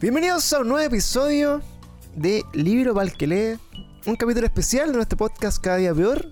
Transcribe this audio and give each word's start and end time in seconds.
Bienvenidos 0.00 0.50
a 0.54 0.60
un 0.60 0.68
nuevo 0.68 0.86
episodio 0.86 1.60
de 2.16 2.42
Libro 2.54 2.94
para 2.94 3.06
el 3.06 3.14
que 3.14 3.26
lee. 3.26 3.58
Un 4.06 4.16
capítulo 4.16 4.46
especial 4.46 4.88
de 4.88 4.96
nuestro 4.96 5.18
podcast 5.18 5.62
Cada 5.62 5.76
Día 5.76 5.94
Peor. 5.94 6.24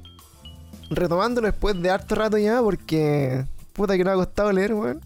Retomándolo 0.89 1.49
después 1.49 1.79
de 1.83 1.91
harto 1.91 2.15
rato 2.15 2.39
ya 2.39 2.63
porque 2.63 3.45
puta 3.75 3.95
que 3.99 4.05
nos 4.05 4.15
ha 4.15 4.17
costado 4.17 4.53
leer, 4.53 4.73
weón. 4.73 5.01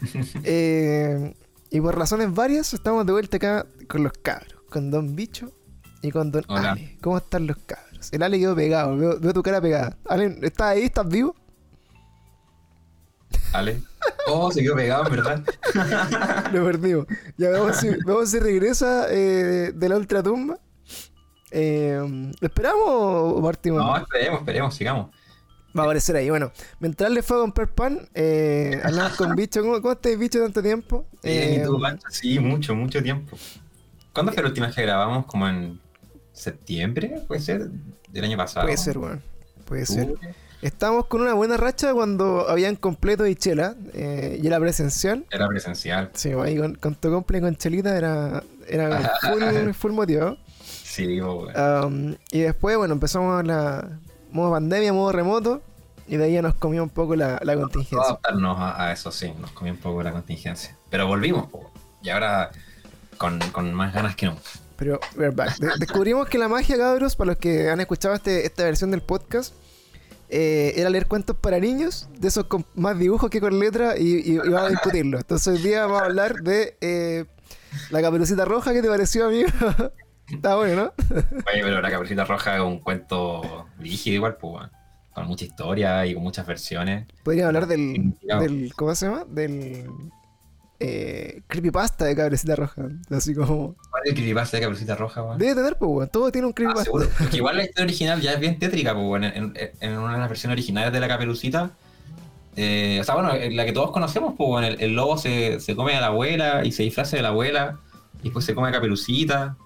Eh, 0.44 1.34
y 1.70 1.80
por 1.80 1.98
razones 1.98 2.32
varias 2.32 2.72
estamos 2.72 3.04
de 3.04 3.10
vuelta 3.10 3.36
acá 3.36 3.66
con 3.88 4.04
los 4.04 4.12
cabros. 4.12 4.62
Con 4.70 4.92
Don 4.92 5.16
Bicho 5.16 5.50
y 6.00 6.12
con 6.12 6.30
Don 6.30 6.44
Hola. 6.46 6.70
Ale. 6.70 6.96
¿Cómo 7.02 7.16
están 7.16 7.48
los 7.48 7.56
cabros? 7.66 8.12
El 8.12 8.22
Ale 8.22 8.38
quedó 8.38 8.54
pegado, 8.54 8.96
veo, 8.96 9.18
veo 9.18 9.32
tu 9.32 9.42
cara 9.42 9.60
pegada. 9.60 9.96
Ale, 10.08 10.38
¿estás 10.42 10.68
ahí? 10.68 10.84
¿Estás 10.84 11.08
vivo? 11.08 11.34
Ale. 13.52 13.82
Oh, 14.26 14.50
se 14.50 14.62
quedó 14.62 14.74
pegado, 14.74 15.06
en 15.06 15.10
verdad. 15.10 15.44
Lo 16.52 16.64
perdimos. 16.64 17.06
Ya 17.36 17.50
veamos 17.50 17.76
si, 17.76 17.88
veamos 17.88 18.30
si 18.30 18.38
regresa 18.38 19.06
eh, 19.10 19.72
de 19.74 19.88
la 19.88 19.96
ultratumba. 19.96 20.58
Eh, 21.50 22.00
¿Lo 22.40 22.46
esperamos 22.46 22.84
o 22.88 23.40
partimos? 23.42 23.82
No, 23.82 23.96
esperemos, 23.96 24.40
esperemos, 24.40 24.74
sigamos. 24.74 25.10
Va 25.76 25.82
a 25.82 25.84
aparecer 25.86 26.16
ahí. 26.16 26.30
Bueno, 26.30 26.52
mientras 26.80 27.10
le 27.10 27.22
fue 27.22 27.36
a 27.36 27.40
comprar 27.40 27.74
pan, 27.74 28.08
eh, 28.14 28.80
hablamos 28.82 29.16
con 29.16 29.34
bicho. 29.34 29.60
¿Cómo, 29.60 29.80
cómo 29.82 29.92
estás, 29.92 30.16
bicho, 30.18 30.40
tanto 30.40 30.62
tiempo? 30.62 31.06
Eh, 31.22 31.58
¿y 31.60 31.64
tú, 31.64 31.80
Pancho? 31.80 32.06
Sí, 32.10 32.38
mucho, 32.38 32.74
mucho 32.74 33.02
tiempo. 33.02 33.36
¿Cuándo 34.12 34.32
fue 34.32 34.42
la 34.42 34.48
última 34.48 34.66
vez 34.66 34.76
que 34.76 34.82
grabamos? 34.82 35.26
¿Como 35.26 35.48
en 35.48 35.80
septiembre? 36.32 37.22
¿Puede 37.26 37.40
ser? 37.40 37.68
¿Del 38.08 38.24
año 38.24 38.36
pasado? 38.36 38.66
puede 38.66 38.76
ser, 38.76 38.98
bueno. 38.98 39.20
Puede 39.64 39.86
ser. 39.86 40.14
Estamos 40.64 41.06
con 41.06 41.20
una 41.20 41.34
buena 41.34 41.56
racha 41.58 41.92
cuando 41.92 42.48
habían 42.48 42.76
completo 42.76 43.26
y 43.26 43.34
chela. 43.36 43.74
eh, 43.92 44.40
y 44.42 44.46
era 44.46 44.58
presencial. 44.58 45.26
Era 45.30 45.46
presencial. 45.46 46.10
Sí, 46.14 46.32
ahí 46.32 46.56
con, 46.56 46.74
con 46.76 46.94
tu 46.94 47.10
comple 47.10 47.38
y 47.38 47.40
con 47.42 47.54
chelita 47.56 47.96
era, 47.96 48.42
era 48.66 49.12
full, 49.20 49.72
full 49.74 49.92
motivado. 49.92 50.38
Sí, 50.62 51.20
bueno. 51.20 51.86
Um, 51.86 52.14
y 52.30 52.40
después, 52.40 52.76
bueno, 52.78 52.94
empezamos 52.94 53.44
la 53.44 53.88
modo 54.32 54.52
pandemia, 54.52 54.92
modo 54.92 55.12
remoto. 55.12 55.60
Y 56.06 56.16
de 56.16 56.24
ahí 56.24 56.32
ya 56.34 56.42
nos 56.42 56.54
comió 56.54 56.82
un 56.82 56.88
poco 56.90 57.14
la, 57.16 57.40
la 57.42 57.54
Vamos 57.54 57.70
a 57.70 57.72
contingencia. 57.72 57.98
adaptarnos 58.00 58.58
a, 58.58 58.84
a 58.86 58.92
eso, 58.92 59.10
sí. 59.12 59.32
Nos 59.40 59.50
comió 59.52 59.72
un 59.72 59.78
poco 59.80 60.02
la 60.02 60.12
contingencia. 60.12 60.74
Pero 60.90 61.06
volvimos, 61.06 61.46
po. 61.50 61.70
Y 62.02 62.08
ahora 62.10 62.50
con, 63.18 63.38
con 63.52 63.72
más 63.74 63.92
ganas 63.92 64.16
que 64.16 64.26
nunca. 64.26 64.40
Pero, 64.76 64.98
we're 65.16 65.30
back. 65.34 65.56
De- 65.58 65.72
descubrimos 65.78 66.26
que 66.28 66.38
la 66.38 66.48
magia, 66.48 66.76
cabros, 66.78 67.16
para 67.16 67.28
los 67.32 67.36
que 67.38 67.70
han 67.70 67.80
escuchado 67.80 68.14
este- 68.14 68.44
esta 68.46 68.64
versión 68.64 68.90
del 68.90 69.02
podcast, 69.02 69.54
eh, 70.28 70.72
era 70.76 70.90
leer 70.90 71.06
cuentos 71.06 71.36
para 71.36 71.58
niños, 71.58 72.08
de 72.18 72.28
esos 72.28 72.44
con 72.44 72.64
más 72.74 72.98
dibujos 72.98 73.30
que 73.30 73.40
con 73.40 73.58
letra, 73.58 73.98
y, 73.98 74.16
y- 74.16 74.34
y 74.34 74.38
vamos 74.38 74.62
a 74.62 74.68
discutirlo. 74.70 75.18
Entonces, 75.18 75.46
hoy 75.48 75.62
día 75.62 75.82
vamos 75.86 76.02
a 76.02 76.04
hablar 76.06 76.36
de 76.42 76.76
eh, 76.80 77.24
la 77.90 78.00
caperucita 78.02 78.44
roja. 78.44 78.72
¿Qué 78.72 78.82
te 78.82 78.88
pareció, 78.88 79.26
amigo? 79.26 79.48
Está 80.28 80.56
bueno, 80.56 80.84
¿no? 80.84 80.92
Oye, 81.52 81.62
pero 81.62 81.82
la 81.82 81.90
Caperucita 81.90 82.24
Roja 82.24 82.54
es 82.56 82.62
un 82.62 82.78
cuento 82.80 83.66
rígido 83.78 84.16
igual, 84.16 84.36
pues. 84.38 84.64
Con 85.12 85.26
mucha 85.26 85.44
historia 85.44 86.04
y 86.06 86.14
con 86.14 86.22
muchas 86.22 86.46
versiones. 86.46 87.06
Podríamos 87.22 87.48
hablar 87.54 87.66
del. 87.68 88.14
¿Cómo 88.74 88.94
se 88.94 89.06
llama? 89.06 89.24
Del. 89.28 89.86
Eh, 90.80 91.42
creepypasta 91.46 92.04
de 92.04 92.16
caperucita 92.16 92.56
roja. 92.56 92.82
Así 93.10 93.34
como. 93.34 93.74
¿Cuál 93.90 94.02
es 94.04 94.08
el 94.10 94.14
creepypasta 94.16 94.56
de 94.56 94.62
Caperucita 94.62 94.96
Roja, 94.96 95.22
weón? 95.22 95.38
Debe 95.38 95.54
tener, 95.54 95.76
pues, 95.78 95.90
weón. 95.90 96.08
Todo 96.10 96.30
tiene 96.32 96.46
un 96.46 96.50
Ah, 96.52 96.54
creepypasta. 96.54 96.84
seguro. 96.84 97.08
Porque 97.18 97.36
igual 97.36 97.56
la 97.56 97.62
historia 97.64 97.84
original 97.84 98.20
ya 98.20 98.32
es 98.32 98.40
bien 98.40 98.58
tétrica, 98.58 98.92
pues, 98.92 99.06
bueno, 99.06 99.26
en, 99.26 99.34
en- 99.56 99.70
en 99.80 99.98
una 99.98 100.14
de 100.14 100.18
las 100.18 100.28
versiones 100.28 100.54
originales 100.54 100.92
de 100.92 101.00
la 101.00 101.08
caperucita. 101.08 101.70
eh, 102.56 102.98
o 103.00 103.04
sea, 103.04 103.14
bueno, 103.14 103.34
en 103.34 103.56
la 103.56 103.64
que 103.64 103.72
todos 103.72 103.90
conocemos, 103.92 104.34
pues, 104.36 104.48
bueno, 104.48 104.66
el, 104.66 104.80
el 104.80 104.94
lobo 104.94 105.16
se, 105.18 105.58
se 105.60 105.74
come 105.76 105.96
a 105.96 106.00
la 106.00 106.06
abuela 106.08 106.64
y 106.64 106.72
se 106.72 106.82
disfraza 106.84 107.16
de 107.16 107.22
la 107.22 107.28
abuela, 107.28 107.78
y 108.20 108.24
después 108.24 108.44
se 108.44 108.54
come 108.54 108.68
a 108.68 108.72
caperucita, 108.72 109.56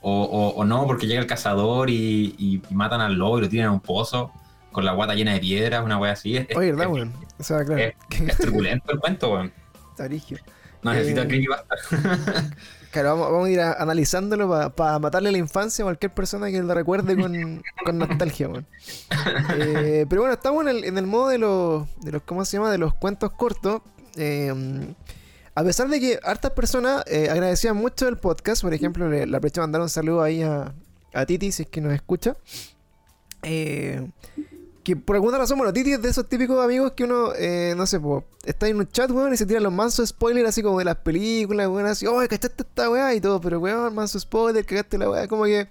o, 0.00 0.22
o- 0.22 0.50
o 0.60 0.64
no, 0.64 0.86
porque 0.86 1.06
llega 1.06 1.20
el 1.20 1.26
cazador 1.26 1.90
y, 1.90 2.34
y- 2.38 2.62
y 2.70 2.74
matan 2.74 3.00
al 3.00 3.14
lobo 3.14 3.38
y 3.38 3.42
lo 3.42 3.48
tiran 3.48 3.68
a 3.68 3.72
un 3.72 3.80
pozo 3.80 4.30
con 4.72 4.84
la 4.84 4.92
guata 4.92 5.14
llena 5.14 5.32
de 5.32 5.40
piedras, 5.40 5.84
una 5.84 5.98
wea 5.98 6.12
así. 6.12 6.36
Es, 6.36 6.46
Oye, 6.56 6.72
¿verdad, 6.72 6.88
weón? 6.90 7.12
O 7.38 7.42
sea, 7.42 7.64
claro. 7.64 7.82
es- 7.82 8.20
es 8.20 8.36
truculento 8.36 8.92
el 8.92 8.98
cuento, 9.00 9.32
weón. 9.32 9.52
Está. 9.98 10.08
No 10.82 10.92
necesita 10.92 11.22
Eh, 11.22 11.28
creepypasta. 11.28 11.74
Claro, 12.90 13.10
vamos, 13.10 13.32
vamos 13.32 13.48
a 13.48 13.50
ir 13.50 13.60
a- 13.60 13.74
analizándolo 13.74 14.72
para 14.74 14.98
matarle 14.98 15.30
la 15.30 15.36
infancia 15.36 15.82
a 15.82 15.86
cualquier 15.86 16.12
persona 16.14 16.50
que 16.50 16.62
lo 16.62 16.72
recuerde 16.72 17.20
con, 17.20 17.62
con 17.84 17.98
nostalgia. 17.98 18.48
Eh, 19.58 20.06
pero 20.08 20.22
bueno, 20.22 20.32
estamos 20.32 20.62
en 20.62 20.68
el, 20.68 20.84
en 20.84 20.96
el 20.96 21.06
modo 21.06 21.28
de 21.28 21.36
los, 21.36 21.86
de 22.00 22.12
los, 22.12 22.22
¿cómo 22.22 22.46
se 22.46 22.56
llama? 22.56 22.70
De 22.72 22.78
los 22.78 22.94
cuentos 22.94 23.30
cortos. 23.32 23.82
Eh, 24.16 24.94
a 25.54 25.62
pesar 25.64 25.88
de 25.88 26.00
que 26.00 26.18
hartas 26.22 26.52
personas 26.52 27.04
eh, 27.06 27.28
agradecían 27.30 27.76
mucho 27.76 28.08
el 28.08 28.16
podcast, 28.16 28.62
por 28.62 28.72
ejemplo, 28.72 29.06
le, 29.08 29.24
aprovecho 29.24 29.60
de 29.60 29.66
mandar 29.66 29.82
un 29.82 29.90
saludo 29.90 30.22
ahí 30.22 30.42
a, 30.42 30.72
a 31.12 31.26
Titi, 31.26 31.52
si 31.52 31.64
es 31.64 31.68
que 31.68 31.82
nos 31.82 31.92
escucha. 31.92 32.36
Eh, 33.42 34.08
que 34.88 34.96
por 34.96 35.16
alguna 35.16 35.36
razón, 35.36 35.58
bueno, 35.58 35.70
Titi 35.70 35.92
es 35.92 36.00
de 36.00 36.08
esos 36.08 36.26
típicos 36.26 36.64
amigos 36.64 36.92
que 36.92 37.04
uno, 37.04 37.34
eh, 37.36 37.74
no 37.76 37.86
sé, 37.86 38.00
po, 38.00 38.24
está 38.46 38.68
en 38.68 38.78
un 38.78 38.88
chat, 38.88 39.10
weón, 39.10 39.34
y 39.34 39.36
se 39.36 39.44
tiran 39.44 39.62
los 39.62 39.72
mansos 39.72 40.08
spoilers 40.08 40.48
así 40.48 40.62
como 40.62 40.78
de 40.78 40.86
las 40.86 40.96
películas, 40.96 41.68
weón, 41.68 41.84
así, 41.84 42.06
oh, 42.06 42.16
cachaste 42.26 42.62
esta 42.62 42.88
weá 42.88 43.14
y 43.14 43.20
todo, 43.20 43.38
pero 43.38 43.60
weón, 43.60 43.94
manso 43.94 44.18
spoiler, 44.18 44.64
cagaste 44.64 44.96
la 44.96 45.10
weá, 45.10 45.28
como 45.28 45.44
que, 45.44 45.68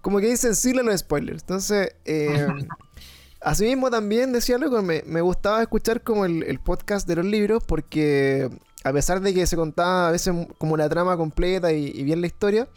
como 0.00 0.20
que 0.20 0.30
insensible 0.30 0.80
a 0.80 0.84
los 0.84 1.00
spoilers. 1.00 1.42
Entonces, 1.42 1.96
eh, 2.06 2.48
asimismo 3.42 3.90
también, 3.90 4.32
decía 4.32 4.56
loco, 4.56 4.80
me, 4.80 5.02
me 5.04 5.20
gustaba 5.20 5.60
escuchar 5.60 6.00
como 6.00 6.24
el, 6.24 6.42
el 6.44 6.58
podcast 6.58 7.06
de 7.06 7.16
los 7.16 7.26
libros, 7.26 7.62
porque 7.62 8.48
a 8.84 8.92
pesar 8.94 9.20
de 9.20 9.34
que 9.34 9.46
se 9.46 9.56
contaba 9.56 10.08
a 10.08 10.12
veces 10.12 10.34
como 10.56 10.78
la 10.78 10.88
trama 10.88 11.18
completa 11.18 11.74
y, 11.74 11.92
y 11.94 12.04
bien 12.04 12.22
la 12.22 12.26
historia, 12.26 12.68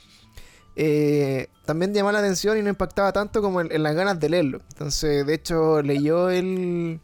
eh, 0.82 1.48
también 1.66 1.94
llamaba 1.94 2.14
la 2.14 2.20
atención 2.20 2.58
y 2.58 2.62
no 2.62 2.70
impactaba 2.70 3.12
tanto 3.12 3.42
como 3.42 3.60
en, 3.60 3.70
en 3.72 3.84
las 3.84 3.94
ganas 3.96 4.18
de 4.18 4.30
leerlo. 4.30 4.62
Entonces, 4.72 5.26
de 5.26 5.34
hecho, 5.34 5.82
leyó 5.82 6.30
el, 6.30 7.02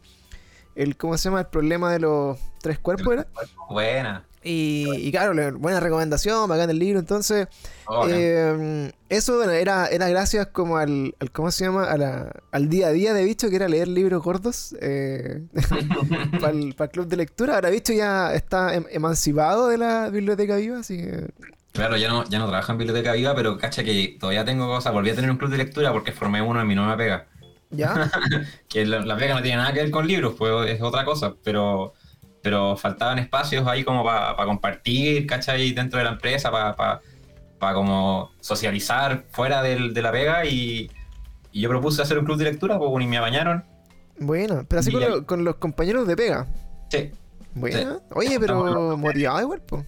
el 0.74 0.96
¿cómo 0.96 1.18
se 1.18 1.24
llama? 1.28 1.40
El 1.40 1.46
problema 1.48 1.92
de 1.92 1.98
los 1.98 2.38
tres 2.62 2.78
cuerpos, 2.78 3.12
¿era? 3.12 3.26
Buena. 3.68 4.24
Y, 4.42 4.86
y 4.94 5.10
claro, 5.10 5.34
le- 5.34 5.50
buena 5.50 5.80
recomendación, 5.80 6.48
bacán 6.48 6.70
el 6.70 6.78
libro. 6.78 7.00
Entonces, 7.00 7.48
Oh, 7.88 8.06
eh, 8.08 8.92
eso 9.08 9.36
bueno, 9.36 9.52
era, 9.52 9.88
era 9.88 10.08
gracias 10.08 10.46
como 10.46 10.76
al, 10.78 11.14
al- 11.20 11.30
¿cómo 11.32 11.50
se 11.50 11.64
llama? 11.64 11.84
A 11.84 11.96
la- 11.98 12.32
al 12.52 12.68
día 12.70 12.86
a 12.86 12.92
día 12.92 13.12
de 13.12 13.24
Bicho, 13.24 13.50
que 13.50 13.56
era 13.56 13.68
leer 13.68 13.88
libros 13.88 14.22
gordos 14.22 14.74
eh, 14.80 15.42
para 16.40 16.50
el, 16.52 16.74
para 16.74 16.86
el 16.86 16.90
club 16.92 17.08
de 17.08 17.16
lectura. 17.16 17.56
Ahora 17.56 17.70
Bicho 17.70 17.92
ya 17.92 18.32
está 18.34 18.74
em- 18.74 18.86
emancipado 18.90 19.68
de 19.68 19.78
la 19.78 20.08
biblioteca 20.10 20.56
viva, 20.56 20.78
así 20.78 20.96
que... 20.96 21.26
Claro, 21.76 21.96
ya 21.96 22.08
no, 22.08 22.24
ya 22.28 22.38
no 22.38 22.48
trabajo 22.48 22.72
en 22.72 22.78
biblioteca 22.78 23.12
viva, 23.12 23.34
pero 23.34 23.58
cacha 23.58 23.84
que 23.84 24.16
todavía 24.18 24.44
tengo 24.44 24.66
cosas. 24.66 24.92
Volví 24.92 25.10
a 25.10 25.14
tener 25.14 25.30
un 25.30 25.36
club 25.36 25.50
de 25.50 25.58
lectura 25.58 25.92
porque 25.92 26.12
formé 26.12 26.40
uno 26.42 26.60
en 26.60 26.66
mi 26.66 26.74
nueva 26.74 26.96
pega. 26.96 27.26
¿Ya? 27.70 28.10
Que 28.68 28.86
la, 28.86 29.00
la 29.00 29.16
pega 29.16 29.34
no 29.34 29.42
tiene 29.42 29.58
nada 29.58 29.72
que 29.72 29.80
ver 29.82 29.90
con 29.90 30.06
libros, 30.06 30.34
pues 30.38 30.70
es 30.70 30.80
otra 30.82 31.04
cosa. 31.04 31.34
Pero, 31.44 31.92
pero 32.42 32.76
faltaban 32.76 33.18
espacios 33.18 33.66
ahí 33.66 33.84
como 33.84 34.04
para 34.04 34.34
compartir, 34.44 35.26
¿cachai? 35.26 35.72
Dentro 35.72 35.98
de 35.98 36.04
la 36.04 36.12
empresa, 36.12 36.50
para 36.50 37.74
como 37.74 38.30
socializar 38.40 39.24
fuera 39.30 39.62
del- 39.62 39.92
de 39.94 40.02
la 40.02 40.12
pega. 40.12 40.44
Y, 40.46 40.90
y 41.52 41.60
yo 41.60 41.68
propuse 41.68 42.02
hacer 42.02 42.18
un 42.18 42.24
club 42.24 42.38
de 42.38 42.44
lectura, 42.44 42.78
pues 42.78 43.04
y 43.04 43.06
me 43.06 43.20
bañaron. 43.20 43.64
Bueno, 44.18 44.64
pero 44.68 44.80
así 44.80 44.90
con, 44.92 45.00
ya- 45.00 45.08
lo- 45.08 45.26
con 45.26 45.44
los 45.44 45.56
compañeros 45.56 46.06
de 46.06 46.16
pega. 46.16 46.46
Sí. 46.90 47.10
Bueno, 47.54 47.94
Sí. 47.94 48.00
oye, 48.14 48.38
pero 48.40 48.96
motivado 48.96 49.40
igual, 49.40 49.60
po. 49.62 49.84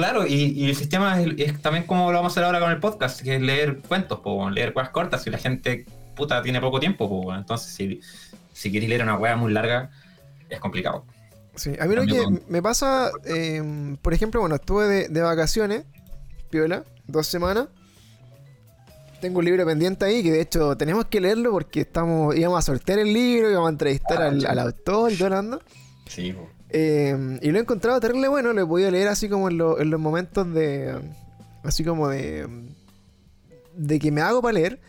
Claro, 0.00 0.26
y, 0.26 0.34
y 0.34 0.68
el 0.70 0.76
sistema 0.76 1.20
es, 1.20 1.28
es 1.38 1.60
también 1.62 1.84
como 1.86 2.10
lo 2.10 2.16
vamos 2.18 2.32
a 2.32 2.34
hacer 2.34 2.44
ahora 2.44 2.58
con 2.60 2.70
el 2.70 2.80
podcast, 2.80 3.20
que 3.20 3.36
es 3.36 3.42
leer 3.42 3.80
cuentos, 3.86 4.20
pues, 4.24 4.52
leer 4.52 4.72
cosas 4.72 4.90
cortas. 4.90 5.22
Si 5.22 5.30
la 5.30 5.38
gente 5.38 5.84
puta 6.16 6.42
tiene 6.42 6.60
poco 6.60 6.80
tiempo, 6.80 7.34
entonces 7.34 7.72
si, 7.74 8.00
si 8.52 8.72
queréis 8.72 8.88
leer 8.88 9.02
una 9.02 9.16
hueá 9.16 9.36
muy 9.36 9.52
larga, 9.52 9.90
es 10.48 10.58
complicado. 10.58 11.04
Sí, 11.54 11.72
a 11.78 11.84
mí 11.86 11.94
lo 11.94 12.06
que 12.06 12.16
con- 12.16 12.42
me 12.48 12.62
pasa, 12.62 13.10
eh, 13.24 13.96
por 14.00 14.14
ejemplo, 14.14 14.40
bueno, 14.40 14.54
estuve 14.56 14.86
de, 14.88 15.08
de 15.08 15.20
vacaciones, 15.20 15.84
piola, 16.48 16.84
dos 17.06 17.26
semanas. 17.26 17.68
Tengo 19.20 19.40
un 19.40 19.44
libro 19.44 19.66
pendiente 19.66 20.06
ahí 20.06 20.22
que 20.22 20.32
de 20.32 20.40
hecho 20.40 20.76
tenemos 20.76 21.04
que 21.04 21.20
leerlo 21.20 21.50
porque 21.50 21.80
estamos 21.82 22.34
íbamos 22.34 22.58
a 22.58 22.62
sortear 22.62 23.00
el 23.00 23.12
libro, 23.12 23.50
íbamos 23.50 23.68
a 23.68 23.72
entrevistar 23.72 24.22
Ah, 24.22 24.28
al, 24.28 24.58
autor 24.58 25.12
y 25.12 25.16
todo 25.16 25.38
el. 25.40 25.58
Sí, 26.06 26.32
pues. 26.32 26.48
Eh, 26.72 27.38
y 27.42 27.50
lo 27.50 27.58
he 27.58 27.62
encontrado 27.62 27.98
terrible 28.00 28.28
bueno, 28.28 28.52
lo 28.52 28.62
he 28.62 28.66
podido 28.66 28.90
leer 28.90 29.08
así 29.08 29.28
como 29.28 29.48
en, 29.48 29.58
lo- 29.58 29.80
en 29.80 29.90
los 29.90 30.00
momentos 30.00 30.52
de. 30.54 30.94
Así 31.64 31.84
como 31.84 32.08
de. 32.08 32.46
de 33.76 33.98
que 33.98 34.10
me 34.12 34.20
hago 34.20 34.40
para 34.40 34.52
leer. 34.54 34.80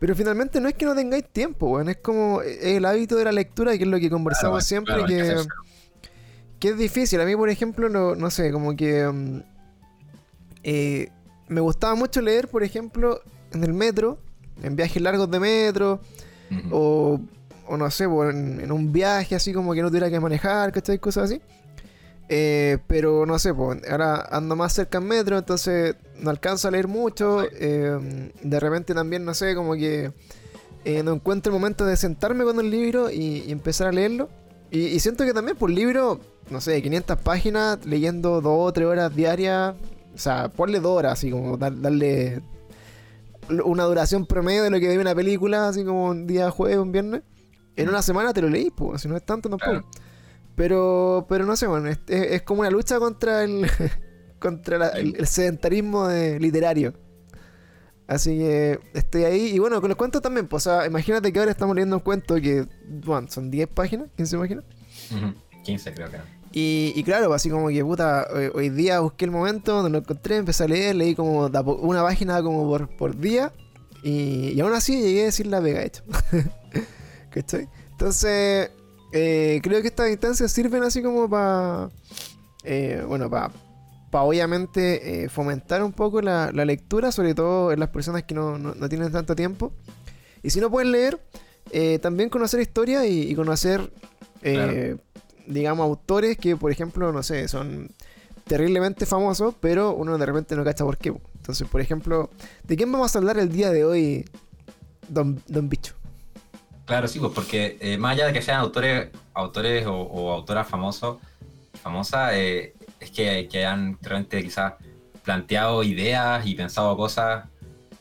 Pero 0.00 0.14
finalmente 0.16 0.60
no 0.60 0.68
es 0.68 0.74
que 0.74 0.86
no 0.86 0.94
tengáis 0.94 1.24
tiempo, 1.30 1.68
weón. 1.72 1.88
Es 1.90 1.98
como 1.98 2.40
es 2.42 2.58
el 2.64 2.84
hábito 2.86 3.16
de 3.16 3.24
la 3.24 3.32
lectura, 3.32 3.76
que 3.76 3.84
es 3.84 3.88
lo 3.88 3.98
que 4.00 4.08
conversamos 4.10 4.52
Claro, 4.52 4.66
siempre, 4.66 4.94
claro, 4.94 5.06
que 5.08 5.14
que, 5.16 5.22
hacerse. 5.22 5.48
que 6.58 6.68
es 6.70 6.78
difícil. 6.78 7.20
A 7.20 7.26
mí, 7.26 7.36
por 7.36 7.50
ejemplo, 7.50 7.88
no, 7.88 8.14
no 8.14 8.30
sé, 8.30 8.50
como 8.50 8.74
que. 8.74 9.06
mm, 9.06 9.42
eh, 10.62 11.08
me 11.48 11.60
gustaba 11.60 11.94
mucho 11.94 12.20
leer, 12.20 12.48
por 12.48 12.62
ejemplo, 12.62 13.20
en 13.52 13.64
el 13.64 13.72
metro, 13.74 14.18
en 14.62 14.76
viajes 14.76 15.02
largos 15.02 15.30
de 15.30 15.40
metro, 15.40 16.00
o, 16.70 17.20
o 17.70 17.76
no 17.76 17.90
sé, 17.90 18.08
po, 18.08 18.28
en, 18.28 18.60
en 18.60 18.72
un 18.72 18.92
viaje 18.92 19.34
así 19.36 19.52
como 19.52 19.72
que 19.74 19.82
no 19.82 19.88
tuviera 19.88 20.10
que 20.10 20.20
manejar, 20.20 20.72
¿cachai? 20.72 20.98
Cosas 20.98 21.24
así. 21.24 21.40
Eh, 22.28 22.78
pero 22.86 23.26
no 23.26 23.38
sé, 23.40 23.52
pues, 23.52 23.80
ahora 23.90 24.26
ando 24.30 24.54
más 24.54 24.72
cerca 24.72 24.98
en 24.98 25.04
metro, 25.04 25.36
entonces 25.38 25.96
no 26.20 26.30
alcanzo 26.30 26.68
a 26.68 26.70
leer 26.70 26.86
mucho. 26.88 27.42
eh, 27.52 28.30
de 28.42 28.60
repente 28.60 28.94
también, 28.94 29.24
no 29.24 29.34
sé, 29.34 29.54
como 29.54 29.74
que 29.74 30.12
eh, 30.84 31.02
no 31.02 31.12
encuentro 31.14 31.52
el 31.52 31.58
momento 31.60 31.84
de 31.84 31.96
sentarme 31.96 32.44
con 32.44 32.60
el 32.60 32.70
libro 32.70 33.10
y, 33.10 33.50
empezar 33.50 33.88
a 33.88 33.92
leerlo. 33.92 34.28
Y, 34.70 35.00
siento 35.00 35.24
que 35.24 35.34
también 35.34 35.56
por 35.56 35.70
libro, 35.70 36.20
no 36.50 36.60
sé, 36.60 36.80
500 36.82 37.18
páginas, 37.18 37.84
leyendo 37.84 38.40
2 38.40 38.68
o 38.68 38.72
3 38.72 38.86
horas 38.86 39.14
diarias, 39.16 39.74
o 40.14 40.18
sea, 40.18 40.48
ponle 40.48 40.78
2 40.80 40.96
horas, 40.98 41.12
así 41.14 41.30
como 41.32 41.56
dar- 41.56 41.80
darle 41.80 42.40
una 43.64 43.84
duración 43.84 44.26
promedio 44.26 44.62
de 44.62 44.70
lo 44.70 44.78
que 44.78 44.86
debe 44.88 45.00
una 45.02 45.14
película, 45.14 45.66
así 45.68 45.84
como 45.84 46.06
un 46.10 46.26
día 46.28 46.50
jueves, 46.50 46.78
un 46.78 46.92
viernes. 46.92 47.22
En 47.82 47.88
una 47.88 48.02
semana 48.02 48.32
te 48.32 48.42
lo 48.42 48.48
leí, 48.48 48.70
pues, 48.70 49.02
si 49.02 49.08
no 49.08 49.16
es 49.16 49.24
tanto 49.24 49.48
tampoco. 49.48 49.70
Claro. 49.70 49.86
Pero, 50.56 51.26
pero 51.28 51.46
no 51.46 51.56
sé, 51.56 51.66
bueno, 51.66 51.88
es, 51.88 51.98
es- 52.08 52.32
es 52.32 52.42
como 52.42 52.60
una 52.60 52.70
lucha 52.70 52.98
contra 52.98 53.44
el 53.44 53.66
contra 54.38 54.78
la- 54.78 54.88
el, 54.88 55.16
el 55.16 55.26
sedentarismo 55.26 56.08
de- 56.08 56.38
literario. 56.40 56.94
Así 58.06 58.36
que 58.38 58.80
estoy 58.94 59.24
ahí. 59.24 59.46
Y 59.54 59.58
bueno, 59.60 59.80
con 59.80 59.88
los 59.88 59.96
cuentos 59.96 60.20
también, 60.20 60.48
pues, 60.48 60.66
o 60.66 60.70
sea, 60.70 60.86
imagínate 60.86 61.32
que 61.32 61.38
ahora 61.38 61.50
estamos 61.52 61.76
leyendo 61.76 61.96
un 61.96 62.02
cuento 62.02 62.34
que, 62.36 62.66
bueno, 63.04 63.28
son 63.30 63.50
10 63.50 63.68
páginas, 63.68 64.08
15 64.16 64.36
páginas. 64.38 64.64
Ujú, 65.12 65.62
15 65.62 65.94
creo 65.94 66.10
que. 66.10 66.16
Y, 66.52 66.92
y 66.96 67.04
claro, 67.04 67.32
así 67.32 67.48
como 67.48 67.68
que 67.68 67.84
puta, 67.84 68.26
hoy, 68.34 68.50
hoy 68.52 68.68
día 68.70 68.98
busqué 68.98 69.24
el 69.26 69.30
momento 69.30 69.72
donde 69.74 69.90
lo 69.90 69.98
encontré, 69.98 70.36
empecé 70.38 70.64
a 70.64 70.66
leer, 70.66 70.96
leí 70.96 71.14
como 71.14 71.46
una 71.46 72.02
página 72.02 72.42
como 72.42 72.66
por, 72.68 72.88
por 72.96 73.16
día. 73.16 73.52
Y, 74.02 74.48
y 74.54 74.60
aún 74.60 74.72
así 74.72 75.00
llegué 75.00 75.22
a 75.22 75.24
decir 75.26 75.46
la 75.46 75.60
pega 75.62 75.84
hecho. 75.84 76.02
¿Cachai? 77.30 77.68
Entonces, 77.92 78.70
eh, 79.12 79.60
creo 79.62 79.80
que 79.82 79.88
estas 79.88 80.10
instancias 80.10 80.50
sirven 80.52 80.82
así 80.82 81.02
como 81.02 81.28
para, 81.28 81.90
bueno, 83.06 83.28
para 83.30 83.50
obviamente 84.12 85.24
eh, 85.24 85.28
fomentar 85.28 85.82
un 85.82 85.92
poco 85.92 86.20
la, 86.20 86.50
la 86.52 86.64
lectura, 86.64 87.12
sobre 87.12 87.34
todo 87.34 87.72
en 87.72 87.78
las 87.80 87.90
personas 87.90 88.24
que 88.24 88.34
no, 88.34 88.58
no- 88.58 88.74
no 88.74 88.88
tienen 88.88 89.12
tanto 89.12 89.36
tiempo. 89.36 89.72
Y 90.42 90.50
si 90.50 90.60
no 90.60 90.70
pueden 90.70 90.90
leer, 90.92 91.20
eh, 91.70 91.98
también 92.00 92.28
conocer 92.30 92.60
historia 92.60 93.06
y, 93.06 93.30
y 93.30 93.34
conocer, 93.34 93.92
eh, 94.42 94.96
digamos, 95.46 95.84
autores 95.84 96.36
que, 96.38 96.56
por 96.56 96.72
ejemplo, 96.72 97.12
no 97.12 97.22
sé, 97.22 97.46
son 97.46 97.90
terriblemente 98.46 99.06
famosos, 99.06 99.54
pero 99.60 99.94
uno 99.94 100.18
de 100.18 100.26
repente 100.26 100.56
no 100.56 100.64
cacha 100.64 100.84
por 100.84 100.96
qué. 100.98 101.12
Entonces, 101.36 101.68
por 101.68 101.80
ejemplo, 101.80 102.30
¿de 102.66 102.76
quién 102.76 102.90
vamos 102.90 103.14
a 103.14 103.18
hablar 103.18 103.38
el 103.38 103.50
día 103.52 103.70
de 103.70 103.84
hoy, 103.84 104.24
Don, 105.08 105.40
don 105.46 105.68
Bicho? 105.68 105.94
Claro, 106.90 107.06
sí, 107.06 107.20
pues 107.20 107.30
porque 107.32 107.78
eh, 107.80 107.96
más 107.98 108.14
allá 108.14 108.26
de 108.26 108.32
que 108.32 108.42
sean 108.42 108.58
autores, 108.58 109.10
autores 109.32 109.86
o, 109.86 110.32
autoras 110.32 110.66
famosos, 110.66 111.18
famosas, 111.80 112.32
eh, 112.34 112.74
es 112.98 113.12
que, 113.12 113.46
que 113.46 113.64
han 113.64 113.96
realmente 114.02 114.42
quizás 114.42 114.74
planteado 115.22 115.84
ideas 115.84 116.44
y 116.44 116.56
pensado 116.56 116.96
cosas 116.96 117.44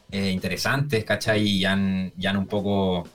eh, 0.09 0.31
interesantes, 0.31 1.05
¿cachai? 1.05 1.43
Y 1.43 1.65
han, 1.65 2.13
y 2.17 2.25
un 2.25 2.47
poco 2.47 3.07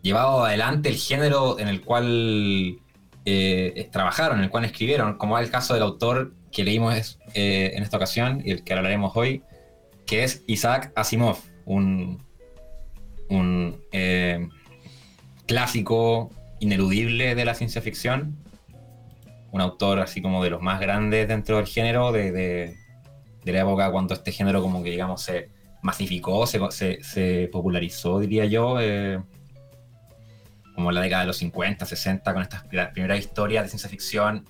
llevado 0.00 0.44
adelante 0.44 0.90
el 0.90 0.96
género 0.96 1.58
en 1.58 1.66
el 1.66 1.80
cual 1.80 2.78
trabajaron, 3.90 4.38
en 4.38 4.44
el 4.44 4.50
cual 4.50 4.64
escribieron, 4.64 5.18
como 5.18 5.36
es 5.40 5.44
el 5.46 5.50
caso 5.50 5.74
del 5.74 5.82
autor 5.82 6.32
que 6.52 6.62
leímos 6.62 7.18
eh, 7.34 7.72
en 7.74 7.82
esta 7.82 7.96
ocasión 7.96 8.42
y 8.44 8.52
el 8.52 8.62
que 8.62 8.74
hablaremos 8.74 9.16
hoy, 9.16 9.42
que 10.06 10.22
es 10.22 10.44
Isaac 10.46 10.92
Asimov, 10.94 11.38
un, 11.64 12.22
un 13.34 13.80
eh, 13.92 14.48
clásico 15.46 16.30
ineludible 16.60 17.34
de 17.34 17.44
la 17.44 17.54
ciencia 17.54 17.82
ficción, 17.82 18.36
un 19.52 19.60
autor 19.60 20.00
así 20.00 20.20
como 20.22 20.42
de 20.42 20.50
los 20.50 20.62
más 20.62 20.80
grandes 20.80 21.28
dentro 21.28 21.56
del 21.58 21.66
género, 21.66 22.12
de, 22.12 22.32
de- 22.32 22.76
de 23.44 23.52
la 23.52 23.60
época 23.60 23.90
cuando 23.92 24.14
este 24.14 24.32
género 24.32 24.62
como 24.62 24.82
que 24.82 24.90
digamos 24.90 25.20
se 25.22 25.50
masificó, 25.82 26.46
se, 26.46 26.58
se- 26.70 27.02
se 27.04 27.48
popularizó, 27.52 28.18
diría 28.18 28.46
yo, 28.46 28.80
eh, 28.80 29.20
como 30.74 30.88
en 30.90 30.94
la 30.94 31.02
década 31.02 31.22
de 31.22 31.26
los 31.28 31.36
50, 31.36 31.84
60, 31.86 32.32
con 32.32 32.42
estas 32.42 32.64
primeras 32.64 33.18
historias 33.18 33.64
de 33.64 33.68
ciencia 33.68 33.88
ficción 33.90 34.48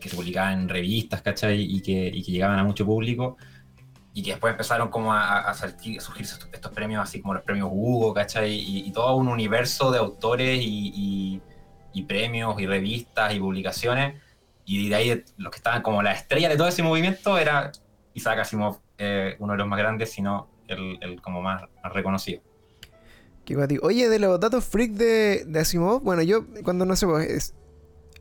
que 0.00 0.08
se 0.08 0.16
publicaban 0.16 0.60
en 0.60 0.68
revistas, 0.68 1.22
¿cachai? 1.22 1.60
Y 1.60 1.80
que, 1.82 2.06
y 2.14 2.22
que 2.22 2.30
llegaban 2.32 2.58
a 2.58 2.64
mucho 2.64 2.86
público 2.86 3.36
y 4.16 4.22
que 4.22 4.30
después 4.30 4.52
empezaron 4.52 4.88
como 4.88 5.12
a, 5.12 5.52
surgir, 5.52 5.98
a 5.98 6.00
surgir 6.00 6.24
estos, 6.24 6.72
premios, 6.72 7.02
así 7.02 7.20
como 7.20 7.34
los 7.34 7.42
premios 7.42 7.68
Hugo, 7.70 8.14
¿cachai? 8.14 8.50
Y, 8.50 8.90
todo 8.90 9.14
un 9.16 9.28
universo 9.28 9.90
de 9.90 9.98
autores 9.98 10.58
y, 10.62 11.42
premios 12.08 12.58
y 12.58 12.66
revistas 12.66 13.34
y 13.34 13.38
publicaciones. 13.38 14.18
Y 14.64 14.88
de 14.88 14.94
ahí 14.94 15.24
los 15.36 15.50
que 15.50 15.58
estaban 15.58 15.82
como 15.82 16.02
la 16.02 16.12
estrella 16.12 16.48
de 16.48 16.56
todo 16.56 16.66
ese 16.66 16.82
movimiento 16.82 17.36
era 17.36 17.70
Isaac 18.14 18.38
Asimov, 18.38 18.78
eh, 18.96 19.36
uno 19.38 19.52
de 19.52 19.58
los 19.58 19.68
más 19.68 19.78
grandes, 19.78 20.12
sino 20.12 20.48
el, 20.66 21.20
como 21.20 21.42
más, 21.42 21.64
reconocido. 21.92 22.40
Qué. 23.44 23.78
Oye, 23.82 24.08
de 24.08 24.18
los 24.18 24.40
datos 24.40 24.64
freak 24.64 24.92
de, 24.92 25.44
de 25.44 25.60
Asimov, 25.60 26.02
bueno, 26.02 26.22
yo 26.22 26.46
cuando 26.64 26.86
no 26.86 26.96
sé, 26.96 27.06
pues, 27.06 27.28
es- 27.28 27.54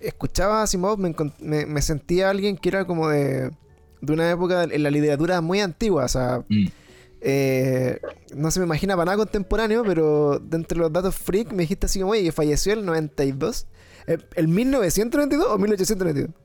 escuchaba 0.02 0.60
a 0.60 0.64
Asimov, 0.64 0.98
me 0.98 1.82
sentía 1.82 2.32
alguien 2.32 2.58
que 2.58 2.68
era 2.68 2.84
como 2.84 3.08
de, 3.08 3.50
de 4.06 4.14
una 4.14 4.30
época 4.30 4.64
en 4.64 4.84
la 4.84 4.92
literatura 4.92 5.42
muy 5.42 5.60
antigua, 5.60 6.06
o 6.06 6.08
sea, 6.08 6.44
eh, 7.22 8.00
no 8.36 8.52
se 8.52 8.60
me 8.60 8.66
imagina 8.66 8.96
para 8.96 9.06
nada 9.06 9.18
contemporáneo, 9.18 9.84
pero 9.84 10.40
dentro 10.40 10.78
de 10.78 10.82
los 10.84 10.94
datos 10.94 11.16
freak 11.16 11.52
me 11.52 11.64
dijiste 11.64 11.88
así 11.88 12.00
como, 12.00 12.12
oye, 12.12 12.24
que 12.24 12.32
falleció 12.32 12.74
el 12.74 12.86
92. 12.86 13.66
Eh, 14.08 14.18
¿El 14.36 14.48
1992 14.48 15.48
o 15.50 15.58
1892? 15.58 16.45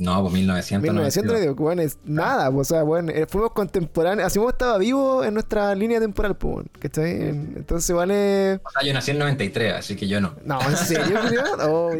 No, 0.00 0.22
pues 0.22 0.32
1992. 0.32 0.94
1992, 1.14 1.56
que 1.56 1.62
bueno, 1.62 1.82
es 1.82 1.98
nada, 2.04 2.50
pues, 2.50 2.70
o 2.70 2.74
sea, 2.74 2.82
bueno, 2.84 3.12
eh, 3.12 3.26
fuimos 3.28 3.52
contemporáneos, 3.52 4.26
Asimov 4.26 4.48
estaba 4.48 4.78
vivo 4.78 5.22
en 5.22 5.34
nuestra 5.34 5.74
línea 5.74 6.00
temporal, 6.00 6.36
pues, 6.38 6.54
bueno, 6.54 6.70
¿cachai? 6.78 7.10
En- 7.28 7.52
Entonces, 7.54 7.94
vale... 7.94 8.60
O 8.64 8.70
sea, 8.70 8.82
yo 8.82 8.94
nací 8.94 9.10
en 9.10 9.18
el 9.18 9.20
93, 9.20 9.74
así 9.74 9.96
que 9.96 10.08
yo 10.08 10.18
no. 10.22 10.34
No, 10.44 10.58
¿en 10.62 10.76
serio? 10.76 11.18
Oh, 11.60 11.90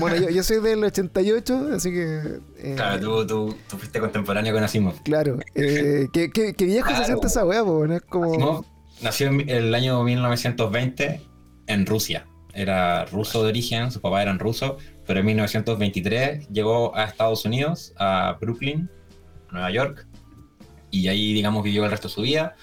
bueno, 0.00 0.16
yo, 0.16 0.28
yo 0.30 0.42
soy 0.42 0.60
del 0.60 0.82
88, 0.82 1.68
así 1.76 1.92
que... 1.92 2.40
eh, 2.58 2.72
Claro, 2.74 2.98
tú, 3.00 3.26
tú, 3.26 3.56
tú 3.70 3.76
fuiste 3.78 4.00
contemporáneo 4.00 4.52
con 4.52 4.64
Asimov. 4.64 5.00
Claro. 5.04 5.38
Eh, 5.54 6.08
¿qué, 6.12 6.30
qué, 6.30 6.52
qué 6.52 6.64
viejo 6.64 6.90
se 6.96 7.04
siente 7.04 7.28
esa 7.28 7.44
po, 7.44 7.86
¿no? 7.86 7.94
Es 7.94 8.02
como... 8.02 8.32
Asimov 8.32 8.64
nació 9.02 9.28
en 9.28 9.48
el 9.48 9.72
año 9.72 10.02
1920 10.02 11.20
en 11.68 11.86
Rusia. 11.86 12.26
Era 12.54 13.04
ruso 13.04 13.42
de 13.42 13.50
origen, 13.50 13.92
sus 13.92 14.00
papás 14.00 14.22
eran 14.22 14.38
rusos, 14.38 14.82
pero 15.06 15.20
en 15.20 15.26
1923 15.26 16.48
llegó 16.48 16.96
a 16.96 17.04
Estados 17.04 17.44
Unidos, 17.44 17.92
a 17.96 18.36
Brooklyn, 18.40 18.90
Nueva 19.50 19.70
York, 19.70 20.06
y 20.90 21.08
ahí, 21.08 21.32
digamos, 21.32 21.62
vivió 21.62 21.84
el 21.84 21.90
resto 21.90 22.08
de 22.08 22.14
su 22.14 22.22
vida. 22.22 22.56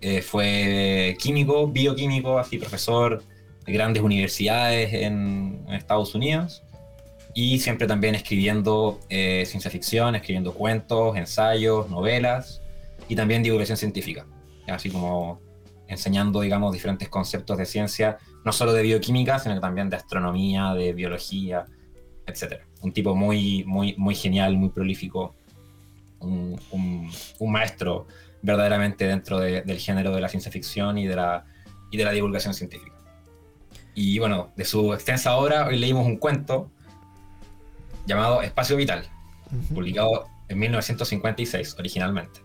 Eh, 0.00 0.22
fue 0.22 1.16
químico, 1.18 1.68
bioquímico, 1.68 2.38
así 2.38 2.58
profesor 2.58 3.22
de 3.64 3.72
grandes 3.72 4.02
universidades 4.02 4.92
en, 4.92 5.64
Estados 5.70 6.14
Unidos, 6.14 6.62
y 7.34 7.58
siempre 7.58 7.86
también 7.86 8.14
escribiendo 8.14 9.00
eh, 9.08 9.44
ciencia 9.46 9.70
ficción, 9.70 10.14
escribiendo 10.14 10.54
cuentos, 10.54 11.16
ensayos, 11.16 11.90
novelas, 11.90 12.62
y 13.08 13.16
también 13.16 13.42
divulgación 13.42 13.76
científica, 13.76 14.26
así 14.68 14.90
como 14.90 15.40
enseñando, 15.88 16.40
digamos, 16.40 16.72
diferentes 16.72 17.08
conceptos 17.08 17.58
de 17.58 17.66
ciencia, 17.66 18.18
no 18.46 18.52
solo 18.52 18.72
de 18.72 18.82
bioquímica, 18.82 19.38
sino 19.40 19.56
que 19.56 19.60
también 19.60 19.90
de 19.90 19.96
astronomía, 19.96 20.72
de 20.72 20.92
biología, 20.92 21.66
etc. 22.26 22.60
Un 22.80 22.92
tipo 22.92 23.14
muy, 23.14 23.64
muy, 23.64 23.94
muy 23.98 24.14
genial, 24.14 24.56
muy 24.56 24.68
prolífico, 24.70 25.34
un, 26.20 26.58
un- 26.70 27.10
un 27.40 27.52
maestro 27.52 28.06
verdaderamente 28.42 29.04
dentro 29.06 29.40
de- 29.40 29.62
del 29.62 29.78
género 29.80 30.12
de 30.14 30.20
la 30.20 30.28
ciencia 30.28 30.52
ficción 30.52 30.96
y 30.96 31.06
de 31.08 31.16
la, 31.16 31.44
y 31.90 31.96
de 31.96 32.04
la 32.04 32.12
divulgación 32.12 32.54
científica. 32.54 32.94
Y 33.96 34.18
bueno, 34.20 34.52
de 34.56 34.64
su 34.64 34.94
extensa 34.94 35.34
obra, 35.36 35.66
hoy 35.66 35.78
leímos 35.78 36.06
un 36.06 36.16
cuento 36.18 36.70
llamado 38.06 38.42
Espacio 38.42 38.76
Vital, 38.76 39.04
Ujú. 39.50 39.74
publicado 39.74 40.26
en 40.48 40.58
1956 40.60 41.74
originalmente. 41.80 42.40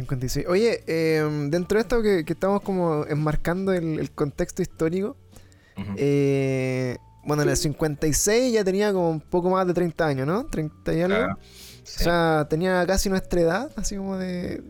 56. 0.00 0.46
Oye, 0.48 0.82
eh, 0.86 1.22
dentro 1.48 1.78
de 1.78 1.82
esto 1.82 2.02
que, 2.02 2.24
que 2.24 2.32
estamos 2.32 2.60
como 2.62 3.06
enmarcando 3.06 3.72
el, 3.72 3.98
el 3.98 4.10
contexto 4.10 4.62
histórico, 4.62 5.16
eh, 5.96 6.98
bueno, 7.24 7.42
en 7.42 7.48
el 7.50 7.56
56 7.56 8.52
ya 8.52 8.64
tenía 8.64 8.92
como 8.92 9.10
un 9.10 9.20
poco 9.20 9.50
más 9.50 9.66
de 9.66 9.74
30 9.74 10.06
años, 10.06 10.26
¿no? 10.26 10.46
30 10.46 10.92
y 10.94 11.00
algo. 11.02 11.16
Claro. 11.16 11.34
O 11.34 11.86
sea, 12.02 12.46
tenía 12.48 12.86
casi 12.86 13.08
nuestra 13.08 13.40
edad, 13.40 13.70
así 13.76 13.96
como 13.96 14.16
de... 14.16 14.62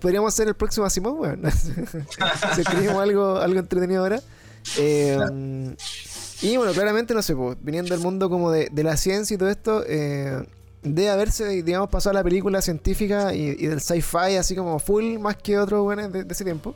Podríamos 0.00 0.34
ser 0.34 0.48
el 0.48 0.54
próximo 0.54 0.84
Asimov, 0.86 1.20
weón. 1.20 1.42
si 2.54 2.60
escribimos 2.60 2.96
algo, 3.02 3.36
algo 3.36 3.58
entretenido 3.60 4.02
ahora. 4.02 4.20
Eh, 4.78 5.18
Y 6.42 6.56
bueno, 6.56 6.72
claramente, 6.72 7.14
no 7.14 7.22
sé, 7.22 7.36
pues, 7.36 7.56
viniendo 7.60 7.94
del 7.94 8.02
mundo 8.02 8.28
como 8.28 8.50
de, 8.50 8.68
de 8.72 8.82
la 8.82 8.96
ciencia 8.96 9.34
y 9.34 9.38
todo 9.38 9.48
esto, 9.48 9.84
eh, 9.86 10.44
de 10.82 11.08
haberse, 11.10 11.62
digamos, 11.62 11.88
pasado 11.88 12.10
a 12.16 12.20
la 12.20 12.24
película 12.24 12.60
científica 12.60 13.34
y, 13.34 13.50
y 13.58 13.66
del 13.66 13.80
sci-fi 13.80 14.36
así 14.38 14.54
como 14.56 14.78
full 14.78 15.18
más 15.18 15.36
que 15.36 15.58
otros 15.58 15.82
buenos 15.82 16.12
de, 16.12 16.24
de 16.24 16.32
ese 16.32 16.44
tiempo. 16.44 16.74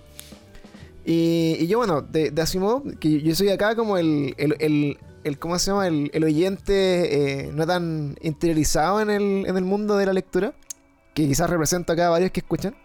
Y, 1.04 1.56
y 1.60 1.66
yo, 1.66 1.78
bueno, 1.78 2.02
de, 2.02 2.30
de 2.30 2.42
Asimov, 2.42 2.98
que 2.98 3.20
yo 3.22 3.34
soy 3.34 3.48
acá 3.50 3.76
como 3.76 3.96
el, 3.96 4.34
el, 4.38 4.56
el, 4.58 4.98
el 5.24 5.38
¿cómo 5.38 5.58
se 5.58 5.70
llama? 5.70 5.86
El, 5.86 6.10
el 6.12 6.24
oyente 6.24 7.44
eh, 7.46 7.52
no 7.52 7.66
tan 7.66 8.16
interiorizado 8.22 9.00
en 9.00 9.10
el, 9.10 9.46
en 9.46 9.56
el 9.56 9.64
mundo 9.64 9.96
de 9.96 10.06
la 10.06 10.12
lectura, 10.12 10.54
que 11.14 11.26
quizás 11.26 11.48
represento 11.48 11.92
acá 11.92 12.08
a 12.08 12.10
varios 12.10 12.30
que 12.32 12.40
escuchan. 12.40 12.76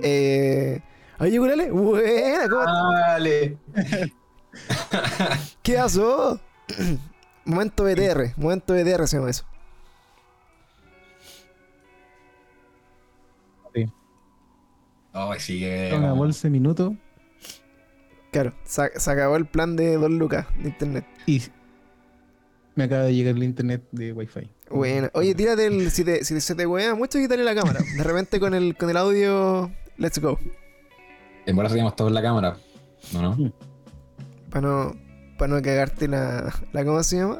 Eh, 0.00 0.80
Oye, 1.18 1.38
Gurale, 1.38 1.70
buena, 1.70 2.48
¿cómo 2.48 2.62
Dale. 2.62 3.56
¿Qué 5.62 5.74
pasó? 5.74 6.40
momento 7.44 7.84
BTR, 7.84 8.32
momento 8.36 8.74
BTR 8.74 9.06
se 9.06 9.16
llama 9.18 9.30
eso. 9.30 9.44
Oh, 15.14 15.34
sí 15.38 15.64
bolsa 16.16 16.48
de 16.48 16.50
minutos 16.50 16.92
Claro, 18.30 18.54
se, 18.64 18.98
se 18.98 19.10
acabó 19.10 19.36
el 19.36 19.44
plan 19.46 19.76
de 19.76 19.96
Don 19.96 20.18
Lucas 20.18 20.46
de 20.58 20.68
internet. 20.70 21.04
y 21.26 21.42
me 22.74 22.84
acaba 22.84 23.02
de 23.02 23.14
llegar 23.14 23.36
el 23.36 23.42
internet 23.42 23.82
de 23.92 24.12
Wi-Fi. 24.14 24.50
Bueno, 24.70 25.10
oye, 25.12 25.34
tírate 25.34 25.66
el. 25.66 25.90
Si, 25.90 26.04
te, 26.04 26.24
si 26.24 26.40
se 26.40 26.54
te 26.54 26.66
huea 26.66 26.94
mucho, 26.94 27.18
quítale 27.18 27.44
la 27.44 27.54
cámara. 27.54 27.80
De 27.96 28.02
repente 28.02 28.40
con 28.40 28.54
el, 28.54 28.74
con 28.76 28.88
el 28.88 28.96
audio, 28.96 29.70
let's 29.98 30.18
go. 30.18 30.38
En 31.44 31.56
verdad 31.56 31.70
teníamos 31.72 31.94
todos 31.96 32.08
en 32.08 32.14
la 32.14 32.22
cámara. 32.22 32.56
¿No, 33.12 33.20
no? 33.36 33.52
Para 34.48 34.66
no, 34.66 34.96
pa 35.36 35.48
no 35.48 35.60
cagarte 35.60 36.08
la, 36.08 36.50
la. 36.72 36.84
¿Cómo 36.86 37.02
se 37.02 37.16
llama? 37.16 37.38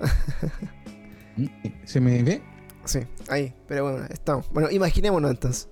¿Se 1.85 2.00
me 2.00 2.23
ve? 2.23 2.43
Sí, 2.85 3.00
ahí, 3.31 3.55
pero 3.67 3.85
bueno, 3.91 4.07
estamos. 4.11 4.50
Bueno, 4.50 4.71
imaginémonos 4.71 5.31
entonces. 5.31 5.69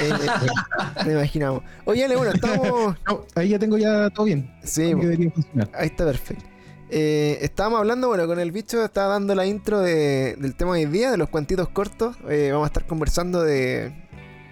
Eh, 0.00 0.10
lo 1.04 1.12
imaginamos. 1.12 1.62
Oye, 1.84 2.04
Ale, 2.04 2.16
bueno, 2.16 2.32
estamos. 2.32 2.96
No, 3.06 3.24
ahí 3.34 3.48
ya 3.50 3.58
tengo 3.58 3.78
ya 3.78 4.10
todo 4.10 4.26
bien. 4.26 4.50
Sí, 4.62 4.92
funcionar. 4.94 5.70
ahí 5.74 5.86
está 5.86 6.04
perfecto. 6.04 6.44
Eh, 6.88 7.38
estábamos 7.40 7.80
hablando, 7.80 8.08
bueno, 8.08 8.26
con 8.26 8.38
el 8.38 8.52
bicho 8.52 8.84
estaba 8.84 9.08
dando 9.14 9.34
la 9.34 9.44
intro 9.46 9.80
de- 9.80 10.36
del 10.38 10.54
tema 10.54 10.74
de 10.76 10.86
hoy 10.86 10.92
día, 10.92 11.10
de 11.10 11.16
los 11.16 11.28
cuentitos 11.28 11.68
cortos. 11.70 12.16
Eh, 12.28 12.50
vamos 12.52 12.66
a 12.66 12.68
estar 12.68 12.86
conversando 12.86 13.42
de, 13.42 13.92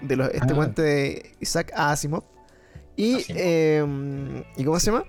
de 0.03 0.17
los- 0.17 0.29
este 0.35 0.53
Ah. 0.53 0.57
cuento 0.57 0.83
de 0.83 1.33
Isaac 1.41 1.73
Asimov. 1.77 2.25
Y, 2.97 3.17
Asimov. 3.17 3.37
eh, 3.41 4.45
¿y 4.57 4.65
cómo 4.65 4.81
se 4.81 4.87
llama? 4.91 5.05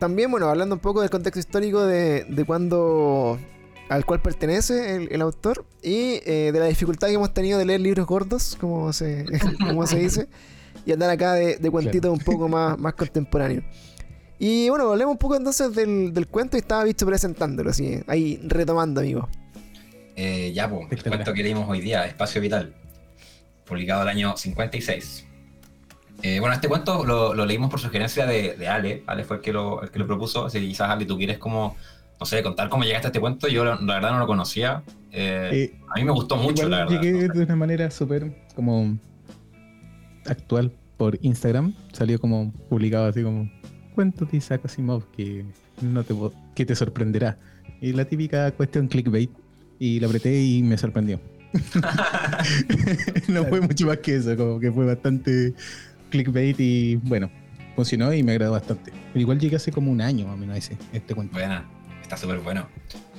También, 0.00 0.30
bueno, 0.30 0.48
hablando 0.48 0.74
un 0.74 0.80
poco 0.80 1.00
del 1.00 1.10
contexto 1.10 1.38
histórico 1.40 1.84
de, 1.84 2.24
de 2.28 2.44
cuándo 2.44 3.38
al 3.88 4.04
cual 4.04 4.20
pertenece 4.20 4.96
el, 4.96 5.08
el 5.10 5.22
autor 5.22 5.64
y 5.82 6.20
eh, 6.26 6.50
de 6.52 6.58
la 6.58 6.66
dificultad 6.66 7.08
que 7.08 7.14
hemos 7.14 7.32
tenido 7.32 7.58
de 7.58 7.64
leer 7.64 7.80
libros 7.80 8.06
gordos, 8.06 8.56
como 8.60 8.92
se, 8.92 9.24
como 9.60 9.86
se 9.86 9.98
dice, 9.98 10.28
y 10.84 10.92
andar 10.92 11.10
acá 11.10 11.34
de, 11.34 11.56
de 11.56 11.70
cuentitos 11.70 12.10
un 12.10 12.18
poco 12.18 12.48
más, 12.48 12.78
más 12.78 12.94
contemporáneos. 12.94 13.64
Y 14.38 14.68
bueno, 14.68 14.90
hablemos 14.90 15.12
un 15.12 15.18
poco 15.18 15.36
entonces 15.36 15.74
del, 15.74 16.12
del 16.12 16.28
cuento 16.28 16.56
y 16.56 16.60
estaba 16.60 16.84
visto 16.84 17.04
presentándolo, 17.04 17.70
así, 17.70 18.00
ahí 18.06 18.40
retomando, 18.44 19.00
amigo. 19.00 19.28
Eh, 20.14 20.52
ya, 20.54 20.68
pues, 20.68 20.90
el 20.90 21.02
cuento 21.02 21.32
que 21.32 21.42
leímos 21.42 21.68
hoy 21.68 21.80
día, 21.80 22.06
Espacio 22.06 22.40
Vital, 22.40 22.74
publicado 23.64 24.02
el 24.02 24.08
año 24.08 24.36
56. 24.36 25.24
Eh, 26.22 26.40
bueno, 26.40 26.54
este 26.54 26.68
cuento 26.68 27.04
lo, 27.04 27.34
lo 27.34 27.46
leímos 27.46 27.70
por 27.70 27.78
sugerencia 27.78 28.26
de, 28.26 28.54
de 28.56 28.68
Ale. 28.68 29.04
Ale 29.06 29.24
fue 29.24 29.36
el 29.36 29.42
que 29.42 29.52
lo, 29.52 29.82
el 29.82 29.90
que 29.90 29.98
lo 30.00 30.06
propuso. 30.06 30.46
Así 30.46 30.60
que 30.60 30.66
quizás, 30.66 30.90
Ale, 30.90 31.04
tú 31.04 31.16
quieres 31.16 31.38
como, 31.38 31.76
no 32.18 32.26
sé, 32.26 32.42
contar 32.42 32.68
cómo 32.68 32.84
llegaste 32.84 33.06
a 33.06 33.10
este 33.10 33.20
cuento. 33.20 33.48
Yo, 33.48 33.64
la 33.64 33.76
la 33.76 33.94
verdad, 33.94 34.12
no 34.12 34.18
lo 34.18 34.26
conocía. 34.26 34.82
Eh, 35.10 35.50
Eh, 35.52 35.80
a 35.88 35.98
mí 35.98 36.04
me 36.04 36.12
gustó 36.12 36.36
mucho, 36.36 36.68
la 36.68 36.84
verdad. 36.84 37.00
llegué 37.00 37.28
de 37.28 37.44
una 37.44 37.56
manera 37.56 37.90
súper 37.90 38.46
como 38.54 38.98
actual 40.26 40.72
por 40.96 41.18
Instagram. 41.22 41.74
Salió 41.92 42.20
como 42.20 42.52
publicado 42.68 43.06
así 43.06 43.22
como 43.22 43.50
cuentos 43.94 44.30
de 44.30 44.38
Isaac 44.38 44.62
Asimov 44.64 45.10
que 45.12 45.44
no 45.80 46.02
te 46.04 46.14
que 46.54 46.66
te 46.66 46.74
sorprenderá. 46.74 47.38
Y 47.80 47.92
la 47.92 48.04
típica 48.04 48.50
cuestión 48.52 48.88
clickbait. 48.88 49.30
Y 49.78 50.00
la 50.00 50.08
apreté 50.08 50.42
y 50.42 50.62
me 50.62 50.76
sorprendió. 50.76 51.20
no 53.28 53.44
fue 53.44 53.60
mucho 53.60 53.86
más 53.86 53.98
que 53.98 54.16
eso, 54.16 54.36
como 54.36 54.60
que 54.60 54.70
fue 54.72 54.84
bastante 54.84 55.54
clickbait 56.10 56.58
y 56.58 56.96
bueno, 56.96 57.30
funcionó 57.76 58.12
y 58.12 58.22
me 58.22 58.32
agradó 58.32 58.52
bastante. 58.52 58.92
Pero 59.12 59.20
igual 59.20 59.38
llegué 59.38 59.56
hace 59.56 59.72
como 59.72 59.90
un 59.90 60.00
año 60.00 60.26
más 60.26 60.34
o 60.34 60.36
menos 60.36 60.56
ese, 60.56 60.76
este 60.92 61.14
cuento. 61.14 61.34
Buena, 61.34 61.64
está 62.08 62.16
súper 62.16 62.38
bueno. 62.38 62.66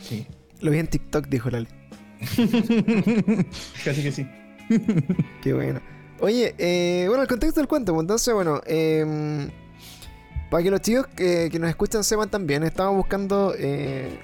Sí. 0.02 0.26
Lo 0.62 0.72
vi 0.72 0.80
en 0.80 0.88
TikTok, 0.88 1.28
dijo 1.28 1.52
Lali. 1.52 1.68
Casi 3.86 4.04
que 4.04 4.12
sí. 4.12 4.28
Qué 5.44 5.54
bueno. 5.54 5.80
Oye, 6.20 6.56
eh, 6.58 7.06
bueno, 7.08 7.22
el 7.22 7.30
contexto 7.30 7.60
del 7.60 7.68
cuento, 7.68 7.94
pues, 7.94 8.04
entonces, 8.04 8.34
bueno, 8.34 8.62
em, 8.66 9.50
para 10.50 10.64
que 10.64 10.72
los 10.72 10.82
chicos 10.82 11.08
que, 11.16 11.50
que 11.52 11.60
nos 11.60 11.70
escuchan 11.70 12.04
sepan 12.04 12.30
también, 12.30 12.64
estamos 12.64 12.96
buscando 12.96 13.54
eh, 13.58 14.20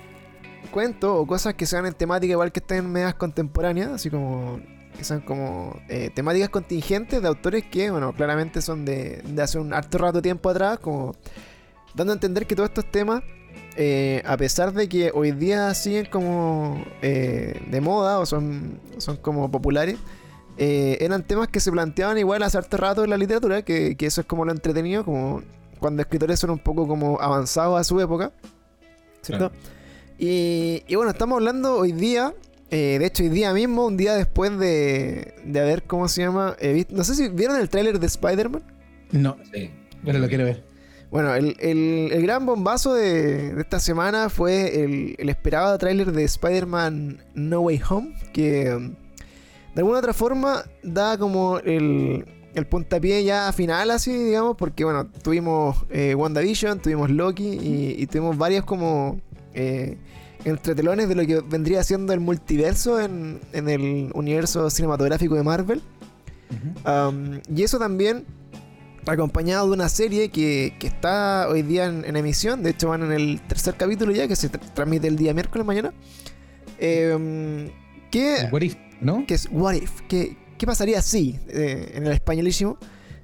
cuentos 0.72 1.12
o 1.14 1.26
cosas 1.28 1.54
que 1.54 1.66
sean 1.68 1.86
en 1.86 1.94
temática 1.94 2.32
igual 2.32 2.52
que 2.52 2.60
estén 2.60 2.92
medias 2.92 3.14
contemporáneas, 3.14 3.92
así 3.92 4.10
como 4.10 4.60
que 4.98 5.04
sean 5.04 5.22
como 5.22 5.80
eh, 5.88 6.10
temáticas 6.14 6.50
contingentes 6.50 7.22
de 7.22 7.28
autores 7.28 7.64
que, 7.66 7.92
bueno, 7.92 8.14
claramente 8.14 8.62
son 8.62 8.84
de, 8.84 9.22
de 9.24 9.42
hace 9.42 9.60
un 9.60 9.74
harto 9.74 10.00
rato 10.00 10.22
tiempo 10.22 10.50
atrás, 10.50 10.80
como 10.80 11.16
dando 11.94 12.14
a 12.14 12.16
entender 12.16 12.46
que 12.46 12.56
todos 12.56 12.70
estos 12.70 12.92
temas, 12.92 13.22
eh, 13.76 14.22
a 14.26 14.38
pesar 14.38 14.74
de 14.74 14.88
que 14.90 15.12
hoy 15.14 15.32
día 15.32 15.74
siguen 15.74 16.06
como 16.10 16.84
eh, 17.02 17.62
de 17.70 17.82
moda 17.82 18.20
o 18.20 18.26
son, 18.26 18.80
son 18.98 19.18
como 19.18 19.50
populares, 19.52 19.98
eh, 20.58 20.98
eran 21.02 21.24
temas 21.24 21.48
que 21.50 21.60
se 21.60 21.72
planteaban 21.72 22.18
igual 22.18 22.42
hace 22.44 22.58
harto 22.58 22.78
rato 22.78 23.04
en 23.04 23.10
la 23.10 23.18
literatura, 23.18 23.62
que, 23.64 23.96
que 23.98 24.06
eso 24.06 24.22
es 24.22 24.28
como 24.28 24.46
lo 24.46 24.52
entretenido, 24.52 25.04
como 25.04 25.42
cuando 25.80 26.02
escritores 26.02 26.40
son 26.40 26.52
un 26.52 26.60
poco 26.60 26.88
como 26.88 27.20
avanzados 27.20 27.80
a 27.80 27.84
su 27.84 28.00
época, 28.00 28.32
¿cierto? 29.22 29.52
Y, 30.18 30.84
y 30.88 30.96
bueno, 30.96 31.12
estamos 31.12 31.36
hablando 31.38 31.76
hoy 31.78 31.92
día, 31.92 32.34
eh, 32.72 32.98
de 33.00 33.06
hecho 33.06 33.24
hoy 33.24 33.30
día 33.30 33.54
mismo, 33.54 33.86
un 33.86 33.98
día 33.98 34.14
después 34.16 34.58
de, 34.58 35.36
de 35.44 35.60
haber, 35.60 35.84
¿cómo 35.84 36.08
se 36.08 36.22
llama? 36.22 36.56
Eh, 36.60 36.86
no 36.90 37.04
sé 37.04 37.16
si 37.16 37.28
vieron 37.28 37.58
el 37.60 37.70
tráiler 37.70 38.00
de 38.00 38.08
Spider-Man. 38.08 38.64
No, 39.12 39.36
Sí. 39.54 39.70
pero 40.06 40.20
lo 40.20 40.28
quiero 40.30 40.46
ver. 40.46 40.64
Bueno, 41.12 41.34
el, 41.36 41.56
el- 41.60 42.10
el 42.12 42.22
gran 42.24 42.46
bombazo 42.46 42.94
de, 42.94 43.54
de 43.54 43.62
esta 43.62 43.80
semana 43.80 44.30
fue 44.30 44.84
el, 44.84 45.16
el 45.18 45.30
esperado 45.30 45.78
tráiler 45.78 46.12
de 46.12 46.24
Spider-Man 46.24 47.24
No 47.36 47.62
Way 47.62 47.82
Home, 47.90 48.16
que 48.34 48.74
um, 48.76 48.90
de 49.76 49.82
alguna 49.82 50.00
otra 50.00 50.14
forma 50.14 50.64
da 50.84 51.18
como 51.18 51.60
el, 51.60 52.26
el 52.54 52.66
puntapié 52.68 53.24
ya 53.24 53.52
final 53.54 53.92
así, 53.92 54.12
digamos, 54.12 54.56
porque 54.58 54.84
bueno, 54.84 55.08
tuvimos 55.08 55.86
eh, 55.90 56.16
WandaVision, 56.16 56.80
tuvimos 56.80 57.10
Loki 57.10 57.48
y, 57.48 57.96
y 57.98 58.08
tuvimos 58.08 58.38
varios 58.38 58.66
como 58.66 59.20
eh, 59.54 59.98
entretelones 60.44 61.08
de 61.08 61.16
lo 61.16 61.26
que 61.26 61.42
vendría 61.42 61.84
siendo 61.84 62.14
el 62.14 62.20
multiverso 62.20 63.00
en, 63.02 63.40
en 63.54 63.70
el 63.70 64.12
universo 64.14 64.70
cinematográfico 64.70 65.36
de 65.36 65.44
Marvel. 65.44 65.82
Um, 66.86 67.40
y 67.54 67.64
eso 67.64 67.80
también 67.80 68.26
acompañado 69.14 69.68
de 69.68 69.74
una 69.74 69.90
serie 69.90 70.30
que, 70.30 70.76
que 70.80 70.88
está 70.88 71.48
hoy 71.50 71.62
día 71.62 71.86
en, 71.86 72.04
en 72.06 72.16
emisión. 72.16 72.64
De 72.64 72.72
hecho, 72.72 72.90
van 72.90 73.04
en 73.04 73.12
el 73.12 73.42
tercer 73.42 73.76
capítulo 73.76 74.12
ya, 74.12 74.28
que 74.28 74.36
se 74.36 74.52
tra- 74.52 74.74
transmite 74.74 75.08
el 75.08 75.16
día 75.16 75.34
miércoles 75.34 75.66
mañana. 75.66 75.94
Eh, 76.80 77.72
que, 78.12 78.48
What 78.52 78.62
if, 78.62 78.76
¿no? 79.02 79.26
que 79.28 79.34
es 79.36 79.48
What 79.52 79.74
If? 79.74 80.02
¿Qué, 80.08 80.38
qué 80.58 80.66
pasaría 80.66 81.02
si? 81.02 81.40
eh, 81.48 81.92
en 81.96 82.06
el 82.08 82.14
españolísimo. 82.14 82.78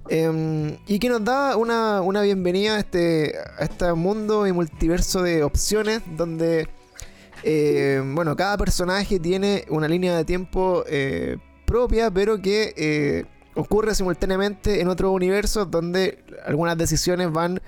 Eh, 0.09 0.77
y 0.88 1.00
que 1.00 1.09
nos 1.09 1.23
da 1.23 1.55
una, 1.55 2.01
una 2.01 2.21
bienvenida 2.21 2.75
a 2.75 2.79
este, 2.79 3.33
a 3.57 3.63
este 3.63 3.93
mundo 3.93 4.45
y 4.47 4.51
multiverso 4.51 5.21
de 5.21 5.43
opciones 5.43 6.01
donde, 6.17 6.67
eh, 7.43 8.01
bueno, 8.13 8.35
cada 8.35 8.57
personaje 8.57 9.19
tiene 9.19 9.65
una 9.69 9.88
línea 9.88 10.17
de 10.17 10.25
tiempo 10.25 10.83
eh, 10.88 11.38
propia, 11.65 12.11
pero 12.11 12.41
que 12.41 12.73
eh, 12.75 13.25
ocurre 13.55 13.96
simultáneamente 13.96 14.81
en 14.81 14.88
otros 14.88 15.12
universos 15.13 15.70
donde 15.72 16.24
algunas 16.46 16.77
decisiones 16.77 17.31
van 17.31 17.62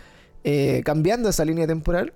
eh, 0.43 0.81
cambiando 0.85 1.29
esa 1.29 1.45
línea 1.45 1.67
temporal. 1.67 2.13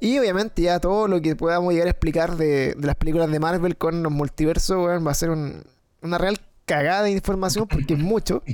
Y 0.00 0.18
obviamente 0.18 0.62
ya 0.62 0.80
todo 0.80 1.08
lo 1.08 1.20
que 1.20 1.36
podamos 1.36 1.72
llegar 1.72 1.88
a 1.88 1.90
explicar 1.90 2.36
de, 2.36 2.74
de 2.74 2.86
las 2.86 2.96
películas 2.96 3.30
de 3.30 3.38
Marvel 3.38 3.76
con 3.76 4.02
los 4.02 4.10
multiversos 4.12 4.76
weón, 4.78 5.06
va 5.06 5.10
a 5.10 5.14
ser 5.14 5.30
un- 5.30 5.62
una 6.02 6.16
real 6.16 6.38
cagada 6.64 7.02
de 7.02 7.10
información 7.10 7.66
porque 7.68 7.94
es 7.94 8.00
mucho. 8.00 8.42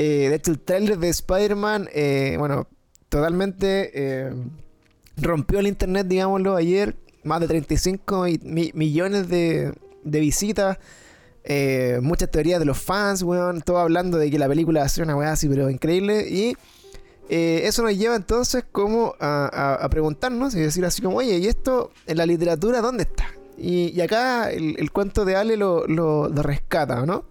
Eh, 0.00 0.28
de 0.28 0.36
hecho, 0.36 0.52
el 0.52 0.60
tráiler 0.60 0.96
de 0.96 1.08
Spider-Man, 1.08 1.88
eh, 1.92 2.36
bueno, 2.38 2.68
totalmente 3.08 4.30
rompió 5.16 5.58
el 5.58 5.66
internet, 5.66 6.06
digámoslo, 6.06 6.54
ayer. 6.56 6.94
Más 7.24 7.40
de 7.40 7.48
35 7.48 8.28
y- 8.28 8.38
mi- 8.44 8.70
millones 8.74 9.28
de, 9.28 9.74
de 10.04 10.20
visitas. 10.20 10.78
Eh, 11.48 11.98
muchas 12.02 12.30
teorías 12.30 12.60
de 12.60 12.66
los 12.66 12.78
fans, 12.78 13.22
weón. 13.22 13.62
Todo 13.62 13.78
hablando 13.78 14.18
de 14.18 14.30
que 14.30 14.38
la 14.38 14.46
película 14.48 14.80
va 14.80 14.86
a 14.86 14.88
ser 14.88 15.02
una 15.04 15.16
weá 15.16 15.32
así, 15.32 15.48
pero 15.48 15.68
increíble. 15.70 16.26
Y 16.28 16.54
eh, 17.30 17.62
eso 17.64 17.82
nos 17.82 17.96
lleva 17.96 18.14
entonces 18.16 18.64
como 18.70 19.14
a, 19.18 19.48
a- 19.52 19.74
a 19.84 19.88
preguntarnos 19.90 20.54
y 20.54 20.60
decir 20.60 20.84
así 20.84 21.02
como, 21.02 21.16
oye, 21.16 21.38
¿y 21.38 21.46
esto 21.46 21.90
en 22.06 22.18
la 22.18 22.26
literatura 22.26 22.80
dónde 22.80 23.02
está? 23.04 23.26
Y, 23.56 23.88
y 23.94 24.00
acá 24.02 24.50
el, 24.52 24.76
el 24.78 24.92
cuento 24.92 25.24
de 25.24 25.34
Ale 25.36 25.56
lo, 25.56 25.86
lo- 25.86 26.28
lo 26.28 26.42
rescata, 26.42 27.04
¿no? 27.04 27.24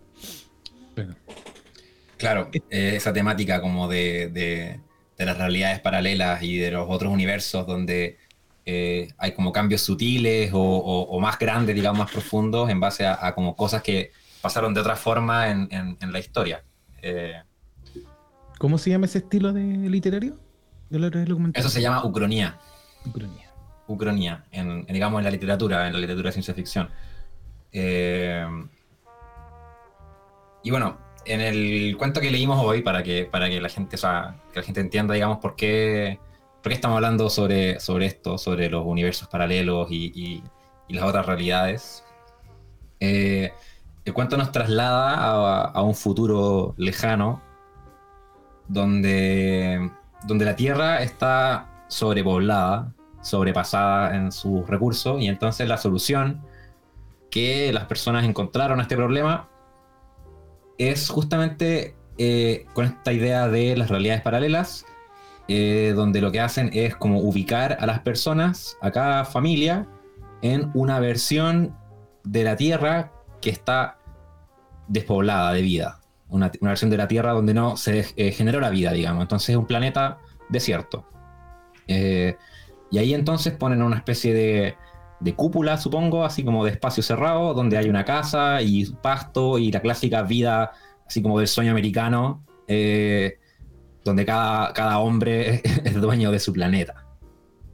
Claro, 2.18 2.50
eh, 2.70 2.94
esa 2.96 3.14
temática 3.14 3.62
como 3.62 3.88
de, 3.88 4.30
de- 4.34 4.80
de 5.18 5.26
las 5.26 5.38
realidades 5.38 5.80
paralelas 5.80 6.44
y 6.44 6.58
de 6.58 6.72
los 6.72 6.88
otros 6.90 7.12
universos 7.12 7.66
donde 7.66 8.18
eh, 8.70 9.08
hay 9.18 9.32
como 9.32 9.54
cambios 9.54 9.80
sutiles 9.82 10.52
o, 10.54 10.60
o- 10.60 11.04
o 11.04 11.20
más 11.22 11.40
grandes, 11.40 11.74
digamos, 11.74 12.00
más 12.00 12.12
profundos 12.12 12.70
en 12.70 12.82
base 12.82 13.06
a, 13.06 13.18
a 13.26 13.34
como 13.34 13.56
cosas 13.56 13.82
que 13.82 14.12
pasaron 14.42 14.74
de 14.74 14.82
otra 14.82 14.98
forma 14.98 15.50
en, 15.50 15.70
en- 15.72 15.98
en 16.02 16.12
la 16.12 16.20
historia. 16.20 16.66
Eh, 17.02 17.42
¿Cómo 18.60 18.78
se 18.78 18.90
llama 18.90 19.06
ese 19.06 19.20
estilo 19.20 19.54
de 19.54 19.62
literario? 19.62 20.38
De 20.90 21.26
eso 21.54 21.70
se 21.70 21.82
llama 21.82 22.04
ucronía. 22.06 22.58
Ucronía. 23.06 23.50
ucronía, 23.88 24.44
en, 24.52 24.84
en, 24.86 24.94
digamos, 24.94 25.20
en 25.20 25.24
la 25.24 25.32
literatura, 25.32 25.88
en 25.88 25.94
la 25.94 26.00
literatura 26.00 26.28
de 26.30 26.34
ciencia 26.34 26.54
ficción. 26.54 26.90
Eh, 27.72 28.46
y 30.64 30.72
bueno, 30.72 30.98
en 31.26 31.40
el 31.40 31.96
cuento 31.98 32.20
que 32.20 32.32
leímos 32.32 32.60
hoy, 32.62 32.82
para 32.82 33.02
que, 33.04 33.26
para 33.26 33.48
que 33.50 33.62
la 33.62 33.70
gente, 33.70 33.96
o 33.96 34.00
sea, 34.00 34.36
que 34.52 34.60
la 34.60 34.66
gente 34.66 34.82
entienda, 34.82 35.14
digamos, 35.14 35.38
por 35.40 35.56
qué, 35.56 36.20
por 36.62 36.70
qué 36.70 36.74
estamos 36.76 36.96
hablando 36.96 37.30
sobre, 37.30 37.80
sobre 37.80 38.06
esto, 38.08 38.38
sobre 38.38 38.70
los 38.70 38.86
universos 38.86 39.28
paralelos 39.28 39.88
y, 39.92 40.44
las 40.90 41.04
otras 41.04 41.26
realidades. 41.26 42.04
Eh, 43.00 43.52
el 44.06 44.14
cuento 44.14 44.38
nos 44.38 44.54
traslada 44.54 45.16
a, 45.16 45.66
a 45.66 45.82
un 45.82 45.96
futuro 45.96 46.74
lejano 46.78 47.42
donde, 48.68 49.92
donde 50.26 50.46
la 50.46 50.56
Tierra 50.56 51.02
está 51.02 51.86
sobrepoblada, 51.88 52.94
sobrepasada 53.22 54.16
en 54.16 54.32
sus 54.32 54.68
recursos, 54.68 55.22
y 55.22 55.28
entonces 55.28 55.68
la 55.68 55.78
solución 55.78 56.42
que 57.30 57.72
las 57.74 57.86
personas 57.86 58.26
encontraron 58.26 58.80
a 58.80 58.84
este 58.84 58.96
problema 58.96 59.50
es 60.78 61.10
justamente 61.10 61.96
eh, 62.18 62.66
con 62.74 62.86
esta 62.86 63.14
idea 63.14 63.48
de 63.48 63.76
las 63.76 63.90
realidades 63.90 64.22
paralelas, 64.22 64.86
eh, 65.48 65.94
donde 65.96 66.22
lo 66.22 66.32
que 66.32 66.42
hacen 66.42 66.70
es 66.74 66.96
como 66.96 67.20
ubicar 67.20 67.78
a 67.80 67.86
las 67.86 68.00
personas, 68.00 68.78
a 68.82 68.92
cada 68.92 69.24
familia, 69.24 69.88
en 70.42 70.72
una 70.74 71.00
versión 71.00 71.76
de 72.24 72.44
la 72.44 72.56
Tierra 72.56 73.12
que 73.42 73.50
está 73.50 73.98
despoblada 74.88 75.54
de 75.54 75.62
vida. 75.62 76.00
Una, 76.30 76.52
una 76.60 76.72
versión 76.72 76.92
de 76.92 76.98
la 76.98 77.08
Tierra 77.08 77.32
donde 77.32 77.54
no 77.54 77.78
se 77.78 78.06
eh, 78.18 78.32
generó 78.32 78.60
la 78.60 78.70
vida, 78.70 78.92
digamos. 78.92 79.22
Entonces 79.22 79.50
es 79.50 79.56
un 79.56 79.66
planeta 79.66 80.20
desierto. 80.50 81.06
Eh, 81.88 82.36
y 82.92 82.98
ahí 82.98 83.14
entonces 83.14 83.54
ponen 83.54 83.82
una 83.82 83.96
especie 83.96 84.34
de, 84.34 84.76
de 85.22 85.34
cúpula, 85.34 85.78
supongo, 85.78 86.26
así 86.26 86.44
como 86.44 86.66
de 86.66 86.72
espacio 86.72 87.02
cerrado, 87.02 87.54
donde 87.54 87.78
hay 87.78 87.90
una 87.90 88.04
casa 88.04 88.62
y 88.62 88.86
pasto 88.86 89.58
y 89.58 89.72
la 89.72 89.80
clásica 89.80 90.24
vida, 90.24 90.72
así 91.06 91.22
como 91.22 91.40
del 91.40 91.48
sueño 91.48 91.72
americano, 91.72 92.44
donde 94.08 94.26
cada, 94.26 94.74
cada 94.74 95.00
hombre 95.00 95.62
es 95.84 96.02
dueño 96.02 96.32
de 96.32 96.40
su 96.40 96.54
planeta. 96.54 97.06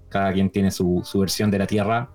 Cada 0.09 0.33
quien 0.33 0.49
tiene 0.49 0.71
su, 0.71 1.01
su 1.03 1.19
versión 1.19 1.49
de 1.49 1.59
la 1.59 1.67
Tierra 1.67 2.09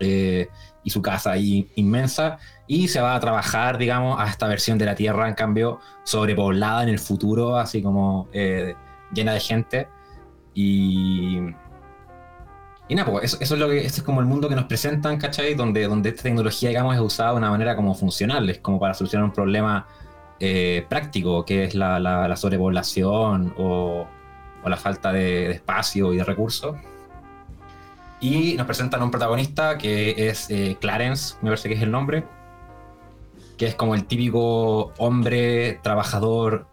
eh, 0.00 0.48
y 0.84 0.90
su 0.90 1.00
casa 1.00 1.30
ahí 1.30 1.70
inmensa, 1.76 2.38
y 2.66 2.88
se 2.88 3.00
va 3.00 3.14
a 3.14 3.20
trabajar, 3.20 3.78
digamos, 3.78 4.18
a 4.18 4.26
esta 4.26 4.48
versión 4.48 4.76
de 4.78 4.84
la 4.84 4.96
Tierra, 4.96 5.28
en 5.28 5.34
cambio, 5.34 5.78
sobrepoblada 6.02 6.82
en 6.82 6.88
el 6.88 6.98
futuro, 6.98 7.56
así 7.56 7.82
como 7.82 8.28
eh, 8.32 8.74
llena 9.14 9.34
de 9.34 9.40
gente. 9.40 9.88
Y. 10.54 11.38
Y 12.88 12.94
nada, 12.96 13.12
pues 13.12 13.24
eso, 13.24 13.36
eso 13.40 13.54
es 13.54 13.60
lo 13.60 13.68
que. 13.68 13.78
Este 13.78 14.00
es 14.00 14.02
como 14.02 14.20
el 14.20 14.26
mundo 14.26 14.48
que 14.48 14.56
nos 14.56 14.64
presentan, 14.64 15.18
¿cachai? 15.18 15.54
Donde, 15.54 15.86
donde 15.86 16.08
esta 16.08 16.24
tecnología, 16.24 16.70
digamos, 16.70 16.96
es 16.96 17.00
usada 17.00 17.30
de 17.30 17.36
una 17.36 17.50
manera 17.50 17.76
como 17.76 17.94
funcional, 17.94 18.50
es 18.50 18.58
como 18.58 18.80
para 18.80 18.94
solucionar 18.94 19.24
un 19.24 19.32
problema 19.32 19.86
eh, 20.44 20.84
práctico, 20.88 21.44
que 21.44 21.62
es 21.64 21.74
la, 21.76 22.00
la- 22.00 22.26
la 22.26 22.36
sobrepoblación 22.36 23.54
o, 23.56 24.08
o 24.64 24.68
la 24.68 24.76
falta 24.76 25.12
de, 25.12 25.20
de 25.48 25.52
espacio 25.52 26.12
y 26.12 26.16
de 26.16 26.24
recursos. 26.24 26.76
Y 28.20 28.54
nos 28.54 28.66
presentan 28.66 29.00
a 29.02 29.04
un 29.04 29.10
protagonista 29.12 29.78
que 29.78 30.28
es 30.28 30.50
eh, 30.50 30.76
Clarence, 30.80 31.36
me 31.42 31.50
parece 31.50 31.68
que 31.68 31.76
es 31.76 31.82
el 31.82 31.92
nombre, 31.92 32.24
que 33.56 33.66
es 33.66 33.74
como 33.76 33.94
el 33.94 34.04
típico 34.06 34.92
hombre 34.98 35.78
trabajador, 35.82 36.66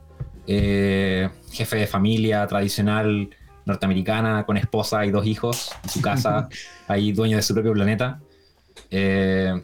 eh, 0.48 1.30
jefe 1.52 1.76
de 1.78 1.86
familia 1.88 2.48
tradicional 2.48 3.30
norteamericana, 3.66 4.46
con 4.48 4.58
esposa 4.58 5.06
y 5.06 5.12
dos 5.12 5.28
hijos, 5.28 5.72
y 5.86 5.90
su 5.90 6.02
casa, 6.02 6.50
ahí 6.88 7.12
dueño 7.12 7.36
de 7.38 7.44
su 7.44 7.54
propio 7.54 7.74
planeta. 7.74 8.20
Eh, 8.90 9.62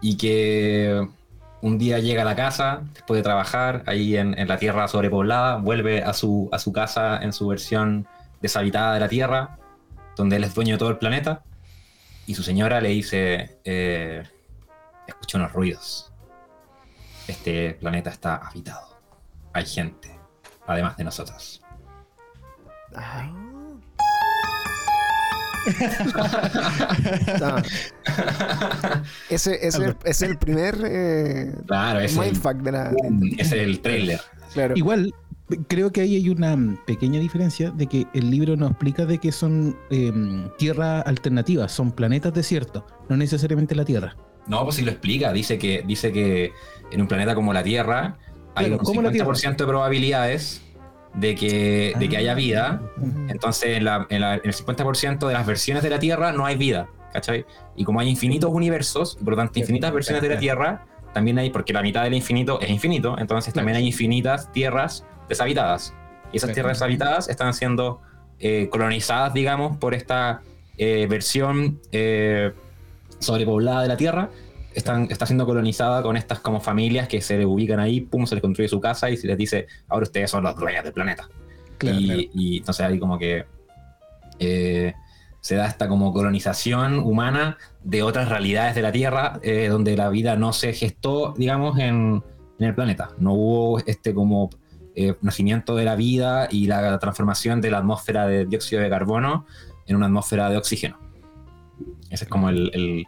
y 0.00 0.16
que 0.16 1.08
un 1.60 1.78
día 1.78 1.98
llega 1.98 2.22
a 2.22 2.24
la 2.24 2.36
casa, 2.36 2.82
después 2.94 3.18
de 3.18 3.22
trabajar 3.22 3.82
ahí 3.86 4.16
en, 4.16 4.34
la 4.46 4.58
tierra 4.58 4.88
sobrepoblada, 4.88 5.56
vuelve 5.56 6.02
a 6.02 6.12
su, 6.12 6.48
a 6.52 6.58
su 6.58 6.72
casa 6.72 7.20
en 7.22 7.32
su 7.32 7.48
versión 7.48 8.06
deshabitada 8.40 8.94
de 8.94 9.00
la 9.00 9.08
tierra, 9.08 9.58
donde 10.16 10.36
él 10.36 10.44
es 10.44 10.54
dueño 10.54 10.74
de 10.74 10.78
todo 10.78 10.90
el 10.90 10.98
planeta, 10.98 11.42
y 12.26 12.34
su 12.34 12.42
señora 12.42 12.80
le 12.80 12.90
dice, 12.90 13.58
eh, 13.64 14.22
escucho 15.06 15.38
unos 15.38 15.52
ruidos. 15.52 16.12
Este 17.26 17.74
planeta 17.74 18.10
está 18.10 18.36
habitado. 18.36 18.98
Hay 19.52 19.66
gente, 19.66 20.18
además 20.66 20.96
de 20.96 21.04
nosotros. 21.04 21.62
Ah. 22.94 23.57
Ese, 29.30 29.54
ese 29.54 29.68
es, 29.68 29.74
el, 29.76 29.96
es 30.04 30.22
el 30.22 30.36
primer 30.38 30.76
eh, 30.84 31.54
Claro, 31.66 32.00
el, 32.00 32.10
mindfuck 32.10 32.56
de 32.56 32.72
la. 32.72 32.92
ese 33.38 33.62
es 33.62 33.66
el 33.66 33.80
trailer. 33.80 34.20
Claro. 34.52 34.74
Igual, 34.76 35.14
creo 35.68 35.92
que 35.92 36.02
ahí 36.02 36.16
hay 36.16 36.28
una 36.28 36.56
pequeña 36.86 37.20
diferencia 37.20 37.70
de 37.70 37.86
que 37.86 38.06
el 38.14 38.30
libro 38.30 38.56
nos 38.56 38.70
explica 38.70 39.06
de 39.06 39.18
que 39.18 39.32
son 39.32 39.76
em, 39.90 40.48
tierras 40.58 41.06
alternativas, 41.06 41.72
son 41.72 41.92
planetas 41.92 42.34
desiertos, 42.34 42.84
no 43.08 43.16
necesariamente 43.16 43.74
la 43.74 43.84
Tierra. 43.84 44.16
No, 44.46 44.64
pues 44.64 44.76
si 44.76 44.82
lo 44.82 44.90
explica, 44.90 45.32
dice 45.32 45.58
que, 45.58 45.82
dice 45.86 46.12
que 46.12 46.52
en 46.90 47.00
un 47.00 47.08
planeta 47.08 47.34
como 47.34 47.52
la 47.52 47.62
Tierra 47.62 48.18
hay 48.54 48.66
Claro, 48.66 48.80
un 48.80 48.84
como 48.84 49.02
la 49.02 49.10
50% 49.10 49.56
de 49.56 49.66
probabilidades 49.66 50.62
de 51.14 51.34
que, 51.34 51.94
de 51.98 52.08
que 52.08 52.16
haya 52.16 52.34
vida. 52.34 52.80
Entonces, 53.28 53.76
en, 53.78 53.84
la- 53.84 54.06
en 54.10 54.20
la- 54.20 54.34
en 54.36 54.42
el 54.44 54.52
50% 54.54 55.26
de 55.26 55.32
las 55.34 55.46
versiones 55.46 55.82
de 55.82 55.90
la 55.90 55.98
Tierra 55.98 56.32
no 56.32 56.46
hay 56.46 56.56
vida, 56.56 56.88
¿cachai? 57.12 57.44
Y 57.76 57.84
como 57.84 58.00
hay 58.00 58.08
infinitos 58.08 58.50
universos, 58.52 59.16
y 59.20 59.24
por 59.24 59.32
lo 59.32 59.36
tanto 59.36 59.58
infinitas 59.58 59.92
versiones 59.92 60.22
de 60.22 60.28
la 60.28 60.34
Tierra, 60.40 60.86
también 61.14 61.38
hay, 61.38 61.50
porque 61.50 61.72
la 61.72 61.82
mitad 61.82 62.04
del 62.04 62.14
infinito 62.14 62.60
es 62.60 62.70
infinito, 62.70 63.16
entonces 63.18 63.52
también 63.54 63.76
hay 63.78 63.86
infinitas 63.86 64.52
tierras 64.52 65.04
deshabitadas. 65.28 65.94
Y 66.32 66.36
esas 66.36 66.52
tierras 66.52 66.78
deshabitadas 66.78 67.28
están 67.28 67.54
siendo 67.54 68.00
eh, 68.38 68.68
colonizadas, 68.70 69.32
digamos, 69.34 69.76
por 69.78 69.94
esta 69.94 70.42
eh, 70.76 71.06
versión 71.08 71.80
eh, 71.90 72.52
sobrepoblada 73.18 73.82
de 73.82 73.88
la 73.88 73.96
Tierra. 73.96 74.28
Están, 74.78 75.08
está 75.10 75.26
siendo 75.26 75.44
colonizada 75.44 76.02
con 76.02 76.16
estas 76.16 76.38
como 76.40 76.60
familias 76.60 77.08
que 77.08 77.20
se 77.20 77.36
le 77.36 77.44
ubican 77.44 77.80
ahí, 77.80 78.00
pum, 78.00 78.26
se 78.26 78.34
les 78.36 78.42
construye 78.42 78.68
su 78.68 78.80
casa 78.80 79.10
y 79.10 79.16
se 79.16 79.26
les 79.26 79.36
dice, 79.36 79.66
ahora 79.88 80.04
ustedes 80.04 80.30
son 80.30 80.44
los 80.44 80.54
dueños 80.56 80.84
del 80.84 80.92
planeta 80.92 81.28
Claro, 81.78 81.98
y, 82.00 82.04
claro. 82.06 82.20
y 82.34 82.56
entonces 82.58 82.86
ahí 82.86 82.98
como 82.98 83.18
que 83.18 83.44
eh, 84.38 84.94
se 85.40 85.54
da 85.56 85.66
esta 85.66 85.88
como 85.88 86.12
colonización 86.12 86.98
humana 86.98 87.56
de 87.82 88.02
otras 88.02 88.28
realidades 88.28 88.74
de 88.74 88.82
la 88.82 88.92
Tierra, 88.92 89.40
eh, 89.42 89.68
donde 89.68 89.96
la 89.96 90.08
vida 90.10 90.36
no 90.36 90.52
se 90.52 90.72
gestó, 90.72 91.34
digamos, 91.36 91.78
en, 91.78 92.22
en 92.58 92.66
el 92.66 92.74
planeta. 92.74 93.10
No 93.18 93.32
hubo 93.34 93.78
este 93.80 94.12
como 94.14 94.50
eh, 94.94 95.14
nacimiento 95.22 95.76
de 95.76 95.84
la 95.84 95.96
vida 95.96 96.48
y 96.50 96.66
la 96.66 96.98
transformación 96.98 97.60
de 97.60 97.70
la 97.70 97.78
atmósfera 97.78 98.26
de 98.26 98.46
dióxido 98.46 98.82
de 98.82 98.90
carbono 98.90 99.46
en 99.86 99.96
una 99.96 100.06
atmósfera 100.06 100.50
de 100.50 100.56
oxígeno. 100.56 100.98
Ese 102.10 102.24
es 102.24 102.30
como 102.30 102.48
el, 102.48 102.70
el- 102.74 103.04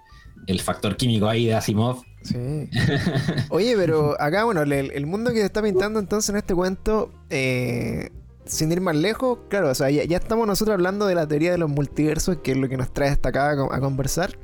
el 0.51 0.61
factor 0.61 0.97
químico 0.97 1.29
ahí 1.29 1.47
de 1.47 1.55
Asimov. 1.55 2.03
Sí. 2.23 2.37
Oye, 3.51 3.75
pero 3.77 4.21
acá, 4.21 4.45
bueno, 4.45 4.63
el, 4.63 4.73
el 4.73 5.07
mundo 5.07 5.31
que 5.33 5.39
se 5.39 5.47
está 5.47 5.63
pintando 5.63 5.99
entonces 6.01 6.31
en 6.31 6.37
este 6.37 6.55
cuento, 6.55 7.11
eh, 7.31 8.11
sin 8.45 8.71
ir 8.73 8.81
más 8.81 8.97
lejos, 8.97 9.39
claro, 9.49 9.71
o 9.71 9.75
sea, 9.75 9.91
ya, 9.91 10.05
ya 10.05 10.17
estamos 10.19 10.47
nosotros 10.47 10.75
hablando 10.75 11.07
de 11.07 11.15
la 11.15 11.27
teoría 11.27 11.53
de 11.53 11.59
los 11.59 11.71
multiversos, 11.71 12.39
que 12.43 12.53
es 12.53 12.59
lo 12.59 12.69
que 12.69 12.77
nos 12.77 12.93
trae 12.93 13.09
hasta 13.11 13.29
acá 13.31 13.51
a, 13.51 13.57
co- 13.57 13.73
a 13.73 13.81
conversar. 13.81 14.37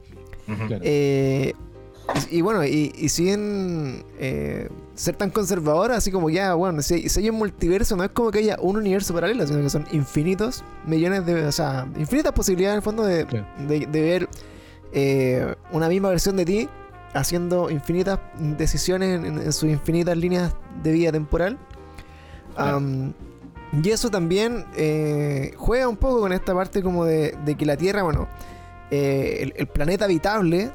Eh, 0.83 1.53
y, 2.31 2.38
y 2.38 2.40
bueno, 2.40 2.64
y, 2.64 2.92
y 2.97 3.09
sin 3.09 4.05
eh, 4.21 4.69
ser 4.95 5.16
tan 5.16 5.31
conservador, 5.31 5.90
así 5.90 6.11
como 6.12 6.31
ya, 6.31 6.55
bueno, 6.55 6.81
si, 6.83 7.09
si 7.09 7.21
hay 7.21 7.31
un 7.31 7.37
multiverso, 7.37 7.97
no 7.97 8.05
es 8.05 8.11
como 8.11 8.31
que 8.31 8.38
haya 8.38 8.57
un 8.61 8.77
universo 8.77 9.12
paralelo, 9.12 9.45
sino 9.47 9.61
que 9.61 9.71
son 9.71 9.87
infinitos 9.92 10.62
millones 10.87 11.27
de, 11.27 11.45
o 11.45 11.53
sea, 11.53 11.88
infinitas 11.99 12.33
posibilidades 12.33 12.75
en 12.75 12.79
el 12.79 12.83
fondo 12.83 13.03
de- 13.05 13.25
de 13.87 14.01
ver 14.01 14.29
eh, 14.92 15.55
una 15.72 15.88
misma 15.88 16.09
versión 16.11 16.37
de 16.37 16.44
ti 16.44 16.68
haciendo 17.14 17.70
infinitas 17.70 18.18
decisiones 18.38 19.25
en, 19.25 19.38
en 19.40 19.53
sus 19.53 19.68
infinitas 19.70 20.16
líneas 20.16 20.55
de 20.83 20.92
vida 20.92 21.12
temporal. 21.12 21.59
Y 23.83 23.90
eso 23.90 24.11
también 24.11 24.64
eh, 24.77 25.53
juega 25.57 25.88
un 25.88 25.96
poco 25.96 26.20
con 26.20 26.33
esta 26.33 26.55
parte 26.55 26.83
como 26.83 27.05
de, 27.05 27.37
de 27.44 27.55
que 27.57 27.66
la 27.66 27.77
Tierra, 27.77 28.03
bueno, 28.03 28.29
eh, 28.90 29.38
el, 29.42 29.55
el 29.57 29.66
planeta 29.66 30.05
habitable, 30.07 30.70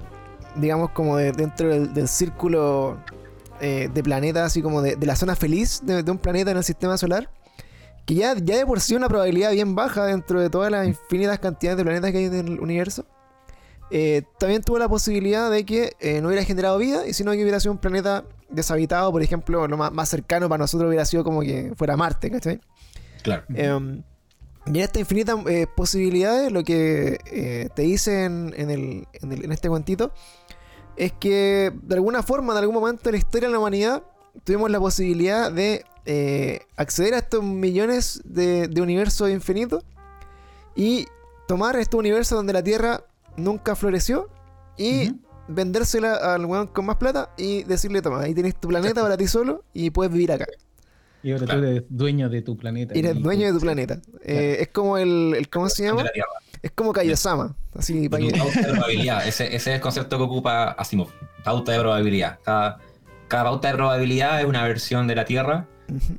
digamos 0.55 0.91
como 0.91 1.17
de- 1.17 1.31
dentro 1.31 1.69
del, 1.69 1.93
del 1.93 2.07
círculo 2.07 2.97
eh, 3.61 3.89
de 3.91 4.03
planetas, 4.03 4.43
así 4.47 4.61
como 4.61 4.81
de, 4.81 4.97
de 4.97 5.05
la 5.07 5.15
zona 5.15 5.35
feliz 5.35 5.81
de, 5.83 6.03
de 6.03 6.11
un 6.11 6.17
planeta 6.17 6.51
en 6.51 6.57
el 6.57 6.63
sistema 6.63 6.97
solar, 6.97 7.29
que 8.05 8.15
ya, 8.15 8.35
ya 8.35 8.57
de 8.57 8.65
por 8.65 8.81
sí 8.81 8.95
una 8.95 9.07
probabilidad 9.07 9.51
bien 9.51 9.73
baja 9.73 10.05
dentro 10.05 10.41
de 10.41 10.49
todas 10.49 10.69
las 10.71 10.85
infinitas 10.87 11.39
cantidades 11.39 11.77
de 11.77 11.83
planetas 11.83 12.11
que 12.11 12.17
hay 12.17 12.25
en 12.25 12.47
el 12.47 12.59
universo, 12.59 13.05
eh, 13.91 14.23
también 14.39 14.61
tuvo 14.63 14.79
la 14.79 14.87
posibilidad 14.89 15.51
de 15.51 15.65
que 15.65 15.93
eh, 15.99 16.21
no 16.21 16.27
hubiera 16.29 16.43
generado 16.45 16.77
vida 16.77 17.05
y 17.07 17.13
sino 17.13 17.31
que 17.33 17.41
hubiera 17.41 17.59
sido 17.59 17.73
un 17.73 17.77
planeta 17.77 18.23
deshabitado, 18.49 19.11
por 19.11 19.21
ejemplo, 19.21 19.67
lo 19.67 19.77
más, 19.77 19.91
más 19.91 20.09
cercano 20.09 20.47
para 20.49 20.59
nosotros 20.59 20.87
hubiera 20.87 21.05
sido 21.05 21.23
como 21.23 21.41
que 21.41 21.73
fuera 21.75 21.97
Marte, 21.97 22.31
¿cachai? 22.31 22.59
Claro. 23.23 23.43
Em, 23.53 24.03
y 24.65 24.69
en 24.69 24.75
estas 24.77 24.99
infinitas 25.01 25.37
eh, 25.47 25.67
posibilidades, 25.75 26.51
lo 26.51 26.63
que 26.63 27.19
eh, 27.25 27.69
te 27.75 27.81
dicen 27.83 28.53
en, 28.57 28.69
el, 28.69 29.07
en, 29.13 29.31
el- 29.33 29.45
en 29.45 29.51
este 29.51 29.69
cuentito 29.69 30.13
es 30.97 31.11
que 31.13 31.71
de 31.83 31.95
alguna 31.95 32.21
forma, 32.23 32.53
en 32.53 32.59
algún 32.59 32.75
momento 32.75 33.03
de 33.05 33.11
la 33.13 33.17
historia 33.17 33.47
de 33.47 33.53
la 33.53 33.59
humanidad, 33.59 34.03
tuvimos 34.43 34.69
la 34.71 34.79
posibilidad 34.79 35.51
de 35.51 35.83
eh, 36.05 36.61
acceder 36.77 37.13
a 37.13 37.17
estos 37.19 37.43
millones 37.43 38.21
de, 38.23 38.67
de 38.67 38.81
universos 38.81 39.29
infinitos 39.29 39.83
y 40.75 41.05
tomar 41.47 41.75
estos 41.77 41.99
universos 41.99 42.37
donde 42.37 42.53
la 42.53 42.63
Tierra 42.63 43.03
nunca 43.37 43.75
floreció 43.75 44.29
y 44.77 45.13
vendérsela 45.47 46.15
al 46.33 46.45
weón 46.45 46.67
con 46.67 46.85
más 46.85 46.97
plata 46.97 47.31
y 47.37 47.63
decirle, 47.63 48.01
toma, 48.01 48.21
ahí 48.21 48.33
tienes 48.33 48.55
tu 48.59 48.67
planeta 48.69 49.01
para 49.01 49.17
ti 49.17 49.27
solo 49.27 49.63
y 49.73 49.89
puedes 49.89 50.11
vivir 50.13 50.31
acá. 50.31 50.45
Y 51.23 51.31
ahora 51.33 51.45
Claro. 51.45 51.61
tú 51.61 51.67
eres 51.67 51.83
dueño 51.89 52.29
de 52.29 52.41
tu 52.41 52.57
planeta. 52.57 52.95
Y 52.95 52.99
eres 52.99 53.15
Y- 53.17 53.21
dueño 53.21 53.47
de 53.47 53.53
tu 53.53 53.59
planeta. 53.59 53.99
Eh, 54.23 54.57
es 54.61 54.67
como 54.69 54.97
el, 54.97 55.35
el- 55.37 55.49
¿Cómo 55.49 55.69
se 55.69 55.83
De 55.83 55.89
llama? 55.89 56.03
la 56.03 56.11
Tierra. 56.11 56.29
Es 56.63 56.71
como 56.71 56.93
Kaiosama. 56.93 57.55
Así, 57.75 57.99
De 58.01 58.09
pa' 58.09 58.17
tu 58.17 58.27
que- 58.27 58.37
pauta 58.37 58.59
de 58.61 58.71
probabilidad. 58.73 59.27
Ese, 59.27 59.45
ese 59.47 59.55
es 59.55 59.67
el 59.67 59.81
concepto 59.81 60.17
que 60.17 60.23
ocupa 60.23 60.71
Asimov. 60.71 61.09
Pauta 61.43 61.71
de 61.73 61.79
probabilidad. 61.79 62.39
Cada, 62.43 62.79
cada 63.27 63.43
pauta 63.45 63.67
de 63.69 63.73
probabilidad 63.75 64.39
es 64.41 64.45
una 64.47 64.63
versión 64.63 65.07
de 65.07 65.15
la 65.15 65.25
Tierra 65.25 65.67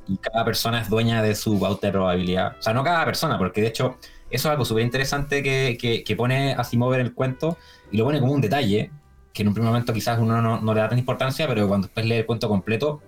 y 0.07 0.17
cada 0.17 0.45
persona 0.45 0.81
es 0.81 0.89
dueña 0.89 1.21
de 1.21 1.35
su 1.35 1.59
pauta 1.59 1.87
de 1.87 1.93
probabilidad. 1.93 2.55
O 2.59 2.61
sea, 2.61 2.73
no 2.73 2.83
cada 2.83 3.03
persona, 3.05 3.37
porque 3.37 3.61
de 3.61 3.67
hecho 3.67 3.97
eso 4.33 4.47
es 4.47 4.51
algo 4.51 4.65
súper 4.65 4.83
interesante 4.83 5.43
que, 5.43 5.77
que, 5.79 6.03
que 6.03 6.15
pone 6.15 6.53
Asimov 6.53 6.93
en 6.95 7.01
el 7.01 7.13
cuento 7.13 7.57
y 7.91 7.97
lo 7.97 8.05
pone 8.05 8.19
como 8.19 8.33
un 8.33 8.41
detalle 8.41 8.91
que 9.33 9.41
en 9.41 9.47
un 9.47 9.53
primer 9.53 9.71
momento 9.71 9.93
quizás 9.93 10.19
uno 10.19 10.41
no, 10.41 10.61
no 10.61 10.73
le 10.73 10.79
da 10.79 10.89
tanta 10.89 10.99
importancia, 10.99 11.47
pero 11.47 11.67
cuando 11.67 11.87
después 11.87 12.05
lee 12.05 12.15
el 12.15 12.25
cuento 12.25 12.47
completo 12.47 13.01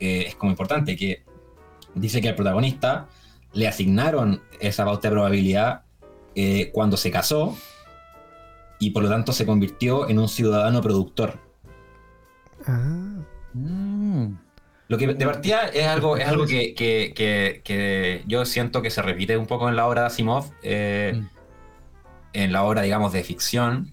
eh, 0.00 0.24
es 0.28 0.34
como 0.34 0.50
importante 0.50 0.96
que 0.96 1.22
dice 1.94 2.20
que 2.20 2.28
al 2.28 2.34
protagonista 2.34 3.08
le 3.52 3.68
asignaron 3.68 4.42
esa 4.60 4.84
pauta 4.84 5.08
de 5.08 5.12
probabilidad 5.12 5.82
eh, 6.34 6.70
cuando 6.72 6.96
se 6.96 7.10
casó 7.10 7.56
y 8.78 8.90
por 8.90 9.02
lo 9.02 9.08
tanto 9.08 9.32
se 9.32 9.46
convirtió 9.46 10.08
en 10.08 10.18
un 10.18 10.28
ciudadano 10.28 10.80
productor. 10.80 11.38
Ah. 12.66 13.20
Mm. 13.54 14.34
Lo 14.88 14.98
que 14.98 15.06
de 15.06 15.24
partida 15.26 15.68
es 15.68 15.86
algo, 15.86 16.16
es 16.16 16.26
algo 16.28 16.44
que, 16.46 16.74
que- 16.74 17.12
que- 17.14 17.62
que 17.64 18.22
yo 18.26 18.44
siento 18.44 18.82
que 18.82 18.90
se 18.90 19.00
repite 19.00 19.36
un 19.36 19.46
poco 19.46 19.68
en 19.68 19.76
la 19.76 19.86
obra 19.86 20.02
de 20.02 20.06
Asimov, 20.08 20.50
eh, 20.62 21.12
Mm. 21.14 21.28
en 22.34 22.52
la 22.52 22.64
obra, 22.64 22.82
digamos, 22.82 23.12
de 23.12 23.24
ficción. 23.24 23.92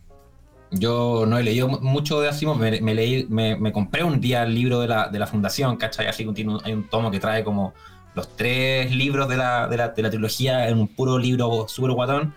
Yo 0.72 1.26
no 1.28 1.38
he 1.38 1.44
leído 1.44 1.68
mu- 1.68 1.80
mucho 1.80 2.20
de 2.22 2.30
Asimov, 2.30 2.58
me, 2.58 2.82
me 2.82 2.94
leí, 2.94 3.26
me, 3.30 3.56
me 3.58 3.72
compré 3.72 4.04
un 4.04 4.20
día 4.20 4.44
el 4.44 4.54
libro 4.54 4.80
de 4.82 4.88
la, 4.88 5.08
de 5.08 5.20
la 5.20 5.28
fundación, 5.28 5.78
¿cachai? 5.78 6.08
Así 6.08 6.26
que 6.34 6.46
hay 6.64 6.74
un 6.74 6.88
tomo 6.90 7.10
que 7.12 7.20
trae 7.20 7.44
como 7.44 7.74
los 8.16 8.36
tres 8.36 8.94
libros 8.94 9.28
de 9.30 9.38
la, 9.38 9.68
de 9.68 9.78
la, 9.78 9.90
de 9.90 10.02
la 10.02 10.10
trilogía 10.10 10.68
en 10.68 10.80
un 10.80 10.88
puro 10.88 11.18
libro 11.18 11.66
súper 11.68 11.92
guatón. 11.92 12.34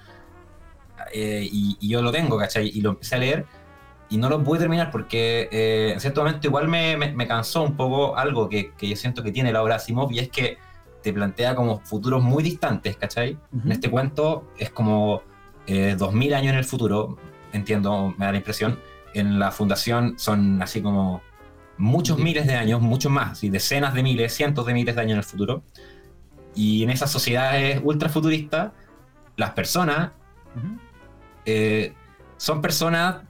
Eh, 1.12 1.47
y, 1.51 1.77
y 1.81 1.88
yo 1.88 2.01
lo 2.01 2.12
tengo, 2.12 2.38
¿cachai? 2.38 2.69
Y 2.69 2.81
lo 2.81 2.91
empecé 2.91 3.17
a 3.17 3.19
leer 3.19 3.45
y 4.12 4.18
no 4.18 4.29
lo 4.29 4.42
pude 4.44 4.61
terminar 4.61 4.90
porque 4.90 5.48
eh, 5.51 5.92
en 5.94 6.01
cierto 6.01 6.22
momento 6.22 6.46
igual 6.46 6.68
me, 6.68 6.96
me- 6.96 7.12
me 7.12 7.27
cansó 7.27 7.62
un 7.62 7.77
poco 7.77 8.16
algo 8.16 8.48
que, 8.48 8.72
que 8.72 8.88
yo 8.88 8.96
siento 8.96 9.22
que 9.22 9.33
tiene 9.33 9.53
la 9.53 9.62
obra 9.62 9.77
Asimov 9.77 10.12
y 10.12 10.18
es 10.18 10.29
que 10.29 10.59
te 11.03 11.12
plantea 11.12 11.55
como 11.57 11.81
futuros 11.81 12.22
muy 12.22 12.42
distantes, 12.42 12.96
¿cachai? 12.96 13.38
Ujú. 13.53 13.66
En 13.66 13.72
este 13.72 13.90
cuento 13.90 14.48
es 14.59 14.70
como 14.70 15.22
eh, 15.66 15.96
2000 15.98 16.35
años 16.35 16.53
en 16.53 16.59
el 16.59 16.64
futuro, 16.64 17.16
entiendo, 17.53 18.14
me 18.18 18.27
da 18.27 18.33
la 18.33 18.38
impresión. 18.38 18.79
En 19.14 19.38
la 19.38 19.51
fundación 19.51 20.18
son 20.18 20.62
así 20.62 20.81
como 20.83 21.22
muchos 21.79 22.16
Sí. 22.18 22.22
miles 22.22 22.46
de 22.46 22.55
años, 22.55 22.81
muchos 22.81 23.11
más, 23.11 23.33
así 23.33 23.48
decenas 23.51 23.94
de 23.94 24.03
miles, 24.03 24.33
cientos 24.35 24.64
de 24.66 24.75
miles 24.75 24.94
de 24.94 25.01
años 25.01 25.12
en 25.12 25.18
el 25.18 25.25
futuro. 25.25 25.62
Y 26.55 26.83
en 26.83 26.90
esas 26.90 27.11
sociedades 27.11 27.81
ultra 27.83 28.09
futuristas, 28.09 28.72
las 29.37 29.51
personas 29.53 30.11
Ujú. 30.57 30.77
eh, 31.46 31.94
son 32.37 32.61
personas 32.61 33.22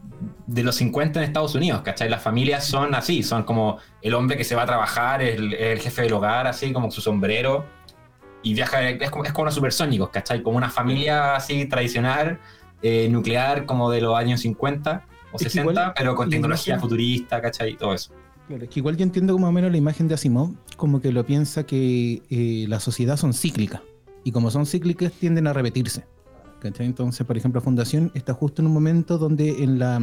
de 0.46 0.62
los 0.62 0.76
50 0.76 1.20
en 1.20 1.24
Estados 1.24 1.54
Unidos, 1.54 1.82
¿cachai? 1.82 2.08
Las 2.08 2.22
familias 2.22 2.64
son 2.66 2.94
así, 2.94 3.22
son 3.22 3.42
como 3.44 3.78
el 4.02 4.14
hombre 4.14 4.36
que 4.36 4.44
se 4.44 4.54
va 4.54 4.62
a 4.62 4.66
trabajar, 4.66 5.22
el, 5.22 5.54
el 5.54 5.78
jefe 5.80 6.02
del 6.02 6.12
hogar, 6.12 6.46
así 6.46 6.72
como 6.72 6.90
su 6.90 7.00
sombrero, 7.00 7.64
y 8.42 8.54
viaja, 8.54 8.88
es 8.90 9.10
como, 9.10 9.24
es 9.24 9.32
como 9.32 9.44
los 9.46 9.54
supersónicos, 9.54 10.10
¿cachai? 10.10 10.42
Como 10.42 10.56
una 10.56 10.68
familia 10.70 11.36
así 11.36 11.66
tradicional, 11.66 12.38
eh, 12.82 13.08
nuclear, 13.10 13.64
como 13.66 13.90
de 13.90 14.00
los 14.00 14.16
años 14.16 14.40
50 14.40 15.04
o 15.32 15.36
Es 15.36 15.42
que 15.44 15.50
60, 15.50 15.70
igual 15.72 15.92
pero 15.96 16.14
con 16.14 16.28
tecnología 16.28 16.74
imagen- 16.74 16.80
futurista, 16.80 17.40
¿cachai? 17.40 17.76
Todo 17.76 17.94
eso. 17.94 18.12
Claro, 18.48 18.64
es 18.64 18.70
que 18.70 18.80
igual 18.80 18.96
yo 18.96 19.04
entiendo 19.04 19.32
como 19.32 19.46
más 19.46 19.50
o 19.50 19.52
menos 19.52 19.70
la 19.70 19.76
imagen 19.78 20.08
de 20.08 20.14
Asimov, 20.14 20.50
como 20.76 21.00
que 21.00 21.12
lo 21.12 21.24
piensa 21.24 21.64
que 21.64 22.22
eh, 22.28 22.66
la 22.68 22.80
sociedad 22.80 23.16
son 23.16 23.32
cíclicas. 23.32 23.80
Y 24.24 24.32
como 24.32 24.50
son 24.50 24.66
cíclicas, 24.66 25.12
tienden 25.12 25.46
a 25.46 25.52
repetirse. 25.52 26.04
¿Cachai? 26.62 26.86
Entonces, 26.86 27.26
por 27.26 27.36
ejemplo, 27.36 27.60
Fundación 27.60 28.10
está 28.14 28.32
justo 28.34 28.62
en 28.62 28.68
un 28.68 28.74
momento 28.74 29.18
donde 29.18 29.62
en 29.64 29.78
la 29.78 29.96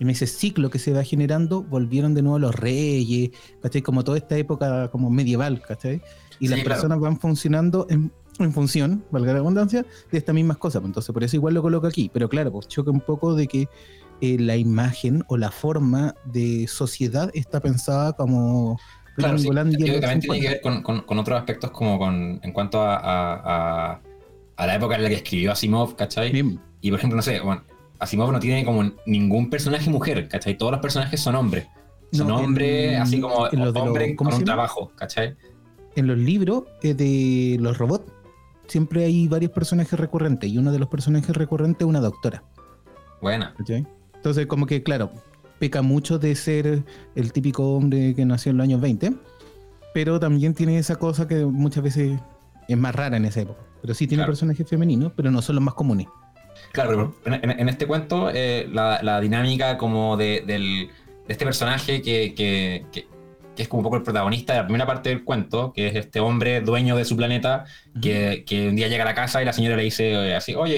en 0.00 0.10
ese 0.10 0.26
ciclo 0.26 0.68
que 0.68 0.80
se 0.80 0.92
va 0.92 1.04
generando, 1.04 1.62
volvieron 1.62 2.12
de 2.12 2.22
nuevo 2.22 2.38
los 2.40 2.54
reyes, 2.56 3.30
¿cachai? 3.62 3.82
Como 3.82 4.02
toda 4.02 4.18
esta 4.18 4.36
época 4.36 4.90
como 4.90 5.10
medieval, 5.10 5.62
¿cachai? 5.62 6.02
Y 6.40 6.46
Sí, 6.46 6.48
las 6.48 6.60
claro. 6.60 6.70
personas 6.70 6.98
van 6.98 7.20
funcionando 7.20 7.86
en, 7.88 8.10
en 8.40 8.52
función, 8.52 9.04
valga 9.12 9.32
la 9.32 9.38
abundancia, 9.38 9.86
de 10.10 10.18
estas 10.18 10.34
mismas 10.34 10.56
cosas. 10.56 10.80
pues, 10.80 10.88
Entonces, 10.88 11.12
por 11.12 11.22
eso 11.22 11.36
igual 11.36 11.54
lo 11.54 11.62
coloco 11.62 11.86
aquí. 11.86 12.10
Pero 12.12 12.28
claro, 12.28 12.50
pues 12.50 12.66
choca 12.66 12.90
un 12.90 13.00
poco 13.00 13.34
de 13.36 13.46
que 13.46 13.68
eh, 14.20 14.38
la 14.40 14.56
imagen 14.56 15.22
o 15.28 15.36
la 15.36 15.52
forma 15.52 16.14
de 16.24 16.66
sociedad 16.66 17.30
está 17.32 17.60
pensada 17.60 18.12
como 18.14 18.80
Claro, 19.14 19.36
sí. 19.38 19.50
Tiene 19.50 20.00
que 20.00 20.06
50. 20.22 20.48
ver 20.50 20.60
con, 20.62 20.82
con- 20.82 21.02
con 21.02 21.18
otros 21.18 21.38
aspectos 21.38 21.70
como 21.70 21.98
con, 21.98 22.40
en 22.42 22.52
cuanto 22.52 22.80
a, 22.82 22.96
a- 22.96 23.92
a- 23.92 24.00
a 24.62 24.66
la 24.66 24.76
época 24.76 24.94
en 24.94 25.02
la 25.02 25.08
que 25.08 25.16
escribió 25.16 25.50
Asimov, 25.50 25.96
¿cachai? 25.96 26.30
Bien. 26.30 26.60
Y 26.80 26.90
por 26.90 26.98
ejemplo, 26.98 27.16
no 27.16 27.22
sé, 27.22 27.40
bueno, 27.40 27.62
Asimov 27.98 28.30
no 28.30 28.38
tiene 28.38 28.64
como 28.64 28.92
ningún 29.06 29.50
personaje 29.50 29.90
mujer, 29.90 30.28
¿cachai? 30.28 30.56
Todos 30.56 30.70
los 30.72 30.80
personajes 30.80 31.20
son 31.20 31.34
hombres. 31.34 31.66
Son 32.12 32.28
No, 32.28 32.36
hombres 32.36 33.00
así 33.00 33.20
como 33.20 33.34
hombres 33.36 34.14
¿cómo 34.16 34.30
con 34.30 34.38
un 34.38 34.44
trabajo, 34.44 34.92
¿cachai? 34.94 35.34
En 35.96 36.06
los 36.06 36.16
libros 36.16 36.64
eh, 36.82 36.94
de 36.94 37.56
los 37.60 37.76
robots 37.78 38.04
siempre 38.68 39.04
hay 39.04 39.26
varios 39.26 39.50
personajes 39.50 39.98
recurrentes 39.98 40.48
y 40.48 40.58
uno 40.58 40.70
de 40.70 40.78
los 40.78 40.88
personajes 40.88 41.34
recurrentes 41.36 41.80
es 41.80 41.88
una 41.88 42.00
doctora. 42.00 42.44
Buena. 43.20 43.54
¿cachai? 43.58 43.84
Entonces, 44.14 44.46
como 44.46 44.66
que, 44.66 44.84
claro, 44.84 45.10
peca 45.58 45.82
mucho 45.82 46.20
de 46.20 46.36
ser 46.36 46.84
el 47.16 47.32
típico 47.32 47.74
hombre 47.74 48.14
que 48.14 48.24
nació 48.24 48.50
en 48.50 48.58
los 48.58 48.64
años 48.64 48.80
20, 48.80 49.12
pero 49.92 50.20
también 50.20 50.54
tiene 50.54 50.78
esa 50.78 50.96
cosa 50.96 51.26
que 51.26 51.44
muchas 51.44 51.82
veces 51.82 52.20
es 52.68 52.78
más 52.78 52.94
rara 52.94 53.16
en 53.16 53.24
esa 53.24 53.40
época. 53.40 53.71
Pero 53.82 53.94
sí 53.94 54.06
tiene 54.06 54.20
Claro. 54.22 54.32
personajes 54.32 54.66
femeninos, 54.68 55.12
pero 55.14 55.30
no 55.30 55.42
son 55.42 55.56
los 55.56 55.64
más 55.64 55.74
comunes. 55.74 56.06
Claro, 56.72 57.14
pero 57.22 57.36
en, 57.36 57.50
en- 57.60 57.68
este 57.68 57.86
cuento, 57.86 58.30
eh, 58.32 58.66
la, 58.72 59.00
la 59.02 59.20
dinámica 59.20 59.76
como 59.76 60.16
de, 60.16 60.42
del- 60.46 60.88
de 61.26 61.32
este 61.32 61.44
personaje 61.44 62.00
que, 62.00 62.32
que- 62.34 62.86
que- 62.92 63.06
que 63.54 63.62
es 63.64 63.68
como 63.68 63.80
un 63.80 63.84
poco 63.84 63.96
el 63.96 64.02
protagonista 64.02 64.54
de 64.54 64.60
la 64.60 64.64
primera 64.64 64.86
parte 64.86 65.10
del 65.10 65.24
cuento, 65.24 65.72
que 65.74 65.88
es 65.88 65.94
este 65.96 66.20
hombre 66.20 66.62
dueño 66.62 66.96
de 66.96 67.04
su 67.04 67.16
planeta, 67.16 67.64
que, 68.00 68.44
que 68.46 68.68
un 68.68 68.76
día 68.76 68.88
llega 68.88 69.02
a 69.02 69.06
la 69.06 69.14
casa 69.14 69.42
y 69.42 69.44
la 69.44 69.52
señora 69.52 69.76
le 69.76 69.82
dice 69.82 70.10
eh, 70.12 70.34
así, 70.34 70.54
oye, 70.54 70.76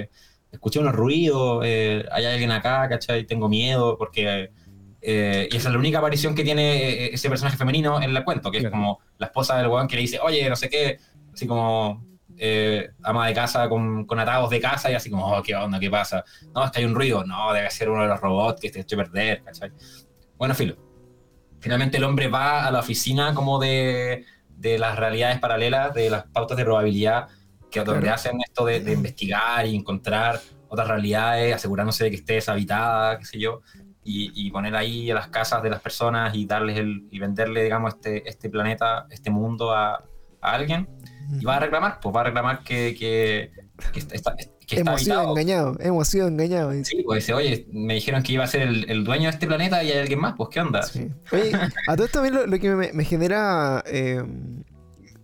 eh, 0.00 0.10
escuché 0.50 0.80
unos 0.80 0.94
ruidos, 0.94 1.62
eh, 1.64 2.04
hay 2.10 2.24
alguien 2.24 2.50
acá, 2.50 2.88
¿cachai? 2.88 3.24
Tengo 3.26 3.48
miedo, 3.48 3.96
porque... 3.96 4.50
eh, 5.02 5.48
y 5.52 5.56
esa 5.56 5.68
es 5.68 5.72
la 5.74 5.78
única 5.78 5.98
aparición 5.98 6.34
que 6.34 6.42
tiene 6.42 7.06
ese 7.14 7.28
personaje 7.28 7.56
femenino 7.56 8.02
en 8.02 8.16
el 8.16 8.24
cuento, 8.24 8.50
que 8.50 8.58
Claro. 8.58 8.74
es 8.74 8.80
como 8.80 8.98
la 9.18 9.26
esposa 9.26 9.56
del 9.58 9.68
weón 9.68 9.86
que 9.86 9.94
le 9.94 10.02
dice, 10.02 10.18
oye, 10.20 10.48
no 10.48 10.56
sé 10.56 10.68
qué, 10.68 10.98
así 11.32 11.46
como 11.46 12.04
eh, 12.38 12.90
ama 13.02 13.26
de 13.28 13.34
casa 13.34 13.68
con, 13.68 14.04
con 14.06 14.18
atados 14.18 14.50
de 14.50 14.60
casa 14.60 14.90
y 14.90 14.94
así 14.94 15.10
como, 15.10 15.26
oh, 15.26 15.42
¿qué 15.42 15.54
onda? 15.54 15.78
¿Qué 15.80 15.90
pasa? 15.90 16.24
No, 16.54 16.64
es 16.64 16.70
que 16.70 16.80
hay 16.80 16.84
un 16.84 16.94
ruido, 16.94 17.24
no, 17.24 17.52
debe 17.52 17.70
ser 17.70 17.88
uno 17.90 18.02
de 18.02 18.08
los 18.08 18.20
robots 18.20 18.60
que 18.60 18.70
te 18.70 18.80
echó 18.80 18.96
a 18.96 19.04
perder, 19.04 19.42
¿cachai? 19.42 19.70
Bueno, 20.36 20.54
filo. 20.54 20.76
Finalmente 21.60 21.96
el 21.96 22.04
hombre 22.04 22.28
va 22.28 22.66
a 22.66 22.70
la 22.70 22.80
oficina 22.80 23.34
como 23.34 23.58
de, 23.58 24.24
de 24.48 24.78
las 24.78 24.96
realidades 24.98 25.38
paralelas, 25.38 25.94
de 25.94 26.10
las 26.10 26.24
pautas 26.24 26.56
de 26.56 26.64
probabilidad, 26.64 27.28
que 27.70 27.80
donde 27.82 28.02
Claro. 28.02 28.14
hacen 28.14 28.40
esto 28.40 28.64
de, 28.64 28.80
de 28.80 28.92
investigar 28.92 29.66
y 29.66 29.74
encontrar 29.74 30.40
otras 30.68 30.88
realidades, 30.88 31.54
asegurándose 31.54 32.04
de 32.04 32.10
que 32.10 32.16
esté 32.16 32.34
deshabitada, 32.34 33.18
qué 33.18 33.24
sé 33.24 33.38
yo, 33.38 33.62
y, 34.04 34.30
y 34.34 34.50
poner 34.50 34.76
ahí 34.76 35.10
a 35.10 35.14
las 35.14 35.28
casas 35.28 35.62
de 35.62 35.70
las 35.70 35.80
personas 35.80 36.34
y 36.34 36.46
darles 36.46 36.78
el, 36.78 37.08
y 37.10 37.18
venderle, 37.18 37.64
digamos, 37.64 37.94
este, 37.94 38.28
este 38.28 38.48
planeta, 38.50 39.06
este 39.10 39.30
mundo 39.30 39.72
a, 39.72 39.94
a 39.94 40.52
alguien, 40.52 40.88
y 41.40 41.44
va 41.44 41.56
a 41.56 41.60
reclamar, 41.60 41.98
pues 42.00 42.14
va 42.14 42.20
a 42.20 42.24
reclamar 42.24 42.62
que, 42.64 42.94
que, 42.98 43.50
que 43.92 43.98
está, 44.00 44.34
que 44.36 44.76
está 44.76 44.90
hemos 44.90 45.02
sido 45.02 45.30
engañados, 45.30 45.76
hemos 45.80 46.08
sido 46.08 46.28
engañados. 46.28 46.74
Sí, 46.86 47.02
pues 47.04 47.22
dice, 47.24 47.34
oye, 47.34 47.66
me 47.72 47.94
dijeron 47.94 48.22
que 48.22 48.32
iba 48.32 48.44
a 48.44 48.46
ser 48.46 48.62
el, 48.62 48.90
el 48.90 49.04
dueño 49.04 49.24
de 49.24 49.30
este 49.30 49.46
planeta 49.46 49.82
y 49.84 49.90
hay 49.92 49.98
alguien 49.98 50.20
más, 50.20 50.34
pues 50.36 50.48
¿qué 50.50 50.60
onda? 50.60 50.82
Sí. 50.82 51.08
Oye, 51.32 51.52
a 51.88 51.94
todo 51.96 52.06
esto 52.06 52.22
mí 52.22 52.30
lo, 52.30 52.46
lo 52.46 52.58
que 52.58 52.70
me, 52.70 52.92
me 52.92 53.04
genera 53.04 53.82
eh, 53.86 54.22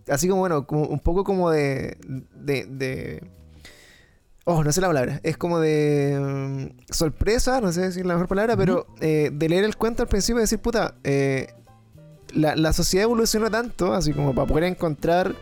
así 0.07 0.27
como, 0.27 0.41
bueno, 0.41 0.65
como 0.67 0.83
un 0.85 0.99
poco 0.99 1.23
como 1.23 1.49
de, 1.51 1.97
de, 2.35 2.65
de- 2.65 3.23
Oh, 4.45 4.61
no 4.61 4.73
sé 4.73 4.81
la 4.81 4.87
palabra. 4.87 5.21
Es 5.23 5.37
como 5.37 5.59
de 5.61 6.19
mm, 6.19 6.91
sorpresa, 6.91 7.61
no 7.61 7.71
sé 7.71 7.87
es 7.87 7.95
la 7.97 8.15
mejor 8.15 8.27
palabra, 8.27 8.57
pero 8.57 8.87
eh, 8.99 9.29
de 9.31 9.47
leer 9.49 9.63
el 9.63 9.77
cuento 9.77 10.03
al 10.03 10.09
principio 10.09 10.39
y 10.39 10.41
decir, 10.41 10.59
puta, 10.59 10.95
eh, 11.05 11.47
la, 12.33 12.53
la 12.57 12.73
sociedad 12.73 13.03
evolucionó 13.05 13.49
tanto, 13.49 13.93
así 13.93 14.11
como 14.11 14.35
para 14.35 14.45
poder 14.45 14.65
encontrar 14.65 15.33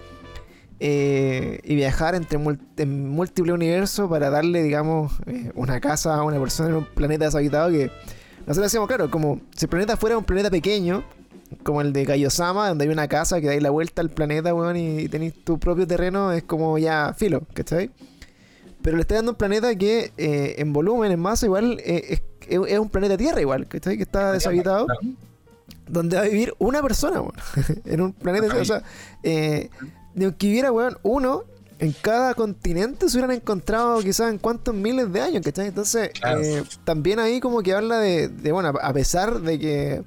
eh, 0.83 1.59
y 1.63 1.75
viajar 1.75 2.15
entre 2.15 2.39
en 2.77 3.07
múltiples 3.09 3.53
universos 3.53 4.09
para 4.09 4.31
darle, 4.31 4.63
digamos, 4.63 5.13
eh, 5.27 5.51
una 5.53 5.79
casa 5.79 6.15
a 6.15 6.23
una 6.23 6.39
persona 6.39 6.69
en 6.69 6.75
un 6.77 6.85
planeta 6.85 7.25
deshabitado 7.25 7.69
que 7.69 7.91
nosotros 8.47 8.63
decíamos, 8.65 8.87
claro, 8.87 9.11
como 9.11 9.39
si 9.55 9.65
el 9.65 9.69
planeta 9.69 9.95
fuera 9.95 10.17
un 10.17 10.23
planeta 10.23 10.49
pequeño, 10.49 11.03
como 11.61 11.81
el 11.81 11.93
de 11.93 12.03
Kaiosama, 12.07 12.69
donde 12.69 12.85
hay 12.85 12.89
una 12.89 13.07
casa 13.07 13.39
que 13.39 13.45
dais 13.47 13.61
la 13.61 13.69
vuelta 13.69 14.01
al 14.01 14.09
planeta, 14.09 14.55
weón, 14.55 14.75
y 14.75 15.07
tenéis 15.07 15.35
tu 15.43 15.59
propio 15.59 15.85
terreno, 15.85 16.31
es 16.31 16.41
como 16.43 16.79
ya 16.79 17.13
filo, 17.15 17.43
¿cachai? 17.53 17.91
Pero 18.81 18.97
le 18.97 19.01
está 19.01 19.13
dando 19.13 19.31
un 19.33 19.37
planeta 19.37 19.75
que 19.75 20.11
eh, 20.17 20.55
en 20.57 20.73
volumen, 20.73 21.11
en 21.11 21.19
masa, 21.19 21.45
igual 21.45 21.79
es, 21.85 22.09
es- 22.09 22.21
es 22.67 22.79
un 22.79 22.89
planeta 22.89 23.15
Tierra 23.17 23.39
igual, 23.39 23.67
¿cachai? 23.67 23.97
Que 23.97 24.03
está 24.03 24.31
deshabitado 24.31 24.87
donde 25.87 26.15
va 26.17 26.23
a 26.23 26.25
vivir 26.25 26.53
una 26.57 26.81
persona, 26.81 27.21
weón. 27.21 27.33
en 27.85 28.01
un 28.01 28.13
planeta. 28.13 28.47
O 28.59 28.65
sea, 28.65 28.81
eh, 29.21 29.69
ni 30.15 30.25
aunque 30.25 30.47
hubiera, 30.49 30.71
weón, 30.71 30.97
uno 31.03 31.43
en 31.79 31.93
cada 32.01 32.35
continente 32.35 33.09
se 33.09 33.17
hubieran 33.17 33.35
encontrado 33.35 33.99
quizás 34.01 34.29
en 34.31 34.37
cuántos 34.37 34.75
miles 34.75 35.11
de 35.11 35.21
años, 35.21 35.43
¿cachai? 35.43 35.67
Entonces, 35.67 36.11
Claro. 36.19 36.41
eh, 36.41 36.63
también 36.83 37.19
ahí 37.19 37.39
como 37.39 37.61
que 37.63 37.73
habla 37.73 37.97
de, 37.97 38.27
de, 38.27 38.51
bueno, 38.51 38.71
a 38.81 38.93
pesar 38.93 39.41
de 39.41 39.57
que 39.57 40.03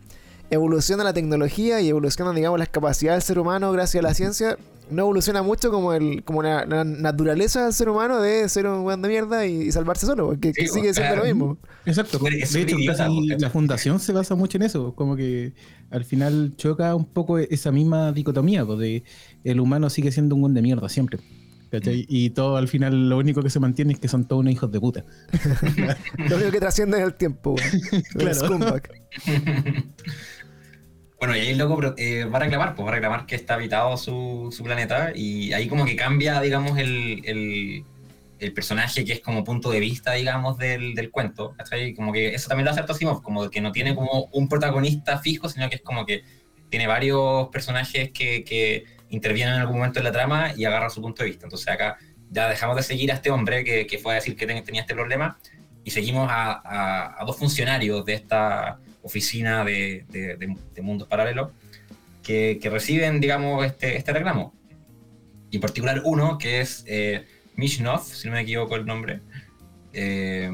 evoluciona 0.50 1.02
la 1.02 1.12
tecnología 1.12 1.80
y 1.80 1.88
evoluciona, 1.88 2.32
digamos, 2.32 2.58
las 2.60 2.68
capacidades 2.68 3.24
del 3.24 3.26
ser 3.26 3.38
humano 3.40 3.72
gracias 3.72 4.04
a 4.04 4.06
la 4.06 4.14
ciencia, 4.14 4.56
no 4.90 5.02
evoluciona 5.02 5.42
mucho 5.42 5.70
como 5.70 5.92
el 5.92 6.22
como 6.24 6.42
la, 6.42 6.66
la 6.66 6.84
naturaleza 6.84 7.64
del 7.64 7.72
ser 7.72 7.88
humano 7.88 8.20
de 8.20 8.48
ser 8.48 8.66
un 8.66 8.84
weón 8.84 9.02
de 9.02 9.08
mierda 9.08 9.46
y, 9.46 9.62
y 9.62 9.72
salvarse 9.72 10.06
solo, 10.06 10.26
porque 10.26 10.52
Sí, 10.54 10.68
sigue 10.68 10.94
siendo 10.94 11.16
lo 11.16 11.24
mismo. 11.24 11.58
Exacto. 11.86 12.18
De 12.18 12.38
hecho, 12.38 12.76
la 13.38 13.50
fundación 13.50 14.00
se 14.00 14.12
basa 14.12 14.34
mucho 14.34 14.58
en 14.58 14.62
eso. 14.62 14.94
Como 14.94 15.16
que 15.16 15.54
al 15.90 16.04
final 16.04 16.54
choca 16.56 16.94
un 16.94 17.04
poco 17.04 17.38
esa 17.38 17.72
misma 17.72 18.12
dicotomía, 18.12 18.64
pues, 18.64 18.78
de 18.78 19.04
el 19.44 19.60
humano 19.60 19.90
sigue 19.90 20.12
siendo 20.12 20.34
un 20.34 20.42
buen 20.42 20.54
de 20.54 20.62
mierda 20.62 20.88
siempre. 20.88 21.20
¿cachai? 21.70 22.06
Y 22.08 22.30
todo 22.30 22.56
al 22.56 22.68
final 22.68 23.08
lo 23.08 23.18
único 23.18 23.42
que 23.42 23.50
se 23.50 23.60
mantiene 23.60 23.94
es 23.94 23.98
que 23.98 24.08
son 24.08 24.26
todos 24.26 24.40
unos 24.40 24.52
hijos 24.52 24.70
de 24.70 24.80
puta. 24.80 25.04
Lo 26.18 26.36
único 26.36 26.50
que 26.52 26.60
trasciende 26.60 26.98
es 26.98 27.04
el 27.04 27.14
tiempo, 27.14 27.54
weón. 27.54 28.02
Claro. 28.12 28.80
Bueno, 31.24 31.38
y 31.38 31.40
ahí 31.40 31.50
el 31.52 31.56
loco 31.58 31.80
eh, 31.96 32.26
va 32.26 32.36
a 32.36 32.40
reclamar, 32.42 32.74
pues 32.74 32.84
va 32.86 32.90
a 32.90 32.94
reclamar 32.96 33.24
que 33.24 33.34
está 33.34 33.54
habitado 33.54 33.96
su, 33.96 34.52
su 34.54 34.62
planeta 34.62 35.10
y 35.14 35.54
ahí 35.54 35.68
como 35.68 35.86
que 35.86 35.96
cambia, 35.96 36.38
digamos, 36.42 36.76
el, 36.78 37.22
el, 37.24 37.82
el 38.40 38.52
personaje 38.52 39.06
que 39.06 39.14
es 39.14 39.20
como 39.20 39.42
punto 39.42 39.70
de 39.70 39.80
vista, 39.80 40.12
digamos, 40.12 40.58
del, 40.58 40.94
del 40.94 41.10
cuento. 41.10 41.54
¿cachai? 41.56 41.94
Como 41.94 42.12
que 42.12 42.34
eso 42.34 42.48
también 42.48 42.66
lo 42.66 42.72
hace 42.72 42.80
Asimov, 42.86 43.22
como 43.22 43.48
que 43.48 43.62
no 43.62 43.72
tiene 43.72 43.94
como 43.94 44.28
un 44.34 44.50
protagonista 44.50 45.18
fijo, 45.18 45.48
sino 45.48 45.70
que 45.70 45.76
es 45.76 45.80
como 45.80 46.04
que 46.04 46.24
tiene 46.68 46.86
varios 46.86 47.48
personajes 47.48 48.10
que, 48.10 48.44
que 48.44 48.84
intervienen 49.08 49.54
en 49.54 49.60
algún 49.62 49.76
momento 49.78 50.00
en 50.00 50.04
la 50.04 50.12
trama 50.12 50.52
y 50.54 50.66
agarra 50.66 50.90
su 50.90 51.00
punto 51.00 51.22
de 51.22 51.30
vista. 51.30 51.46
Entonces 51.46 51.68
acá 51.68 51.96
ya 52.30 52.50
dejamos 52.50 52.76
de 52.76 52.82
seguir 52.82 53.10
a 53.10 53.14
este 53.14 53.30
hombre 53.30 53.64
que, 53.64 53.86
que 53.86 53.96
fue 53.96 54.12
a 54.12 54.16
decir 54.16 54.36
que 54.36 54.46
ten- 54.46 54.62
tenía 54.62 54.82
este 54.82 54.92
problema 54.92 55.38
y 55.84 55.90
seguimos 55.90 56.28
a- 56.30 57.14
a 57.18 57.24
dos 57.24 57.38
funcionarios 57.38 58.04
de 58.04 58.12
esta 58.12 58.78
oficina 59.04 59.64
de, 59.64 60.04
de- 60.08 60.36
de- 60.36 60.82
mundos 60.82 61.06
paralelos 61.06 61.50
que, 62.22 62.58
reciben, 62.70 63.20
digamos, 63.20 63.64
este, 63.64 63.96
este 63.96 64.12
reclamo. 64.12 64.52
Y 65.50 65.56
en 65.56 65.60
particular 65.60 66.02
uno, 66.04 66.38
que 66.38 66.60
es 66.60 66.84
eh, 66.88 67.24
Mishnov, 67.54 68.02
si 68.02 68.26
no 68.28 68.34
me 68.34 68.40
equivoco 68.40 68.74
el 68.76 68.86
nombre. 68.86 69.20
Eh, 69.92 70.50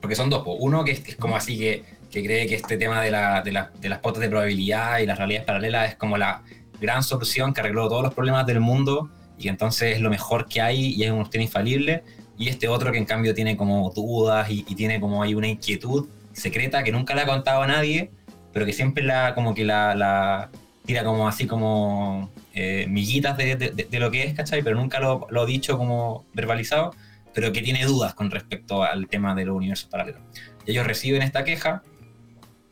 porque 0.00 0.14
son 0.16 0.30
dos. 0.30 0.42
Uno 0.46 0.84
que 0.84 0.92
es, 0.92 1.16
como 1.16 1.36
así 1.36 1.58
que, 1.58 1.84
que 2.10 2.22
cree 2.22 2.46
que 2.46 2.54
este 2.56 2.76
tema 2.76 3.02
de, 3.02 3.10
la- 3.10 3.42
de 3.42 3.52
la- 3.52 3.70
de 3.80 3.88
las 3.88 3.98
potas 4.00 4.20
de 4.20 4.28
probabilidad 4.28 4.98
y 4.98 5.06
las 5.06 5.16
realidades 5.18 5.46
paralelas 5.46 5.90
es 5.90 5.96
como 5.96 6.16
la 6.18 6.42
gran 6.80 7.02
solución 7.02 7.52
que 7.54 7.60
arregló 7.60 7.88
todos 7.88 8.02
los 8.02 8.14
problemas 8.14 8.46
del 8.46 8.60
mundo 8.60 9.10
y 9.38 9.48
entonces 9.48 9.94
es 9.96 10.00
lo 10.00 10.10
mejor 10.10 10.46
que 10.48 10.60
hay 10.60 10.94
y 10.94 11.02
es 11.04 11.10
una 11.10 11.20
cuestión 11.20 11.42
infalible. 11.42 12.02
Y 12.36 12.48
este 12.48 12.68
otro 12.68 12.92
que 12.92 12.98
en 12.98 13.04
cambio 13.04 13.34
tiene 13.34 13.56
como 13.56 13.90
dudas 13.90 14.48
y, 14.50 14.64
y 14.68 14.74
tiene 14.76 15.00
como 15.00 15.22
ahí 15.22 15.34
una 15.34 15.48
inquietud 15.48 16.08
secreta 16.38 16.82
que 16.82 16.92
nunca 16.92 17.14
le 17.14 17.22
ha 17.22 17.26
contado 17.26 17.62
a 17.62 17.66
nadie, 17.66 18.10
pero 18.52 18.64
que 18.66 18.72
siempre 18.72 19.04
la 19.04 19.34
como 19.34 19.54
que 19.54 19.64
la, 19.64 19.94
la 19.94 20.50
tira 20.86 21.04
como 21.04 21.28
así 21.28 21.46
como 21.46 22.30
eh, 22.54 22.86
miguitas 22.88 23.36
de, 23.36 23.56
de- 23.56 24.00
lo 24.00 24.10
que 24.10 24.24
es, 24.24 24.34
¿cachai? 24.34 24.62
Pero 24.62 24.76
nunca 24.76 25.00
lo, 25.00 25.26
lo 25.30 25.42
ha 25.42 25.46
dicho 25.46 25.76
como 25.76 26.24
verbalizado, 26.34 26.94
pero 27.34 27.52
que 27.52 27.60
tiene 27.62 27.84
dudas 27.84 28.14
con 28.14 28.30
respecto 28.30 28.82
al 28.82 29.06
tema 29.06 29.34
de 29.34 29.44
los 29.44 29.56
universos 29.56 29.88
paralelos. 29.90 30.20
Y 30.66 30.70
ellos 30.72 30.86
reciben 30.86 31.22
esta 31.22 31.44
queja 31.44 31.82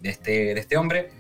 de 0.01 0.09
este, 0.11 0.55
de 0.55 0.61
este 0.61 0.77
hombre, 0.77 1.11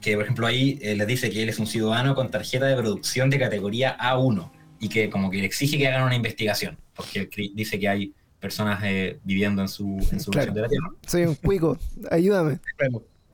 que 0.00 0.14
por 0.16 0.24
ejemplo 0.24 0.46
ahí 0.46 0.78
eh, 0.82 0.94
les 0.96 1.06
dice 1.06 1.30
que 1.30 1.42
él 1.42 1.48
es 1.48 1.58
un 1.58 1.66
ciudadano 1.66 2.14
con 2.14 2.30
tarjeta 2.30 2.66
de 2.66 2.76
producción 2.76 3.30
de 3.30 3.38
categoría 3.38 3.96
A1 3.98 4.50
y 4.80 4.88
que 4.88 5.08
como 5.10 5.30
que 5.30 5.38
le 5.38 5.44
exige 5.46 5.78
que 5.78 5.86
hagan 5.88 6.02
una 6.04 6.14
investigación, 6.16 6.78
porque 6.94 7.28
dice 7.54 7.78
que 7.78 7.88
hay 7.88 8.12
personas 8.40 8.80
eh, 8.84 9.18
viviendo 9.24 9.62
en 9.62 9.68
su, 9.68 9.84
en 10.10 10.18
su 10.20 10.30
Claro. 10.30 10.46
región 10.46 10.54
de 10.54 10.60
la 10.62 10.68
Tierra. 10.68 10.88
Soy 11.06 11.22
un 11.24 11.34
cuico, 11.34 11.78
ayúdame. 12.10 12.58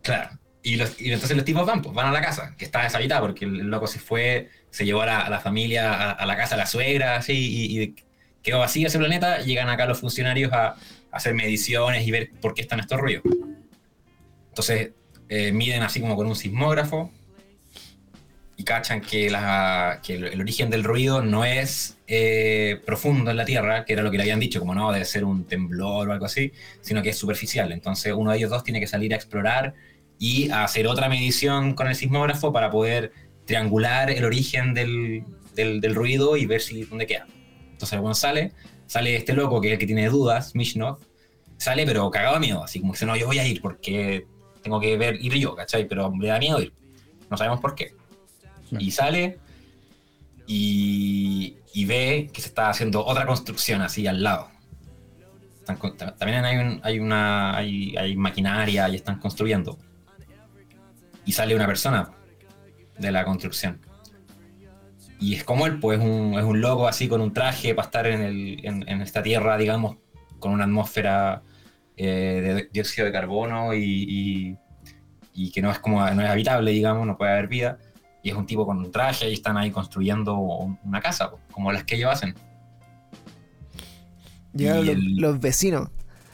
Claro. 0.02 0.30
Y, 0.62 0.76
los- 0.76 1.00
y 1.00 1.12
entonces 1.12 1.36
los 1.36 1.44
tipos 1.44 1.64
van, 1.64 1.80
pues 1.80 1.94
van 1.94 2.08
a 2.08 2.12
la 2.12 2.20
casa, 2.20 2.54
que 2.58 2.64
está 2.64 2.82
deshabitada, 2.82 3.20
porque 3.20 3.44
el, 3.44 3.60
el 3.60 3.66
loco 3.68 3.86
se 3.86 4.00
fue, 4.00 4.50
se 4.70 4.84
llevó 4.84 5.02
a 5.02 5.06
la, 5.06 5.20
a 5.20 5.30
la 5.30 5.38
familia, 5.38 5.92
a, 5.92 6.10
a 6.12 6.26
la 6.26 6.36
casa 6.36 6.56
de 6.56 6.62
la 6.62 6.66
suegra, 6.66 7.16
así, 7.16 7.32
y, 7.34 7.80
y 7.82 7.94
quedó 8.42 8.58
vacío 8.58 8.88
ese 8.88 8.98
planeta, 8.98 9.40
llegan 9.42 9.68
acá 9.68 9.86
los 9.86 10.00
funcionarios 10.00 10.52
a, 10.52 10.70
a 10.70 10.76
hacer 11.12 11.34
mediciones 11.34 12.04
y 12.06 12.10
ver 12.10 12.30
por 12.40 12.52
qué 12.54 12.62
están 12.62 12.80
estos 12.80 12.98
ruidos. 13.00 13.22
Entonces, 14.48 14.90
eh, 15.28 15.52
miden 15.52 15.82
así 15.82 16.00
como 16.00 16.16
con 16.16 16.26
un 16.26 16.34
sismógrafo, 16.36 17.12
y 18.58 18.64
cachan 18.64 19.00
que, 19.02 19.28
la, 19.30 20.00
que 20.02 20.14
el, 20.14 20.24
el 20.24 20.40
origen 20.40 20.70
del 20.70 20.82
ruido 20.82 21.22
no 21.22 21.44
es 21.44 21.98
eh, 22.06 22.80
profundo 22.86 23.30
en 23.30 23.36
la 23.36 23.44
Tierra, 23.44 23.84
que 23.84 23.92
era 23.92 24.02
lo 24.02 24.10
que 24.10 24.16
le 24.16 24.22
habían 24.22 24.40
dicho, 24.40 24.60
como 24.60 24.74
no, 24.74 24.90
debe 24.92 25.04
ser 25.04 25.24
un 25.24 25.44
temblor 25.44 26.08
o 26.08 26.12
algo 26.12 26.24
así, 26.24 26.52
sino 26.80 27.02
que 27.02 27.10
es 27.10 27.18
superficial. 27.18 27.70
Entonces 27.72 28.14
uno 28.16 28.30
de 28.30 28.38
ellos 28.38 28.50
dos 28.50 28.64
tiene 28.64 28.80
que 28.80 28.86
salir 28.86 29.12
a 29.12 29.16
explorar 29.16 29.74
y 30.18 30.48
a 30.50 30.64
hacer 30.64 30.86
otra 30.86 31.08
medición 31.10 31.74
con 31.74 31.86
el 31.88 31.94
sismógrafo 31.94 32.50
para 32.52 32.70
poder 32.70 33.12
triangular 33.44 34.10
el 34.10 34.24
origen 34.24 34.72
del, 34.72 35.22
del- 35.54 35.80
del 35.82 35.94
ruido 35.94 36.36
y 36.38 36.46
ver 36.46 36.62
si 36.62 36.84
dónde 36.84 37.06
queda. 37.06 37.26
Entonces 37.72 37.98
cuando 38.00 38.14
sale, 38.14 38.52
sale 38.86 39.16
este 39.16 39.34
loco 39.34 39.60
que 39.60 39.68
es 39.68 39.72
el 39.74 39.78
que 39.78 39.86
tiene 39.86 40.08
dudas, 40.08 40.54
Mishnov, 40.54 40.98
sale 41.58 41.84
pero 41.84 42.10
cagado 42.10 42.34
de 42.34 42.40
miedo, 42.40 42.64
así 42.64 42.80
como 42.80 42.94
dice, 42.94 43.04
no, 43.04 43.16
yo 43.16 43.26
voy 43.26 43.38
a 43.38 43.46
ir 43.46 43.60
porque 43.60 44.24
tengo 44.62 44.80
que 44.80 44.96
ver, 44.96 45.18
ir 45.20 45.34
yo, 45.34 45.54
¿cachai? 45.54 45.86
Pero 45.86 46.10
le 46.18 46.28
da 46.28 46.38
miedo 46.38 46.60
ir. 46.62 46.72
No 47.30 47.36
sabemos 47.36 47.60
por 47.60 47.74
qué. 47.74 47.92
Y 48.80 48.90
sale 48.90 49.38
y, 50.46 51.56
ve 51.86 52.30
que 52.32 52.40
se 52.40 52.48
está 52.48 52.68
haciendo 52.70 53.04
otra 53.04 53.26
construcción 53.26 53.82
así 53.82 54.06
al 54.06 54.22
lado. 54.22 54.48
También 56.18 56.44
hay, 56.44 56.56
un- 56.58 56.80
hay 56.84 56.98
una 57.00 57.56
hay, 57.56 58.16
maquinaria 58.16 58.88
y 58.88 58.94
están 58.96 59.18
construyendo. 59.18 59.78
Y 61.24 61.32
sale 61.32 61.54
una 61.56 61.66
persona 61.66 62.10
de 62.98 63.10
la 63.10 63.24
construcción. 63.24 63.80
Y 65.18 65.34
es 65.34 65.44
como 65.44 65.66
él, 65.66 65.80
pues 65.80 65.98
es 65.98 66.04
un, 66.04 66.34
es 66.38 66.44
un 66.44 66.60
loco 66.60 66.86
así 66.86 67.08
con 67.08 67.20
un 67.20 67.32
traje 67.32 67.74
para 67.74 67.86
estar 67.86 68.06
en, 68.06 68.22
el- 68.22 68.64
en- 68.64 68.88
en 68.88 69.02
esta 69.02 69.22
tierra, 69.22 69.56
digamos, 69.58 69.96
con 70.38 70.52
una 70.52 70.64
atmósfera 70.64 71.42
eh, 71.96 72.40
de 72.42 72.68
dióxido 72.72 73.06
de 73.06 73.12
carbono 73.12 73.74
y, 73.74 73.80
y- 73.82 74.56
y 75.34 75.50
que 75.50 75.62
no 75.62 75.70
es 75.70 75.78
como 75.78 75.98
no 76.10 76.22
es 76.22 76.28
habitable, 76.28 76.70
digamos, 76.70 77.06
no 77.06 77.16
puede 77.18 77.32
haber 77.32 77.48
vida. 77.48 77.78
Y 78.26 78.30
es 78.30 78.34
un 78.36 78.44
tipo 78.44 78.66
con 78.66 78.78
un 78.78 78.90
traje 78.90 79.30
y 79.30 79.34
están 79.34 79.56
ahí 79.56 79.70
construyendo 79.70 80.34
un- 80.36 80.80
una 80.84 81.00
casa, 81.00 81.30
pues, 81.30 81.40
como 81.52 81.70
las 81.70 81.84
que 81.84 81.94
ellos 81.94 82.10
hacen, 82.12 82.34
Llegaron 84.52 84.82
Y 84.84 84.86
los, 84.88 84.96
el- 84.96 85.16
los 85.18 85.38
vecinos. 85.40 85.90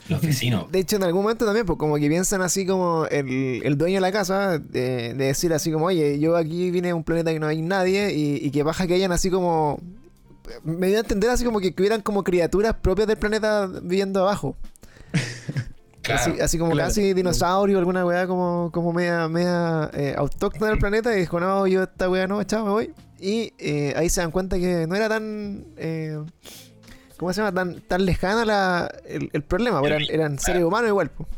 los 0.08 0.22
vecinos. 0.22 0.66
De 0.72 0.78
hecho, 0.78 0.96
en 0.96 1.02
algún 1.02 1.22
momento 1.22 1.44
también, 1.44 1.66
pues 1.66 1.78
como 1.78 1.96
que 1.96 2.08
piensan 2.08 2.40
así 2.40 2.64
como 2.64 3.04
el, 3.10 3.60
el 3.62 3.76
dueño 3.76 3.96
de 3.96 4.00
la 4.00 4.10
casa, 4.10 4.58
de, 4.58 5.12
de 5.12 5.24
decir 5.26 5.52
así 5.52 5.70
como, 5.70 5.84
oye, 5.86 6.18
yo 6.18 6.34
aquí 6.34 6.70
vine 6.70 6.90
a 6.90 6.94
un 6.94 7.04
planeta 7.04 7.30
que 7.30 7.38
no 7.40 7.46
hay 7.46 7.60
nadie 7.60 8.14
y, 8.14 8.36
y 8.36 8.50
que 8.50 8.62
baja 8.62 8.86
que 8.86 8.94
hayan 8.94 9.12
así 9.12 9.28
como... 9.28 9.78
Me 10.64 10.86
dio 10.86 10.96
a 10.96 11.00
entender 11.00 11.28
así 11.28 11.44
como 11.44 11.60
que, 11.60 11.74
que 11.74 11.82
hubieran 11.82 12.00
como 12.00 12.24
criaturas 12.24 12.74
propias 12.80 13.06
del 13.06 13.18
planeta 13.18 13.66
viviendo 13.66 14.20
abajo. 14.20 14.56
Claro. 16.02 16.20
Así, 16.32 16.40
así 16.40 16.58
como 16.58 16.72
claro. 16.72 16.88
casi 16.88 17.14
dinosaurio, 17.14 17.78
alguna 17.78 18.04
weá 18.04 18.26
como, 18.26 18.70
como 18.72 18.92
media, 18.92 19.28
media 19.28 19.88
eh, 19.94 20.14
autóctona 20.16 20.70
del 20.70 20.78
planeta 20.78 21.16
y 21.16 21.20
dijo, 21.20 21.38
no, 21.38 21.66
yo 21.66 21.84
esta 21.84 22.10
weá 22.10 22.26
no, 22.26 22.42
chao, 22.44 22.64
me 22.64 22.70
voy. 22.72 22.94
Y 23.20 23.52
eh, 23.58 23.94
ahí 23.96 24.08
se 24.08 24.20
dan 24.20 24.32
cuenta 24.32 24.58
que 24.58 24.86
no 24.88 24.96
era 24.96 25.08
tan... 25.08 25.64
eh, 25.76 26.18
¿Cómo 27.16 27.32
se 27.32 27.40
llama? 27.40 27.52
Tan, 27.52 27.80
tan 27.82 28.04
lejana 28.04 28.44
la, 28.44 28.92
el, 29.06 29.30
el 29.32 29.42
problema. 29.44 29.78
pues 29.78 29.92
Eran, 29.92 30.02
eran 30.10 30.38
seres 30.40 30.64
humanos 30.64 30.88
igual. 30.88 31.10
pues. 31.10 31.28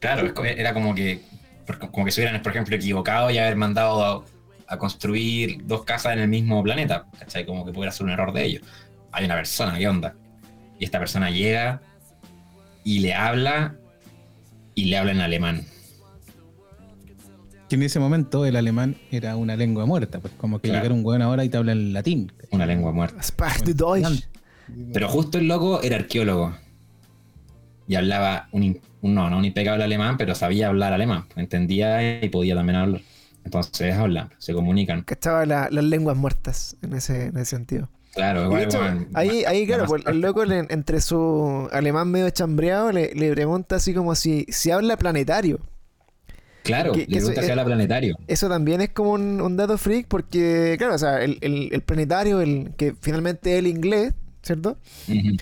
Claro, 0.00 0.32
era 0.44 0.74
como 0.74 0.96
que 0.96 1.22
como 1.92 2.04
que 2.04 2.10
se 2.10 2.20
hubieran, 2.20 2.42
por 2.42 2.50
ejemplo, 2.50 2.74
equivocado 2.74 3.30
y 3.30 3.38
haber 3.38 3.54
mandado 3.54 4.24
a 4.66 4.76
construir 4.78 5.64
dos 5.64 5.84
casas 5.84 6.14
en 6.14 6.18
el 6.18 6.28
mismo 6.28 6.60
planeta, 6.62 7.06
¿cachai? 7.18 7.46
Como 7.46 7.64
que 7.64 7.72
pudiera 7.72 7.92
ser 7.92 8.06
un 8.06 8.10
error 8.10 8.32
de 8.32 8.44
ellos. 8.44 8.62
Hay 9.12 9.24
una 9.26 9.36
persona, 9.36 9.78
¿qué 9.78 9.88
onda? 9.88 10.14
Y 10.78 10.84
esta 10.84 10.98
persona 10.98 11.30
llega 11.30 11.80
y 12.82 12.98
le 12.98 13.14
habla 13.14 13.76
y 14.74 14.86
le 14.86 14.96
habla 14.96 15.12
en 15.12 15.20
alemán. 15.20 15.62
Que 17.68 17.76
en 17.76 17.82
ese 17.84 17.98
momento 17.98 18.44
el 18.44 18.56
alemán 18.56 18.96
era 19.10 19.36
una 19.36 19.56
lengua 19.56 19.86
muerta, 19.86 20.20
pues 20.20 20.34
como 20.36 20.58
que 20.58 20.68
Claro. 20.68 20.82
llegar 20.84 20.96
un 20.98 21.04
weón 21.04 21.22
ahora 21.22 21.44
y 21.44 21.48
te 21.48 21.56
habla 21.56 21.72
en 21.72 21.92
latín. 21.92 22.32
Una 22.50 22.66
lengua 22.66 22.92
muerta. 22.92 23.18
Pero 24.92 25.08
justo 25.08 25.38
el 25.38 25.48
loco 25.48 25.80
era 25.82 25.96
arqueólogo. 25.96 26.54
Y 27.88 27.94
hablaba 27.94 28.48
un, 28.52 28.78
no, 29.02 29.28
no 29.30 29.38
un 29.38 29.44
impecable 29.44 29.84
alemán, 29.84 30.16
pero 30.16 30.34
sabía 30.34 30.68
hablar 30.68 30.92
alemán. 30.92 31.24
Entendía 31.36 32.22
y 32.24 32.28
podía 32.28 32.54
también 32.54 32.76
hablar. 32.76 33.00
Entonces 33.44 33.94
hablan, 33.94 34.30
se 34.38 34.52
comunican. 34.54 35.02
Cachaba 35.02 35.44
la- 35.46 35.68
las 35.70 35.84
lenguas 35.84 36.16
muertas 36.16 36.76
en 36.82 36.92
ese, 36.92 37.26
en 37.26 37.36
ese 37.38 37.56
sentido. 37.56 37.88
Claro, 38.14 38.44
igual, 38.44 38.62
hecho, 38.64 38.78
ahí, 39.14 39.44
ahí, 39.46 39.66
claro, 39.66 39.86
pues, 39.86 40.02
el 40.06 40.20
loco 40.20 40.44
le- 40.44 40.66
entre 40.68 41.00
su 41.00 41.68
alemán 41.72 42.10
medio 42.10 42.28
chambreado 42.30 42.92
le, 42.92 43.14
le 43.14 43.32
pregunta 43.32 43.76
así 43.76 43.94
como 43.94 44.14
si, 44.14 44.44
si 44.48 44.70
habla 44.70 44.96
planetario. 44.98 45.60
Claro, 46.62 46.92
que- 46.92 47.00
le 47.00 47.06
que 47.06 47.12
eso 47.18 47.26
pregunta 47.28 47.42
si 47.42 47.50
habla 47.50 47.64
planetario. 47.64 48.16
Eso 48.28 48.48
también 48.48 48.82
es 48.82 48.90
como 48.90 49.12
un, 49.12 49.40
un 49.40 49.56
dato 49.56 49.78
freak 49.78 50.06
porque, 50.08 50.76
claro, 50.78 50.94
o 50.94 50.98
sea, 50.98 51.22
el, 51.24 51.38
el- 51.40 51.70
el 51.72 51.80
planetario, 51.82 52.40
el 52.40 52.72
que 52.76 52.94
finalmente 53.00 53.54
es 53.54 53.58
el 53.60 53.66
inglés, 53.66 54.12
¿cierto? 54.42 54.76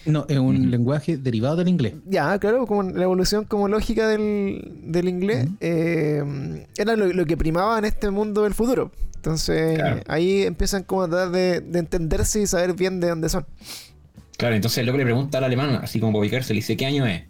No, 0.06 0.26
es 0.28 0.38
un 0.38 0.70
lenguaje 0.70 1.16
derivado 1.16 1.56
del 1.56 1.68
inglés. 1.68 1.94
Ya, 2.06 2.38
claro, 2.38 2.66
como 2.66 2.82
la 2.82 3.04
evolución 3.04 3.44
como 3.44 3.68
lógica 3.68 4.06
del, 4.08 4.72
del 4.82 5.08
inglés 5.08 5.48
eh, 5.60 6.66
era 6.76 6.96
lo, 6.96 7.06
lo 7.12 7.26
que 7.26 7.36
primaba 7.36 7.78
en 7.78 7.84
este 7.86 8.10
mundo 8.10 8.42
del 8.42 8.54
futuro. 8.54 8.90
Entonces 9.16 9.78
Claro. 9.78 10.00
ahí 10.08 10.42
empiezan 10.42 10.82
como 10.82 11.02
a 11.02 11.08
tratar 11.08 11.30
de, 11.30 11.60
de 11.60 11.78
entenderse 11.78 12.40
y 12.42 12.46
saber 12.46 12.74
bien 12.74 13.00
de 13.00 13.08
dónde 13.08 13.28
son. 13.28 13.46
Claro, 14.38 14.54
entonces 14.54 14.78
el 14.78 14.86
loco 14.86 14.96
le 14.98 15.04
pregunta 15.04 15.38
al 15.38 15.44
alemán, 15.44 15.80
así 15.82 16.00
como 16.00 16.12
para 16.12 16.20
ubicarse, 16.20 16.54
le 16.54 16.60
dice, 16.60 16.76
¿qué 16.76 16.86
año 16.86 17.06
es? 17.06 17.24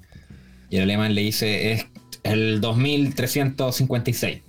Y 0.70 0.76
el 0.76 0.82
alemán 0.84 1.14
le 1.14 1.22
dice, 1.22 1.72
es 1.72 1.86
el 2.22 2.60
2356. 2.60 4.42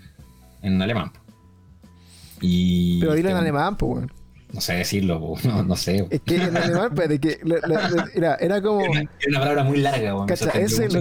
En 0.62 0.80
alemán. 0.82 1.12
Y... 2.40 3.00
Pero 3.00 3.14
dilo 3.14 3.30
en 3.30 3.36
este, 3.36 3.42
alemán, 3.42 3.78
pues, 3.78 3.92
weón. 3.96 4.12
No 4.54 4.62
sé 4.62 4.74
decirlo, 4.74 5.36
no, 5.44 5.64
no 5.64 5.76
sé. 5.76 6.06
Es 6.10 6.22
que 6.22 6.36
en 6.36 6.58
alemán, 6.58 6.90
espérate, 6.92 7.20
que 7.20 7.40
la- 7.44 7.60
la- 7.68 7.90
la- 7.90 8.10
era, 8.14 8.36
era 8.36 8.62
como... 8.62 8.82
Era 8.82 8.92
una, 8.92 9.00
era 9.02 9.10
una 9.30 9.40
palabra 9.40 9.64
muy 9.64 9.78
larga, 9.78 10.16
weón, 10.16 10.28
Cacha, 10.28 10.52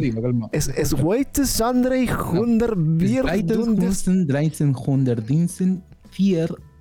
digo, 0.00 0.22
calma. 0.22 0.48
Es, 0.52 0.68
es 0.68 0.92
Weite 0.92 1.46
Sandre 1.46 2.06
Hunder 2.12 2.74
Bier 2.76 3.24
Dundes. 3.44 4.06
1314 4.06 5.78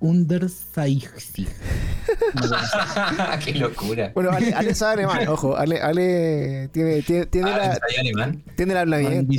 Qué 3.44 3.54
locura. 3.54 4.12
Bueno, 4.14 4.30
Ale, 4.30 4.52
Ale 4.54 4.74
sabe 4.74 5.04
alemán, 5.04 5.28
ojo, 5.28 5.56
Ale, 5.56 5.80
Ale 5.80 6.68
tiene, 6.72 7.02
tiene, 7.02 7.26
tiene, 7.26 7.50
Ah, 7.50 7.56
la, 7.58 7.64
¿ensayó 7.74 8.00
alemán? 8.00 8.42
tiene 8.56 8.72
el 8.72 8.78
hablamiento. 8.78 9.32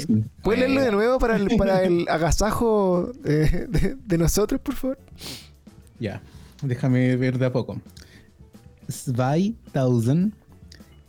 ¿Puedes 0.44 0.60
leerlo 0.62 0.82
de 0.82 0.92
nuevo 0.92 1.20
para 1.20 1.36
el, 1.36 1.48
para 1.58 1.84
el 1.84 2.06
agasajo 2.10 3.12
eh, 3.26 3.66
de, 3.70 3.96
de 4.04 4.18
nosotros, 4.18 4.62
por 4.62 4.76
favor? 4.76 5.00
Ya, 6.00 6.22
déjame 6.62 7.16
ver 7.16 7.38
de 7.38 7.48
a 7.48 7.52
poco. 7.52 7.80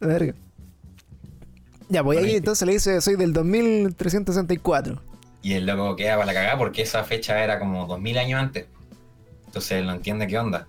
Verga. 0.00 0.34
Ya, 1.88 2.02
pues 2.02 2.18
ahí 2.18 2.36
entonces 2.36 2.66
le 2.66 2.72
dice, 2.72 3.00
soy 3.00 3.14
del 3.16 3.32
2364. 3.32 5.00
Y 5.42 5.52
el 5.52 5.66
loco 5.66 5.94
queda 5.94 6.14
para 6.14 6.26
la 6.26 6.34
cagada 6.34 6.58
porque 6.58 6.82
esa 6.82 7.04
fecha 7.04 7.44
era 7.44 7.60
como 7.60 7.86
2000 7.86 8.18
años 8.18 8.40
antes. 8.40 8.66
Entonces 9.46 9.72
él 9.72 9.86
no 9.86 9.92
entiende 9.92 10.26
qué 10.26 10.38
onda. 10.38 10.66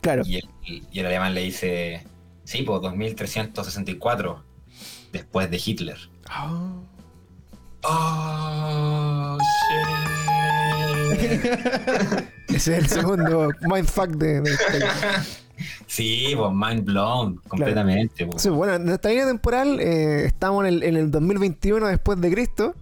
Claro. 0.00 0.22
Y 0.26 0.36
el, 0.36 0.48
y 0.64 1.00
el 1.00 1.06
alemán 1.06 1.34
le 1.34 1.42
dice, 1.42 2.04
sí, 2.44 2.62
pues 2.62 2.80
2364, 2.82 4.44
después 5.12 5.50
de 5.50 5.62
Hitler. 5.64 5.98
Ah. 6.28 6.72
Oh, 7.82 9.38
shit. 9.38 10.16
Ese 12.48 12.78
es 12.78 12.84
el 12.84 12.86
segundo 12.88 13.50
mindfuck 13.62 14.08
de, 14.10 14.40
de. 14.40 14.50
Sí, 15.86 16.34
pues 16.36 16.52
mind 16.52 16.84
blown, 16.84 17.36
completamente. 17.48 18.26
pues. 18.26 18.42
Sí, 18.42 18.50
bueno, 18.50 18.74
en 18.74 18.84
nuestra 18.84 19.10
línea 19.10 19.26
temporal 19.26 19.80
eh, 19.80 20.26
estamos 20.26 20.66
en 20.66 20.74
el, 20.74 20.82
en 20.82 20.96
el 20.96 21.10
2021 21.10 21.86
después 21.86 22.20
de 22.20 22.30
Cristo. 22.30 22.74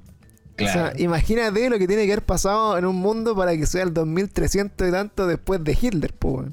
Claro. 0.56 0.70
O 0.70 0.72
sea, 0.72 1.00
imagínate 1.00 1.70
lo 1.70 1.78
que 1.78 1.86
tiene 1.86 2.04
que 2.06 2.12
haber 2.12 2.24
pasado 2.24 2.76
en 2.78 2.84
un 2.84 2.96
mundo 2.96 3.36
para 3.36 3.56
que 3.56 3.66
sea 3.66 3.82
el 3.84 3.94
2300 3.94 4.88
y 4.88 4.90
tanto 4.90 5.26
después 5.26 5.62
de 5.62 5.78
Hitler, 5.80 6.14
pues. 6.18 6.48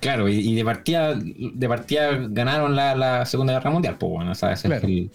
Claro, 0.00 0.28
y, 0.28 0.34
y 0.36 0.54
de 0.54 0.64
partida, 0.64 1.14
de 1.16 1.68
partida 1.68 2.18
ganaron 2.30 2.76
la, 2.76 2.94
la 2.94 3.26
Segunda 3.26 3.52
Guerra 3.54 3.70
Mundial, 3.70 3.96
pues 3.98 4.10
bueno, 4.12 4.32
ese 4.32 4.52
es 4.52 4.64
el, 4.64 5.10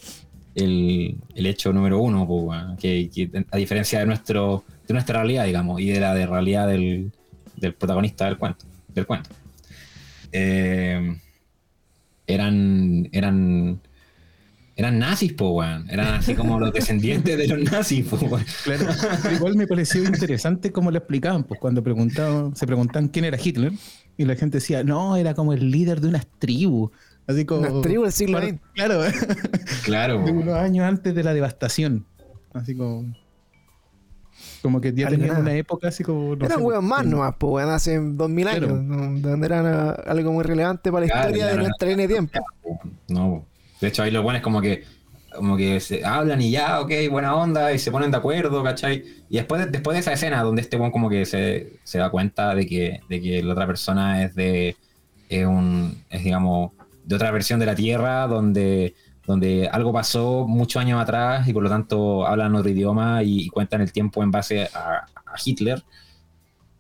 el- 0.55 1.15
el 1.35 1.45
hecho 1.45 1.71
número 1.73 1.99
uno, 1.99 2.27
pues 2.27 2.43
bueno, 2.43 2.75
que, 2.79 3.09
que 3.13 3.29
a 3.49 3.57
diferencia 3.57 3.99
de 3.99 4.05
nuestro, 4.05 4.63
de 4.87 4.93
nuestra 4.93 5.19
realidad, 5.19 5.45
digamos, 5.45 5.79
y 5.79 5.87
de 5.87 5.99
la 5.99 6.13
de 6.13 6.25
realidad 6.27 6.67
del, 6.67 7.11
del 7.55 7.73
protagonista 7.73 8.25
del 8.25 8.37
cuento, 8.37 8.65
del 8.93 9.05
cuento. 9.05 9.29
Eh, 10.31 11.17
eran, 12.27 13.09
eran, 13.11 13.79
eran 14.75 14.99
nazis, 14.99 15.33
pues 15.33 15.51
weón, 15.53 15.89
eran 15.89 16.15
así 16.15 16.35
como 16.35 16.59
los 16.59 16.73
descendientes 16.73 17.37
de 17.37 17.47
los 17.47 17.71
nazis, 17.71 18.05
pues 18.09 18.21
weón. 18.23 18.45
Claro. 18.63 18.85
Igual 19.33 19.55
me 19.55 19.67
pareció 19.67 20.03
interesante 20.03 20.71
cómo 20.71 20.91
lo 20.91 20.97
explicaban, 20.97 21.43
pues 21.43 21.59
cuando 21.59 21.83
preguntaban, 21.83 22.55
se 22.55 22.65
preguntaban 22.65 23.07
quién 23.09 23.25
era 23.25 23.37
Hitler, 23.41 23.71
y 24.17 24.25
la 24.25 24.35
gente 24.35 24.57
decía, 24.57 24.83
no, 24.83 25.15
era 25.15 25.33
como 25.33 25.53
el 25.53 25.71
líder 25.71 26.01
de 26.01 26.07
unas 26.09 26.27
tribus. 26.39 26.91
Así 27.27 27.45
como. 27.45 27.61
Unas 27.61 27.81
tribus 27.81 28.03
del 28.05 28.11
siglo 28.13 28.39
XX. 28.41 28.59
Claro, 28.73 29.01
Claro, 29.83 30.23
de 30.23 30.31
unos 30.31 30.55
años 30.55 30.85
antes 30.85 31.15
de 31.15 31.23
la 31.23 31.33
devastación. 31.33 32.05
Así 32.53 32.75
como. 32.75 33.13
Como 34.61 34.79
que 34.81 34.93
ya 34.93 35.09
tenían 35.09 35.37
una 35.41 35.53
época 35.55 35.87
así 35.89 36.03
como. 36.03 36.35
no 36.35 36.45
Eran 36.45 36.61
huevos 36.61 36.83
más 36.83 37.05
nomás, 37.05 37.35
pues, 37.37 37.51
weón, 37.53 37.69
hace 37.69 37.97
2000 37.99 38.47
años, 38.47 38.59
Claro. 38.67 38.81
¿no? 38.81 39.19
donde 39.19 39.45
eran 39.45 39.95
algo 40.05 40.31
muy 40.33 40.43
relevante 40.43 40.91
para 40.91 41.05
la 41.05 41.11
Claro, 41.11 41.29
historia 41.29 41.47
de 41.51 41.57
nuestra 41.57 41.87
línea 41.89 42.07
de 42.07 42.13
tiempo. 42.13 42.39
No, 43.09 43.45
de 43.79 43.87
hecho 43.87 44.03
ahí 44.03 44.11
lo 44.11 44.21
bueno 44.23 44.37
es 44.37 44.43
como 44.43 44.61
que 44.61 44.83
como 45.35 45.57
que 45.57 45.79
se 45.79 46.05
hablan 46.05 46.41
y 46.41 46.51
ya, 46.51 46.81
ok, 46.81 46.91
buena 47.09 47.35
onda, 47.35 47.73
y 47.73 47.79
se 47.79 47.91
ponen 47.91 48.11
de 48.11 48.17
acuerdo, 48.17 48.63
¿cachai? 48.63 49.03
Y 49.29 49.37
después 49.37 49.65
de, 49.65 49.71
después 49.71 49.95
de 49.95 50.01
esa 50.01 50.13
escena 50.13 50.43
donde 50.43 50.61
este 50.61 50.77
buen 50.77 50.91
como 50.91 51.09
que 51.09 51.25
se, 51.25 51.79
se 51.83 51.97
da 51.97 52.09
cuenta 52.09 52.55
de 52.55 52.67
que, 52.67 52.99
de 53.09 53.21
que 53.21 53.43
la 53.43 53.53
otra 53.53 53.67
persona 53.67 54.23
es 54.23 54.35
de 54.35 54.75
un, 55.41 56.03
es 56.09 56.23
digamos, 56.23 56.71
de 57.03 57.15
otra 57.15 57.31
versión 57.31 57.59
de 57.59 57.65
la 57.65 57.75
Tierra, 57.75 58.27
donde, 58.27 58.95
donde 59.25 59.67
algo 59.71 59.91
pasó 59.91 60.45
muchos 60.47 60.81
años 60.81 61.01
atrás 61.01 61.47
y 61.47 61.53
por 61.53 61.63
lo 61.63 61.69
tanto 61.69 62.25
hablan 62.25 62.55
otro 62.55 62.69
idioma 62.69 63.23
y, 63.23 63.47
cuentan 63.49 63.81
el 63.81 63.91
tiempo 63.91 64.23
en 64.23 64.31
base 64.31 64.69
a, 64.73 65.05
Hitler. 65.43 65.83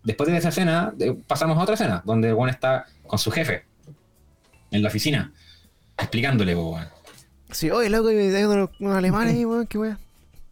Después 0.03 0.29
de 0.29 0.37
esa 0.37 0.49
escena, 0.49 0.93
de- 0.95 1.15
pasamos 1.15 1.57
a 1.57 1.61
otra 1.61 1.73
escena, 1.73 2.03
donde 2.05 2.29
el 2.29 2.35
buen 2.35 2.51
está 2.51 2.85
con 3.07 3.17
su 3.17 3.31
jefe 3.31 3.65
en 4.69 4.83
la 4.83 4.89
oficina, 4.89 5.33
explicándole, 5.97 6.55
weón. 6.55 6.85
Sí, 7.53 7.71
oye, 7.71 7.89
loco, 7.89 8.11
y 8.11 8.17
hay 8.17 8.43
unos, 8.43 8.69
unos 8.79 8.97
alemanes 8.97 9.35
ahí, 9.35 9.45
weón, 9.45 9.67
qué 9.67 9.77
weón. 9.77 9.97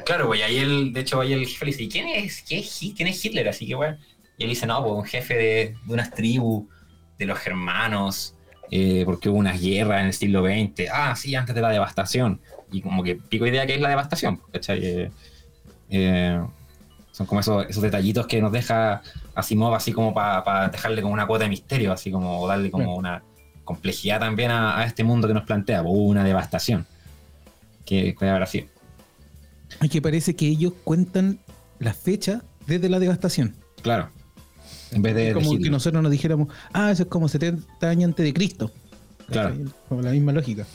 Claro, 0.06 0.28
pues 0.28 0.40
y 0.40 0.44
ahí 0.44 0.58
él, 0.58 0.94
de 0.94 1.02
hecho, 1.02 1.22
ahí 1.22 1.34
el 1.34 1.46
jefe 1.46 1.66
le 1.66 1.72
dice, 1.72 1.84
¿y 1.84 1.90
quién 1.90 2.08
es, 2.08 2.42
qué 2.42 2.60
es, 2.60 2.80
quién 2.96 3.08
es 3.08 3.24
Hitler? 3.24 3.50
Así 3.50 3.68
que, 3.68 3.76
weón. 3.76 3.98
Y 4.38 4.44
él 4.44 4.50
dice, 4.50 4.66
no, 4.66 4.82
pues 4.84 4.94
un 4.96 5.06
jefe 5.06 5.36
de, 5.36 5.76
de 5.86 5.94
unas 5.94 6.12
tribus, 6.12 6.66
de 7.20 7.26
los 7.26 7.38
germanos, 7.38 8.34
eh, 8.72 9.04
porque 9.06 9.30
hubo 9.30 9.38
unas 9.38 9.62
guerras 9.62 10.02
en 10.02 10.08
el 10.08 10.14
siglo 10.14 10.44
XX. 10.44 10.90
Ah, 10.92 11.16
sí, 11.16 11.36
antes 11.36 11.54
de 11.54 11.62
la 11.62 11.70
devastación. 11.70 12.40
Y 12.72 12.82
como 12.82 13.04
que 13.04 13.16
pico 13.16 13.46
idea 13.46 13.68
que 13.68 13.76
es 13.76 13.82
la 13.82 13.90
devastación, 13.90 14.42
¿cachai? 14.52 14.80
Eh, 14.84 15.12
eh, 15.90 16.42
son 17.12 17.28
como 17.28 17.42
esos, 17.42 17.66
esos 17.70 17.84
detallitos 17.84 18.26
que 18.26 18.42
nos 18.42 18.54
deja 18.54 19.02
Asimov 19.36 19.76
así 19.76 19.92
como 19.92 20.14
para 20.14 20.70
dejarle 20.70 21.02
como 21.02 21.14
una 21.14 21.28
cuota 21.28 21.44
de 21.44 21.50
misterio, 21.50 21.92
así 21.92 22.10
como 22.10 22.48
darle 22.48 22.72
como 22.72 22.96
una 22.96 23.22
complejidad 23.64 24.20
también 24.20 24.52
a, 24.52 24.78
a 24.80 24.86
este 24.86 25.04
mundo 25.04 25.28
que 25.28 25.34
nos 25.34 25.44
plantea. 25.44 25.82
Hubo 25.84 26.04
una 26.08 26.24
devastación. 26.24 26.86
Que 27.86 28.16
puede 28.18 28.32
haber 28.32 28.48
sido. 28.48 28.68
Y 29.82 29.90
que 29.90 30.02
parece 30.02 30.36
que 30.36 30.48
ellos 30.48 30.74
cuentan 30.84 31.40
la 31.80 31.94
fecha 31.94 32.42
desde 32.68 32.90
la 32.90 33.00
devastación. 33.00 33.56
Claro. 33.82 34.10
En 34.92 35.02
vez 35.02 35.16
de. 35.16 35.34
como 35.34 35.58
que 35.58 35.70
nosotros 35.70 36.02
nos 36.04 36.12
dijéramos, 36.12 36.50
ah, 36.74 36.92
eso 36.92 37.04
es 37.04 37.10
como 37.10 37.28
70 37.28 37.90
años 37.90 38.10
antes 38.10 38.26
de 38.26 38.34
Cristo. 38.34 38.72
Claro. 39.30 39.56
Como 39.88 40.02
la 40.02 40.12
misma 40.12 40.32
lógica. 40.34 40.66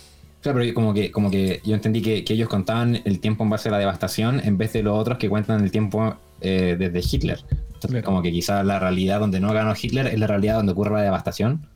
Claro, 0.41 0.59
pero 0.61 0.75
como 0.75 0.95
que, 0.95 1.11
como 1.11 1.31
que 1.31 1.61
yo 1.65 1.75
entendí 1.75 2.01
que, 2.01 2.25
que 2.25 2.35
ellos 2.35 2.49
contaban 2.49 3.01
el 3.05 3.21
tiempo 3.21 3.45
en 3.45 3.51
base 3.51 3.69
a 3.69 3.73
la 3.73 3.79
devastación 3.79 4.41
en 4.45 4.57
vez 4.57 4.73
de 4.73 4.83
los 4.83 4.97
otros 4.97 5.19
que 5.19 5.29
cuentan 5.29 5.63
el 5.63 5.71
tiempo 5.71 6.17
eh, 6.41 6.77
desde 6.79 7.01
Hitler. 7.01 7.41
Entonces, 7.51 7.91
Claro. 7.91 8.05
como 8.05 8.23
que 8.23 8.33
quizás 8.33 8.65
la 8.65 8.79
realidad 8.79 9.21
donde 9.21 9.39
no 9.41 9.53
ganó 9.53 9.75
Hitler 9.81 10.07
es 10.07 10.19
la 10.19 10.27
realidad 10.27 10.57
donde 10.57 10.73
ocurre 10.73 10.93
la 10.95 11.03
devastación. 11.03 11.67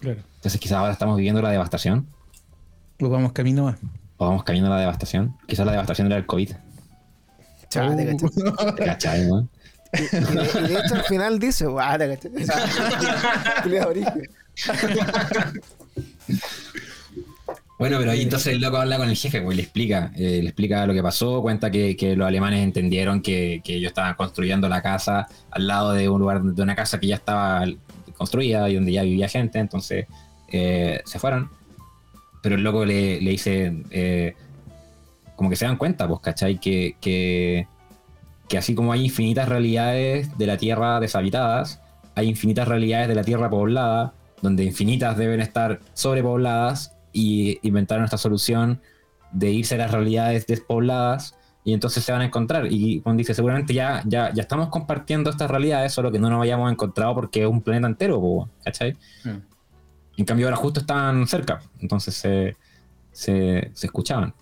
Claro. 0.00 0.20
Entonces, 0.46 0.60
quizás 0.60 0.78
ahora 0.78 0.92
estamos 0.92 1.16
viviendo 1.16 1.42
la 1.42 1.50
devastación. 1.50 2.06
Pues 2.98 3.10
vamos 3.10 3.32
camino 3.32 3.66
a. 3.66 3.76
O 4.16 4.28
vamos 4.28 4.44
camino 4.44 4.68
a 4.68 4.70
la 4.70 4.78
devastación. 4.78 5.36
Quizás 5.48 5.66
la 5.66 5.72
devastación 5.72 6.06
era 6.06 6.18
el 6.18 6.24
COVID. 6.24 6.52
Te 7.68 7.68
cachai. 7.68 8.16
¿Te 8.76 8.84
cachai? 8.84 9.22
Y, 9.22 9.26
y 9.96 10.68
de, 10.68 10.78
hecho 10.78 10.94
al 10.94 11.02
final 11.02 11.40
dice, 11.40 11.66
guau, 11.66 11.98
te 11.98 12.16
cachai. 12.16 12.30
Bueno, 17.78 17.98
pero 17.98 18.12
ahí 18.12 18.22
entonces 18.22 18.54
el 18.54 18.60
loco 18.60 18.78
habla 18.78 18.96
con 18.96 19.10
el 19.10 19.16
jefe, 19.16 19.42
pues, 19.42 19.52
y 19.52 19.56
le 19.56 19.62
explica, 19.64 20.10
eh, 20.14 20.40
le 20.40 20.48
explica 20.48 20.86
lo 20.86 20.94
que 20.94 21.02
pasó, 21.02 21.42
cuenta 21.42 21.70
que, 21.70 21.94
que 21.94 22.16
los 22.16 22.26
alemanes 22.26 22.62
entendieron 22.62 23.20
que, 23.20 23.60
que 23.62 23.74
ellos 23.74 23.90
estaban 23.90 24.14
construyendo 24.14 24.66
la 24.66 24.80
casa 24.80 25.26
al 25.50 25.66
lado 25.66 25.92
de 25.92 26.08
un 26.08 26.20
lugar, 26.20 26.40
de 26.40 26.62
una 26.62 26.74
casa 26.74 26.98
que 26.98 27.08
ya 27.08 27.16
estaba 27.16 27.66
construida 28.16 28.70
y 28.70 28.76
donde 28.76 28.92
ya 28.92 29.02
vivía 29.02 29.28
gente, 29.28 29.58
entonces 29.58 30.06
eh, 30.48 31.00
se 31.04 31.18
fueron. 31.18 31.50
Pero 32.42 32.56
el 32.56 32.62
loco 32.62 32.84
le, 32.84 33.20
le 33.20 33.30
dice, 33.30 33.82
eh, 33.90 34.34
como 35.34 35.50
que 35.50 35.56
se 35.56 35.64
dan 35.64 35.76
cuenta, 35.76 36.06
pues, 36.06 36.20
¿cachai? 36.20 36.58
Que, 36.58 36.96
que, 37.00 37.66
que 38.48 38.58
así 38.58 38.74
como 38.74 38.92
hay 38.92 39.04
infinitas 39.04 39.48
realidades 39.48 40.36
de 40.38 40.46
la 40.46 40.56
Tierra 40.56 41.00
deshabitadas, 41.00 41.80
hay 42.14 42.28
infinitas 42.28 42.68
realidades 42.68 43.08
de 43.08 43.14
la 43.14 43.24
Tierra 43.24 43.50
poblada, 43.50 44.14
donde 44.42 44.64
infinitas 44.64 45.16
deben 45.16 45.40
estar 45.40 45.80
sobrepobladas 45.94 46.94
y 47.12 47.58
inventaron 47.66 48.04
esta 48.04 48.18
solución 48.18 48.80
de 49.32 49.50
irse 49.50 49.74
a 49.74 49.78
las 49.78 49.90
realidades 49.90 50.46
despobladas 50.46 51.34
y 51.64 51.72
entonces 51.72 52.04
se 52.04 52.12
van 52.12 52.20
a 52.20 52.26
encontrar. 52.26 52.72
Y 52.72 53.00
Juan 53.02 53.16
dice, 53.16 53.34
seguramente 53.34 53.74
ya, 53.74 54.02
ya, 54.06 54.32
ya 54.32 54.42
estamos 54.42 54.68
compartiendo 54.68 55.30
estas 55.30 55.50
realidades, 55.50 55.92
solo 55.92 56.12
que 56.12 56.18
no 56.18 56.30
nos 56.30 56.42
hayamos 56.42 56.70
encontrado 56.70 57.14
porque 57.14 57.42
es 57.42 57.48
un 57.48 57.60
planeta 57.60 57.88
entero, 57.88 58.48
¿cachai? 58.64 58.96
Mm. 59.24 59.55
En 60.16 60.24
cambio 60.24 60.46
ahora 60.46 60.56
justo 60.56 60.80
estaban 60.80 61.26
cerca, 61.28 61.60
entonces 61.80 62.14
se, 62.14 62.56
se, 63.12 63.70
se 63.74 63.86
escuchaban. 63.86 64.34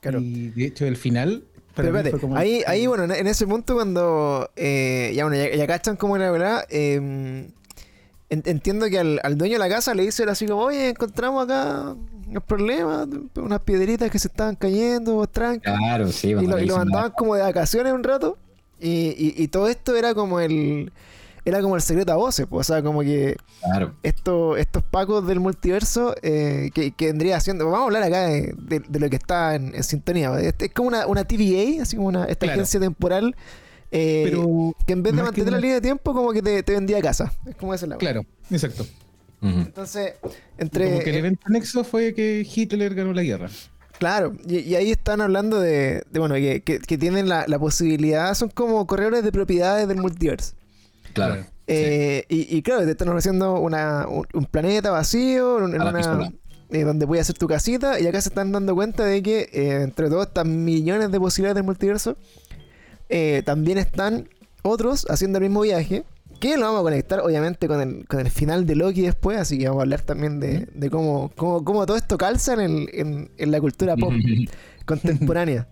Claro. 0.00 0.20
Y 0.20 0.50
de 0.50 0.66
hecho, 0.66 0.86
el 0.86 0.96
final. 0.96 1.44
Pero 1.74 1.88
espérate, 1.96 2.18
como- 2.20 2.36
ahí, 2.36 2.62
ahí, 2.66 2.86
bueno, 2.86 3.04
en, 3.04 3.12
en 3.12 3.26
ese 3.26 3.46
punto 3.46 3.74
cuando 3.74 4.50
eh, 4.56 5.12
ya, 5.14 5.24
bueno, 5.24 5.36
ya, 5.42 5.54
ya 5.54 5.66
cachan 5.66 5.96
cómo 5.96 6.16
era 6.16 6.26
la 6.26 6.30
verdad, 6.32 6.64
eh, 6.70 6.96
en- 6.96 8.42
entiendo 8.44 8.88
que 8.88 8.98
al, 8.98 9.20
al 9.22 9.38
dueño 9.38 9.54
de 9.54 9.58
la 9.60 9.68
casa 9.68 9.94
le 9.94 10.02
dicen 10.02 10.28
así 10.28 10.46
como, 10.46 10.62
oye, 10.62 10.88
encontramos 10.90 11.44
acá 11.44 11.94
unos 12.28 12.42
problemas, 12.44 13.06
unas 13.36 13.60
piedritas 13.60 14.10
que 14.10 14.18
se 14.18 14.28
estaban 14.28 14.56
cayendo, 14.56 15.24
tranqui. 15.28 15.60
Claro, 15.62 16.08
sí. 16.12 16.28
y 16.30 16.46
lo, 16.46 16.58
y 16.58 16.66
lo 16.66 16.76
mandaban 16.76 17.12
como 17.16 17.34
de 17.36 17.42
vacaciones 17.42 17.92
un 17.92 18.02
rato. 18.04 18.36
Y, 18.80 19.14
y- 19.16 19.34
y 19.42 19.48
todo 19.48 19.68
esto 19.68 19.96
era 19.96 20.14
como 20.14 20.40
el 20.40 20.92
era 21.48 21.60
como 21.62 21.76
el 21.76 21.82
secreto 21.82 22.12
a 22.12 22.16
voces, 22.16 22.46
pues, 22.48 22.68
o 22.70 22.72
sea, 22.74 22.82
como 22.82 23.00
que 23.00 23.36
Claro, 23.62 23.94
esto, 24.02 24.56
estos 24.56 24.82
pacos 24.82 25.26
del 25.26 25.40
multiverso 25.40 26.14
eh, 26.22 26.70
que, 26.74 26.92
que 26.92 27.06
vendría 27.06 27.40
siendo. 27.40 27.64
Vamos 27.66 27.80
a 27.80 27.84
hablar 27.84 28.02
acá 28.02 28.26
de, 28.26 28.54
de- 28.58 28.80
de 28.80 28.98
lo 29.00 29.08
que 29.10 29.16
está 29.16 29.54
en, 29.54 29.74
en 29.74 29.82
sintonía. 29.84 30.38
Este 30.40 30.66
Es 30.66 30.72
como 30.72 30.88
una, 30.88 31.06
una 31.06 31.24
TVA, 31.24 31.82
así 31.82 31.96
como 31.96 32.08
una, 32.08 32.24
esta 32.24 32.46
Claro. 32.46 32.52
agencia 32.60 32.80
temporal. 32.80 33.34
eh, 33.90 34.22
Pero. 34.26 34.74
que 34.86 34.92
en 34.92 35.02
vez 35.02 35.12
de 35.12 35.18
que 35.18 35.24
mantener 35.24 35.52
la 35.52 35.58
línea 35.58 35.74
de 35.76 35.80
tiempo, 35.80 36.12
como 36.14 36.32
que 36.32 36.42
te, 36.42 36.62
te 36.62 36.72
vendía 36.72 37.00
casa. 37.00 37.32
Es 37.46 37.56
como 37.56 37.72
ese 37.74 37.86
lado. 37.86 37.98
Claro, 37.98 38.24
exacto. 38.50 38.86
Entonces, 39.40 40.14
entre. 40.58 40.86
Como 40.90 40.98
que 41.00 41.10
el 41.10 41.16
eh, 41.16 41.18
evento 41.20 41.48
nexo 41.48 41.84
fue 41.84 42.12
que 42.14 42.46
Hitler 42.54 42.94
ganó 42.94 43.12
la 43.12 43.22
guerra. 43.22 43.48
Claro, 43.98 44.32
y, 44.46 44.58
y 44.60 44.74
ahí 44.76 44.90
están 44.92 45.20
hablando 45.20 45.58
de, 45.60 46.02
de, 46.10 46.20
bueno, 46.20 46.34
que, 46.36 46.62
que- 46.62 46.78
que 46.78 46.98
tienen 46.98 47.28
la, 47.28 47.44
la 47.48 47.58
posibilidad, 47.58 48.32
son 48.34 48.48
como 48.50 48.86
corredores 48.86 49.24
de 49.24 49.32
propiedades 49.32 49.88
del 49.88 49.98
multiverso. 49.98 50.54
Claro. 51.26 51.46
Eh, 51.66 52.24
y, 52.28 52.56
y 52.56 52.62
claro, 52.62 52.84
te 52.84 52.92
están 52.92 53.08
ofreciendo 53.08 53.54
una, 53.60 54.06
un, 54.08 54.26
un 54.32 54.44
planeta 54.46 54.90
vacío, 54.90 55.58
en 55.66 55.80
A 55.80 55.84
una- 55.90 56.32
eh, 56.70 56.82
donde 56.84 57.06
puedes 57.06 57.22
hacer 57.22 57.36
tu 57.38 57.46
casita, 57.46 57.98
y 58.00 58.06
acá 58.06 58.20
se 58.20 58.28
están 58.30 58.52
dando 58.52 58.74
cuenta 58.74 59.04
de 59.04 59.22
que 59.22 59.48
eh, 59.52 59.82
entre 59.82 60.08
todas 60.08 60.28
estas 60.28 60.46
millones 60.46 61.10
de 61.10 61.18
posibilidades 61.20 61.56
del 61.56 61.64
multiverso, 61.64 62.16
eh, 63.08 63.42
también 63.44 63.78
están 63.78 64.28
otros 64.62 65.06
haciendo 65.10 65.38
el 65.38 65.44
mismo 65.44 65.60
viaje, 65.62 66.04
que 66.40 66.56
lo 66.56 66.66
vamos 66.66 66.80
a 66.80 66.82
conectar 66.82 67.20
obviamente 67.20 67.66
con 67.68 67.80
el, 67.80 68.06
con 68.06 68.20
el 68.20 68.30
final 68.30 68.64
de 68.66 68.76
Loki 68.76 69.00
después, 69.02 69.38
así 69.38 69.58
que 69.58 69.66
vamos 69.66 69.80
a 69.80 69.82
hablar 69.84 70.02
también 70.02 70.40
de, 70.40 70.68
de 70.72 70.90
cómo, 70.90 71.32
cómo, 71.36 71.64
cómo 71.64 71.84
todo 71.86 71.96
esto 71.96 72.16
calza 72.18 72.52
en, 72.54 72.60
el- 72.60 72.88
en- 72.92 73.30
en 73.38 73.50
la 73.50 73.60
cultura 73.60 73.96
pop 73.96 74.12
contemporánea. 74.84 75.68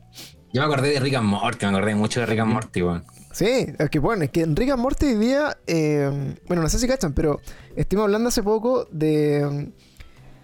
Yo 0.53 0.61
me 0.63 0.67
acordé 0.67 0.91
de 0.93 1.01
Rick 1.01 1.15
and 1.15 1.27
Morty, 1.29 1.67
me 1.67 1.73
acordé 1.73 1.95
mucho 1.95 2.21
de 2.21 2.27
Rick 2.27 2.41
and 2.41 2.53
Morty, 2.53 2.83
weón. 2.83 3.05
Sí, 3.37 3.67
es 3.79 3.91
que 3.91 3.99
bueno, 3.99 4.25
es 4.25 4.31
que 4.31 4.41
en 4.41 4.57
Rick 4.57 4.71
and 4.71 4.81
Morty 4.81 5.05
hoy 5.05 5.17
día, 5.17 5.59
eh, 5.67 6.35
bueno, 6.47 6.63
no 6.63 6.71
sé 6.71 6.79
si 6.79 6.89
cachan, 6.89 7.13
pero 7.13 7.39
estuvimos 7.77 8.07
hablando 8.07 8.31
hace 8.31 8.43
poco 8.43 8.89
de, 8.91 9.73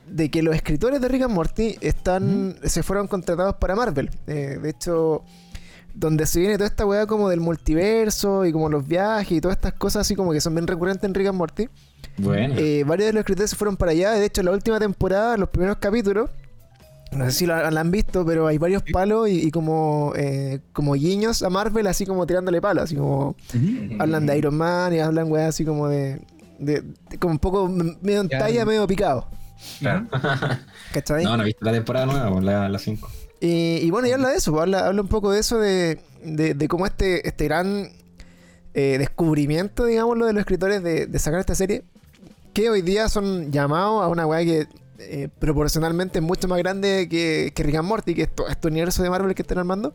de 0.07 0.31
que 0.31 0.43
los 0.43 0.55
escritores 0.55 1.01
de 1.01 1.09
Rick 1.09 1.23
and 1.23 1.33
Morty 1.33 1.79
están, 1.81 2.59
se 2.63 2.83
fueron 2.83 3.09
contratados 3.09 3.55
para 3.55 3.75
Marvel. 3.75 4.11
Eh, 4.27 4.59
de 4.61 4.69
hecho, 4.69 5.25
donde 5.95 6.27
se 6.27 6.41
viene 6.41 6.59
toda 6.59 6.67
esta 6.67 6.85
weá 6.85 7.07
como 7.07 7.31
del 7.31 7.41
multiverso 7.41 8.45
y 8.45 8.53
como 8.53 8.69
los 8.69 8.87
viajes 8.87 9.39
y 9.39 9.41
todas 9.41 9.57
estas 9.57 9.73
cosas 9.73 10.03
así 10.03 10.15
como 10.15 10.33
que 10.33 10.43
son 10.43 10.55
bien 10.55 10.67
recurrentes 10.67 11.05
en 11.05 11.15
Rick 11.15 11.29
and 11.29 11.39
Morty. 11.39 11.71
Bueno. 12.19 12.57
Eh, 12.59 12.85
varios 12.87 13.07
de 13.07 13.15
los 13.15 13.21
escritores 13.21 13.49
se 13.49 13.57
fueron 13.57 13.79
para 13.79 13.93
allá. 13.93 14.11
De 14.11 14.27
hecho, 14.27 14.43
la 14.43 14.51
última 14.51 14.79
temporada, 14.79 15.39
los 15.39 15.49
primeros 15.49 15.79
capítulos, 15.79 16.29
no 17.17 17.25
sé 17.27 17.33
si 17.33 17.47
la, 17.47 17.71
la 17.71 17.81
han 17.81 17.91
visto, 17.91 18.25
pero 18.25 18.47
hay 18.47 18.59
varios 18.59 18.83
palos 18.93 19.29
y, 19.29 19.47
y 19.47 19.51
como, 19.51 20.13
eh, 20.17 20.61
como 20.73 20.95
guiños 20.95 21.43
a 21.43 21.51
Marvel, 21.51 21.87
así 21.87 22.07
como 22.07 22.27
tirándole 22.27 22.61
palos, 22.61 22.85
así 22.85 22.97
como 22.97 23.37
hablan 23.99 24.27
de 24.27 24.39
Iron 24.39 24.57
Man 24.57 24.95
y 24.95 24.99
hablan 25.01 25.31
weá 25.31 25.49
así 25.49 25.65
como 25.65 25.89
de, 25.89 26.21
de- 26.59 26.83
de- 27.11 27.19
como 27.19 27.33
un 27.33 27.39
poco 27.39 27.69
medio 27.69 28.21
en 28.23 28.29
talla, 28.29 28.65
medio 28.65 28.87
picado. 28.87 29.29
Claro. 29.79 30.07
¿Cachai? 30.93 31.25
No, 31.25 31.37
no 31.37 31.43
he 31.43 31.47
visto 31.47 31.65
la 31.65 31.73
temporada 31.73 32.07
nueva, 32.07 32.31
pues, 32.33 32.45
la 32.45 32.79
5. 32.79 33.09
Y, 33.41 33.77
y 33.83 33.91
bueno, 33.91 34.09
y 34.09 34.13
habla 34.13 34.29
de 34.31 34.37
eso, 34.37 34.51
pues, 34.53 34.63
habla, 34.63 34.87
habla 34.87 35.03
un 35.03 35.09
poco 35.09 35.31
de 35.33 35.41
eso, 35.41 35.59
de, 35.59 36.01
de, 36.25 36.55
de 36.55 36.69
cómo 36.69 36.87
este, 36.87 37.27
este 37.29 37.45
gran 37.45 37.89
eh, 38.75 38.97
descubrimiento, 38.99 39.85
digámoslo, 39.85 40.27
de 40.27 40.33
los 40.33 40.41
escritores 40.41 40.83
de, 40.83 41.07
de 41.07 41.19
sacar 41.19 41.41
esta 41.41 41.55
serie, 41.55 41.83
que 42.55 42.71
hoy 42.71 42.83
día 42.83 43.09
son 43.09 43.51
llamados 43.53 44.03
a 44.05 44.09
una 44.09 44.27
weá 44.27 44.45
que 44.45 44.67
eh, 45.09 45.29
proporcionalmente 45.39 46.19
es 46.19 46.25
mucho 46.25 46.49
más 46.49 46.59
grande 46.59 47.09
que, 47.11 47.53
que 47.55 47.63
Rick 47.63 47.77
and 47.77 47.89
Morty, 47.89 48.15
que 48.15 48.23
es 48.23 48.35
to- 48.35 48.49
este 48.49 48.69
universo 48.69 49.03
de 49.03 49.11
Marvel 49.11 49.35
que 49.35 49.43
están 49.43 49.59
armando, 49.59 49.95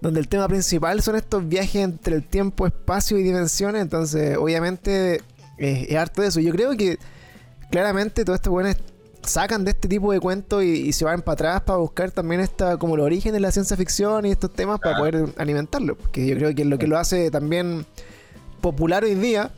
donde 0.00 0.20
el 0.20 0.28
tema 0.28 0.48
principal 0.48 1.02
son 1.02 1.16
estos 1.16 1.46
viajes 1.48 1.76
entre 1.82 2.14
el 2.16 2.24
tiempo, 2.24 2.66
espacio 2.66 3.18
y 3.18 3.22
dimensiones, 3.22 3.82
entonces 3.82 4.36
obviamente 4.38 5.16
eh, 5.58 5.86
es 5.88 5.96
harto 5.96 6.22
de 6.22 6.28
eso. 6.28 6.40
Yo 6.40 6.52
creo 6.52 6.76
que 6.76 6.98
claramente 7.70 8.24
todos 8.24 8.36
estos 8.38 8.50
buenos 8.52 8.76
sacan 9.22 9.64
de 9.64 9.72
este 9.72 9.88
tipo 9.88 10.12
de 10.12 10.20
cuentos 10.20 10.62
y, 10.62 10.68
y 10.88 10.92
se 10.92 11.04
van 11.04 11.20
para 11.20 11.34
atrás 11.34 11.60
para 11.62 11.78
buscar 11.78 12.10
también 12.12 12.40
esta 12.40 12.76
como 12.78 12.94
el 12.94 13.00
origen 13.00 13.32
de 13.32 13.40
la 13.40 13.50
ciencia 13.52 13.76
ficción 13.76 14.24
y 14.24 14.30
estos 14.30 14.52
temas 14.52 14.78
para 14.80 14.96
poder 14.96 15.26
alimentarlo, 15.36 15.96
porque 15.96 16.26
yo 16.26 16.36
creo 16.36 16.54
que 16.54 16.62
es 16.62 16.68
lo 16.68 16.78
que 16.78 16.86
lo 16.86 16.96
hace 16.96 17.30
también 17.30 17.84
popular 18.60 19.04
hoy 19.04 19.14
día 19.16 19.50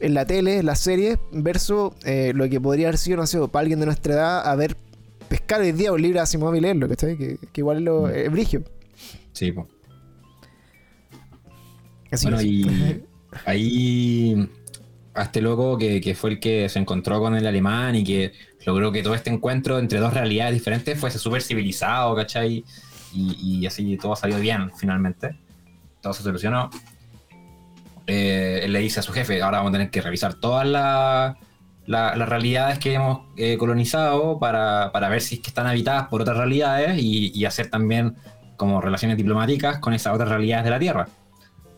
en 0.00 0.14
la 0.14 0.24
tele, 0.26 0.58
en 0.58 0.66
las 0.66 0.80
series, 0.80 1.18
versus 1.32 1.92
eh, 2.04 2.32
lo 2.34 2.48
que 2.48 2.60
podría 2.60 2.88
haber 2.88 2.98
sido, 2.98 3.16
no 3.18 3.26
sé, 3.26 3.38
para 3.48 3.62
alguien 3.62 3.80
de 3.80 3.86
nuestra 3.86 4.14
edad, 4.14 4.46
haber 4.46 4.76
pescar 5.28 5.60
hoy 5.60 5.72
día 5.72 5.92
un 5.92 6.00
libro 6.00 6.18
de 6.18 6.22
Asimov 6.22 6.54
y 6.54 6.60
leerlo, 6.60 6.88
¿cachai? 6.88 7.16
Que, 7.16 7.38
que 7.52 7.60
igual 7.60 7.78
es, 7.78 7.82
lo, 7.82 8.02
Mm. 8.02 8.10
es 8.14 8.30
brigio. 8.32 8.62
Sí, 9.32 9.52
pues. 9.52 9.66
Así 12.10 12.26
Bueno, 12.26 12.42
y 12.42 13.02
ahí 13.44 14.48
a 15.14 15.22
este 15.24 15.40
loco 15.42 15.76
que, 15.76 16.00
que 16.00 16.14
fue 16.14 16.30
el 16.30 16.40
que 16.40 16.68
se 16.68 16.78
encontró 16.78 17.20
con 17.20 17.34
el 17.34 17.46
alemán 17.46 17.96
y 17.96 18.04
que 18.04 18.32
logró 18.64 18.92
que 18.92 19.02
todo 19.02 19.14
este 19.14 19.30
encuentro 19.30 19.78
entre 19.78 19.98
dos 19.98 20.14
realidades 20.14 20.54
diferentes 20.54 20.98
fuese 20.98 21.18
súper 21.18 21.42
civilizado, 21.42 22.14
¿cachai? 22.14 22.64
Y, 23.14 23.60
y 23.60 23.66
así 23.66 23.96
todo 23.96 24.14
salió 24.16 24.38
bien 24.38 24.70
finalmente. 24.76 25.36
Todo 26.00 26.12
se 26.12 26.22
solucionó. 26.22 26.70
Eh, 28.10 28.64
le 28.68 28.78
dice 28.78 29.00
a 29.00 29.02
su 29.02 29.12
jefe, 29.12 29.42
ahora 29.42 29.58
vamos 29.58 29.70
a 29.70 29.72
tener 29.74 29.90
que 29.90 30.00
revisar 30.00 30.32
todas 30.34 30.66
la- 30.66 31.36
la- 31.86 32.16
las 32.16 32.28
realidades 32.28 32.78
que 32.78 32.94
hemos 32.94 33.20
eh, 33.36 33.56
colonizado 33.58 34.38
para, 34.38 34.90
para 34.92 35.08
ver 35.10 35.20
si 35.20 35.34
es 35.36 35.40
que 35.42 35.48
están 35.48 35.66
habitadas 35.66 36.08
por 36.08 36.22
otras 36.22 36.36
realidades 36.38 36.98
y, 37.02 37.30
y 37.38 37.44
hacer 37.44 37.68
también 37.70 38.16
como 38.56 38.80
relaciones 38.80 39.16
diplomáticas 39.18 39.78
con 39.78 39.92
esas 39.92 40.14
otras 40.14 40.30
realidades 40.30 40.64
de 40.64 40.70
la 40.70 40.78
Tierra. 40.78 41.08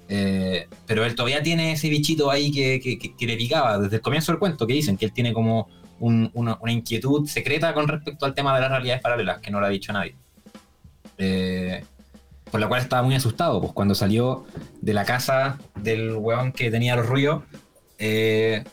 Eh, 0.09 0.69
pero 0.87 1.05
él 1.05 1.15
todavía 1.17 1.43
tiene 1.43 1.73
ese 1.73 1.89
bichito 1.89 2.31
ahí 2.31 2.51
que, 2.53 2.79
que- 2.81 2.97
que- 2.99 3.15
que 3.17 3.27
le 3.27 3.37
picaba 3.37 3.79
desde 3.79 3.97
el 3.97 4.03
comienzo 4.03 4.31
del 4.33 4.39
cuento, 4.39 4.67
que 4.69 4.75
dicen 4.75 4.97
que 4.97 5.07
él 5.07 5.13
tiene 5.13 5.33
como 5.33 5.69
un- 5.99 6.31
una, 6.35 6.57
una 6.61 6.71
inquietud 6.73 7.27
secreta 7.29 7.75
con 7.75 7.89
respecto 7.89 8.25
al 8.25 8.35
tema 8.35 8.55
de 8.55 8.61
las 8.61 8.71
realidades 8.71 9.03
paralelas, 9.03 9.41
que 9.41 9.51
no 9.51 9.59
lo 9.61 9.67
ha 9.67 9.71
dicho 9.71 9.93
nadie. 9.93 10.15
Eh, 11.19 11.85
por 12.51 12.61
la 12.61 12.69
cual 12.69 12.81
estaba 12.81 13.03
muy 13.03 13.15
asustado, 13.15 13.61
pues 13.61 13.73
cuando 13.73 13.95
salió 13.95 14.45
de 14.81 14.95
la 14.95 15.05
casa 15.05 15.59
del 15.77 16.15
weón 16.17 16.53
que 16.53 16.71
tenía 16.71 16.97
los 16.97 17.07
ruidos, 17.07 17.45
eh, 17.99 18.65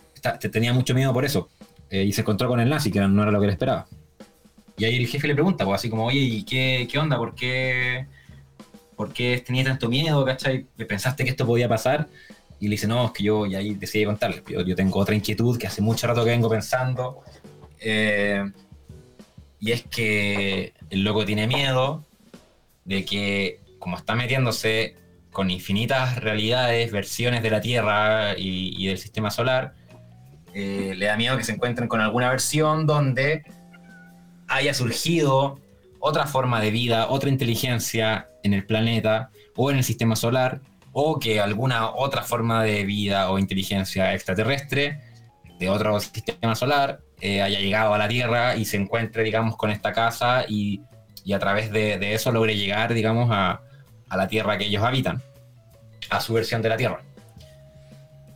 tenía 0.51 0.73
mucho 0.73 0.93
miedo 0.93 1.13
por 1.13 1.25
eso. 1.25 1.49
Eh, 1.89 2.03
y 2.03 2.11
se 2.11 2.21
encontró 2.21 2.47
con 2.49 2.59
el 2.59 2.69
nazi, 2.69 2.91
que 2.91 2.99
no 2.99 3.21
era 3.21 3.32
lo 3.32 3.39
que 3.39 3.45
él 3.45 3.51
esperaba. 3.51 3.88
Y 4.78 4.86
ahí 4.86 4.97
el 4.97 5.07
jefe 5.07 5.28
le 5.28 5.34
pregunta, 5.34 5.65
pues 5.65 5.75
así 5.75 5.89
como, 5.89 6.05
oye, 6.05 6.19
¿y 6.19 6.43
qué, 6.43 6.88
qué 6.91 6.99
onda? 6.99 7.17
¿Por 7.17 7.34
qué, 7.34 8.07
¿por 8.95 9.13
qué 9.13 9.41
tenías 9.45 9.65
tanto 9.65 9.89
miedo, 9.89 10.23
cachai? 10.25 10.65
¿Pensaste 10.88 11.23
que 11.23 11.32
esto 11.32 11.45
podía 11.45 11.69
pasar? 11.69 12.07
Y 12.59 12.67
le 12.67 12.71
dice, 12.71 12.88
no, 12.88 13.05
es 13.05 13.11
que 13.11 13.23
yo, 13.23 13.45
y 13.45 13.55
ahí 13.55 13.75
decidí 13.75 14.05
contarle, 14.05 14.43
yo, 14.47 14.61
yo 14.61 14.75
tengo 14.75 14.99
otra 14.99 15.15
inquietud 15.15 15.57
que 15.57 15.67
hace 15.67 15.82
mucho 15.82 16.07
rato 16.07 16.23
que 16.23 16.32
vengo 16.32 16.49
pensando, 16.49 17.21
eh, 17.80 18.43
y 19.59 19.71
es 19.71 19.84
que 19.84 20.73
el 20.89 21.03
loco 21.03 21.25
tiene 21.25 21.47
miedo 21.47 22.03
de 22.86 23.05
que, 23.05 23.59
como 23.80 23.97
está 23.97 24.15
metiéndose 24.15 24.95
con 25.32 25.51
infinitas 25.51 26.17
realidades, 26.17 26.91
versiones 26.91 27.43
de 27.43 27.51
la 27.51 27.61
Tierra 27.61 28.34
y, 28.38 28.88
del 28.88 28.97
sistema 28.97 29.30
solar, 29.30 29.73
eh, 30.53 30.93
le 30.95 31.05
da 31.05 31.15
miedo 31.15 31.38
que 31.38 31.43
se 31.43 31.51
encuentren 31.51 31.88
con 31.88 32.01
alguna 32.01 32.30
versión 32.30 32.88
donde 32.88 33.43
haya 34.47 34.73
surgido 34.73 35.59
otra 35.99 36.25
forma 36.25 36.61
de 36.61 36.71
vida, 36.71 37.07
otra 37.09 37.30
inteligencia 37.30 38.30
en 38.43 38.53
el 38.53 38.65
planeta 38.65 39.30
o 39.55 39.69
en 39.69 39.78
el 39.78 39.84
sistema 39.84 40.15
solar, 40.15 40.61
o 40.91 41.19
que 41.19 41.39
alguna 41.39 41.91
otra 41.91 42.23
forma 42.23 42.63
de 42.63 42.86
vida 42.86 43.30
o 43.30 43.38
inteligencia 43.38 44.13
extraterrestre 44.13 44.99
de 45.59 45.69
otro 45.69 45.99
sistema 45.99 46.55
solar 46.55 47.01
eh, 47.19 47.41
haya 47.41 47.59
llegado 47.59 47.93
a 47.93 47.97
la 47.97 48.07
Tierra 48.07 48.55
y 48.55 48.65
se 48.65 48.78
encuentre, 48.78 49.23
digamos, 49.23 49.57
con 49.57 49.69
esta 49.69 49.91
casa 49.91 50.45
y, 50.47 50.82
y 51.28 51.34
a 51.34 51.39
través 51.39 51.73
de, 51.73 52.13
eso 52.13 52.32
logre 52.32 52.55
llegar, 52.55 52.93
digamos, 52.93 53.30
a, 53.34 53.59
a, 54.07 54.15
la 54.15 54.30
Tierra 54.30 54.57
que 54.57 54.63
ellos 54.63 54.82
habitan, 54.82 55.21
a 56.09 56.21
su 56.21 56.34
versión 56.34 56.61
de 56.61 56.69
la 56.69 56.78
Tierra. 56.78 57.01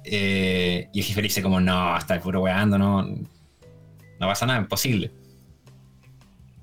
Eh, 0.03 0.89
y 0.91 0.99
el 0.99 1.05
jefe 1.05 1.21
dice 1.21 1.41
como, 1.41 1.61
no, 1.61 1.97
está 1.97 2.19
puro 2.19 2.41
weando, 2.41 2.77
no, 2.77 3.03
no 3.03 4.27
pasa 4.27 4.45
nada, 4.45 4.59
imposible. 4.59 5.09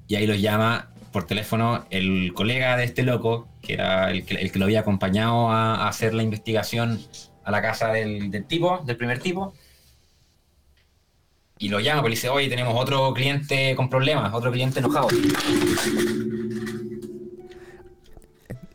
Y 0.06 0.16
ahí 0.16 0.26
los 0.26 0.38
llama 0.38 0.90
por 1.12 1.24
teléfono 1.24 1.86
el 1.88 2.34
colega 2.34 2.76
de 2.76 2.84
este 2.84 3.04
loco, 3.04 3.48
que 3.62 3.72
era 3.72 4.10
el 4.10 4.26
que, 4.26 4.34
el 4.34 4.52
que 4.52 4.58
lo 4.58 4.66
había 4.66 4.80
acompañado 4.80 5.50
a, 5.50 5.88
hacer 5.88 6.12
la 6.12 6.24
investigación 6.24 7.00
a 7.42 7.50
la 7.50 7.62
casa 7.62 7.88
del, 7.88 8.44
tipo, 8.46 8.82
del 8.84 8.98
primer 8.98 9.18
tipo. 9.20 9.54
Y 11.58 11.68
lo 11.68 11.80
llama, 11.80 12.02
pues 12.02 12.10
le 12.10 12.16
dice, 12.16 12.28
oye, 12.28 12.48
tenemos 12.48 12.74
otro 12.76 13.12
cliente 13.12 13.74
con 13.74 13.90
problemas, 13.90 14.32
otro 14.32 14.52
cliente 14.52 14.78
enojado. 14.78 15.08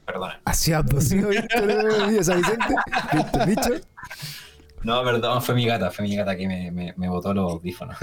Perdona. 0.05 0.41
San 2.23 2.41
Vicente? 2.41 2.75
¿Viste, 3.13 3.45
bicho? 3.45 3.85
No, 4.83 5.01
perdón, 5.03 5.41
fue 5.41 5.55
mi 5.55 5.65
gata, 5.65 5.91
fue 5.91 6.03
mi 6.03 6.15
gata 6.15 6.35
que 6.35 6.45
me, 6.45 6.69
me, 6.71 6.93
me 6.97 7.07
botó 7.07 7.33
los 7.33 7.53
audífonos. 7.53 7.95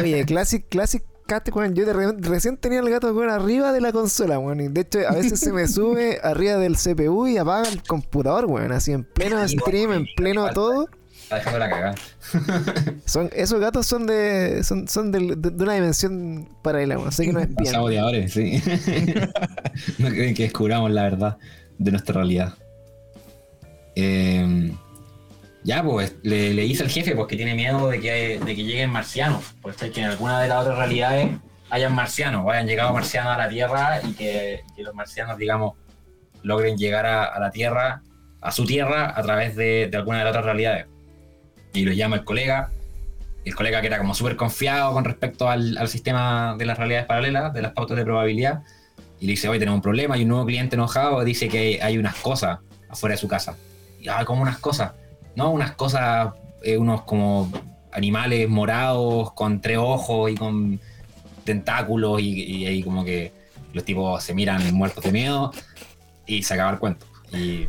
Oye, 0.00 0.24
Classic, 0.26 0.62
Classic 0.68 1.02
Cat, 1.26 1.48
weón. 1.54 1.74
Yo 1.74 1.86
de 1.86 1.92
re, 1.92 2.12
recién 2.18 2.56
tenía 2.56 2.80
el 2.80 2.90
gato 2.90 3.12
weón, 3.12 3.30
arriba 3.30 3.72
de 3.72 3.80
la 3.80 3.92
consola, 3.92 4.38
weón. 4.38 4.72
De 4.72 4.80
hecho, 4.80 5.00
a 5.08 5.12
veces 5.12 5.40
se 5.40 5.52
me 5.52 5.68
sube 5.68 6.18
arriba 6.22 6.56
del 6.56 6.76
CPU 6.76 7.28
y 7.28 7.38
apaga 7.38 7.68
el 7.68 7.82
computador, 7.82 8.46
weón. 8.46 8.72
Así 8.72 8.92
en 8.92 9.04
pleno 9.04 9.46
stream, 9.46 9.92
en 9.92 10.06
pleno 10.16 10.50
todo. 10.50 10.88
Está 11.28 11.36
dejando 11.36 11.58
la 11.58 11.68
cagada. 11.68 11.94
son, 13.04 13.28
esos 13.34 13.60
gatos 13.60 13.86
son 13.86 14.06
de. 14.06 14.64
son, 14.64 14.88
son 14.88 15.12
de, 15.12 15.36
de, 15.36 15.50
de 15.50 15.62
una 15.62 15.74
dimensión 15.74 16.48
paralela. 16.62 16.98
Sé 17.10 17.26
que 17.26 17.34
no 17.34 17.40
es 17.40 17.54
bien. 17.54 17.70
Saboteadores, 17.70 18.32
sí. 18.32 18.62
no 19.98 20.08
creen 20.08 20.34
que 20.34 20.44
descubramos 20.44 20.90
la 20.90 21.02
verdad 21.02 21.36
de 21.76 21.90
nuestra 21.90 22.14
realidad. 22.14 22.54
Eh. 23.94 24.72
Ya, 25.64 25.82
pues 25.82 26.16
le, 26.22 26.54
le, 26.54 26.62
dice 26.62 26.82
al 26.82 26.88
jefe 26.88 27.14
pues, 27.14 27.28
que 27.28 27.36
tiene 27.36 27.54
miedo 27.54 27.90
de 27.90 28.00
que, 28.00 28.40
de 28.42 28.56
que 28.56 28.64
lleguen 28.64 28.88
marcianos. 28.88 29.44
Pues 29.60 29.76
que 29.76 30.00
en 30.00 30.06
alguna 30.06 30.40
de 30.40 30.48
las 30.48 30.62
otras 30.62 30.78
realidades 30.78 31.28
hayan 31.68 31.94
marcianos 31.94 32.46
o 32.46 32.50
hayan 32.50 32.66
llegado 32.66 32.94
marcianos 32.94 33.34
a 33.34 33.36
la 33.36 33.50
Tierra 33.50 34.00
y 34.02 34.14
que, 34.14 34.62
que 34.74 34.82
los 34.82 34.94
marcianos, 34.94 35.36
digamos, 35.36 35.74
logren 36.42 36.78
llegar 36.78 37.04
a, 37.04 37.24
a, 37.24 37.38
la 37.38 37.50
Tierra, 37.50 38.02
a 38.40 38.50
su 38.50 38.64
Tierra, 38.64 39.12
a 39.14 39.22
través 39.22 39.56
de, 39.56 39.88
de 39.90 39.96
alguna 39.98 40.20
de 40.20 40.24
las 40.24 40.30
otras 40.30 40.46
realidades. 40.46 40.86
Y 41.72 41.84
lo 41.84 41.92
llama 41.92 42.16
el 42.16 42.24
colega. 42.24 42.70
El 43.44 43.54
colega 43.54 43.80
que 43.80 43.86
era 43.86 43.98
como 43.98 44.14
súper 44.14 44.36
confiado 44.36 44.92
con 44.92 45.04
respecto 45.04 45.48
al, 45.48 45.88
sistema 45.88 46.54
de 46.58 46.66
las 46.66 46.76
realidades 46.76 47.06
paralelas, 47.06 47.52
de 47.54 47.62
las 47.62 47.72
pautas 47.72 47.96
de 47.96 48.04
probabilidad. 48.04 48.62
Y 49.20 49.26
le 49.26 49.32
dice, 49.32 49.48
hoy 49.48 49.58
tenemos 49.58 49.78
un 49.78 49.82
problema, 49.82 50.14
hay 50.14 50.22
un 50.22 50.28
nuevo 50.28 50.46
cliente 50.46 50.76
enojado, 50.76 51.24
dice 51.24 51.48
que 51.48 51.80
hay, 51.82 51.98
unas 51.98 52.16
cosas 52.16 52.58
afuera 52.88 53.14
de 53.14 53.20
su 53.20 53.28
casa. 53.28 53.56
Y, 54.00 54.08
ah, 54.08 54.24
como 54.24 54.42
unas 54.42 54.58
cosas 54.58 54.92
¿no? 55.38 55.50
Unas 55.52 55.72
cosas, 55.76 56.34
eh, 56.64 56.76
unos 56.76 57.02
como 57.02 57.48
animales 57.92 58.48
morados 58.48 59.32
con 59.34 59.60
tres 59.60 59.78
ojos 59.78 60.32
y 60.32 60.34
con 60.34 60.80
tentáculos 61.44 62.20
y, 62.20 62.66
ahí 62.66 62.82
como 62.82 63.04
que 63.04 63.32
los 63.72 63.84
tipos 63.84 64.22
se 64.22 64.34
miran 64.34 64.74
muertos 64.74 65.04
de 65.04 65.12
miedo 65.12 65.52
y 66.26 66.42
se 66.42 66.54
acaba 66.54 66.72
el 66.72 66.78
cuento. 66.80 67.06
Y, 67.32 67.66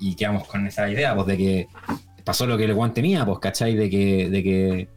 y, 0.00 0.16
quedamos 0.16 0.48
con 0.48 0.66
esa 0.66 0.90
idea, 0.90 1.14
pues 1.14 1.28
de 1.28 1.36
que 1.36 1.68
pasó 2.24 2.46
lo 2.46 2.56
que 2.56 2.66
le 2.66 2.72
guante 2.72 3.02
mía, 3.02 3.24
pues, 3.24 3.38
¿cachai? 3.38 3.74
De 3.74 3.90
que, 3.90 4.30
de 4.30 4.42
que 4.42 4.88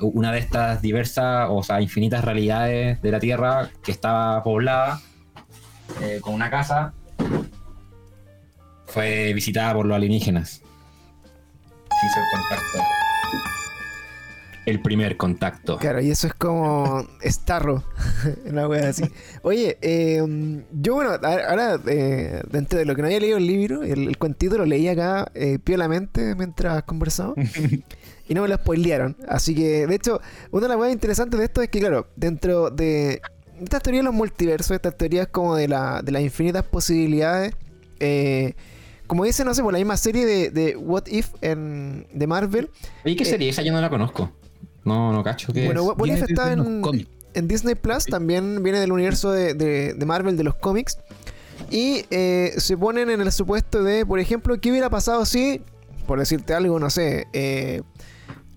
una 0.00 0.32
de 0.32 0.38
estas 0.38 0.82
diversas, 0.82 1.48
o 1.50 1.62
sea, 1.62 1.80
infinitas 1.80 2.24
realidades 2.24 3.00
de 3.02 3.10
la 3.10 3.20
Tierra 3.20 3.70
que 3.82 3.92
estaba 3.92 4.42
poblada 4.42 5.00
eh, 6.00 6.18
con 6.20 6.34
una 6.34 6.50
casa 6.50 6.92
fue 8.86 9.32
visitada 9.32 9.74
por 9.74 9.86
los 9.86 9.96
alienígenas 9.96 10.62
hizo 12.06 12.20
el 12.20 12.26
contacto. 12.30 12.78
El 14.64 14.80
primer 14.80 15.16
contacto. 15.16 15.78
Claro, 15.78 16.00
y 16.00 16.10
eso 16.10 16.26
es 16.28 16.34
como 16.34 17.06
Starro, 17.24 17.82
una 18.46 18.68
wea 18.68 18.88
así. 18.88 19.04
Oye, 19.42 19.76
eh, 19.82 20.22
yo 20.72 20.94
bueno, 20.94 21.10
ahora 21.10 21.80
eh, 21.86 22.42
dentro 22.50 22.78
de 22.78 22.84
lo 22.84 22.94
que 22.94 23.02
no 23.02 23.06
había 23.06 23.20
leído 23.20 23.38
el 23.38 23.46
libro, 23.46 23.82
el, 23.82 24.08
el 24.08 24.18
cuentito 24.18 24.56
lo 24.58 24.64
leí 24.64 24.86
acá 24.88 25.30
eh, 25.34 25.58
piolamente 25.62 26.34
mientras 26.36 26.82
conversaba. 26.84 27.34
y 28.28 28.34
no 28.34 28.42
me 28.42 28.48
lo 28.48 28.54
spoilearon. 28.54 29.16
Así 29.28 29.54
que, 29.54 29.86
de 29.86 29.94
hecho, 29.94 30.20
una 30.50 30.62
de 30.62 30.68
las 30.68 30.76
cosas 30.76 30.92
interesantes 30.92 31.38
de 31.38 31.44
esto 31.46 31.62
es 31.62 31.68
que, 31.68 31.80
claro, 31.80 32.06
dentro 32.16 32.70
de 32.70 33.20
estas 33.60 33.82
teorías 33.82 34.02
de 34.02 34.04
los 34.04 34.14
multiversos, 34.14 34.70
estas 34.70 34.96
teorías 34.96 35.28
como 35.28 35.56
de, 35.56 35.68
la, 35.68 36.02
de 36.02 36.12
las 36.12 36.22
infinitas 36.22 36.64
posibilidades, 36.64 37.54
eh, 38.00 38.54
como 39.06 39.24
dice, 39.24 39.44
no 39.44 39.54
sé, 39.54 39.62
por 39.62 39.72
la 39.72 39.78
misma 39.78 39.96
serie 39.96 40.24
de, 40.24 40.50
de 40.50 40.76
What 40.76 41.06
If 41.06 41.30
en, 41.42 42.06
de 42.12 42.26
Marvel. 42.26 42.70
¿Y 43.04 43.16
qué 43.16 43.24
serie? 43.24 43.48
Eh, 43.48 43.50
Esa 43.50 43.62
yo 43.62 43.72
no 43.72 43.80
la 43.80 43.90
conozco. 43.90 44.32
No, 44.84 45.12
no 45.12 45.22
cacho 45.22 45.52
que. 45.52 45.66
Bueno, 45.66 45.84
What 45.84 46.06
If 46.06 46.22
está 46.22 46.52
en, 46.52 47.06
en, 47.34 47.48
Disney 47.48 47.74
Plus, 47.74 48.06
también 48.06 48.62
viene 48.62 48.80
del 48.80 48.92
universo 48.92 49.30
de, 49.30 49.54
de, 49.54 49.94
de 49.94 50.06
Marvel, 50.06 50.36
de 50.36 50.44
los 50.44 50.54
cómics. 50.56 50.98
Y 51.70 52.04
eh, 52.10 52.52
se 52.58 52.76
ponen 52.76 53.10
en 53.10 53.20
el 53.20 53.32
supuesto 53.32 53.82
de, 53.82 54.04
por 54.04 54.18
ejemplo, 54.18 54.60
¿qué 54.60 54.70
hubiera 54.70 54.90
pasado 54.90 55.24
si, 55.24 55.62
por 56.06 56.18
decirte 56.18 56.54
algo, 56.54 56.78
no 56.78 56.90
sé, 56.90 57.26
eh, 57.32 57.82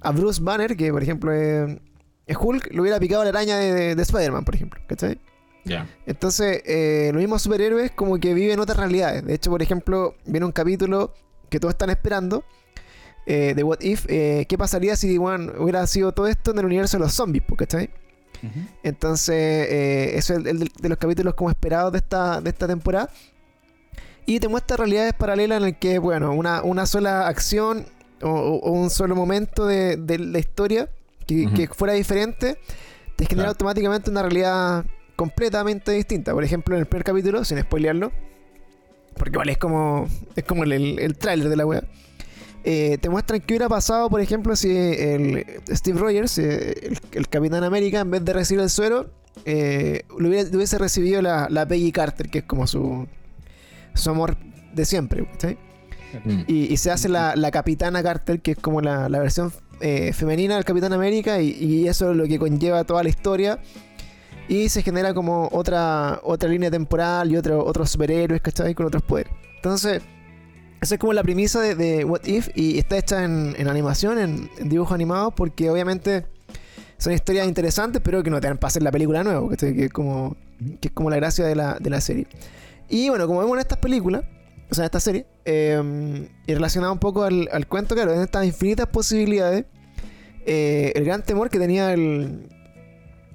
a 0.01 0.11
Bruce 0.11 0.41
Banner, 0.41 0.75
que 0.75 0.91
por 0.91 1.01
ejemplo 1.01 1.31
es 1.33 2.37
Hulk, 2.39 2.73
le 2.73 2.81
hubiera 2.81 2.99
picado 2.99 3.23
la 3.23 3.29
araña 3.29 3.57
de, 3.57 3.95
de 3.95 4.01
Spider-Man, 4.01 4.45
por 4.45 4.55
ejemplo, 4.55 4.81
¿cachai? 4.87 5.19
Yeah. 5.63 5.87
Entonces, 6.05 6.61
eh, 6.65 7.09
los 7.11 7.21
mismos 7.21 7.41
superhéroes 7.41 7.91
como 7.91 8.17
que 8.19 8.33
viven 8.33 8.59
otras 8.59 8.77
realidades. 8.77 9.25
De 9.25 9.33
hecho, 9.33 9.49
por 9.49 9.61
ejemplo, 9.61 10.15
viene 10.25 10.45
un 10.45 10.51
capítulo 10.51 11.13
que 11.49 11.59
todos 11.59 11.73
están 11.73 11.89
esperando 11.89 12.43
eh, 13.25 13.53
de 13.55 13.63
What 13.63 13.81
If. 13.81 14.05
Eh, 14.07 14.45
¿Qué 14.47 14.57
pasaría 14.57 14.95
si 14.95 15.17
bueno, 15.17 15.53
hubiera 15.59 15.85
sido 15.87 16.11
todo 16.11 16.27
esto 16.27 16.51
en 16.51 16.59
el 16.59 16.65
universo 16.65 16.97
de 16.97 17.03
los 17.03 17.13
zombies? 17.13 17.43
¿Cachai? 17.57 17.89
Uh 18.43 18.47
-huh. 18.47 18.67
Entonces, 18.83 19.35
eh, 19.35 20.17
eso 20.17 20.33
es 20.33 20.39
el, 20.39 20.47
el, 20.47 20.71
de 20.79 20.89
los 20.89 20.97
capítulos 20.97 21.33
como 21.33 21.49
esperados 21.49 21.91
de 21.91 21.99
esta, 21.99 22.41
de 22.41 22.49
esta 22.49 22.67
temporada. 22.67 23.09
Y 24.25 24.39
te 24.39 24.47
muestra 24.47 24.77
realidades 24.77 25.13
paralelas 25.13 25.61
en 25.61 25.67
el 25.67 25.77
que, 25.77 25.99
bueno, 25.99 26.33
una, 26.33 26.63
una 26.63 26.85
sola 26.85 27.27
acción 27.27 27.85
o, 28.21 28.29
o, 28.29 28.71
un 28.71 28.89
solo 28.89 29.15
momento 29.15 29.65
de, 29.67 29.97
de 29.97 30.17
la 30.17 30.39
historia 30.39 30.89
que, 31.27 31.45
uh 31.45 31.49
-huh. 31.49 31.55
que, 31.55 31.67
fuera 31.67 31.93
diferente 31.93 32.57
te 33.15 33.25
genera 33.25 33.45
claro. 33.45 33.49
automáticamente 33.51 34.09
una 34.09 34.21
realidad 34.23 34.85
completamente 35.15 35.91
distinta. 35.91 36.33
Por 36.33 36.43
ejemplo, 36.43 36.75
en 36.75 36.81
el 36.81 36.87
primer 36.87 37.03
capítulo, 37.03 37.45
sin 37.45 37.59
spoilearlo, 37.61 38.11
porque 39.15 39.37
vale, 39.37 39.53
es 39.53 39.57
como, 39.57 40.07
es 40.35 40.43
como 40.43 40.63
el, 40.63 40.71
el, 40.73 40.99
el 40.99 41.17
tráiler 41.17 41.47
de 41.49 41.55
la 41.55 41.65
web. 41.65 41.87
Eh, 42.67 42.97
te 42.99 43.09
muestran 43.09 43.41
qué 43.41 43.53
hubiera 43.53 43.69
pasado, 43.69 44.09
por 44.09 44.21
ejemplo, 44.21 44.55
si 44.55 44.75
el 44.75 45.45
Steve 45.69 45.99
Rogers, 45.99 46.39
eh, 46.39 46.73
el, 46.81 46.99
el, 47.11 47.29
Capitán 47.29 47.63
América, 47.63 47.99
en 47.99 48.09
vez 48.09 48.25
de 48.25 48.33
recibir 48.33 48.63
el 48.63 48.71
suero, 48.71 49.11
eh, 49.45 50.01
lo 50.17 50.29
hubiera, 50.29 50.49
hubiese 50.49 50.79
recibido 50.79 51.21
la, 51.21 51.47
la, 51.51 51.67
Peggy 51.67 51.91
Carter, 51.91 52.27
que 52.27 52.39
es 52.39 52.45
como 52.45 52.65
su, 52.65 53.07
su 53.93 54.09
amor 54.09 54.35
de 54.73 54.83
siempre. 54.83 55.27
¿sí? 55.37 55.57
Mm. 56.23 56.43
Y, 56.47 56.73
y, 56.73 56.77
se 56.77 56.89
hace 56.89 57.07
la, 57.07 57.35
la, 57.35 57.51
Capitana 57.51 58.01
Carter, 58.01 58.41
que 58.41 58.51
es 58.51 58.57
como 58.57 58.81
la, 58.81 59.09
la 59.09 59.19
versión 59.19 59.53
eh, 59.79 60.11
femenina 60.11 60.55
del 60.55 60.65
Capitán 60.65 60.91
América, 60.91 61.39
y, 61.39 61.51
y, 61.51 61.87
eso 61.87 62.09
es 62.09 62.17
lo 62.17 62.25
que 62.25 62.39
conlleva 62.39 62.83
toda 62.83 63.03
la 63.03 63.09
historia 63.09 63.59
y 64.47 64.69
se 64.69 64.81
genera 64.81 65.13
como 65.13 65.49
otra 65.51 66.19
otra 66.23 66.49
línea 66.49 66.71
temporal 66.71 67.31
y 67.31 67.37
otro, 67.37 67.63
otros 67.63 67.91
superhéroes, 67.91 68.41
¿cachai? 68.41 68.73
Con 68.73 68.87
otros 68.87 69.03
poderes. 69.03 69.31
Entonces, 69.55 70.01
esa 70.85 70.95
es 70.95 70.99
como 70.99 71.13
la 71.13 71.23
premisa 71.23 71.59
de, 71.61 72.05
What 72.05 72.25
If 72.25 72.49
y 72.55 72.77
está 72.77 72.97
hecha 72.97 73.23
en, 73.23 73.55
en 73.57 73.67
animación, 73.67 74.17
en, 74.19 74.49
en 74.57 74.69
dibujos 74.69 74.93
animados, 74.93 75.33
porque 75.35 75.69
obviamente 75.69 76.25
son 76.97 77.13
historias 77.13 77.47
interesantes, 77.47 78.01
pero 78.03 78.23
que 78.23 78.29
no 78.29 78.39
te 78.39 78.47
dan 78.47 78.57
para 78.57 78.69
hacer 78.69 78.83
la 78.83 78.91
película 78.91 79.23
nueva. 79.23 79.55
Que 79.57 79.85
es 79.85 79.91
como, 79.91 80.35
que 80.79 80.87
es 80.87 80.93
como 80.93 81.09
la 81.09 81.17
gracia 81.17 81.45
de 81.45 81.55
la, 81.55 81.77
de 81.79 81.89
la 81.89 82.01
serie. 82.01 82.27
Y 82.89 83.09
bueno, 83.09 83.27
como 83.27 83.39
vemos 83.39 83.55
en 83.55 83.61
estas 83.61 83.79
películas, 83.79 84.23
o 84.69 84.75
sea, 84.75 84.83
en 84.83 84.85
esta 84.85 84.99
serie, 84.99 85.25
eh, 85.45 86.29
y 86.45 86.53
relacionado 86.53 86.93
un 86.93 86.99
poco 86.99 87.23
al, 87.23 87.49
al 87.51 87.67
cuento, 87.67 87.95
claro, 87.95 88.13
en 88.13 88.21
estas 88.21 88.45
infinitas 88.45 88.87
posibilidades, 88.87 89.65
eh, 90.45 90.93
el 90.95 91.03
gran 91.05 91.23
temor 91.23 91.49
que 91.49 91.59
tenía 91.59 91.91
el, 91.93 92.47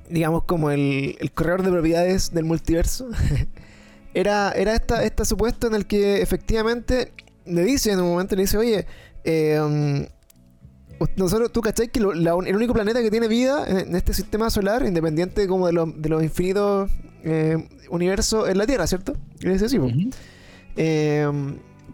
digamos, 0.09 0.44
como 0.44 0.70
el, 0.70 1.16
el 1.20 1.32
corredor 1.32 1.62
de 1.62 1.70
propiedades 1.70 2.32
del 2.32 2.44
multiverso, 2.44 3.09
era, 4.14 4.53
era 4.53 4.74
esta, 4.74 5.03
este 5.05 5.24
supuesto 5.24 5.66
en 5.66 5.74
el 5.74 5.86
que 5.86 6.22
efectivamente 6.22 7.12
le 7.47 7.62
dice 7.64 7.93
en 7.93 8.01
un 8.01 8.09
momento, 8.11 8.36
le 8.36 8.43
dice, 8.43 8.59
oye, 8.59 8.86
eh, 9.24 10.09
nosotros, 11.16 11.51
tú 11.51 11.61
cachai 11.62 11.88
que 11.88 11.99
lo- 12.01 12.12
la 12.12 12.32
el 12.47 12.55
único 12.57 12.74
planeta 12.74 13.01
que 13.01 13.11
tiene 13.11 13.26
vida 13.28 13.64
en, 13.66 13.95
este 13.97 14.12
sistema 14.12 14.51
solar, 14.51 14.84
independiente 14.84 15.47
como 15.49 15.66
de, 15.66 15.72
los- 15.72 16.01
de 16.01 16.09
los 16.09 16.22
infinitos 16.22 16.91
eh, 17.24 17.57
universos, 17.91 18.49
es 18.49 18.57
la 18.57 18.66
Tierra, 18.66 18.86
¿cierto? 18.86 19.14
Y 19.41 19.47
le 19.47 19.53
dice, 19.55 19.68
sí. 19.68 19.78
Eh, 20.76 21.28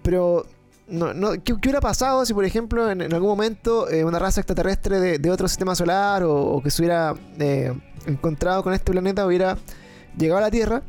pero, 0.03 0.45
no, 0.89 1.15
no, 1.15 1.33
¿qué, 1.33 1.41
qué 1.45 1.53
hubiera 1.55 1.81
pasado 1.81 2.25
si, 2.27 2.35
por 2.35 2.45
ejemplo, 2.45 2.91
en, 2.91 3.01
en 3.01 3.13
algún 3.15 3.29
momento 3.31 3.89
eh, 3.91 4.05
una 4.05 4.19
raza 4.19 4.41
extraterrestre 4.41 5.01
de, 5.01 5.19
de 5.19 5.31
otro 5.31 5.49
sistema 5.49 5.75
solar 5.75 6.23
o, 6.25 6.35
o 6.35 6.63
que 6.63 6.71
se 6.71 6.83
hubiera 6.83 7.15
eh, 7.39 7.73
encontrado 8.07 8.63
con 8.63 8.73
este 8.73 8.91
planeta 8.93 9.27
hubiera 9.27 9.57
llegado 10.17 10.39
a 10.39 10.43
la 10.43 10.51
Tierra? 10.51 10.83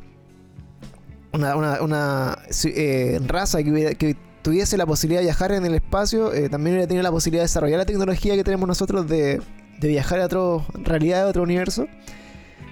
Una, 1.34 1.56
una, 1.56 1.82
una, 1.82 2.38
eh, 2.66 3.20
raza 3.26 3.62
que, 3.64 3.72
hubiera- 3.72 3.94
que 3.96 4.16
tuviese 4.48 4.78
la 4.78 4.86
posibilidad 4.86 5.20
de 5.20 5.26
viajar 5.26 5.52
en 5.52 5.66
el 5.66 5.76
espacio, 5.76 6.34
eh, 6.34 6.48
también 6.48 6.76
hubiera 6.76 6.88
tenido 6.88 7.04
la 7.04 7.12
posibilidad 7.12 7.42
de 7.42 7.48
desarrollar 7.48 7.80
la 7.80 7.86
tecnología 7.86 8.34
que 8.34 8.46
tenemos 8.46 8.66
nosotros 8.66 9.06
de, 9.06 9.42
de 9.78 9.88
viajar 9.90 10.22
a 10.22 10.26
otra 10.28 10.66
realidad, 10.86 11.24
a 11.24 11.28
otro 11.28 11.44
universo. 11.44 11.86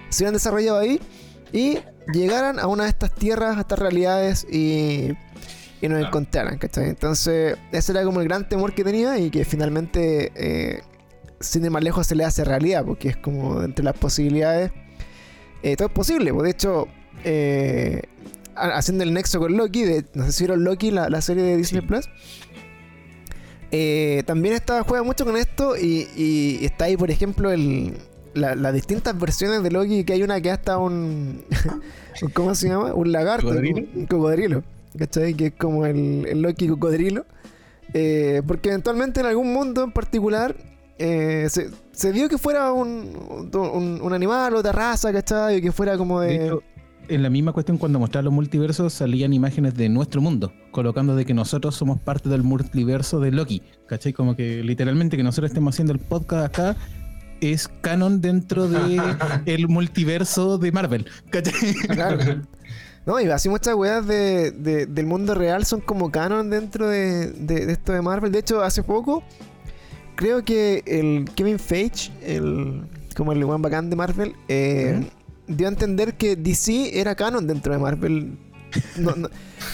Se 0.08 0.24
hubieran 0.24 0.36
desarrollado 0.36 0.80
ahí 0.80 1.02
y 1.52 1.80
llegaran 2.14 2.60
a 2.60 2.68
una 2.68 2.84
de 2.84 2.92
estas 2.92 3.14
tierras, 3.14 3.58
a 3.58 3.60
estas 3.60 3.78
realidades 3.78 4.48
y, 4.50 5.18
y 5.82 5.90
nos 5.90 6.00
encontraran, 6.00 6.58
¿cachai? 6.60 6.88
Entonces, 6.88 7.58
ese 7.74 7.92
era 7.92 8.06
como 8.06 8.22
el 8.22 8.28
gran 8.30 8.48
temor 8.48 8.74
que 8.74 8.86
tenía 8.86 9.20
y 9.20 9.30
que 9.30 9.44
finalmente, 9.44 10.32
eh, 10.34 10.82
sin 11.42 11.66
ir 11.66 11.72
más 11.72 11.84
lejos, 11.84 12.08
se 12.08 12.16
le 12.16 12.24
hace 12.24 12.46
realidad, 12.46 12.86
porque 12.86 13.10
es 13.10 13.18
como 13.18 13.62
entre 13.64 13.84
las 13.84 13.98
posibilidades, 13.98 14.72
eh, 15.62 15.76
todo 15.76 15.90
es 15.90 15.94
posible. 15.94 16.32
pues, 16.32 16.44
De 16.46 16.52
hecho, 16.52 16.88
eh, 17.26 18.04
haciendo 18.56 19.04
el 19.04 19.14
nexo 19.14 19.40
con 19.40 19.56
Loki, 19.58 19.84
de, 19.84 20.06
no 20.14 20.26
sé 20.26 20.32
si 20.32 20.44
vieron 20.46 20.64
Loki, 20.64 20.92
la, 20.92 21.10
la 21.10 21.22
serie 21.22 21.44
de 21.44 21.58
Disney 21.58 21.82
Sí. 21.82 21.88
Plus. 21.88 22.10
Eh, 23.72 24.24
también 24.26 24.56
está, 24.56 24.84
juega 24.84 25.04
mucho 25.04 25.26
con 25.26 25.36
esto 25.38 25.76
y, 25.76 26.08
y 26.16 26.64
está 26.66 26.86
ahí, 26.86 26.96
por 26.98 27.12
ejemplo, 27.12 27.52
el, 27.52 27.98
la- 28.34 28.56
las 28.56 28.74
distintas 28.74 29.18
versiones 29.20 29.64
de 29.64 29.72
Loki, 29.72 30.04
que 30.06 30.14
hay 30.14 30.24
una 30.24 30.40
que 30.40 30.52
hasta 30.52 30.78
un... 30.78 31.44
¿Cómo 32.34 32.56
se 32.56 32.70
llama? 32.70 32.94
Un 32.94 33.12
lagarto. 33.12 33.48
¿Cocodrilo? 33.48 33.78
Un, 33.80 33.90
un 33.96 34.06
cocodrilo. 34.06 34.64
¿Cachai? 34.98 35.34
Que 35.34 35.48
es 35.48 35.54
como 35.58 35.86
el, 35.86 36.26
el 36.28 36.42
Loki 36.42 36.68
cocodrilo. 36.70 37.26
Eh, 37.94 38.42
porque 38.48 38.70
eventualmente 38.70 39.20
en 39.20 39.26
algún 39.26 39.52
mundo 39.54 39.84
en 39.84 39.92
particular 39.92 40.56
eh, 40.98 41.48
se, 41.50 41.70
se 41.92 42.12
vio 42.12 42.30
que 42.30 42.38
fuera 42.38 42.72
un, 42.72 43.50
un, 43.54 44.00
un 44.02 44.14
animal 44.14 44.56
otra 44.56 44.72
raza, 44.72 45.12
¿cachai? 45.12 45.62
Que 45.62 45.72
fuera 45.74 45.98
como 45.98 46.22
de... 46.22 46.28
De 46.40 46.46
hecho, 46.46 46.64
en 47.10 47.24
la 47.24 47.30
misma 47.30 47.52
cuestión, 47.54 47.78
cuando 47.78 48.00
mostraron 48.00 48.26
los 48.26 48.34
multiversos, 48.34 48.94
salían 48.94 49.34
imágenes 49.34 49.76
de 49.76 49.90
nuestro 49.90 50.22
mundo, 50.22 50.52
colocando 50.72 51.16
de 51.16 51.26
que 51.26 51.34
nosotros 51.34 51.76
somos 51.76 52.00
parte 52.00 52.30
del 52.30 52.44
multiverso 52.44 53.20
de 53.20 53.32
Loki. 53.32 53.62
¿Cachai? 53.88 54.14
Como 54.14 54.36
que 54.36 54.64
literalmente 54.64 55.18
que 55.18 55.24
nosotros 55.24 55.50
estemos 55.52 55.76
haciendo 55.76 55.94
el 55.94 56.00
podcast 56.00 56.46
acá 56.46 56.76
es 57.42 57.68
canon 57.82 58.22
dentro 58.22 58.68
de 58.68 59.02
el 59.46 59.68
multiverso 59.68 60.58
de 60.58 60.72
Marvel. 60.72 61.06
¿Cachai? 61.30 61.74
Claro. 61.88 62.18
No, 63.06 63.20
y 63.20 63.26
así 63.26 63.50
muchas 63.50 63.76
weas 63.76 64.08
de, 64.08 64.50
de- 64.52 64.86
del 64.88 65.06
mundo 65.06 65.36
real 65.36 65.64
son 65.66 65.80
como 65.82 66.10
canon 66.12 66.50
dentro 66.50 66.88
de, 66.88 67.28
de- 67.32 67.66
de 67.68 67.74
esto 67.74 67.94
de 67.94 68.02
Marvel. 68.02 68.32
De 68.32 68.40
hecho, 68.40 68.64
hace 68.64 68.82
poco, 68.82 69.22
creo 70.16 70.44
que 70.44 70.82
el 70.88 71.26
Kevin 71.36 71.60
Feige, 71.60 72.12
el, 72.24 72.82
como 73.16 73.32
el 73.32 73.44
weón 73.44 73.62
bacán 73.62 73.90
de 73.92 73.96
Marvel, 73.96 74.34
eh, 74.48 75.08
dio 75.48 75.68
a 75.68 75.70
entender 75.70 76.16
que 76.16 76.36
DC 76.36 77.00
era 77.00 77.16
canon 77.16 77.48
dentro 77.48 77.74
de 77.74 77.80
Marvel. 77.80 78.38
No, 78.98 79.16
no, 79.16 79.30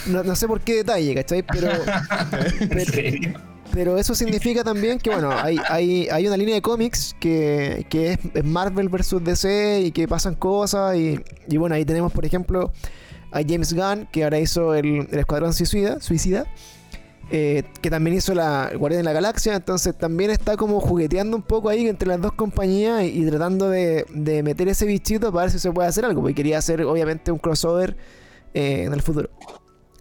no- 0.07 0.23
no 0.23 0.35
sé 0.35 0.47
por 0.47 0.61
qué 0.61 0.75
detalle, 0.75 1.15
¿cachai? 1.15 1.43
Pero, 1.43 1.69
¿En 2.59 3.33
pero, 3.73 3.97
eso 3.97 4.13
significa 4.13 4.63
también 4.63 4.99
que, 4.99 5.09
bueno, 5.09 5.31
hay, 5.31 5.57
hay, 5.69 6.07
hay 6.09 6.27
una 6.27 6.37
línea 6.37 6.55
de 6.55 6.61
cómics 6.61 7.15
que, 7.19 7.85
que 7.89 8.13
es, 8.13 8.19
es 8.33 8.43
Marvel 8.43 8.89
versus 8.89 9.23
DC 9.23 9.81
y 9.85 9.91
que 9.91 10.07
pasan 10.07 10.35
cosas. 10.35 10.95
Y, 10.97 11.19
y 11.47 11.57
bueno, 11.57 11.75
ahí 11.75 11.85
tenemos, 11.85 12.11
por 12.11 12.25
ejemplo, 12.25 12.71
a 13.31 13.41
James 13.47 13.73
Gunn, 13.73 14.07
que 14.11 14.23
ahora 14.23 14.39
hizo 14.39 14.75
el, 14.75 15.07
el 15.09 15.19
Escuadrón 15.19 15.53
Suicida, 15.53 15.99
Suicida 16.01 16.45
eh, 17.31 17.63
que 17.81 17.89
también 17.89 18.17
hizo 18.17 18.33
la 18.35 18.69
el 18.71 18.77
Guardián 18.77 18.99
de 18.99 19.05
la 19.05 19.13
Galaxia. 19.13 19.55
Entonces 19.55 19.97
también 19.97 20.29
está 20.31 20.57
como 20.57 20.79
jugueteando 20.79 21.37
un 21.37 21.43
poco 21.43 21.69
ahí 21.69 21.87
entre 21.87 22.07
las 22.07 22.21
dos 22.21 22.33
compañías 22.33 23.03
y, 23.03 23.07
y 23.23 23.25
tratando 23.25 23.69
de, 23.69 24.05
de 24.13 24.43
meter 24.43 24.67
ese 24.67 24.85
bichito 24.85 25.31
para 25.31 25.45
ver 25.45 25.51
si 25.51 25.59
se 25.59 25.71
puede 25.71 25.87
hacer 25.87 26.05
algo. 26.05 26.21
Porque 26.21 26.35
quería 26.35 26.57
hacer, 26.57 26.81
obviamente, 26.83 27.31
un 27.31 27.39
crossover 27.39 27.95
eh, 28.53 28.83
en 28.83 28.93
el 28.93 29.01
futuro. 29.01 29.29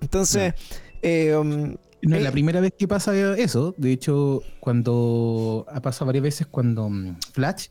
Entonces. 0.00 0.54
eh, 1.02 1.34
um, 1.36 1.76
No 2.02 2.16
es 2.16 2.22
la 2.22 2.32
primera 2.32 2.60
vez 2.60 2.72
que 2.78 2.88
pasa 2.88 3.14
eso. 3.36 3.74
De 3.76 3.92
hecho, 3.92 4.42
cuando 4.58 5.66
ha 5.68 5.80
pasado 5.82 6.06
varias 6.06 6.22
veces 6.24 6.46
cuando 6.46 6.88
mm, 6.88 7.16
Flash, 7.32 7.66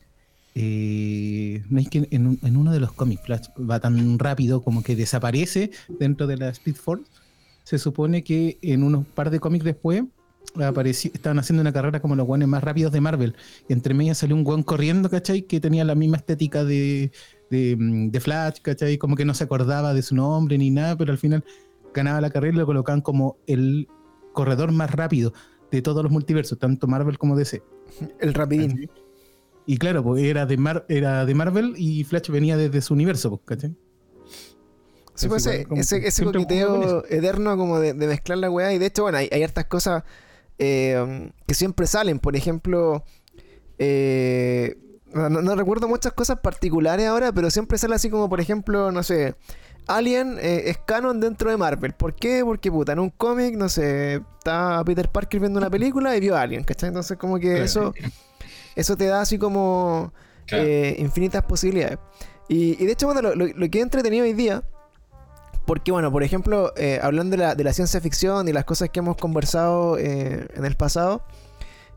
eh, 0.55 1.63
no 1.69 1.79
es 1.79 1.89
que 1.89 2.07
en, 2.11 2.39
en 2.41 2.57
uno 2.57 2.71
de 2.71 2.79
los 2.79 2.91
cómics 2.93 3.23
Flash 3.23 3.47
va 3.57 3.79
tan 3.79 4.19
rápido 4.19 4.61
como 4.61 4.83
que 4.83 4.95
desaparece 4.95 5.71
dentro 5.99 6.27
de 6.27 6.37
la 6.37 6.49
Speed 6.49 6.75
Force. 6.75 7.05
Se 7.69 7.77
supone 7.77 8.23
que 8.23 8.57
en 8.63 8.81
unos 8.81 9.05
par 9.05 9.29
de 9.29 9.39
cómics 9.39 9.63
después 9.63 10.03
apareció, 10.55 11.11
estaban 11.13 11.37
haciendo 11.37 11.61
una 11.61 11.71
carrera 11.71 11.99
como 11.99 12.15
los 12.15 12.25
guanes 12.25 12.47
más 12.47 12.63
rápidos 12.63 12.91
de 12.91 12.99
Marvel. 12.99 13.35
Y 13.67 13.73
entre 13.73 13.93
medias 13.93 14.17
salió 14.17 14.35
un 14.35 14.43
guan 14.43 14.63
corriendo, 14.63 15.07
¿cachai? 15.07 15.43
Que 15.43 15.59
tenía 15.59 15.85
la 15.85 15.93
misma 15.93 16.17
estética 16.17 16.63
de, 16.63 17.11
de, 17.51 17.75
mm, 17.77 18.09
de 18.09 18.19
Flash, 18.19 18.61
¿cachai? 18.63 18.97
Como 18.97 19.15
que 19.15 19.23
no 19.23 19.35
se 19.35 19.43
acordaba 19.43 19.93
de 19.93 20.01
su 20.01 20.15
nombre 20.15 20.57
ni 20.57 20.71
nada, 20.71 20.97
pero 20.97 21.11
al 21.11 21.19
final 21.19 21.43
ganaba 21.93 22.19
la 22.21 22.31
carrera 22.31 22.55
y 22.55 22.57
lo 22.57 22.65
colocaban 22.65 23.01
como 23.01 23.37
el 23.45 23.87
corredor 24.33 24.71
más 24.71 24.89
rápido 24.89 25.31
de 25.69 25.83
todos 25.83 26.01
los 26.01 26.11
multiversos, 26.11 26.57
tanto 26.57 26.87
Marvel 26.87 27.19
como 27.19 27.35
DC. 27.35 27.61
el 28.19 28.33
rapidín. 28.33 28.89
Y 29.67 29.77
claro, 29.77 30.03
pues 30.03 30.23
era 30.23 30.47
de, 30.47 30.57
Mar 30.57 30.87
era 30.89 31.23
de 31.23 31.35
Marvel 31.35 31.75
y 31.77 32.03
Flash 32.03 32.31
venía 32.31 32.57
desde 32.57 32.81
su 32.81 32.95
universo, 32.95 33.29
pues, 33.29 33.41
¿cachai? 33.45 33.75
Sí, 35.21 35.27
pues 35.27 35.45
ese, 35.45 35.65
como 35.65 35.81
ese, 35.81 36.07
ese 36.07 36.23
coqueteo 36.39 37.03
eterno 37.09 37.57
como 37.57 37.79
de, 37.79 37.93
de 37.93 38.07
mezclar 38.07 38.37
la 38.37 38.49
weá. 38.49 38.73
Y 38.73 38.77
de 38.79 38.85
hecho, 38.87 39.03
bueno, 39.03 39.17
hay, 39.17 39.29
hay 39.31 39.43
hartas 39.43 39.65
cosas 39.65 40.03
eh, 40.57 41.29
que 41.47 41.53
siempre 41.53 41.87
salen. 41.87 42.19
Por 42.19 42.35
ejemplo, 42.35 43.03
eh, 43.77 44.75
no, 45.13 45.29
no 45.29 45.55
recuerdo 45.55 45.87
muchas 45.87 46.13
cosas 46.13 46.39
particulares 46.39 47.07
ahora, 47.07 47.31
pero 47.31 47.49
siempre 47.49 47.77
sale 47.77 47.95
así 47.95 48.09
como, 48.09 48.29
por 48.29 48.39
ejemplo, 48.39 48.91
no 48.91 49.03
sé, 49.03 49.35
Alien 49.87 50.37
eh, 50.39 50.63
es 50.65 50.77
canon 50.77 51.19
dentro 51.19 51.49
de 51.49 51.57
Marvel. 51.57 51.93
¿Por 51.93 52.13
qué? 52.15 52.41
Porque, 52.45 52.71
puta, 52.71 52.93
en 52.93 52.99
un 52.99 53.09
cómic, 53.09 53.55
no 53.55 53.69
sé, 53.69 54.21
está 54.37 54.83
Peter 54.85 55.09
Parker 55.09 55.39
viendo 55.39 55.57
una 55.59 55.69
película 55.69 56.15
y 56.15 56.19
vio 56.19 56.35
a 56.35 56.41
Alien, 56.41 56.63
¿cachai? 56.63 56.89
Entonces 56.89 57.17
como 57.17 57.39
que 57.39 57.63
eso, 57.63 57.93
eso 58.75 58.95
te 58.95 59.05
da 59.05 59.21
así 59.21 59.37
como 59.39 60.13
eh, 60.63 60.95
infinitas 60.99 61.43
posibilidades. 61.43 61.97
Y, 62.47 62.81
y 62.81 62.85
de 62.85 62.91
hecho, 62.91 63.07
bueno, 63.07 63.21
lo, 63.21 63.35
lo- 63.35 63.47
lo 63.47 63.69
que 63.69 63.79
he 63.79 63.81
entretenido 63.81 64.25
hoy 64.25 64.33
día, 64.33 64.63
porque 65.69 65.91
bueno, 65.91 66.11
por 66.11 66.23
ejemplo, 66.23 66.73
eh, 66.77 66.99
hablando 66.99 67.37
de 67.37 67.43
la, 67.43 67.53
de 67.53 67.63
la 67.63 67.73
ciencia 67.73 68.01
ficción 68.01 68.47
y 68.47 68.53
las 68.53 68.65
cosas 68.65 68.89
que 68.89 69.01
hemos 69.01 69.17
conversado 69.17 69.99
eh, 69.99 70.47
en 70.55 70.65
el 70.65 70.75
pasado, 70.75 71.21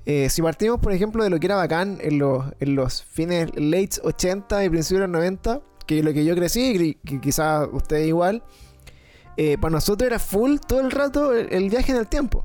eh, 0.05 0.29
si 0.29 0.43
partimos, 0.43 0.79
por 0.79 0.93
ejemplo, 0.93 1.25
de 1.25 1.31
lo 1.31 1.41
que 1.41 1.47
era 1.47 1.57
bacán 1.57 1.97
en 2.03 2.19
los, 2.19 2.45
en 2.61 2.75
los 2.75 3.03
fines 3.03 3.49
late 3.55 3.93
80 4.05 4.67
y 4.67 4.69
principios 4.69 5.01
de 5.01 5.07
los 5.07 5.15
90, 5.15 5.63
que 5.87 6.03
lo 6.03 6.13
que 6.13 6.23
yo 6.23 6.37
crecí, 6.37 6.61
y 6.61 6.95
que 6.97 7.19
quizás 7.19 7.67
ustedes 7.73 8.09
igual, 8.09 8.43
eh, 9.39 9.57
para 9.57 9.73
nosotros 9.73 10.07
era 10.07 10.19
full 10.19 10.57
todo 10.59 10.81
el 10.81 10.91
rato 10.91 11.33
el, 11.33 11.51
el 11.51 11.71
viaje 11.71 11.93
en 11.93 11.99
el 11.99 12.09
tiempo, 12.09 12.45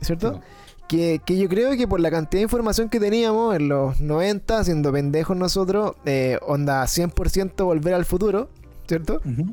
¿cierto? 0.00 0.42
Que, 0.86 1.20
que 1.26 1.38
yo 1.38 1.48
creo 1.48 1.76
que 1.76 1.88
por 1.88 1.98
la 1.98 2.12
cantidad 2.12 2.38
de 2.38 2.44
información 2.44 2.88
que 2.88 3.00
teníamos 3.00 3.56
en 3.56 3.66
los 3.68 4.00
90, 4.00 4.62
siendo 4.62 4.92
pendejos 4.92 5.36
nosotros, 5.36 5.96
eh, 6.04 6.38
onda 6.46 6.84
100% 6.84 7.64
volver 7.64 7.94
al 7.94 8.04
futuro, 8.04 8.48
¿cierto? 8.86 9.20
Ujú. 9.24 9.52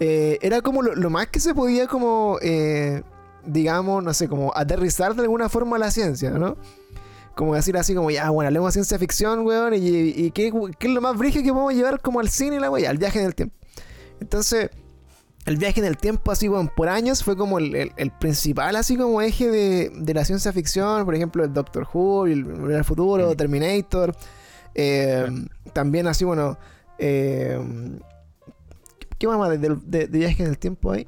Eh, 0.00 0.38
era 0.40 0.62
como 0.62 0.82
lo, 0.82 0.94
lo 0.94 1.10
más 1.10 1.26
que 1.28 1.40
se 1.40 1.54
podía 1.54 1.86
como, 1.86 2.38
eh, 2.40 3.02
digamos, 3.44 4.02
no 4.02 4.14
sé, 4.14 4.28
como 4.28 4.50
aterrizar 4.56 5.14
de 5.14 5.22
alguna 5.22 5.48
forma 5.48 5.76
la 5.78 5.90
ciencia, 5.90 6.30
¿no? 6.30 6.56
Como 7.36 7.54
decir 7.54 7.76
así 7.76 7.94
como, 7.94 8.10
ya, 8.10 8.28
bueno, 8.30 8.64
de 8.66 8.72
ciencia 8.72 8.98
ficción, 8.98 9.46
weón, 9.46 9.74
y, 9.74 9.78
y 9.78 10.30
qué, 10.32 10.52
qué 10.78 10.86
es 10.88 10.92
lo 10.94 11.00
más 11.00 11.16
brígido 11.16 11.44
que 11.44 11.50
podemos 11.52 11.74
llevar 11.74 12.00
como 12.00 12.18
al 12.20 12.28
cine 12.28 12.56
y 12.56 12.58
la 12.60 12.70
weá, 12.70 12.88
al 12.90 12.98
viaje 12.98 13.20
en 13.20 13.26
el 13.26 13.34
tiempo. 13.34 13.54
Entonces, 14.20 14.70
el 15.46 15.56
viaje 15.56 15.80
en 15.80 15.86
el 15.86 15.96
tiempo, 15.96 16.32
así, 16.32 16.48
weón, 16.48 16.68
por 16.74 16.88
años 16.88 17.22
fue 17.24 17.36
como 17.36 17.58
el, 17.58 17.74
el- 17.74 17.92
el 17.96 18.10
principal, 18.10 18.76
así 18.76 18.96
como 18.96 19.20
eje 19.22 19.48
de, 19.50 19.90
de 19.94 20.14
la 20.14 20.24
ciencia 20.24 20.52
ficción, 20.52 21.04
por 21.04 21.14
ejemplo, 21.14 21.44
el 21.44 21.52
Doctor 21.52 21.86
Who, 21.92 22.26
el 22.26 22.84
Futuro, 22.84 23.30
Mm. 23.32 23.36
Terminator, 23.36 24.14
eh, 24.74 25.26
también 25.72 26.06
así, 26.08 26.24
bueno, 26.24 26.58
eh, 26.98 27.58
¿qué 29.20 29.28
más 29.28 29.48
de, 29.50 29.58
de- 29.58 30.08
de 30.08 30.18
viaje 30.18 30.42
en 30.42 30.48
el 30.48 30.58
tiempo 30.58 30.90
hay? 30.90 31.06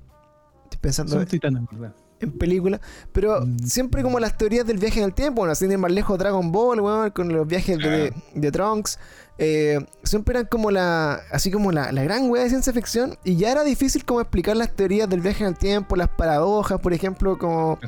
pensando 0.80 1.12
Son 1.12 1.26
titanes, 1.26 1.62
¿verdad? 1.70 1.94
en 2.20 2.30
películas, 2.38 2.80
pero 3.12 3.40
Mm. 3.44 3.58
siempre 3.66 4.02
como 4.04 4.18
las 4.20 4.36
teorías 4.38 4.64
del 4.64 4.78
viaje 4.78 5.00
en 5.00 5.06
el 5.06 5.12
tiempo, 5.14 5.40
bueno, 5.42 5.54
sin 5.56 5.70
ir 5.72 5.78
más 5.78 5.90
lejos 5.90 6.16
Dragon 6.18 6.50
Ball, 6.52 6.80
weón, 6.80 7.10
con 7.10 7.32
los 7.32 7.46
viajes 7.48 7.78
de, 7.80 8.12
de 8.34 8.52
Trunks, 8.52 8.98
eh, 9.38 9.84
siempre 10.04 10.38
eran 10.38 10.46
como 10.48 10.70
la, 10.70 11.20
así 11.32 11.50
como 11.50 11.72
la, 11.72 11.90
la 11.92 12.02
gran 12.04 12.30
wea 12.30 12.44
de 12.44 12.48
ciencia 12.48 12.72
ficción, 12.72 13.16
y 13.24 13.34
ya 13.36 13.50
era 13.50 13.64
difícil 13.64 14.04
como 14.04 14.20
explicar 14.20 14.56
las 14.56 14.70
teorías 14.74 15.08
del 15.08 15.20
viaje 15.20 15.42
en 15.42 15.48
el 15.50 15.56
tiempo, 15.56 15.96
las 15.96 16.08
paradojas, 16.10 16.80
por 16.80 16.92
ejemplo, 16.92 17.38
como, 17.38 17.78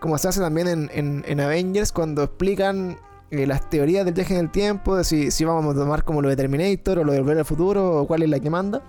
como 0.00 0.18
se 0.18 0.26
hace 0.28 0.40
también 0.40 0.66
en, 0.68 0.90
en- 0.92 1.24
en 1.26 1.40
Avengers, 1.40 1.92
cuando 1.92 2.24
explican 2.24 2.96
eh, 3.30 3.46
las 3.46 3.68
teorías 3.70 4.04
del 4.04 4.14
viaje 4.14 4.34
en 4.34 4.40
el 4.40 4.50
tiempo, 4.50 4.96
de 4.96 5.04
si, 5.04 5.30
si 5.30 5.44
vamos 5.44 5.74
a 5.74 5.78
tomar 5.78 6.02
como 6.04 6.20
lo 6.20 6.28
de 6.28 6.36
Terminator, 6.36 6.98
o 6.98 7.04
lo 7.04 7.12
de 7.12 7.20
Volver 7.20 7.38
al 7.38 7.44
Futuro, 7.44 8.00
o 8.02 8.06
cuál 8.08 8.22
es 8.24 8.28
la 8.28 8.38
que 8.40 8.50
manda. 8.50 8.82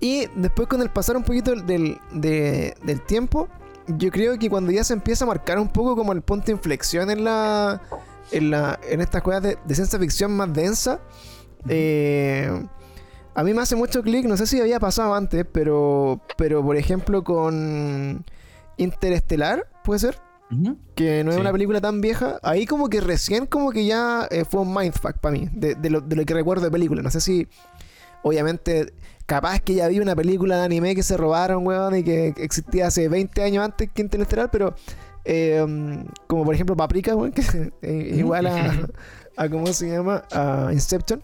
Y 0.00 0.26
después 0.36 0.68
con 0.68 0.80
el 0.82 0.90
pasar 0.90 1.16
un 1.16 1.24
poquito 1.24 1.54
del, 1.56 1.98
de- 2.12 2.74
del 2.84 3.00
tiempo, 3.02 3.48
yo 3.88 4.10
creo 4.10 4.38
que 4.38 4.48
cuando 4.48 4.70
ya 4.70 4.84
se 4.84 4.92
empieza 4.92 5.24
a 5.24 5.28
marcar 5.28 5.58
un 5.58 5.68
poco 5.68 5.96
como 5.96 6.12
el 6.12 6.22
punto 6.22 6.46
de 6.46 6.52
inflexión 6.52 7.10
en 7.10 7.24
la 7.24 7.80
en, 8.30 8.50
la, 8.50 8.78
en 8.88 9.00
estas 9.00 9.22
cosas 9.22 9.42
de, 9.42 9.58
de 9.64 9.74
ciencia 9.74 9.98
ficción 9.98 10.36
más 10.36 10.52
densa, 10.52 11.00
eh, 11.68 12.50
a 13.34 13.42
mí 13.42 13.54
me 13.54 13.62
hace 13.62 13.74
mucho 13.74 14.02
clic, 14.02 14.26
no 14.26 14.36
sé 14.36 14.46
si 14.46 14.60
había 14.60 14.78
pasado 14.78 15.14
antes, 15.14 15.46
pero, 15.50 16.20
pero 16.36 16.62
por 16.62 16.76
ejemplo 16.76 17.24
con 17.24 18.24
Interestelar, 18.76 19.66
puede 19.82 20.00
ser, 20.00 20.20
que 20.94 21.24
no 21.24 21.30
es 21.30 21.36
Sí. 21.36 21.40
una 21.40 21.52
película 21.52 21.80
tan 21.80 22.00
vieja, 22.02 22.38
ahí 22.42 22.66
como 22.66 22.88
que 22.90 23.00
recién 23.00 23.46
como 23.46 23.70
que 23.70 23.86
ya 23.86 24.28
eh, 24.30 24.44
fue 24.44 24.60
un 24.60 24.74
mindfuck 24.74 25.18
para 25.18 25.32
mí, 25.32 25.48
de, 25.52 25.74
de 25.74 25.88
lo, 25.90 26.00
de 26.02 26.14
lo 26.16 26.24
que 26.26 26.34
recuerdo 26.34 26.64
de 26.64 26.70
película. 26.70 27.00
No 27.02 27.10
sé 27.10 27.20
si, 27.22 27.48
obviamente, 28.22 28.92
capaz 29.26 29.60
que 29.60 29.74
ya 29.74 29.88
vi 29.88 30.00
una 30.00 30.14
película 30.16 30.58
de 30.58 30.64
anime 30.64 30.94
que 30.94 31.02
se 31.02 31.16
robaron, 31.16 31.66
weón, 31.66 31.96
y 31.96 32.02
que 32.04 32.34
existía 32.38 32.86
hace 32.88 33.08
20 33.08 33.42
años 33.42 33.64
antes 33.64 33.90
que 33.92 34.02
Interestelar, 34.02 34.50
pero 34.50 34.74
eh, 35.24 36.04
como 36.26 36.44
por 36.44 36.54
ejemplo 36.54 36.76
Paprika, 36.76 37.14
weón, 37.14 37.32
que 37.32 37.42
es 37.82 38.18
igual 38.18 38.46
a, 38.46 38.88
a, 39.36 39.48
¿cómo 39.48 39.66
se 39.68 39.90
llama? 39.90 40.24
A 40.32 40.70
Inception. 40.72 41.22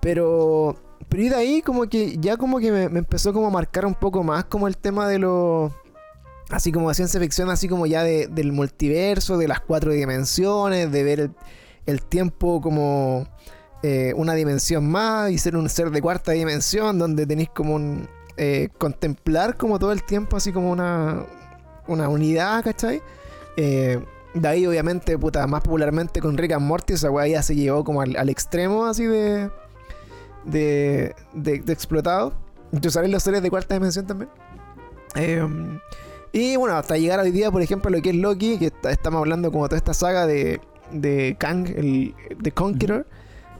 Pero, 0.00 0.76
pero 1.08 1.22
y 1.22 1.28
de 1.28 1.34
ahí 1.36 1.62
como 1.62 1.88
que 1.88 2.16
ya 2.18 2.36
como 2.36 2.58
que 2.58 2.70
me, 2.70 2.88
me 2.88 2.98
empezó 2.98 3.32
como 3.32 3.46
a 3.46 3.50
marcar 3.50 3.86
un 3.86 3.94
poco 3.94 4.22
más 4.22 4.44
como 4.44 4.66
el 4.68 4.76
tema 4.76 5.08
de 5.08 5.18
los 5.18 5.72
así 6.50 6.72
como 6.72 6.90
de 6.90 6.94
ciencia 6.94 7.18
ficción, 7.20 7.48
así 7.48 7.68
como 7.68 7.86
ya 7.86 8.02
de- 8.02 8.26
del 8.26 8.52
multiverso, 8.52 9.38
de 9.38 9.48
las 9.48 9.60
cuatro 9.60 9.92
dimensiones, 9.92 10.92
de 10.92 11.02
ver 11.02 11.20
el, 11.20 11.30
el 11.86 12.02
tiempo 12.02 12.60
como 12.60 13.26
eh, 13.86 14.14
una 14.16 14.32
dimensión 14.32 14.90
más 14.90 15.30
y 15.30 15.36
ser 15.36 15.56
un 15.56 15.68
ser 15.68 15.90
de 15.90 16.00
cuarta 16.00 16.32
dimensión, 16.32 16.98
donde 16.98 17.26
tenéis 17.26 17.50
como 17.54 17.74
un... 17.74 18.08
eh, 18.38 18.70
contemplar 18.78 19.58
como 19.58 19.78
todo 19.78 19.92
el 19.92 20.02
tiempo, 20.02 20.38
así 20.38 20.52
como 20.52 20.70
una, 20.70 21.26
una 21.86 22.08
unidad, 22.08 22.64
¿cachai? 22.64 23.02
Eh, 23.58 24.02
de 24.32 24.48
ahí, 24.48 24.66
obviamente, 24.66 25.18
puta, 25.18 25.46
más 25.46 25.60
popularmente 25.60 26.20
con 26.20 26.38
Rick 26.38 26.52
and 26.52 26.66
Morty, 26.66 26.94
esa 26.94 27.10
weá 27.10 27.28
ya 27.28 27.42
se 27.42 27.54
llevó 27.54 27.84
como 27.84 28.00
al, 28.00 28.28
extremo 28.30 28.86
así 28.86 29.04
de, 29.04 29.50
de, 30.44 31.14
de, 31.34 31.72
explotado. 31.72 32.32
¿Tú 32.80 32.90
sabes 32.90 33.10
los 33.10 33.22
seres 33.22 33.42
de 33.42 33.50
cuarta 33.50 33.74
dimensión 33.74 34.06
también? 34.06 34.30
Eh, 35.14 35.46
y 36.32 36.56
bueno, 36.56 36.74
hasta 36.76 36.96
llegar 36.96 37.20
hoy 37.20 37.32
día, 37.32 37.52
por 37.52 37.60
ejemplo, 37.62 37.90
lo 37.90 38.00
que 38.02 38.10
es 38.10 38.16
Loki, 38.16 38.58
que 38.58 38.72
estamos 38.88 39.18
hablando 39.20 39.52
como 39.52 39.68
toda 39.68 39.76
esta 39.76 39.92
saga 39.94 40.26
de, 40.26 40.60
de 40.90 41.36
Kang, 41.38 41.68
el 41.68 42.14
The 42.42 42.50
Conqueror, 42.50 43.06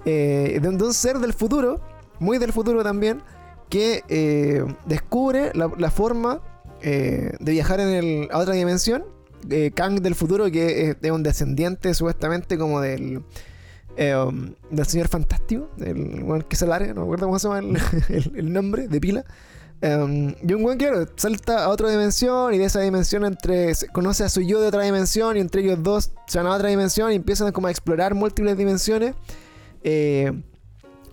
eh, 0.04 0.58
de, 0.60 0.68
un- 0.68 0.78
ser 0.94 1.18
del 1.18 1.32
futuro, 1.32 1.80
muy 2.18 2.38
del 2.38 2.52
futuro 2.52 2.82
también, 2.82 3.22
que 3.68 4.02
eh, 4.08 4.64
descubre 4.86 5.50
la, 5.54 5.70
forma 5.90 6.40
eh, 6.82 7.32
de 7.40 7.52
viajar 7.52 7.80
en 7.80 7.88
el- 7.88 8.28
a 8.30 8.38
otra 8.38 8.54
dimensión. 8.54 9.04
Eh, 9.50 9.72
Kang 9.74 10.00
del 10.00 10.14
futuro, 10.14 10.50
que 10.50 10.90
es, 11.02 11.10
un 11.10 11.22
descendiente 11.22 11.92
supuestamente 11.94 12.56
como 12.56 12.80
del... 12.80 13.22
del 13.96 14.86
señor 14.86 15.06
fantástico, 15.08 15.68
weón 16.24 16.42
que 16.42 16.56
se 16.56 16.66
larga, 16.66 16.88
no 16.94 17.02
me 17.02 17.06
acuerdo 17.06 17.26
cómo 17.26 17.38
se 17.38 17.46
llama 17.48 17.60
el, 17.60 17.76
el- 18.08 18.32
el 18.36 18.52
nombre, 18.52 18.88
de 18.88 19.00
pila. 19.00 19.24
Um, 19.82 20.34
y 20.42 20.52
un 20.54 20.64
weón, 20.64 20.78
claro, 20.78 21.06
salta 21.16 21.64
a 21.64 21.68
otra 21.68 21.90
dimensión 21.90 22.54
y 22.54 22.58
de 22.58 22.64
esa 22.64 22.80
dimensión 22.80 23.24
entre 23.24 23.72
conoce 23.92 24.24
a 24.24 24.28
su 24.30 24.40
yo 24.40 24.60
de 24.60 24.68
otra 24.68 24.82
dimensión 24.82 25.36
y 25.36 25.40
entre 25.40 25.60
ellos 25.62 25.82
dos 25.82 26.12
se 26.26 26.38
van 26.38 26.46
a 26.46 26.54
otra 26.54 26.70
dimensión 26.70 27.12
y 27.12 27.16
empiezan 27.16 27.52
como 27.52 27.66
a 27.66 27.70
explorar 27.70 28.14
múltiples 28.14 28.56
dimensiones. 28.56 29.14
Eh, 29.84 30.32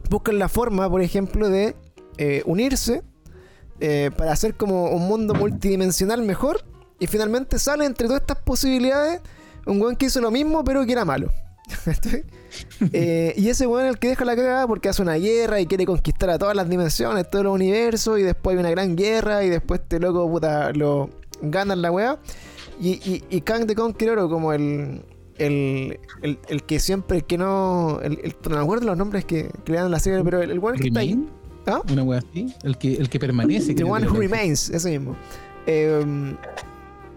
buscan 0.10 0.40
la 0.40 0.50
forma, 0.50 0.90
por 0.90 1.02
ejemplo, 1.02 1.50
de 1.50 1.76
eh, 2.18 2.42
unirse 2.46 3.04
eh, 3.80 4.12
para 4.18 4.32
hacer 4.32 4.56
como 4.56 4.90
un 4.90 5.08
mundo 5.08 5.34
multidimensional 5.34 6.22
mejor. 6.24 6.64
Y 7.00 7.08
finalmente 7.08 7.60
sale 7.60 7.86
entre 7.86 8.08
todas 8.08 8.22
estas 8.22 8.38
posibilidades 8.40 9.22
un 9.66 9.82
weón 9.82 9.96
que 9.96 10.08
hizo 10.08 10.22
lo 10.22 10.32
mismo 10.32 10.64
pero 10.64 10.86
que 10.86 10.92
era 10.92 11.06
malo. 11.06 11.32
Eh, 12.94 13.34
y 13.38 13.50
ese 13.50 13.68
weón 13.68 13.86
es 13.86 13.92
el 13.92 14.00
que 14.00 14.10
deja 14.10 14.26
la 14.26 14.36
cagada 14.36 14.68
porque 14.68 14.90
hace 14.90 15.02
una 15.02 15.16
guerra 15.16 15.62
y 15.62 15.68
quiere 15.68 15.86
conquistar 15.86 16.30
a 16.30 16.38
todas 16.38 16.56
las 16.56 16.68
dimensiones, 16.68 17.30
todo 17.30 17.42
el 17.42 17.48
universo, 17.48 18.18
y 18.18 18.24
después 18.24 18.56
hay 18.56 18.60
una 18.60 18.72
gran 18.72 18.96
guerra, 18.96 19.44
y 19.44 19.50
después 19.50 19.82
este 19.82 20.00
loco 20.00 20.30
puta 20.30 20.72
lo 20.74 21.10
ganan 21.42 21.82
la 21.82 21.92
weá. 21.92 22.20
Y, 22.80 22.94
y, 23.10 23.24
y 23.30 23.42
Kang 23.42 23.68
the 23.68 23.76
Conqueror, 23.76 24.30
como 24.30 24.52
el, 24.52 25.06
el, 25.46 26.00
el, 26.22 26.40
el 26.48 26.64
que 26.64 26.80
siempre, 26.80 27.18
el 27.18 27.24
que 27.26 27.38
no. 27.38 28.00
El, 28.02 28.36
no 28.50 28.56
me 28.56 28.62
acuerdo 28.62 28.86
los 28.86 28.98
nombres 28.98 29.26
que, 29.26 29.52
que 29.64 29.72
le 29.72 29.78
dan 29.78 29.86
en 29.88 29.92
la 29.92 30.00
serie, 30.00 30.24
pero 30.24 30.42
el, 30.42 30.52
el 30.52 30.60
weón 30.60 30.78
que 30.78 30.88
está 30.88 31.02
ahí. 31.02 31.28
¿Ah? 31.68 31.82
Una 31.92 32.04
wea 32.04 32.20
así. 32.20 32.54
El 32.64 32.78
que, 32.78 32.96
el 32.96 33.10
que 33.10 33.20
permanece. 33.20 33.74
The 33.74 33.84
One 33.84 34.08
Who 34.08 34.18
Remains, 34.18 34.70
ese 34.70 34.90
mismo. 34.92 35.16
Eh, 35.68 36.36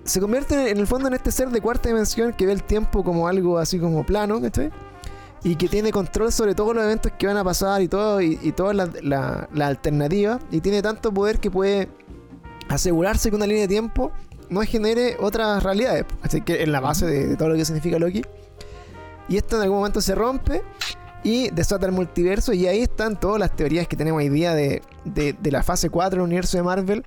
se 0.04 0.20
convierte 0.20 0.70
en 0.70 0.76
el 0.78 0.86
fondo 0.86 1.08
en 1.08 1.14
este 1.14 1.30
ser 1.30 1.48
de 1.48 1.60
cuarta 1.60 1.88
dimensión 1.88 2.32
que 2.34 2.44
ve 2.44 2.52
el 2.52 2.62
tiempo 2.62 3.02
como 3.02 3.26
algo 3.26 3.58
así 3.58 3.78
como 3.78 4.04
plano, 4.04 4.40
¿cachai? 4.40 4.70
Y 5.42 5.56
que 5.56 5.68
tiene 5.68 5.90
control 5.90 6.30
sobre 6.30 6.54
todos 6.54 6.74
los 6.74 6.84
eventos 6.84 7.12
que 7.18 7.26
van 7.26 7.36
a 7.36 7.44
pasar 7.44 7.80
y 7.80 7.88
todo, 7.88 8.20
y, 8.20 8.38
y 8.42 8.52
todas 8.52 8.76
las 8.76 9.02
la, 9.02 9.48
la 9.52 9.66
alternativas. 9.66 10.40
Y 10.50 10.60
tiene 10.60 10.82
tanto 10.82 11.12
poder 11.12 11.38
que 11.38 11.50
puede 11.50 11.88
asegurarse 12.68 13.30
que 13.30 13.36
una 13.36 13.46
línea 13.46 13.62
de 13.62 13.68
tiempo 13.68 14.12
no 14.50 14.60
genere 14.62 15.16
otras 15.20 15.62
realidades. 15.62 16.04
Así 16.22 16.40
que 16.42 16.62
en 16.62 16.72
la 16.72 16.80
base 16.80 17.06
de, 17.06 17.36
todo 17.36 17.48
lo 17.50 17.54
que 17.56 17.64
significa 17.64 17.98
Loki. 17.98 18.22
Y 19.28 19.36
esto 19.36 19.56
en 19.56 19.62
algún 19.62 19.78
momento 19.78 20.00
se 20.00 20.14
rompe 20.14 20.62
y 21.22 21.50
desata 21.50 21.86
el 21.86 21.92
multiverso. 21.92 22.52
Y 22.52 22.66
ahí 22.66 22.80
están 22.82 23.18
todas 23.18 23.38
las 23.40 23.54
teorías 23.56 23.88
que 23.88 23.96
tenemos 23.96 24.18
hoy 24.20 24.28
día 24.28 24.54
de, 24.54 24.82
de- 25.04 25.32
de 25.34 25.50
la 25.50 25.62
fase 25.62 25.88
4 25.90 26.18
del 26.18 26.24
universo 26.24 26.56
de 26.58 26.62
Marvel. 26.62 27.06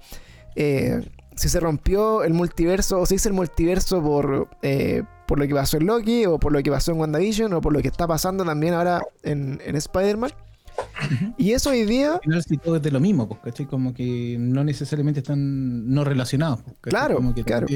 Eh, 0.55 1.07
si 1.35 1.49
se 1.49 1.59
rompió 1.59 2.23
el 2.23 2.33
multiverso 2.33 2.99
o 2.99 3.05
se 3.05 3.13
hizo 3.15 3.29
el 3.29 3.35
multiverso 3.35 4.01
por, 4.01 4.47
eh, 4.63 5.03
por 5.27 5.37
lo 5.37 5.47
que 5.47 5.53
pasó 5.53 5.77
en 5.77 5.85
Loki 5.85 6.25
o 6.25 6.39
por 6.39 6.51
lo 6.51 6.63
que 6.63 6.71
pasó 6.71 6.91
en 6.91 6.99
WandaVision 6.99 7.53
o 7.53 7.61
por 7.61 7.73
lo 7.73 7.81
que 7.83 7.89
está 7.89 8.07
pasando 8.07 8.43
también 8.43 8.73
ahora 8.73 9.03
en, 9.21 9.61
en 9.63 9.75
Spider-Man. 9.75 10.31
Y 11.37 11.51
eso 11.51 11.69
hoy 11.71 11.83
día, 11.85 12.13
Al 12.15 12.21
final 12.21 12.43
sí 12.43 12.57
todo 12.57 12.75
es 12.77 12.81
de 12.81 12.91
lo 12.91 12.99
mismo, 12.99 13.27
pues, 13.27 13.39
¿cachai? 13.43 13.65
Como 13.65 13.93
que 13.93 14.37
no 14.39 14.63
necesariamente 14.63 15.19
están 15.21 15.87
no 15.89 16.03
relacionados. 16.03 16.61
pues. 16.63 16.75
Claro, 16.81 17.15
Como 17.15 17.33
que 17.33 17.43
claro. 17.43 17.67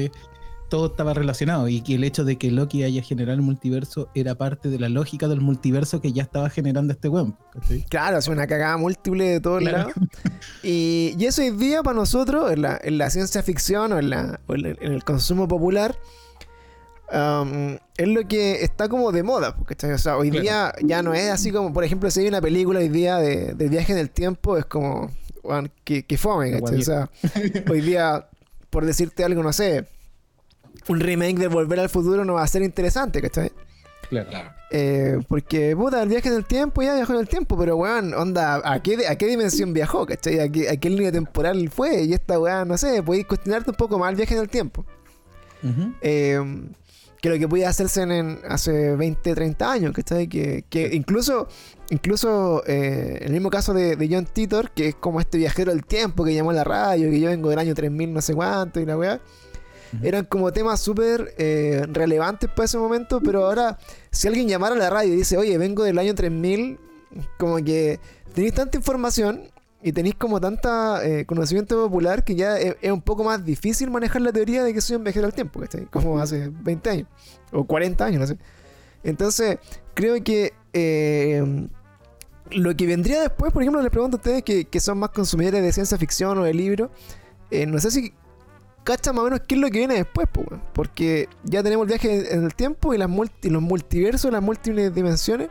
todo- 0.68 0.86
estaba 0.86 1.12
relacionado 1.12 1.68
y 1.68 1.82
que 1.82 1.96
el 1.96 2.04
hecho 2.04 2.24
de 2.24 2.36
que 2.38 2.50
Loki 2.50 2.82
haya 2.82 3.02
generado 3.02 3.36
el 3.36 3.42
multiverso 3.42 4.08
era 4.14 4.34
parte 4.36 4.70
de 4.70 4.78
la 4.78 4.88
lógica 4.88 5.28
del 5.28 5.42
multiverso 5.42 6.00
que 6.00 6.12
ya 6.12 6.22
estaba 6.22 6.48
generando 6.48 6.92
este 6.94 7.08
weón. 7.10 7.32
pues, 7.52 7.62
¿cachai? 7.64 7.82
claro, 7.90 8.16
es 8.18 8.26
una 8.28 8.46
cagada 8.46 8.76
múltiple 8.78 9.24
de 9.24 9.40
todos 9.40 9.60
Claro. 9.60 9.78
lados. 9.78 9.92
Y, 10.62 11.14
y 11.18 11.24
eso 11.26 11.42
hoy 11.42 11.50
día 11.50 11.82
para 11.82 11.96
nosotros, 11.96 12.50
en 12.52 12.62
la, 12.62 12.80
en 12.82 12.96
la 12.98 13.10
ciencia 13.10 13.42
ficción 13.42 13.92
o 13.92 13.98
en, 13.98 14.10
la, 14.10 14.40
o 14.46 14.54
en 14.54 14.76
el 14.80 15.04
consumo 15.04 15.46
popular, 15.46 15.94
um, 17.12 17.76
es 17.96 18.08
lo 18.08 18.26
que 18.26 18.62
está 18.64 18.88
como 18.88 19.12
de 19.12 19.22
moda. 19.22 19.54
¿cachai? 19.66 19.92
O 19.92 19.98
sea, 19.98 20.16
hoy 20.16 20.30
Claro. 20.30 20.42
día 20.42 20.74
ya 20.82 21.02
no 21.02 21.14
es 21.14 21.30
así 21.30 21.50
como, 21.52 21.72
por 21.72 21.84
ejemplo, 21.84 22.10
si 22.10 22.20
hay 22.20 22.28
una 22.28 22.40
película 22.40 22.80
hoy 22.80 22.88
día 22.88 23.16
de, 23.18 23.54
de 23.54 23.68
viaje 23.68 23.92
en 23.92 23.98
el 23.98 24.10
tiempo, 24.10 24.56
es 24.56 24.64
como, 24.64 25.10
weón, 25.42 25.70
que, 25.84 26.04
que 26.04 26.16
fome. 26.18 26.60
O 26.60 26.82
sea, 26.82 27.10
hoy 27.70 27.80
día, 27.80 28.28
por 28.70 28.84
decirte 28.86 29.24
algo, 29.24 29.42
no 29.42 29.52
sé, 29.52 29.86
un 30.88 31.00
remake 31.00 31.36
de 31.38 31.48
Volver 31.48 31.80
al 31.80 31.88
Futuro 31.88 32.24
no 32.24 32.34
va 32.34 32.42
a 32.42 32.46
ser 32.46 32.62
interesante, 32.62 33.20
¿cachai? 33.22 33.52
Claro. 34.08 34.28
Claro. 34.30 34.50
Eh, 34.74 35.18
porque, 35.28 35.76
puta, 35.76 36.02
el 36.02 36.08
viaje 36.08 36.28
en 36.28 36.34
el 36.34 36.44
tiempo 36.46 36.82
ya 36.82 36.94
viajó 36.94 37.12
en 37.12 37.20
el 37.20 37.28
tiempo, 37.28 37.58
pero 37.58 37.76
weón, 37.76 38.14
onda, 38.14 38.60
¿a 38.64 38.82
qué, 38.82 39.06
a 39.06 39.16
qué 39.16 39.26
dimensión 39.26 39.72
viajó? 39.74 40.06
¿Cachai? 40.06 40.40
¿A 40.40 40.48
qué, 40.50 40.68
a 40.70 40.76
qué 40.76 40.88
línea 40.90 41.12
temporal 41.12 41.68
fue? 41.70 42.02
Y 42.04 42.14
esta 42.14 42.38
weón, 42.38 42.68
no 42.68 42.76
sé, 42.78 43.02
podéis 43.02 43.26
cuestionarte 43.26 43.70
un 43.70 43.76
poco 43.76 43.98
más 43.98 44.10
el 44.10 44.16
viaje 44.16 44.34
en 44.34 44.40
el 44.40 44.48
tiempo. 44.48 44.84
Eh, 46.00 46.40
que 47.22 47.30
lo 47.30 47.38
que 47.38 47.46
podía 47.46 47.68
hacerse 47.68 48.02
en, 48.02 48.10
en 48.10 48.40
hace 48.48 48.96
20, 48.96 49.34
30 49.34 49.72
años, 49.72 49.92
¿cachai? 49.92 50.26
Que, 50.26 50.64
que 50.68 50.90
incluso, 50.92 51.46
incluso 51.90 52.64
eh, 52.66 53.20
el 53.22 53.32
mismo 53.32 53.48
caso 53.48 53.72
de, 53.72 53.94
de 53.94 54.08
John 54.10 54.26
Titor, 54.26 54.72
que 54.72 54.88
es 54.88 54.96
como 54.96 55.20
este 55.20 55.38
viajero 55.38 55.70
del 55.70 55.86
tiempo 55.86 56.24
que 56.24 56.34
llamó 56.34 56.50
a 56.50 56.54
la 56.54 56.64
radio, 56.64 57.08
que 57.08 57.20
yo 57.20 57.30
vengo 57.30 57.48
del 57.48 57.60
año 57.60 57.76
3000 57.76 58.12
no 58.12 58.20
sé 58.20 58.34
cuánto 58.34 58.80
y 58.80 58.86
la 58.86 58.98
weá. 58.98 59.20
Eran 60.02 60.24
como 60.24 60.52
temas 60.52 60.80
súper 60.80 61.32
eh, 61.38 61.86
relevantes 61.92 62.50
para 62.50 62.64
ese 62.64 62.78
momento, 62.78 63.20
pero 63.20 63.46
ahora, 63.46 63.78
si 64.10 64.26
alguien 64.26 64.48
llamara 64.48 64.74
a 64.74 64.78
la 64.78 64.90
radio 64.90 65.12
y 65.12 65.16
dice, 65.16 65.36
oye, 65.36 65.56
vengo 65.58 65.84
del 65.84 65.98
año 65.98 66.16
3000, 66.16 66.80
como 67.38 67.56
que 67.58 68.00
tenéis 68.34 68.54
tanta 68.54 68.76
información 68.78 69.42
y 69.82 69.92
tenéis 69.92 70.14
como 70.14 70.40
tanta 70.40 71.04
eh, 71.04 71.26
conocimiento 71.26 71.76
popular 71.82 72.22
que 72.24 72.34
ya 72.36 72.58
es, 72.58 72.76
es 72.80 72.92
un 72.92 73.02
poco 73.02 73.24
más 73.24 73.44
difícil 73.44 73.90
manejar 73.90 74.22
la 74.22 74.32
teoría 74.32 74.62
de 74.62 74.72
que 74.72 74.80
soy 74.80 74.96
un 74.96 75.04
viajero 75.04 75.26
al 75.26 75.34
tiempo, 75.34 75.60
¿cachai? 75.60 75.86
Como 75.86 76.18
hace 76.20 76.50
20 76.62 76.90
años 76.90 77.08
o 77.50 77.64
40 77.64 78.04
años, 78.04 78.20
no 78.20 78.26
sé. 78.26 78.38
Entonces, 79.04 79.58
creo 79.94 80.22
que 80.22 80.52
eh, 80.72 81.66
lo 82.50 82.76
que 82.76 82.86
vendría 82.86 83.20
después, 83.22 83.52
por 83.52 83.62
ejemplo, 83.62 83.82
les 83.82 83.90
pregunto 83.90 84.16
a 84.16 84.20
ustedes 84.20 84.42
que, 84.42 84.64
que 84.66 84.78
son 84.80 84.98
más 84.98 85.10
consumidores 85.10 85.62
de 85.62 85.72
ciencia 85.72 85.98
ficción 85.98 86.38
o 86.38 86.44
de 86.44 86.54
libros, 86.54 86.90
eh, 87.50 87.66
no 87.66 87.78
sé 87.80 87.90
si 87.90 88.12
cachan 88.84 89.14
más 89.14 89.22
o 89.22 89.24
menos 89.24 89.40
qué 89.46 89.54
es 89.54 89.60
lo 89.60 89.68
que 89.70 89.78
viene 89.78 89.94
después, 89.94 90.26
po, 90.30 90.44
porque 90.72 91.28
ya 91.44 91.62
tenemos 91.62 91.84
el 91.84 91.88
viaje 91.88 92.34
en 92.34 92.44
el 92.44 92.54
tiempo 92.54 92.94
y, 92.94 92.98
las 92.98 93.08
multi- 93.08 93.48
los 93.50 93.62
multiversos, 93.62 94.30
las 94.32 94.42
múltiples 94.42 94.94
dimensiones. 94.94 95.48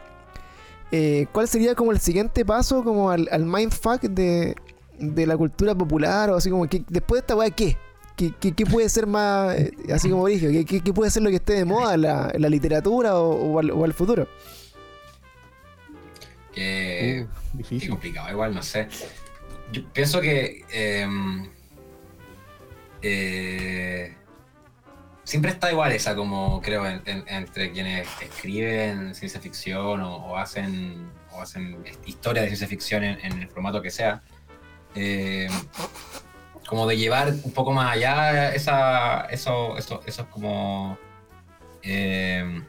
Eh, 0.92 1.28
¿Cuál 1.32 1.48
sería 1.48 1.74
como 1.76 1.92
el 1.92 2.00
siguiente 2.00 2.44
paso 2.46 2.84
como 2.84 3.10
al, 3.12 3.28
al 3.32 3.46
mindfuck 3.46 4.02
de, 4.02 4.56
de 5.00 5.26
la 5.26 5.38
cultura 5.38 5.74
popular? 5.76 6.30
O 6.32 6.36
así 6.36 6.50
como, 6.50 6.68
que 6.68 6.84
después 6.90 7.22
de 7.22 7.24
esta 7.24 7.36
weá, 7.36 7.50
¿qué? 7.50 7.78
¿Qué, 8.18 8.34
qué, 8.40 8.52
qué 8.54 8.66
puede 8.66 8.88
ser 8.90 9.08
más, 9.08 9.56
eh, 9.58 9.72
así 9.94 10.10
como 10.10 10.24
origen? 10.24 10.52
¿Qué, 10.52 10.66
qué, 10.66 10.82
qué 10.82 10.94
puede 10.94 11.10
ser 11.10 11.24
lo 11.24 11.30
que 11.30 11.38
esté 11.38 11.54
de 11.54 11.66
moda 11.66 11.94
en 11.96 12.02
la, 12.02 12.32
la 12.38 12.50
literatura 12.50 13.18
o, 13.20 13.30
o 13.54 13.60
al, 13.60 13.72
o 13.72 13.84
al 13.86 13.94
futuro? 13.94 14.28
Que, 16.54 17.26
Uh, 17.54 17.58
qué 17.58 17.58
difícil. 17.58 17.90
complicado, 17.90 18.30
igual, 18.32 18.54
no 18.54 18.62
sé. 18.62 18.88
Yo 19.72 19.84
pienso 19.94 20.22
que 20.22 20.64
em, 20.72 21.50
eh, 23.02 24.16
siempre 25.32 25.52
está 25.52 25.72
igual 25.72 25.94
esa, 25.94 26.14
como 26.14 26.62
creo, 26.62 26.86
en- 26.86 27.02
en- 27.06 27.24
entre 27.28 27.72
quienes 27.72 28.06
escriben 28.22 29.16
ciencia 29.16 29.40
ficción 29.40 30.02
o, 30.02 30.36
hacen, 30.38 31.10
o 31.32 31.42
hacen 31.42 31.82
historia 32.06 32.42
de 32.42 32.50
ciencia 32.50 32.68
ficción 32.68 33.02
en, 33.06 33.40
el 33.40 33.48
formato 33.48 33.82
que 33.82 33.90
sea. 33.92 34.22
Eh, 34.94 35.48
como 36.68 36.86
de 36.86 36.98
llevar 36.98 37.30
un 37.44 37.54
poco 37.54 37.72
más 37.72 37.94
allá 37.94 38.54
esa, 38.54 39.22
eso, 39.28 39.78
eso, 39.78 40.02
esos 40.06 40.28
como 40.28 40.98
eh, 41.82 42.62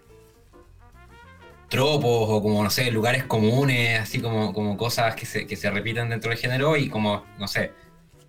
tropos 1.69 2.29
o 2.31 2.41
como, 2.43 2.63
no 2.63 2.71
sé, 2.71 2.93
lugares 2.93 3.25
comunes, 3.25 3.99
así 3.99 4.21
como, 4.21 4.53
como 4.53 4.77
cosas 4.77 5.17
que 5.17 5.27
se, 5.27 5.49
que 5.49 5.57
se 5.57 5.69
repiten 5.69 6.09
dentro 6.11 6.31
del 6.31 6.39
género 6.39 6.77
y 6.77 6.89
como, 6.89 7.25
no 7.39 7.49
sé, 7.49 7.73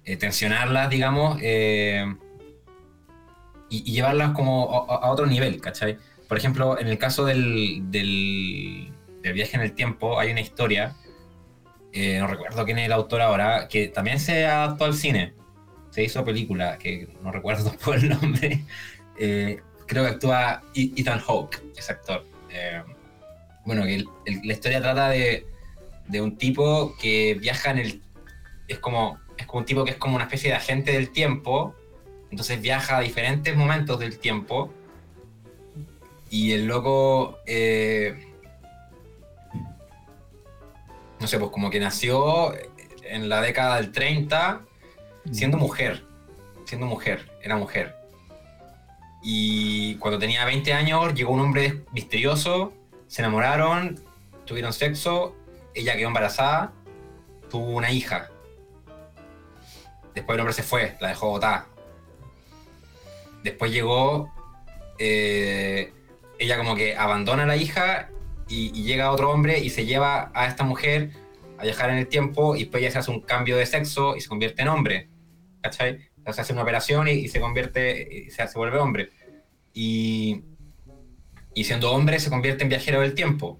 eh, 0.05 0.17
tensionarlas, 0.17 0.89
digamos, 0.89 1.37
y, 3.77 3.89
y 3.89 3.93
llevarlas 3.93 4.31
como 4.31 4.85
a, 4.89 4.95
a 5.07 5.09
otro 5.11 5.25
nivel, 5.25 5.59
¿cachai? 5.61 5.97
Por 6.27 6.37
ejemplo, 6.37 6.79
en 6.79 6.87
el 6.87 6.97
caso 6.97 7.25
del, 7.25 7.91
del, 7.91 8.91
del 9.21 9.33
viaje 9.33 9.55
en 9.57 9.61
el 9.63 9.73
tiempo, 9.73 10.19
hay 10.19 10.31
una 10.31 10.41
historia, 10.41 10.95
eh, 11.91 12.17
no 12.19 12.27
recuerdo 12.27 12.65
quién 12.65 12.79
es 12.79 12.85
el 12.87 12.91
autor 12.93 13.21
ahora, 13.21 13.67
que 13.67 13.87
también 13.87 14.19
se 14.19 14.45
adaptó 14.45 14.85
al 14.85 14.93
cine. 14.95 15.33
Se 15.91 16.03
hizo 16.03 16.23
película, 16.25 16.77
que 16.77 17.07
no 17.21 17.31
recuerdo 17.31 17.71
por 17.85 17.95
el 17.97 18.09
nombre. 18.09 18.63
Eh, 19.19 19.59
creo 19.85 20.03
que 20.03 20.09
actúa 20.09 20.63
Ethan 20.73 21.19
Hawke, 21.19 21.61
ese 21.77 21.91
actor. 21.91 22.25
Eh, 22.49 22.81
bueno, 23.65 23.83
el- 23.85 24.07
el- 24.25 24.41
la 24.43 24.53
historia 24.53 24.81
trata 24.81 25.09
de, 25.09 25.45
de 26.07 26.21
un 26.21 26.37
tipo 26.37 26.95
que 27.01 27.35
viaja 27.39 27.71
en 27.71 27.77
el... 27.79 28.01
Es 28.67 28.79
como, 28.79 29.19
es 29.37 29.45
como 29.45 29.59
un 29.59 29.65
tipo 29.65 29.83
que 29.85 29.91
es 29.91 29.97
como 29.97 30.15
una 30.15 30.23
especie 30.25 30.49
de 30.49 30.55
agente 30.55 30.91
del 30.93 31.11
tiempo, 31.11 31.75
entonces 32.33 32.59
viaja 32.59 32.97
a 32.97 33.01
diferentes 33.01 33.55
momentos 33.55 33.99
del 33.99 34.17
tiempo 34.17 34.73
y 36.31 36.53
el 36.53 36.65
loco... 36.65 37.37
eh, 37.45 38.27
no 41.19 41.27
sé, 41.27 41.37
pues 41.37 41.51
como 41.51 41.69
que 41.69 41.79
nació 41.79 42.55
en 43.03 43.29
la 43.29 43.39
década 43.39 43.75
del 43.75 43.91
30 43.91 44.61
siendo 45.31 45.59
mujer, 45.59 46.03
siendo 46.65 46.87
mujer, 46.87 47.31
era 47.43 47.55
mujer. 47.55 47.95
Y 49.21 49.93
cuando 49.97 50.17
tenía 50.17 50.43
20 50.43 50.73
años 50.73 51.13
llegó 51.13 51.33
un 51.33 51.41
hombre 51.41 51.83
misterioso, 51.91 52.73
se 53.05 53.21
enamoraron, 53.21 54.03
tuvieron 54.45 54.73
sexo, 54.73 55.35
ella 55.75 55.95
quedó 55.95 56.07
embarazada, 56.07 56.73
tuvo 57.51 57.77
una 57.77 57.91
hija. 57.91 58.31
Después 60.15 60.35
el 60.35 60.39
hombre 60.39 60.53
se 60.55 60.63
fue, 60.63 60.97
la 60.99 61.09
dejó 61.09 61.29
botada. 61.29 61.67
Después 63.43 63.71
llegó, 63.71 64.31
eh, 64.99 65.93
ella 66.39 66.57
como 66.57 66.75
que 66.75 66.95
abandona 66.95 67.43
a 67.43 67.45
la 67.45 67.57
hija 67.57 68.09
y, 68.47 68.77
y 68.77 68.83
llega 68.83 69.11
otro 69.11 69.31
hombre 69.31 69.59
y 69.59 69.69
se 69.69 69.85
lleva 69.85 70.31
a 70.33 70.47
esta 70.47 70.63
mujer 70.63 71.11
a 71.57 71.63
viajar 71.63 71.89
en 71.89 71.97
el 71.97 72.07
tiempo 72.07 72.55
y 72.55 72.61
después 72.61 72.81
ella 72.81 72.91
se 72.91 72.99
hace 72.99 73.11
un 73.11 73.21
cambio 73.21 73.57
de 73.57 73.65
sexo 73.65 74.15
y 74.15 74.21
se 74.21 74.29
convierte 74.29 74.61
en 74.61 74.67
hombre. 74.69 75.09
¿Cachai? 75.61 76.09
Se 76.31 76.41
hace 76.41 76.53
una 76.53 76.63
operación 76.63 77.07
y, 77.07 77.11
y 77.11 77.27
se 77.27 77.39
convierte, 77.39 78.25
y 78.27 78.29
se, 78.31 78.47
se 78.47 78.57
vuelve 78.57 78.79
hombre. 78.79 79.09
Y, 79.73 80.43
y 81.53 81.63
siendo 81.65 81.91
hombre 81.91 82.19
se 82.19 82.29
convierte 82.29 82.63
en 82.63 82.69
viajero 82.69 83.01
del 83.01 83.13
tiempo. 83.13 83.59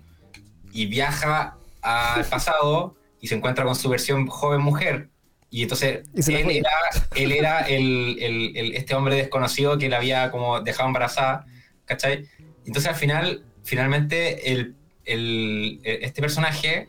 Y 0.71 0.85
viaja 0.87 1.57
al 1.81 2.25
pasado 2.25 2.95
y 3.19 3.27
se 3.27 3.35
encuentra 3.35 3.65
con 3.65 3.75
su 3.75 3.89
versión 3.89 4.27
joven 4.27 4.61
mujer. 4.61 5.09
Y 5.53 5.61
entonces 5.61 6.01
Y 6.15 6.21
él 6.33 6.49
era, 6.57 6.71
él 7.15 7.31
era 7.31 7.59
el, 7.61 8.17
el- 8.19 8.57
el- 8.57 8.75
este 8.75 8.95
hombre 8.95 9.15
desconocido 9.15 9.77
que 9.77 9.87
la 9.87 9.97
había 9.97 10.31
como 10.31 10.59
dejado 10.61 10.87
embarazada. 10.89 11.45
¿Cachai? 11.85 12.25
Entonces 12.65 12.87
al 12.89 12.95
final, 12.95 13.43
finalmente, 13.63 14.51
el, 14.51 14.73
el- 15.05 15.79
este 15.83 16.21
personaje 16.21 16.87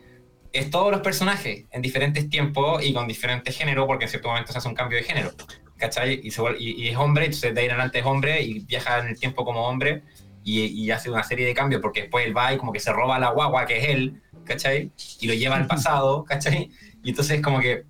es 0.51 0.71
todos 0.71 0.89
los 0.91 1.01
personajes 1.01 1.65
en 1.71 1.81
diferentes 1.83 2.27
tiempos 2.27 2.83
y 2.83 2.91
con 2.93 3.07
diferentes 3.07 3.55
géneros, 3.55 3.85
porque 3.85 4.05
en 4.05 4.09
cierto 4.09 4.29
momento 4.29 4.51
se 4.51 4.57
hace 4.57 4.67
un 4.67 4.73
cambio 4.73 4.97
de 4.97 5.03
género. 5.03 5.31
¿Cachai? 5.77 6.21
Y, 6.23 6.31
se 6.31 6.41
vuelve- 6.41 6.57
y- 6.59 6.81
y 6.83 6.87
es 6.87 6.97
hombre, 6.97 7.25
entonces 7.25 7.53
de 7.53 7.59
ahí 7.59 7.65
en 7.67 7.71
adelante 7.73 7.99
es 7.99 8.05
hombre 8.05 8.41
y 8.41 8.59
viaja 8.61 8.97
en 8.99 9.07
el 9.09 9.19
tiempo 9.19 9.45
como 9.45 9.67
hombre 9.67 10.01
y, 10.43 10.61
y 10.65 10.89
hace 10.89 11.11
una 11.11 11.21
serie 11.23 11.45
de 11.45 11.53
cambios, 11.53 11.81
porque 11.81 12.01
después 12.03 12.25
él 12.25 12.35
va 12.35 12.51
y 12.53 12.57
como 12.57 12.71
que 12.71 12.79
se 12.79 12.91
roba 12.93 13.19
la 13.19 13.29
guagua 13.29 13.65
que 13.67 13.77
es 13.77 13.89
él, 13.89 14.21
¿cachai? 14.45 14.91
Y 15.19 15.27
lo 15.27 15.33
lleva 15.35 15.55
al 15.57 15.67
pasado, 15.67 16.23
¿cachai? 16.23 16.71
Y 17.03 17.09
entonces 17.09 17.41
como 17.41 17.59
que 17.59 17.83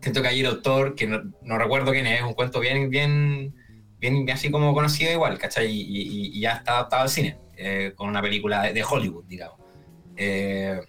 siento 0.00 0.22
que 0.22 0.28
hay 0.28 0.40
el 0.40 0.46
autor, 0.46 0.94
que 0.94 1.06
no, 1.06 1.22
no 1.40 1.58
recuerdo 1.58 1.92
quién 1.92 2.06
es, 2.06 2.22
un 2.22 2.34
cuento 2.34 2.60
bien, 2.60 2.88
bien, 2.90 3.54
bien, 3.98 4.24
bien 4.24 4.30
así 4.30 4.50
como 4.50 4.72
conocido 4.74 5.12
igual, 5.12 5.38
¿cachai? 5.38 5.66
Y, 5.70 5.80
y- 5.80 6.38
y 6.38 6.40
ya 6.40 6.52
está 6.54 6.72
adaptado 6.72 7.02
al 7.02 7.08
cine, 7.10 7.38
eh, 7.56 7.92
con 7.96 8.08
una 8.08 8.22
película 8.22 8.62
de, 8.72 8.84
Hollywood, 8.84 9.24
digamos. 9.26 9.58
Eh, 10.16 10.80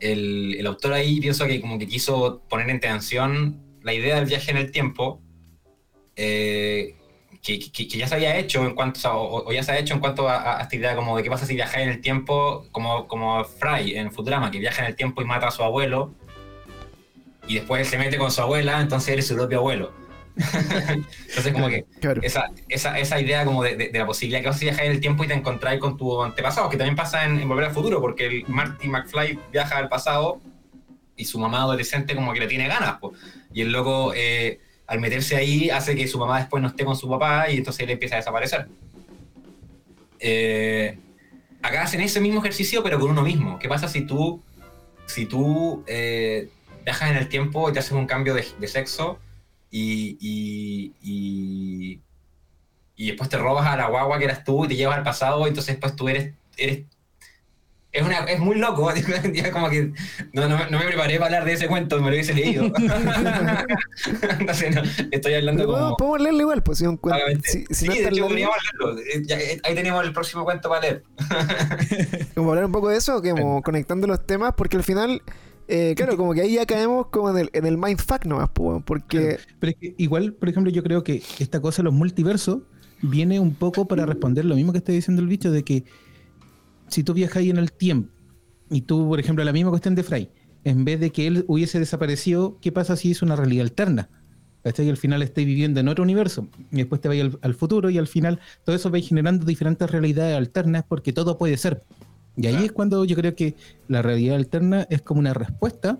el, 0.00 0.56
el 0.58 0.66
autor 0.66 0.92
ahí 0.94 1.20
pienso 1.20 1.46
que 1.46 1.60
como 1.60 1.78
que 1.78 1.86
quiso 1.86 2.42
poner 2.48 2.68
en 2.70 2.80
tensión 2.80 3.62
la 3.82 3.92
idea 3.94 4.16
del 4.16 4.26
viaje 4.26 4.50
en 4.50 4.56
el 4.58 4.70
tiempo, 4.70 5.20
eh, 6.16 6.96
que, 7.42 7.58
que- 7.58 7.88
que 7.88 7.98
ya 7.98 8.06
se 8.08 8.14
había 8.14 8.36
hecho 8.38 8.64
en 8.64 8.74
cuanto, 8.74 8.98
o, 8.98 9.00
sea, 9.00 9.12
o- 9.14 9.48
o 9.48 9.52
ya 9.52 9.62
se 9.62 9.72
ha 9.72 9.78
hecho 9.78 9.94
en 9.94 10.00
cuanto 10.00 10.28
a, 10.28 10.58
a 10.58 10.62
esta 10.62 10.76
idea 10.76 10.96
como 10.96 11.16
de 11.16 11.22
qué 11.22 11.30
pasa 11.30 11.46
si 11.46 11.54
viaja 11.54 11.82
en 11.82 11.88
el 11.90 12.00
tiempo, 12.00 12.66
como, 12.72 13.06
como 13.08 13.44
Fry 13.44 13.96
en 13.96 14.10
Futurama, 14.12 14.50
que 14.50 14.58
viaja 14.58 14.82
en 14.82 14.88
el 14.88 14.96
tiempo 14.96 15.22
y 15.22 15.24
mata 15.26 15.48
a 15.48 15.50
su 15.50 15.62
abuelo, 15.62 16.14
y 17.46 17.54
después 17.56 17.80
él 17.82 17.86
se 17.86 17.98
mete 17.98 18.16
con 18.18 18.30
su 18.30 18.40
abuela, 18.40 18.80
entonces 18.80 19.10
él 19.12 19.18
es 19.20 19.26
su 19.26 19.34
propio 19.34 19.58
abuelo. 19.58 19.92
entonces 21.28 21.52
como 21.52 21.68
que 21.68 21.84
Claro. 22.00 22.20
esa, 22.24 22.50
esa, 22.68 22.98
esa 22.98 23.20
idea 23.20 23.44
como 23.44 23.62
de, 23.62 23.76
de- 23.76 23.88
de 23.90 23.98
la 23.98 24.06
posibilidad 24.06 24.40
que 24.40 24.48
vas 24.48 24.56
a 24.56 24.60
viajar 24.60 24.84
en 24.86 24.92
el 24.92 25.00
tiempo 25.00 25.22
y 25.22 25.28
te 25.28 25.34
encontráis 25.34 25.78
con 25.80 25.96
tu 25.96 26.22
antepasado, 26.22 26.68
que 26.68 26.76
también 26.76 26.96
pasa 26.96 27.24
en, 27.24 27.38
en 27.38 27.48
Volver 27.48 27.66
al 27.66 27.72
Futuro, 27.72 28.00
porque 28.00 28.26
el 28.26 28.44
Marty 28.48 28.88
McFly 28.88 29.38
viaja 29.52 29.76
al 29.78 29.88
pasado 29.88 30.40
y 31.16 31.24
su 31.26 31.38
mamá 31.38 31.58
adolescente 31.62 32.14
como 32.16 32.32
que 32.32 32.40
le 32.40 32.46
tiene 32.48 32.66
ganas, 32.66 32.98
po. 32.98 33.12
y 33.52 33.60
el 33.60 33.70
loco 33.70 34.12
eh, 34.16 34.58
al 34.88 34.98
meterse 35.00 35.36
ahí 35.36 35.70
hace 35.70 35.94
que 35.94 36.08
su 36.08 36.18
mamá 36.18 36.38
después 36.40 36.60
no 36.60 36.68
esté 36.68 36.84
con 36.84 36.96
su 36.96 37.08
papá 37.08 37.48
y 37.50 37.58
entonces 37.58 37.84
él 37.84 37.90
empieza 37.90 38.16
a 38.16 38.18
desaparecer. 38.18 38.66
Eh, 40.18 40.98
acá 41.62 41.82
hacen 41.82 42.00
ese 42.00 42.20
mismo 42.20 42.40
ejercicio 42.40 42.82
pero 42.82 42.98
con 42.98 43.10
uno 43.10 43.22
mismo. 43.22 43.58
¿Qué 43.58 43.68
pasa 43.68 43.88
si 43.88 44.02
tú, 44.02 44.42
si 45.06 45.26
tú 45.26 45.84
eh, 45.86 46.48
viajas 46.84 47.10
en 47.10 47.16
el 47.16 47.28
tiempo 47.28 47.68
y 47.68 47.72
te 47.72 47.78
haces 47.80 47.92
un 47.92 48.06
cambio 48.06 48.34
de, 48.34 48.44
de 48.58 48.68
sexo 48.68 49.18
y, 49.70 50.16
y, 50.20 50.92
y, 51.02 52.00
y 52.96 53.06
después 53.08 53.28
te 53.28 53.38
robas 53.38 53.66
a 53.66 53.76
la 53.76 53.88
guagua 53.88 54.18
que 54.18 54.24
eras 54.24 54.44
tú 54.44 54.64
y 54.64 54.68
te 54.68 54.76
llevas 54.76 54.98
al 54.98 55.02
pasado 55.04 55.44
y 55.46 55.48
entonces 55.48 55.74
después 55.74 55.96
tú 55.96 56.08
eres... 56.08 56.32
eres 56.56 56.80
es, 57.92 58.02
una, 58.02 58.18
es 58.24 58.40
muy 58.40 58.56
loco, 58.58 58.90
como 59.52 59.70
que 59.70 59.92
no, 60.32 60.48
no, 60.48 60.58
me- 60.58 60.68
no 60.68 60.78
me 60.80 60.84
preparé 60.86 61.14
para 61.14 61.26
hablar 61.26 61.44
de 61.44 61.52
ese 61.52 61.68
cuento, 61.68 61.96
me 62.00 62.08
lo 62.10 62.14
hubiese 62.16 62.34
leído. 62.34 62.64
No, 64.74 64.82
estoy 65.12 65.34
hablando 65.34 65.62
Pero 65.62 65.72
como... 65.78 65.96
podemos, 65.96 66.20
leerlo 66.20 66.40
igual, 66.40 66.62
pues 66.64 66.78
si 66.78 66.86
un 66.86 66.96
cuento. 66.96 67.24
Si, 67.44 67.64
si 67.66 67.74
sí, 67.74 67.86
no 67.86 67.94
de 67.94 68.00
hecho 68.08 68.26
podríamos. 68.26 68.56
Eh, 69.14 69.22
eh, 69.28 69.60
Ahí 69.62 69.74
tenemos 69.76 70.04
el 70.04 70.12
próximo 70.12 70.42
cuento 70.44 70.68
para 70.68 70.80
leer. 70.80 71.04
como 72.34 72.50
hablar 72.50 72.64
un 72.64 72.72
poco 72.72 72.88
de 72.88 72.96
eso, 72.96 73.22
como 73.22 73.62
conectando 73.62 74.06
los 74.08 74.26
temas, 74.26 74.54
porque 74.56 74.76
al 74.76 74.82
final, 74.84 75.22
eh, 75.68 75.94
claro, 75.96 76.16
como 76.16 76.34
que 76.34 76.42
ahí 76.42 76.54
ya 76.54 76.66
caemos 76.66 77.06
como 77.06 77.30
en 77.30 77.38
el, 77.38 77.50
en 77.52 77.66
el 77.66 77.78
mindfuck 77.78 78.26
nomás, 78.26 78.50
pues, 78.52 78.82
porque 78.84 79.38
Pero 79.58 79.70
es 79.70 79.76
que 79.78 79.94
igual, 79.98 80.34
por 80.34 80.48
ejemplo, 80.48 80.70
yo 80.70 80.82
creo 80.82 81.02
que 81.02 81.22
esta 81.38 81.60
cosa 81.60 81.82
de 81.82 81.84
los 81.84 81.94
multiversos 81.94 82.60
viene 83.02 83.40
un 83.40 83.54
poco 83.54 83.86
para 83.86 84.06
responder 84.06 84.44
lo 84.44 84.56
mismo 84.56 84.72
que 84.72 84.78
está 84.78 84.92
diciendo 84.92 85.22
el 85.22 85.28
bicho, 85.28 85.50
de 85.50 85.64
que 85.64 85.84
si 86.88 87.02
tú 87.02 87.14
viajas 87.14 87.38
ahí 87.38 87.50
en 87.50 87.58
el 87.58 87.72
tiempo 87.72 88.10
y 88.70 88.82
tú, 88.82 89.08
por 89.08 89.20
ejemplo, 89.20 89.44
la 89.44 89.52
misma 89.52 89.70
cuestión 89.70 89.94
de 89.94 90.02
Fry, 90.02 90.30
en 90.64 90.84
vez 90.84 91.00
de 91.00 91.10
que 91.10 91.26
él 91.26 91.44
hubiese 91.48 91.78
desaparecido, 91.78 92.58
¿qué 92.60 92.72
pasa 92.72 92.96
si 92.96 93.10
es 93.10 93.22
una 93.22 93.36
realidad 93.36 93.64
alterna? 93.64 94.08
¿Cachai? 94.62 94.86
Y 94.86 94.90
al 94.90 94.96
final 94.96 95.22
estáis 95.22 95.46
viviendo 95.46 95.80
en 95.80 95.88
otro 95.88 96.02
universo. 96.02 96.48
Y 96.72 96.76
después 96.76 97.00
te 97.00 97.08
vais 97.08 97.22
al, 97.22 97.38
al 97.42 97.54
futuro 97.54 97.90
y 97.90 97.98
al 97.98 98.06
final 98.06 98.40
todo 98.64 98.74
eso 98.74 98.90
va 98.90 98.98
generando 99.00 99.44
diferentes 99.44 99.90
realidades 99.90 100.38
alternas 100.38 100.84
porque 100.88 101.12
todo 101.12 101.36
puede 101.36 101.58
ser. 101.58 101.82
Y 102.36 102.46
ahí 102.46 102.52
Claro. 102.52 102.66
es 102.66 102.72
cuando 102.72 103.04
yo 103.04 103.16
creo 103.16 103.34
que 103.34 103.54
la 103.88 104.02
realidad 104.02 104.36
alterna 104.36 104.86
es 104.90 105.02
como 105.02 105.20
una 105.20 105.34
respuesta 105.34 105.98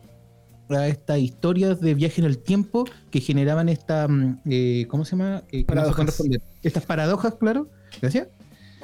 a 0.70 0.88
estas 0.88 1.18
historias 1.18 1.80
de 1.80 1.94
viaje 1.94 2.20
en 2.20 2.26
el 2.26 2.38
tiempo 2.38 2.84
que 3.10 3.20
generaban 3.20 3.68
esta, 3.68 4.08
mm, 4.08 4.40
eh, 4.46 4.86
¿cómo 4.88 5.04
se 5.04 5.12
llama? 5.16 5.42
Eh, 5.52 5.60
no 5.60 5.66
Paradojas. 5.66 6.06
responder. 6.06 6.40
Estas 6.62 6.84
paradojas, 6.86 7.34
claro, 7.34 7.68
gracias. 8.00 8.28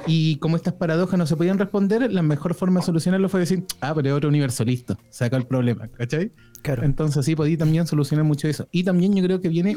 Y 0.06 0.36
como 0.36 0.56
estas 0.56 0.74
paradojas 0.74 1.18
no 1.18 1.26
se 1.26 1.36
podían 1.36 1.58
responder, 1.58 2.10
la 2.12 2.22
mejor 2.22 2.54
forma 2.54 2.80
de 2.80 2.86
solucionarlo 2.86 3.28
fue 3.28 3.40
decir, 3.40 3.64
ah, 3.80 3.92
pero 3.94 4.08
es 4.08 4.14
otro 4.14 4.28
universo, 4.28 4.64
listo, 4.64 4.96
saca 5.10 5.36
el 5.36 5.46
problema, 5.46 5.88
¿cachai? 5.88 6.32
Claro. 6.62 6.84
Entonces 6.84 7.24
sí, 7.26 7.34
podí 7.34 7.56
también 7.56 7.86
solucionar 7.86 8.24
mucho 8.24 8.46
eso. 8.48 8.66
Y 8.70 8.84
también 8.84 9.14
yo 9.14 9.22
creo 9.24 9.40
que 9.40 9.48
viene 9.48 9.76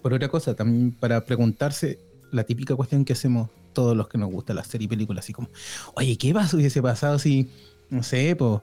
por 0.00 0.14
otra 0.14 0.28
cosa, 0.28 0.54
también 0.54 0.92
para 0.92 1.24
preguntarse 1.24 1.98
la 2.32 2.44
típica 2.44 2.74
cuestión 2.74 3.04
que 3.04 3.12
hacemos 3.12 3.48
todos 3.72 3.96
los 3.96 4.08
que 4.08 4.18
nos 4.18 4.30
gusta 4.30 4.54
la 4.54 4.64
serie 4.64 4.84
y 4.86 4.88
películas, 4.88 5.24
así 5.24 5.32
como, 5.32 5.48
oye, 5.94 6.16
¿qué 6.18 6.32
pasó 6.34 6.56
hubiese 6.56 6.82
pasado 6.82 7.18
si, 7.18 7.50
no 7.90 8.02
sé, 8.02 8.36
pues, 8.36 8.60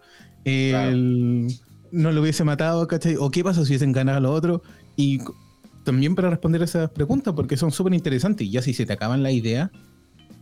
no 1.92 2.12
lo 2.12 2.22
hubiese 2.22 2.44
matado, 2.44 2.88
¿cachai? 2.88 3.16
¿O 3.18 3.30
qué 3.32 3.44
pasó 3.44 3.66
si 3.66 3.72
hubiesen 3.72 3.92
ganado 3.92 4.20
los 4.20 4.32
otros? 4.32 4.62
Y 4.96 5.20
c- 5.20 5.26
también 5.84 6.16
para 6.16 6.30
responder 6.30 6.62
esas 6.62 6.90
preguntas, 6.92 7.34
porque 7.36 7.58
son 7.58 7.72
súper 7.72 7.94
interesantes, 7.94 8.46
y 8.48 8.52
ya 8.52 8.62
si 8.62 8.74
se 8.74 8.86
te 8.86 8.94
acaban 8.94 9.24
la 9.24 9.32
idea, 9.32 9.72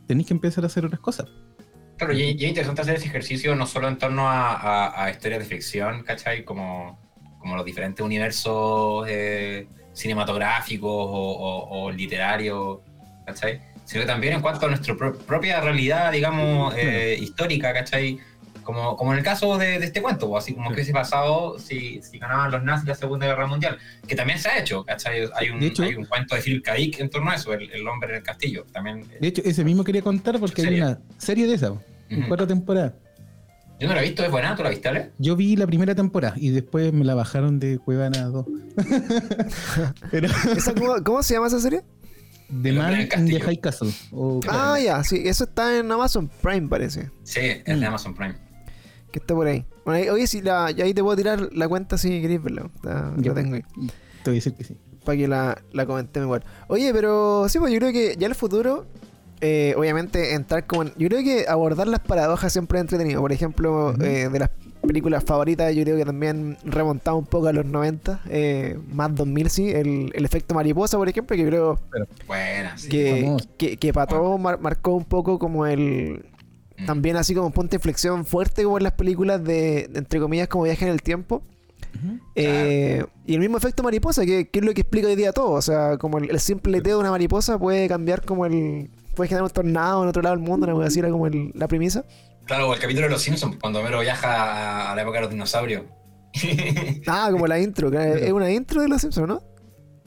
tenés 0.08 0.26
que 0.28 0.34
empezar 0.34 0.64
a 0.64 0.68
hacer 0.68 0.86
otras 0.86 1.00
cosas. 1.02 1.28
Claro, 1.98 2.14
y, 2.14 2.22
y 2.22 2.44
es 2.44 2.50
interesante 2.50 2.82
hacer 2.82 2.96
ese 2.96 3.08
ejercicio 3.08 3.56
no 3.56 3.66
solo 3.66 3.88
en 3.88 3.98
torno 3.98 4.30
a, 4.30 4.54
a- 4.56 5.06
a 5.06 5.10
historias 5.12 5.40
de 5.40 5.46
ficción, 5.46 6.04
¿cachai? 6.04 6.44
Como, 6.46 7.00
como 7.40 7.56
los 7.56 7.66
diferentes 7.66 8.06
universos 8.06 9.06
eh, 9.10 9.68
cinematográficos 9.94 10.90
o, 10.92 11.10
o- 11.10 11.84
o 11.86 11.92
literarios, 11.92 12.80
¿cachai? 13.26 13.62
Sino 13.88 14.02
que 14.02 14.08
también 14.08 14.34
en 14.34 14.42
cuanto 14.42 14.66
a 14.66 14.70
nuestra 14.70 14.96
pro- 14.96 15.18
propia 15.18 15.62
realidad, 15.62 16.12
digamos, 16.12 16.76
eh, 16.78 17.18
histórica, 17.20 17.72
¿cachai? 17.74 18.20
Como, 18.64 18.98
como 18.98 19.14
en 19.14 19.20
el 19.20 19.24
caso 19.24 19.58
de, 19.58 19.80
de 19.80 19.86
este 19.86 20.02
cuento, 20.02 20.28
pues, 20.30 20.44
así 20.44 20.54
como 20.54 20.68
que 20.68 20.74
hubiese 20.76 20.92
pasado 20.92 21.58
si, 21.58 22.02
si 22.02 22.20
ganaban 22.20 22.52
los 22.52 22.62
nazis 22.64 22.86
la 22.90 22.96
Segunda 22.96 23.26
Guerra 23.26 23.48
Mundial, 23.48 23.78
que 24.06 24.14
también 24.14 24.40
se 24.40 24.50
ha 24.50 24.60
hecho, 24.60 24.84
¿cachai? 24.84 25.22
Hay 25.36 25.50
un, 25.52 25.62
De 25.62 25.68
hecho- 25.68 25.84
hay 25.84 25.96
un 25.96 26.04
cuento 26.04 26.36
de 26.36 26.42
Philip 26.42 26.66
K. 26.66 26.74
Dick 26.74 27.00
en 27.00 27.10
torno 27.10 27.32
a 27.32 27.36
eso, 27.36 27.54
el, 27.54 27.72
el 27.72 27.88
hombre 27.88 28.10
en 28.10 28.16
el 28.18 28.24
castillo, 28.24 28.66
también. 28.74 29.00
eh, 29.10 29.18
De 29.22 29.28
hecho, 29.30 29.42
ese 29.46 29.64
mismo 29.64 29.86
quería 29.86 30.02
contar 30.02 30.38
porque 30.38 30.64
hay 30.64 30.82
una 30.82 31.00
serie 31.18 31.48
de 31.48 31.54
esa, 31.54 31.68
en 32.10 32.20
Ujú. 32.20 32.28
cuatro 32.28 32.46
temporadas. 32.46 32.92
Yo 33.80 33.88
no 33.88 33.94
la 33.94 34.02
he 34.02 34.06
visto, 34.08 34.26
es 34.26 34.32
buena, 34.32 34.54
¿tú 34.56 34.64
la 34.64 34.70
viste, 34.72 34.90
Ale? 34.90 35.12
Yo 35.20 35.36
vi 35.38 35.56
la 35.56 35.66
primera 35.68 35.96
temporada 35.96 36.34
y 36.36 36.50
después 36.50 36.92
me 36.92 37.06
la 37.06 37.14
bajaron 37.16 37.60
de 37.60 37.78
Cuevana 37.80 38.26
2. 38.26 38.46
Pero 40.12 40.28
¿Esa 40.56 40.74
cómo, 40.74 40.96
cómo 41.06 41.24
se 41.24 41.36
llama 41.36 41.48
esa 41.48 41.60
serie? 41.60 41.84
The 42.50 42.72
Man 42.72 43.02
in 43.02 43.26
the. 43.28 43.40
High 43.42 43.58
Castle. 43.60 43.92
Ah, 44.48 44.78
ya, 44.80 45.04
sí, 45.04 45.22
eso 45.26 45.44
está 45.44 45.78
en 45.78 45.92
Amazon 45.92 46.30
Prime, 46.42 46.68
parece. 46.68 47.10
Sí, 47.24 47.40
es 47.42 47.64
de 47.66 47.76
Mm. 47.76 47.84
Amazon 47.86 48.14
Prime. 48.16 48.36
Que 49.12 49.20
está 49.20 49.34
por 49.34 49.48
ahí. 49.48 49.66
Bueno, 49.86 50.00
ahí- 50.00 50.10
oye, 50.10 50.28
si 50.28 50.42
la, 50.42 50.72
ya 50.72 50.86
ahí 50.86 50.94
te 50.94 51.02
puedo 51.04 51.16
tirar 51.18 51.50
la 51.54 51.68
cuenta 51.68 51.98
si 51.98 52.22
queréis 52.22 52.42
verla. 52.42 52.70
Está- 52.76 53.14
Ya. 53.18 53.30
Lo 53.30 53.34
tengo 53.36 53.56
ahí. 53.56 53.62
Te 54.24 54.30
voy 54.32 54.32
a 54.32 54.32
decir 54.36 54.54
que 54.54 54.64
sí. 54.64 54.78
Para 55.06 55.18
que 55.18 55.28
la, 55.28 55.62
la 55.72 55.86
comentemos 55.86 56.26
igual. 56.28 56.44
Oye, 56.68 56.92
pero 56.94 57.48
sí, 57.50 57.60
pues 57.60 57.72
yo 57.72 57.80
creo 57.80 57.92
que 57.94 58.16
ya 58.20 58.28
el 58.28 58.36
futuro, 58.36 58.86
eh, 59.40 59.74
obviamente, 59.78 60.34
entrar 60.34 60.66
como 60.68 60.84
en- 60.84 60.94
Yo 60.98 61.08
creo 61.08 61.24
que 61.24 61.46
abordar 61.48 61.88
las 61.88 62.02
paradojas 62.02 62.52
siempre 62.52 62.80
es 62.80 62.82
entretenido. 62.82 63.22
Por 63.22 63.32
ejemplo, 63.32 63.94
eh, 64.02 64.30
de 64.30 64.40
las 64.40 64.50
películas 64.88 65.24
favoritas, 65.24 65.76
yo 65.76 65.84
creo 65.84 65.98
que 65.98 66.06
también 66.06 66.58
remontado 66.64 67.18
un 67.18 67.26
poco 67.26 67.48
a 67.48 67.54
los 67.54 67.66
90, 67.66 68.22
eh, 68.30 68.80
más 68.92 69.14
2000, 69.16 69.50
sí. 69.50 69.70
El, 69.70 70.12
el 70.14 70.26
efecto 70.26 70.56
mariposa, 70.56 70.98
por 70.98 71.08
ejemplo, 71.10 71.36
que 71.36 71.44
yo 71.44 71.48
creo 71.50 71.80
sí. 72.78 72.90
que, 72.90 73.38
que, 73.58 73.78
que 73.78 73.94
para 73.94 74.08
todos 74.08 74.40
mar- 74.40 74.60
marcó 74.60 74.94
un 74.94 75.06
poco 75.06 75.38
como 75.40 75.66
el. 75.66 76.26
Mm. 76.80 76.86
También 76.86 77.16
así 77.18 77.34
como 77.34 77.48
un 77.48 77.54
punto 77.54 77.72
de 77.72 77.76
inflexión 77.78 78.26
fuerte 78.26 78.64
como 78.64 78.78
en 78.78 78.84
las 78.84 78.94
películas 78.94 79.44
de, 79.44 79.90
entre 79.96 80.20
comillas, 80.20 80.48
como 80.48 80.64
viaje 80.66 80.86
en 80.86 80.92
el 80.92 81.02
tiempo. 81.02 81.42
Eh, 82.36 83.04
y 83.26 83.34
el 83.34 83.40
mismo 83.40 83.58
efecto 83.58 83.82
mariposa, 83.84 84.26
que, 84.26 84.48
que 84.50 84.60
es 84.60 84.66
lo 84.66 84.74
que 84.74 84.82
explica 84.82 85.08
hoy 85.08 85.16
día 85.16 85.32
todo. 85.32 85.52
O 85.52 85.62
sea, 85.62 85.98
como 85.98 86.20
el, 86.20 86.30
el 86.30 86.40
simple 86.40 86.82
teo 86.82 86.96
de 86.98 87.02
una 87.02 87.12
mariposa 87.12 87.58
puede 87.58 87.88
cambiar 87.88 88.24
como 88.24 88.46
el... 88.46 88.90
Puede 89.16 89.30
generar 89.30 89.46
un 89.46 89.50
tornado 89.50 90.04
en 90.04 90.10
otro 90.10 90.22
lado 90.22 90.36
del 90.36 90.46
mundo, 90.46 90.68
una 90.68 90.76
cosa 90.76 90.88
así 90.90 91.00
era 91.00 91.10
como 91.10 91.26
el- 91.26 91.52
la 91.56 91.68
premisa. 91.68 92.06
Claro, 92.48 92.70
o 92.70 92.74
el 92.74 92.80
capítulo 92.80 93.08
de 93.08 93.12
los 93.12 93.22
Simpsons, 93.22 93.58
cuando 93.60 93.80
Homero 93.80 94.00
viaja 94.00 94.92
a 94.92 94.96
la 94.96 95.02
época 95.02 95.18
de 95.18 95.22
los 95.24 95.32
dinosaurios. 95.32 95.84
Ah, 97.08 97.30
como 97.32 97.48
la 97.48 97.60
intro, 97.60 97.92
es 98.00 98.32
una 98.32 98.52
intro 98.52 98.82
de 98.82 98.88
los 98.88 99.02
Simpsons, 99.02 99.28
¿no? 99.28 99.42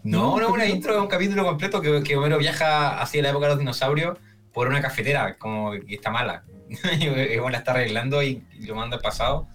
no, 0.03 0.39
no, 0.39 0.49
No, 0.49 0.55
una 0.55 0.67
intro, 0.67 0.95
es 0.95 1.01
un 1.01 1.09
capítulo 1.09 1.45
completo 1.45 1.81
que, 1.81 2.03
que 2.03 2.17
Homero 2.17 2.39
viaja 2.39 3.01
hacia 3.01 3.23
la 3.23 3.31
época 3.31 3.47
de 3.47 3.51
los 3.53 3.59
dinosaurios 3.59 4.19
por 4.53 4.69
una 4.69 4.81
cafetera, 4.81 5.37
como 5.39 5.73
que 5.73 5.95
está 5.95 6.11
mala. 6.11 6.45
y 6.99 7.09
bueno, 7.09 7.51
la 7.51 7.59
está 7.59 7.73
arreglando 7.73 8.23
y, 8.23 8.43
y 8.53 8.67
lo 8.67 8.75
manda 8.75 8.97
al 8.97 9.03
pasado. 9.03 9.47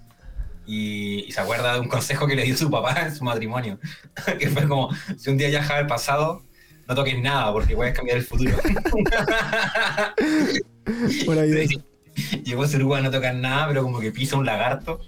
Y, 0.67 1.25
y 1.27 1.31
se 1.31 1.41
acuerda 1.41 1.73
de 1.73 1.79
un 1.79 1.87
consejo 1.87 2.27
que 2.27 2.35
le 2.35 2.43
dio 2.43 2.57
su 2.57 2.69
papá 2.69 3.01
en 3.01 3.15
su 3.15 3.23
matrimonio. 3.23 3.79
que 4.39 4.49
fue 4.49 4.67
como, 4.67 4.89
si 5.17 5.29
un 5.29 5.37
día 5.37 5.49
viajas 5.49 5.71
al 5.71 5.87
pasado, 5.87 6.43
no 6.87 6.95
toques 6.95 7.19
nada 7.19 7.51
porque 7.51 7.75
puedes 7.75 7.95
cambiar 7.95 8.17
el 8.17 8.23
futuro. 8.23 8.57
Maravilloso. 11.27 11.94
Llegó 12.43 12.63
a 12.63 12.67
Suruga 12.67 12.99
a 12.99 13.01
no 13.01 13.11
tocar 13.11 13.35
nada, 13.35 13.67
pero 13.67 13.83
como 13.83 13.99
que 13.99 14.11
pisa 14.11 14.37
un 14.37 14.45
lagarto. 14.45 14.99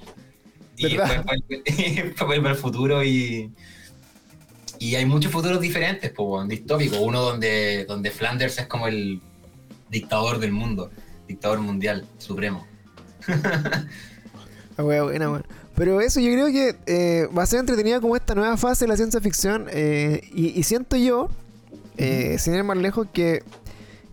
Y 0.76 0.95
¿Verdad? 0.95 1.24
después 1.26 2.28
vuelve, 2.28 2.49
al 2.49 2.55
futuro 2.55 3.03
y. 3.03 3.51
Y 4.80 4.93
hay 4.95 5.05
muchos 5.05 5.32
futuros 5.32 5.60
diferentes, 5.60 6.12
pues, 6.12 6.47
distópicos. 6.47 6.99
Uno 7.01 7.22
donde, 7.22 7.86
donde 7.86 8.12
Flanders 8.12 8.60
es 8.60 8.68
como 8.68 8.88
el 8.88 9.22
dictador 9.89 10.38
del 10.39 10.51
mundo, 10.51 10.91
dictador 11.28 11.60
mundial, 11.62 12.05
supremo. 12.20 12.68
Wea 14.78 15.03
buena. 15.03 15.43
Pero 15.76 16.01
eso 16.01 16.20
yo 16.20 16.32
creo 16.32 16.47
que 16.47 16.76
eh, 16.86 17.28
va 17.36 17.43
a 17.43 17.45
ser 17.47 17.60
entretenida 17.60 17.99
como 17.99 18.16
esta 18.16 18.36
nueva 18.36 18.58
fase 18.58 18.86
de 18.86 18.89
la 18.89 18.97
ciencia 18.97 19.20
ficción. 19.20 19.68
eh, 19.72 20.22
y, 20.34 20.60
y 20.60 20.64
siento 20.64 20.95
yo, 20.95 21.30
eh, 21.97 22.38
sin 22.39 22.53
ir 22.53 22.64
más 22.64 22.78
lejos, 22.78 23.08
que 23.12 23.43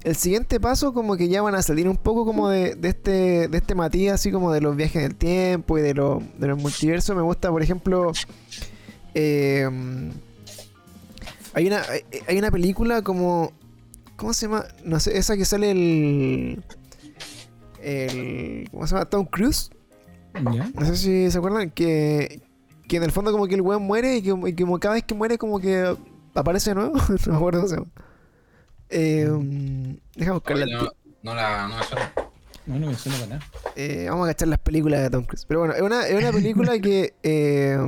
el 0.04 0.16
siguiente 0.16 0.60
paso 0.60 0.92
como 0.92 1.16
que 1.16 1.28
ya 1.28 1.40
van 1.40 1.54
a 1.54 1.62
salir 1.62 1.88
un 1.88 1.96
poco 1.96 2.26
como 2.26 2.50
de, 2.50 2.74
de 2.74 2.88
este 2.90 3.48
de 3.48 3.56
este 3.56 3.74
matiz 3.74 4.12
así 4.12 4.30
como 4.30 4.52
de 4.52 4.60
los 4.60 4.76
viajes 4.76 4.96
en 4.96 5.04
el 5.04 5.14
tiempo 5.16 5.78
y 5.78 5.82
de, 5.82 5.94
lo, 5.94 6.22
de 6.38 6.46
los 6.46 6.60
multiversos. 6.60 7.16
Me 7.16 7.22
gusta, 7.22 7.50
por 7.50 7.62
ejemplo, 7.62 8.12
eh, 9.14 9.68
hay 11.54 11.66
una 11.66 11.82
hay, 11.82 12.02
hay 12.28 12.38
una 12.38 12.50
película 12.50 13.00
como 13.00 13.52
¿cómo 14.16 14.34
se 14.34 14.46
llama? 14.46 14.66
No 14.84 15.00
sé, 15.00 15.16
esa 15.16 15.36
que 15.38 15.46
sale 15.46 15.70
el 15.70 16.64
el 17.82 18.68
¿cómo 18.70 18.86
se 18.86 18.94
llama? 18.94 19.06
Tom 19.06 19.24
Cruise. 19.24 19.70
¿Ya? 20.34 20.68
No 20.74 20.84
sé 20.84 20.96
si 20.96 21.30
se 21.30 21.38
acuerdan 21.38 21.70
que, 21.70 22.42
que 22.88 22.96
en 22.96 23.04
el 23.04 23.12
fondo 23.12 23.32
como 23.32 23.46
que 23.46 23.54
el 23.54 23.62
weón 23.62 23.84
muere 23.84 24.16
y 24.16 24.22
que, 24.22 24.34
y 24.46 24.54
como 24.54 24.80
cada 24.80 24.94
vez 24.94 25.04
que 25.04 25.14
muere 25.14 25.38
como 25.38 25.60
que 25.60 25.96
aparece 26.34 26.70
de 26.70 26.74
nuevo. 26.74 26.94
no 27.26 27.32
me 27.32 27.36
acuerdo 27.36 27.60
cómo 27.60 27.68
se 27.68 27.76
llama. 27.76 27.90
Eh, 28.90 29.28
deja 30.14 30.32
no, 30.32 30.40
no 31.22 31.34
la, 31.34 31.68
no 31.68 31.76
me 31.78 31.84
suena. 31.84 32.12
No, 32.66 32.78
no 32.78 32.86
me 32.88 32.94
suena 32.94 33.18
para 33.18 33.30
nada. 33.36 33.46
Eh, 33.76 34.06
vamos 34.08 34.28
a 34.28 34.32
cachar 34.32 34.48
las 34.48 34.58
películas 34.60 35.00
de 35.02 35.10
Tom 35.10 35.24
Cruise. 35.24 35.44
Pero 35.46 35.60
bueno, 35.60 35.74
es 35.74 35.82
una, 35.82 36.06
es 36.06 36.14
una 36.16 36.32
película 36.32 36.78
que... 36.80 37.14
eh, 37.22 37.78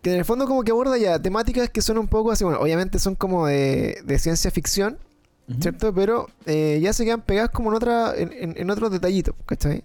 que 0.00 0.12
en 0.12 0.18
el 0.20 0.24
fondo 0.24 0.46
como 0.46 0.62
que 0.62 0.70
aborda 0.70 0.96
ya 0.96 1.20
temáticas 1.20 1.70
que 1.70 1.82
son 1.82 1.98
un 1.98 2.06
poco 2.06 2.30
así, 2.30 2.44
bueno, 2.44 2.60
obviamente 2.60 3.00
son 3.00 3.16
como 3.16 3.46
de, 3.48 3.98
de 4.04 4.18
ciencia 4.18 4.50
ficción. 4.50 4.98
¿cierto? 5.60 5.94
Pero 5.94 6.26
eh, 6.44 6.78
ya 6.82 6.92
se 6.92 7.04
quedan 7.06 7.22
pegadas 7.22 7.48
como 7.50 7.70
en 7.70 7.76
otra 7.76 8.14
en, 8.14 8.32
en- 8.34 8.54
en 8.58 8.70
otros 8.70 8.90
detallitos, 8.92 9.34
¿cachai? 9.46 9.82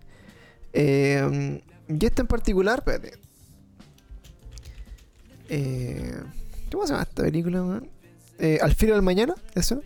Eh, 0.73 1.61
y 1.87 2.05
esta 2.05 2.21
en 2.21 2.27
particular, 2.27 2.79
espérate. 2.79 3.17
Eh, 5.49 6.13
¿Cómo 6.71 6.85
se 6.85 6.93
llama 6.93 7.03
esta 7.03 7.23
película, 7.23 7.63
weón? 7.63 7.89
Eh, 8.43 8.59
Al 8.61 8.73
filo 8.75 8.93
del 8.93 9.01
mañana, 9.03 9.33
¿eso? 9.55 9.81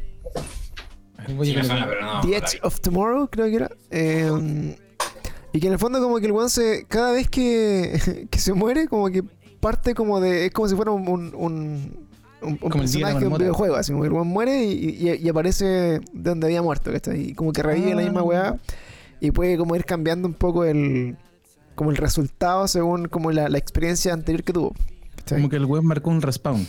Sí 1.27 1.33
me 1.33 1.63
suena, 1.63 1.85
pero 1.87 2.01
no. 2.01 2.21
The 2.21 2.37
Edge 2.37 2.59
of 2.63 2.79
Tomorrow, 2.81 3.27
creo 3.29 3.45
que 3.47 3.55
era. 3.55 3.69
Eh, 3.91 4.75
y 5.53 5.59
que 5.59 5.67
en 5.67 5.73
el 5.73 5.79
fondo 5.79 6.01
como 6.01 6.19
que 6.19 6.25
el 6.25 6.31
weón 6.31 6.49
se... 6.49 6.85
Cada 6.87 7.11
vez 7.11 7.29
que, 7.29 8.27
que 8.31 8.39
se 8.39 8.53
muere, 8.53 8.87
como 8.87 9.09
que 9.09 9.23
parte 9.59 9.93
como 9.93 10.19
de... 10.19 10.45
Es 10.47 10.51
como 10.51 10.67
si 10.67 10.75
fuera 10.75 10.91
un... 10.91 11.07
un, 11.07 11.33
un 11.35 12.07
un, 12.39 12.49
un 12.51 12.57
Como 12.57 12.81
personaje 12.83 13.19
de 13.19 13.25
un 13.27 13.35
videojuego, 13.35 13.75
así 13.77 13.91
como 13.91 14.03
que 14.03 14.09
el 14.09 14.13
weón 14.13 14.27
muere 14.27 14.63
y, 14.63 14.89
y- 14.89 15.15
y 15.15 15.27
aparece 15.27 15.65
de 15.65 16.01
donde 16.13 16.45
había 16.45 16.61
muerto, 16.61 16.91
¿cachai? 16.91 17.29
Y 17.31 17.33
como 17.33 17.51
que 17.51 17.63
revive 17.63 17.95
la 17.95 18.03
misma 18.03 18.19
Ah. 18.19 18.23
weá 18.23 18.55
y 19.19 19.31
puede 19.31 19.57
como 19.57 19.75
ir 19.75 19.85
cambiando 19.85 20.27
un 20.27 20.35
poco 20.35 20.63
el 20.63 21.17
como 21.73 21.89
el 21.89 21.97
resultado 21.97 22.67
según 22.67 23.07
como 23.07 23.31
la, 23.31 23.49
la 23.49 23.57
experiencia 23.57 24.13
anterior 24.13 24.43
que 24.43 24.53
tuvo. 24.53 24.75
¿cachai? 25.15 25.39
Como 25.39 25.49
que 25.49 25.55
el 25.55 25.65
web 25.65 25.81
marcó 25.81 26.11
un 26.11 26.21
respawn. 26.21 26.67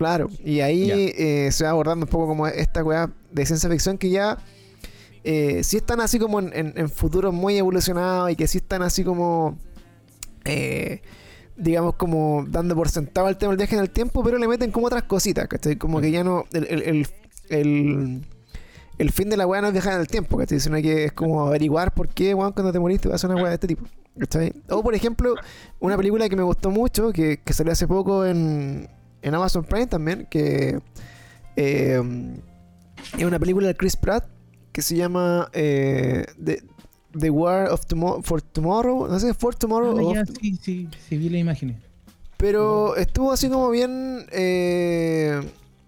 Claro, 0.00 0.30
y 0.42 0.60
ahí 0.60 0.90
eh, 0.90 1.52
se 1.52 1.64
va 1.64 1.70
abordando 1.70 2.06
un 2.06 2.10
poco 2.10 2.26
como 2.26 2.46
esta 2.46 2.82
weá 2.82 3.10
de 3.30 3.44
ciencia 3.44 3.68
ficción 3.68 3.98
que 3.98 4.08
ya 4.08 4.38
eh, 5.24 5.62
sí 5.62 5.76
están 5.76 6.00
así 6.00 6.18
como 6.18 6.40
en, 6.40 6.50
en- 6.54 6.72
en 6.74 6.88
futuros 6.88 7.34
muy 7.34 7.58
evolucionados 7.58 8.30
y 8.30 8.34
que 8.36 8.46
sí 8.46 8.56
están 8.56 8.80
así 8.80 9.04
como 9.04 9.58
eh, 10.46 11.02
digamos, 11.54 11.96
como 11.96 12.46
dando 12.48 12.74
por 12.74 12.88
sentado 12.88 13.28
el 13.28 13.36
tema 13.36 13.50
del 13.50 13.58
viaje 13.58 13.74
en 13.74 13.82
el 13.82 13.90
tiempo, 13.90 14.24
pero 14.24 14.38
le 14.38 14.48
meten 14.48 14.70
como 14.70 14.86
otras 14.86 15.02
cositas, 15.02 15.46
¿cachai? 15.48 15.76
Como 15.76 16.00
que 16.00 16.10
ya 16.10 16.24
no. 16.24 16.44
El, 16.54 16.66
el, 16.70 16.82
el, 16.82 17.06
el- 17.50 18.26
el 18.96 19.12
fin 19.12 19.28
de 19.28 19.36
la 19.36 19.46
weá 19.46 19.60
no 19.60 19.66
es 19.66 19.74
viajar 19.74 19.92
en 19.94 20.00
el 20.00 20.06
tiempo, 20.08 20.38
¿cachai? 20.38 20.60
Sino 20.60 20.76
que 20.76 21.04
es 21.04 21.12
como 21.12 21.46
averiguar 21.46 21.92
por 21.92 22.08
qué, 22.08 22.32
weón, 22.34 22.52
cuando 22.54 22.72
te 22.72 22.78
moriste 22.78 23.08
vas 23.08 23.22
a 23.22 23.26
una 23.28 23.36
weá 23.36 23.48
de 23.48 23.54
este 23.56 23.66
tipo. 23.66 23.84
¿cachai? 24.18 24.54
O, 24.70 24.82
por 24.82 24.94
ejemplo, 24.94 25.34
una 25.78 25.96
película 25.98 26.26
que 26.26 26.36
me 26.36 26.42
gustó 26.42 26.70
mucho, 26.70 27.12
que, 27.12 27.38
que 27.44 27.52
salió 27.52 27.72
hace 27.74 27.86
poco 27.86 28.24
en, 28.26 28.88
en 29.22 29.34
Amazon 29.34 29.64
Prime 29.64 29.86
también, 29.86 30.26
que 30.30 30.80
eh, 31.56 32.00
es 33.18 33.24
una 33.24 33.38
película 33.38 33.66
de 33.68 33.74
Chris 33.74 33.96
Pratt 33.96 34.24
que 34.72 34.82
se 34.82 34.96
llama 34.96 35.48
eh, 35.52 36.26
The, 36.42 36.62
The 37.18 37.30
War 37.30 37.68
of 37.70 37.86
Tomorrow, 37.86 38.22
for 38.22 38.40
Tomorrow, 38.40 39.08
no 39.08 39.18
sé, 39.18 39.34
For 39.34 39.54
Tomorrow. 39.54 39.98
Ah, 39.98 40.02
o 40.02 40.14
ya, 40.14 40.22
of- 40.22 40.30
sí, 40.40 40.58
sí, 40.62 40.88
sí, 41.08 41.16
vi 41.18 41.28
las 41.28 41.40
imágenes. 41.40 41.76
pero 42.36 42.96
estuvo 42.96 43.32
así 43.32 43.48
como 43.48 43.68
bien. 43.70 44.26
eh, 44.32 45.40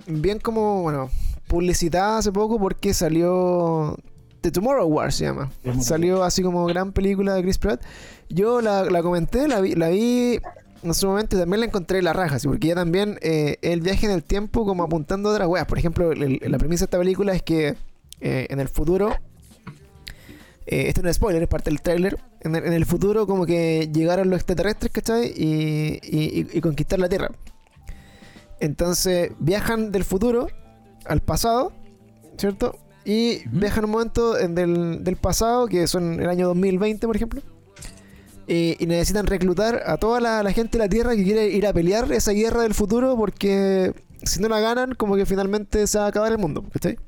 bien 0.07 0.41
como, 0.41 0.83
bueno, 0.83 1.11
publicitada 1.47 2.19
hace 2.19 2.33
poco 2.33 2.59
porque 2.59 2.93
salió. 2.95 3.97
The 4.41 4.51
Tomorrow 4.51 4.89
War 4.89 5.13
se 5.13 5.25
llama. 5.27 5.53
Salió 5.81 6.25
así 6.25 6.43
como 6.43 6.67
gran 6.67 6.91
película 6.91 7.35
de 7.35 7.43
Chris 7.43 7.59
Pratt. 7.59 7.81
Yo 8.29 8.61
la, 8.61 8.83
la 8.87 9.01
comenté, 9.01 9.47
la 9.47 9.61
vi, 9.61 9.77
la 9.77 9.89
vi 9.91 10.41
en 10.83 10.95
su 10.95 11.07
momento 11.07 11.39
también 11.39 11.61
la 11.61 11.67
encontré 11.67 12.03
la 12.03 12.13
raja, 12.13 12.39
¿sí? 12.39 12.49
porque 12.49 12.69
ya 12.69 12.75
también 12.75 13.19
eh, 13.23 13.57
el 13.63 13.81
viaje 13.81 14.07
en 14.07 14.13
el 14.13 14.23
tiempo 14.25 14.65
como 14.67 14.83
apuntando 14.83 15.29
a 15.31 15.33
otras 15.33 15.49
weas. 15.49 15.67
Por 15.67 15.79
ejemplo, 15.79 16.13
el- 16.13 16.41
la 16.47 16.59
premisa 16.59 16.81
de 16.83 16.85
esta 16.87 16.99
película 16.99 17.33
es 17.35 17.43
que 17.43 17.77
eh, 18.21 18.47
en 18.51 18.61
el 18.61 18.69
futuro, 18.69 19.15
eh, 20.67 20.85
esto 20.89 21.03
no 21.03 21.09
es 21.09 21.17
spoiler, 21.17 21.43
es 21.43 21.49
parte 21.49 21.71
del 21.71 21.81
tráiler, 21.83 22.19
en 22.41 22.55
el, 22.57 22.65
en 22.65 22.73
el 22.73 22.87
futuro 22.87 23.27
como 23.27 23.47
que 23.47 23.91
llegaron 23.93 24.31
los 24.31 24.39
extraterrestres, 24.39 24.93
¿cachai? 24.93 25.27
Y, 25.37 25.99
y, 26.03 26.41
y- 26.41 26.49
y 26.53 26.61
conquistar 26.61 26.99
la 26.99 27.09
Tierra. 27.09 27.31
Entonces 28.61 29.33
viajan 29.39 29.91
del 29.93 30.05
futuro 30.05 30.49
al 31.05 31.21
pasado, 31.21 31.73
¿cierto? 32.39 32.79
Y 33.05 33.39
Ujú. 33.49 33.59
viajan 33.59 33.85
un 33.87 33.91
momento 33.91 34.39
en 34.39 34.55
del, 34.55 35.03
del 35.03 35.17
pasado, 35.17 35.67
que 35.67 35.87
son 35.89 36.21
el 36.21 36.29
año 36.29 36.47
2020, 36.49 37.07
por 37.07 37.17
ejemplo. 37.17 37.43
Y, 38.47 38.77
y 38.83 38.87
necesitan 38.87 39.27
reclutar 39.27 39.83
a 39.87 39.97
toda 39.99 40.21
la, 40.21 40.43
la 40.43 40.53
gente 40.53 40.79
de 40.79 40.85
la 40.85 40.89
Tierra 40.89 41.15
que 41.15 41.23
quiere 41.23 41.49
ir 41.49 41.67
a 41.67 41.73
pelear 41.73 42.11
esa 42.13 42.33
guerra 42.33 42.63
del 42.63 42.75
futuro 42.75 43.17
porque 43.17 43.95
si 44.25 44.41
no 44.41 44.49
la 44.49 44.61
ganan, 44.61 44.95
como 44.95 45.17
que 45.17 45.27
finalmente 45.27 45.87
se 45.87 45.99
va 45.99 46.07
a 46.07 46.09
acabar 46.09 46.33
el 46.33 46.39
mundo, 46.39 46.65
¿cachai? 46.73 46.99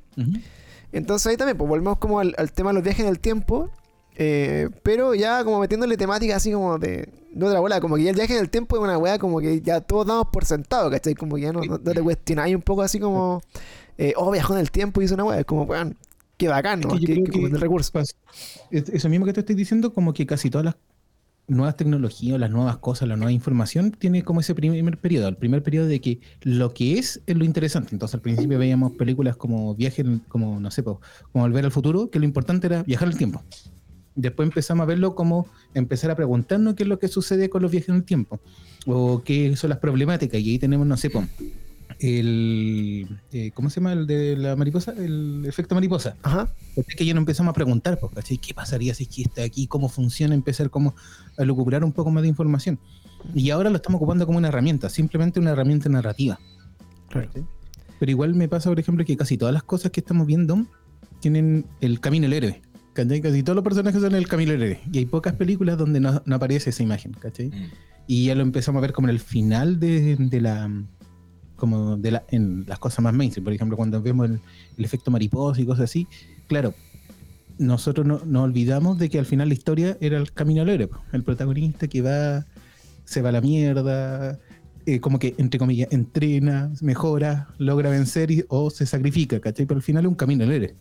Entonces 0.93 1.27
ahí 1.27 1.37
también, 1.37 1.57
pues 1.57 1.69
volvemos 1.69 1.99
como 1.99 2.21
al, 2.21 2.35
al 2.39 2.53
tema 2.53 2.71
de 2.71 2.75
los 2.75 2.85
viajes 2.85 3.05
en 3.05 3.11
el 3.11 3.19
tiempo, 3.19 3.71
eh, 4.17 4.69
pero 4.83 5.15
ya 5.15 5.43
como 5.45 5.59
metiéndole 5.59 5.97
temática 5.97 6.37
así 6.37 6.53
como 6.53 6.79
de, 6.79 7.09
de 7.33 7.47
otra 7.47 7.59
bola, 7.59 7.81
como 7.81 7.97
que 7.97 8.05
ya 8.05 8.11
el 8.11 8.17
viaje 8.17 8.35
en 8.35 8.41
el 8.41 8.51
tiempo 8.51 8.77
es 8.77 8.83
una 8.83 8.97
weá 8.97 9.19
como 9.19 9.41
que 9.41 9.61
ya 9.61 9.81
todos 9.81 10.07
damos 10.07 10.29
por 10.33 10.45
sentado, 10.45 10.89
¿cachai? 10.91 11.15
Como 11.15 11.35
que 11.37 11.43
ya 11.43 11.53
no, 11.53 11.61
no, 11.63 11.79
no 11.79 11.93
te 11.93 12.01
cuestionáis 12.01 12.55
un 12.55 12.63
poco 12.63 12.83
así 12.83 13.01
como, 13.01 13.43
eh, 13.99 14.13
oh, 14.17 14.31
viajó 14.31 14.55
en 14.55 14.61
el 14.61 14.71
tiempo 14.71 15.03
y 15.03 15.07
hizo 15.07 15.15
una 15.15 15.25
weá, 15.25 15.41
es 15.41 15.45
como, 15.45 15.65
weón, 15.65 15.97
qué 16.37 16.49
bacán, 16.49 16.81
¿no? 16.81 16.95
Es 16.95 17.01
que 17.01 17.23
que 17.25 17.49
recurso. 17.49 17.93
Eso 18.71 19.09
mismo 19.09 19.27
que 19.27 19.33
te 19.33 19.41
estoy 19.41 19.57
diciendo, 19.57 19.93
como 19.93 20.13
que 20.13 20.27
casi 20.27 20.49
todas 20.51 20.65
las 20.65 20.77
nuevas 21.47 21.77
tecnologías, 21.77 22.39
las 22.39 22.51
nuevas 22.51 22.79
cosas, 22.79 23.09
la 23.09 23.17
nueva 23.17 23.33
información, 23.33 23.91
tiene 23.91 24.23
como 24.23 24.41
ese 24.41 24.55
primer 24.55 24.99
periodo, 24.99 25.29
el 25.29 25.37
primer 25.37 25.63
periodo 25.63 25.87
de 25.87 26.01
que 26.01 26.21
lo 26.43 26.73
que 26.73 26.99
es 26.99 27.23
es 27.27 27.37
lo 27.37 27.45
interesante. 27.45 27.91
Entonces 27.93 28.15
al 28.15 28.21
principio 28.21 28.59
veíamos 28.59 28.93
películas 28.93 29.37
como 29.37 29.75
Viaje, 29.75 30.05
como 30.29 30.59
no 30.61 30.71
sé, 30.71 30.83
como 30.83 31.01
Volver 31.33 31.65
al 31.65 31.71
Futuro, 31.71 32.11
que 32.11 32.19
lo 32.19 32.25
importante 32.25 32.67
era 32.67 32.83
viajar 32.83 33.09
el 33.09 33.17
tiempo. 33.17 33.43
Después 34.17 34.47
empezamos 34.47 34.85
a 34.85 34.87
verlo 34.87 35.15
como 35.15 35.49
empezar 35.75 36.11
a 36.11 36.17
preguntarnos 36.17 36.75
qué 36.75 36.85
es 36.85 36.89
lo 36.89 36.99
que 36.99 37.09
sucede 37.09 37.51
con 37.51 37.63
los 37.63 37.73
viajes 37.73 37.89
en 37.89 37.97
el 37.97 38.05
tiempo, 38.05 38.41
o 38.87 39.23
qué 39.25 39.57
son 39.57 39.71
las 39.71 39.81
problemáticas, 39.81 40.41
y 40.41 40.51
ahí 40.51 40.59
tenemos, 40.59 40.87
no 40.87 40.97
sé, 40.97 41.11
el, 41.99 43.07
eh, 43.33 43.51
¿cómo 43.55 43.71
se 43.71 43.81
llama 43.81 43.93
el 43.93 44.07
de 44.07 44.37
la 44.37 44.57
mariposa? 44.57 44.93
El 44.93 45.45
efecto 45.47 45.75
mariposa. 45.75 46.17
Ajá, 46.23 46.53
Es 46.77 46.95
que 46.95 47.05
ya 47.05 47.15
nos 47.15 47.23
empezamos 47.23 47.51
a 47.51 47.55
preguntar, 47.55 47.99
¿cachai? 48.15 48.39
¿Qué 48.39 48.55
pasaría 48.55 48.95
si 48.95 49.05
es 49.05 49.09
que 49.09 49.23
está 49.23 49.43
aquí? 49.43 49.67
¿Cómo 49.67 49.89
funciona? 49.89 50.35
Empezar 50.35 50.71
como 50.71 50.95
a 51.37 51.45
lucubrar 51.45 51.85
un 51.85 51.93
poco 51.93 52.11
más 52.11 52.23
de 52.23 52.29
información. 52.29 52.79
Y 53.35 53.51
ahora 53.51 53.71
lo 53.71 53.77
estamos 53.77 53.99
ocupando 53.99 54.27
como 54.27 54.39
una 54.39 54.49
herramienta, 54.49 54.89
simplemente 54.91 55.41
una 55.41 55.53
herramienta 55.53 55.89
narrativa. 55.89 56.39
Claro. 57.09 57.31
Pero 57.99 58.11
igual 58.11 58.35
me 58.35 58.49
pasa, 58.49 58.69
por 58.69 58.79
ejemplo, 58.79 59.05
que 59.05 59.17
casi 59.17 59.39
todas 59.39 59.55
las 59.55 59.63
cosas 59.63 59.91
que 59.91 60.01
estamos 60.01 60.27
viendo 60.27 60.67
tienen 61.21 61.67
el 61.81 62.01
camino 62.01 62.25
del 62.25 62.35
héroe. 62.35 62.63
¿cachai? 62.95 63.21
Casi 63.21 63.43
todos 63.43 63.57
los 63.57 63.65
personajes 63.65 64.01
son 64.01 64.15
el 64.15 64.29
camino 64.29 64.53
del 64.53 64.63
héroe. 64.63 64.81
Y 64.93 64.99
hay 64.99 65.07
pocas 65.07 65.35
películas 65.35 65.77
donde 65.77 66.01
no, 66.01 66.23
no 66.25 66.37
aparece 66.37 66.71
esa 66.71 66.83
imagen, 66.83 67.13
¿cachai? 67.13 67.49
Mm. 67.49 67.71
Y 68.07 68.27
ya 68.27 68.35
lo 68.35 68.43
empezamos 68.43 68.81
a 68.81 68.83
ver 68.83 68.93
como 68.93 69.09
en 69.09 69.15
el 69.15 69.21
final 69.21 69.81
de, 69.81 70.17
de 70.17 70.41
la 70.41 70.71
como 71.57 71.97
de 71.97 72.11
la, 72.11 72.25
en 72.31 72.65
las 72.67 72.79
cosas 72.79 73.01
más 73.03 73.15
mainstream, 73.15 73.45
por 73.45 73.53
ejemplo, 73.53 73.77
cuando 73.77 74.03
vemos 74.03 74.29
el, 74.29 74.41
el 74.77 74.85
efecto 74.85 75.11
mariposa 75.11 75.61
y 75.61 75.67
cosas 75.67 75.85
así, 75.85 76.07
claro, 76.47 76.75
nosotros 77.59 78.07
no, 78.07 78.21
nos 78.25 78.43
olvidamos 78.45 78.99
de 78.99 79.09
que 79.09 79.19
al 79.19 79.27
final 79.27 79.49
la 79.49 79.55
historia 79.55 79.97
era 80.01 80.19
el 80.19 80.33
camino 80.33 80.63
al 80.63 80.69
héroe, 80.69 80.89
el 81.13 81.23
protagonista 81.23 81.87
que 81.87 82.03
va, 82.03 82.45
se 83.05 83.23
va 83.23 83.29
a 83.29 83.33
la 83.33 83.41
mierda, 83.41 84.39
eh, 84.87 85.01
como 85.01 85.19
que, 85.19 85.35
entre 85.39 85.59
comillas, 85.59 85.89
entrena, 85.93 86.71
mejora, 86.83 87.49
logra 87.59 87.91
vencer 87.91 88.31
y- 88.31 88.45
o 88.49 88.71
se 88.71 88.87
sacrifica, 88.87 89.41
¿cachai? 89.41 89.67
Pero 89.67 89.79
al 89.79 89.83
final 89.83 90.05
es 90.05 90.09
un 90.09 90.15
camino 90.17 90.45
al 90.45 90.53
héroe. 90.53 90.75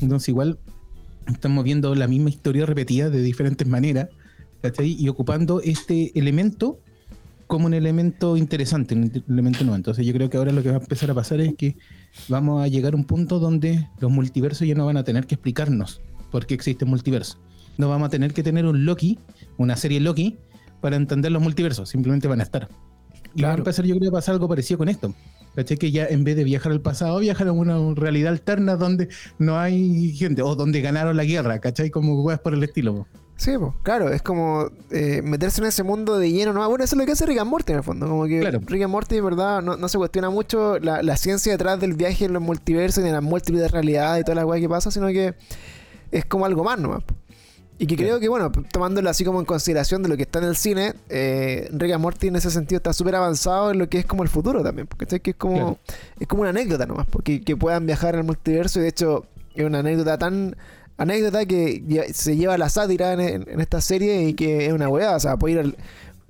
Entonces 0.00 0.28
igual 0.28 0.58
estamos 1.26 1.64
viendo 1.64 1.94
la 1.94 2.06
misma 2.06 2.30
historia 2.30 2.64
repetida 2.64 3.10
de 3.10 3.20
diferentes 3.22 3.66
maneras, 3.66 4.08
¿cachai? 4.62 4.92
Y 4.98 5.08
ocupando 5.08 5.60
este 5.60 6.16
elemento 6.18 6.78
como 7.46 7.66
un 7.66 7.74
elemento 7.74 8.36
interesante, 8.36 8.94
un 8.94 9.10
elemento 9.28 9.60
nuevo. 9.64 9.76
Entonces 9.76 10.06
yo 10.06 10.12
creo 10.12 10.30
que 10.30 10.36
ahora 10.36 10.52
lo 10.52 10.62
que 10.62 10.70
va 10.70 10.76
a 10.76 10.80
empezar 10.80 11.10
a 11.10 11.14
pasar 11.14 11.40
es 11.40 11.54
que 11.54 11.76
vamos 12.28 12.62
a 12.62 12.68
llegar 12.68 12.94
a 12.94 12.96
un 12.96 13.04
punto 13.04 13.38
donde 13.38 13.88
los 14.00 14.10
multiversos 14.10 14.66
ya 14.66 14.74
no 14.74 14.86
van 14.86 14.96
a 14.96 15.04
tener 15.04 15.26
que 15.26 15.34
explicarnos 15.34 16.00
por 16.30 16.46
qué 16.46 16.54
existe 16.54 16.84
un 16.84 16.90
multiverso. 16.90 17.38
No 17.76 17.88
vamos 17.88 18.06
a 18.06 18.10
tener 18.10 18.32
que 18.32 18.42
tener 18.42 18.66
un 18.66 18.84
Loki, 18.84 19.18
una 19.56 19.76
serie 19.76 20.00
Loki, 20.00 20.38
para 20.80 20.96
entender 20.96 21.32
los 21.32 21.42
multiversos, 21.42 21.88
simplemente 21.88 22.28
van 22.28 22.40
a 22.40 22.42
estar. 22.44 22.68
Y 23.34 23.42
va 23.42 23.52
a 23.52 23.54
empezar 23.54 23.84
yo 23.84 23.94
creo 23.96 24.10
que 24.10 24.16
a 24.16 24.18
pasar 24.18 24.34
algo 24.34 24.48
parecido 24.48 24.78
con 24.78 24.88
esto. 24.88 25.14
¿Cachai? 25.54 25.76
Que 25.76 25.90
ya 25.90 26.06
en 26.06 26.24
vez 26.24 26.36
de 26.36 26.44
viajar 26.44 26.72
al 26.72 26.80
pasado, 26.80 27.20
viajar 27.20 27.48
a 27.48 27.52
una 27.52 27.78
realidad 27.94 28.32
alterna 28.32 28.76
donde 28.76 29.08
no 29.38 29.58
hay 29.58 30.12
gente, 30.12 30.42
o 30.42 30.54
donde 30.56 30.80
ganaron 30.80 31.16
la 31.16 31.24
guerra, 31.24 31.60
¿cachai? 31.60 31.90
Como 31.90 32.20
weas 32.22 32.40
por 32.40 32.54
el 32.54 32.62
estilo. 32.62 33.06
Sí, 33.36 33.52
pues, 33.58 33.72
claro, 33.82 34.10
es 34.10 34.22
como 34.22 34.70
eh, 34.90 35.20
meterse 35.22 35.60
en 35.60 35.66
ese 35.66 35.82
mundo 35.82 36.18
de 36.18 36.30
lleno, 36.30 36.52
¿no? 36.52 36.66
Bueno, 36.68 36.84
eso 36.84 36.94
es 36.94 36.98
lo 37.00 37.04
que 37.04 37.12
hace 37.12 37.26
Rick 37.26 37.38
and 37.40 37.50
Morty 37.50 37.72
en 37.72 37.78
el 37.78 37.84
fondo, 37.84 38.06
como 38.08 38.26
que 38.26 38.40
Claro. 38.40 38.60
Rick 38.64 38.82
and 38.82 38.92
Morty, 38.92 39.16
en 39.16 39.24
verdad, 39.24 39.60
no, 39.60 39.76
no 39.76 39.88
se 39.88 39.98
cuestiona 39.98 40.30
mucho 40.30 40.78
la, 40.78 41.02
la 41.02 41.16
ciencia 41.16 41.52
detrás 41.52 41.80
del 41.80 41.94
viaje 41.94 42.26
en 42.26 42.32
los 42.32 42.40
multiversos 42.42 43.02
y 43.04 43.08
en 43.08 43.12
las 43.12 43.22
múltiples 43.22 43.70
realidades 43.72 44.22
y 44.22 44.24
toda 44.24 44.36
la 44.36 44.46
weá 44.46 44.60
que 44.60 44.68
pasa, 44.68 44.90
sino 44.92 45.08
que 45.08 45.34
es 46.12 46.24
como 46.26 46.46
algo 46.46 46.62
más 46.62 46.78
nomás. 46.78 47.02
Y 47.76 47.88
que 47.88 47.96
creo 47.96 48.20
que, 48.20 48.28
bueno, 48.28 48.52
tomándolo 48.70 49.10
así 49.10 49.24
como 49.24 49.40
en 49.40 49.46
consideración 49.46 50.00
de 50.04 50.08
lo 50.08 50.16
que 50.16 50.22
está 50.22 50.38
en 50.38 50.44
el 50.44 50.54
cine, 50.54 50.94
eh, 51.08 51.68
Rick 51.72 51.92
and 51.92 52.02
Morty 52.02 52.28
en 52.28 52.36
ese 52.36 52.52
sentido 52.52 52.76
está 52.76 52.92
súper 52.92 53.16
avanzado 53.16 53.72
en 53.72 53.78
lo 53.78 53.88
que 53.88 53.98
es 53.98 54.06
como 54.06 54.22
el 54.22 54.28
futuro 54.28 54.62
también, 54.62 54.86
porque 54.86 55.06
que 55.20 55.30
es 55.32 55.36
como, 55.36 55.54
Claro. 55.56 55.78
es 56.20 56.28
como 56.28 56.42
una 56.42 56.50
anécdota 56.50 56.86
nomás, 56.86 57.06
porque 57.10 57.40
que 57.42 57.56
puedan 57.56 57.84
viajar 57.84 58.14
al 58.14 58.22
multiverso 58.22 58.78
y 58.78 58.82
de 58.82 58.88
hecho 58.90 59.26
es 59.56 59.64
una 59.66 59.80
anécdota 59.80 60.16
tan 60.18 60.54
anécdota 60.96 61.44
que 61.46 61.82
se 62.12 62.36
lleva 62.36 62.56
la 62.58 62.68
sátira 62.68 63.12
en, 63.14 63.20
en- 63.20 63.48
en 63.48 63.60
esta 63.60 63.80
serie 63.80 64.28
y 64.28 64.34
que 64.34 64.66
es 64.66 64.72
una 64.72 64.88
weá, 64.88 65.16
o 65.16 65.20
sea, 65.20 65.36
puedo 65.36 65.54
ir 65.54 65.60
al, 65.60 65.76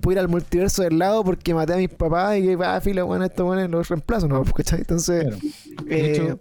puedo 0.01 0.13
ir 0.15 0.19
al 0.19 0.27
multiverso 0.27 0.81
del 0.83 0.97
lado 0.99 1.23
porque 1.23 1.53
maté 1.53 1.73
a 1.73 1.77
mis 1.77 1.89
papás 1.89 2.37
y 2.37 2.41
que, 2.43 2.57
ah, 2.63 2.79
fila, 2.81 3.03
bueno, 3.03 3.25
esto 3.25 3.45
bueno, 3.45 3.67
los 3.67 3.87
reemplazo, 3.89 4.27
¿no? 4.27 4.43
¿Cachai? 4.55 4.79
Entonces, 4.79 5.23
Claro. 5.25 5.37
De 5.85 5.95
eh, 6.01 6.11
hecho, 6.11 6.39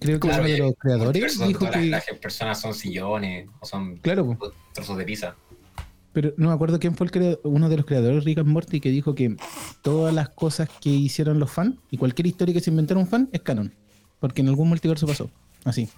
creo 0.00 0.20
que 0.20 0.28
Claro, 0.28 0.42
uno 0.42 0.48
de 0.48 0.54
oye, 0.54 0.62
los 0.62 0.74
creadores 0.78 1.38
dijo 1.38 1.58
todas 1.60 1.74
que. 1.74 1.86
las, 1.86 2.04
las 2.08 2.18
personas 2.18 2.60
son 2.60 2.74
sillones 2.74 3.48
o 3.60 3.66
son 3.66 3.96
Claro, 3.98 4.38
trozos 4.74 4.96
de 4.98 5.04
pizza. 5.04 5.34
pero 6.12 6.32
no 6.36 6.48
me 6.48 6.54
acuerdo 6.54 6.78
quién 6.78 6.94
fue 6.96 7.06
el 7.12 7.38
uno 7.44 7.68
de 7.68 7.76
los 7.76 7.86
creadores 7.86 8.24
Rick 8.24 8.38
and 8.38 8.48
Morty 8.48 8.80
que 8.80 8.90
dijo 8.90 9.14
que 9.14 9.36
todas 9.82 10.12
las 10.14 10.28
cosas 10.30 10.68
que 10.80 10.90
hicieron 10.90 11.38
los 11.38 11.50
fans 11.50 11.76
y 11.90 11.96
cualquier 11.98 12.26
historia 12.26 12.52
que 12.54 12.60
se 12.60 12.70
inventaron 12.70 13.02
un 13.04 13.08
fan 13.08 13.28
es 13.32 13.40
canon. 13.42 13.72
Porque 14.20 14.40
en 14.42 14.48
algún 14.48 14.68
multiverso 14.68 15.06
pasó. 15.06 15.30
Así. 15.64 15.88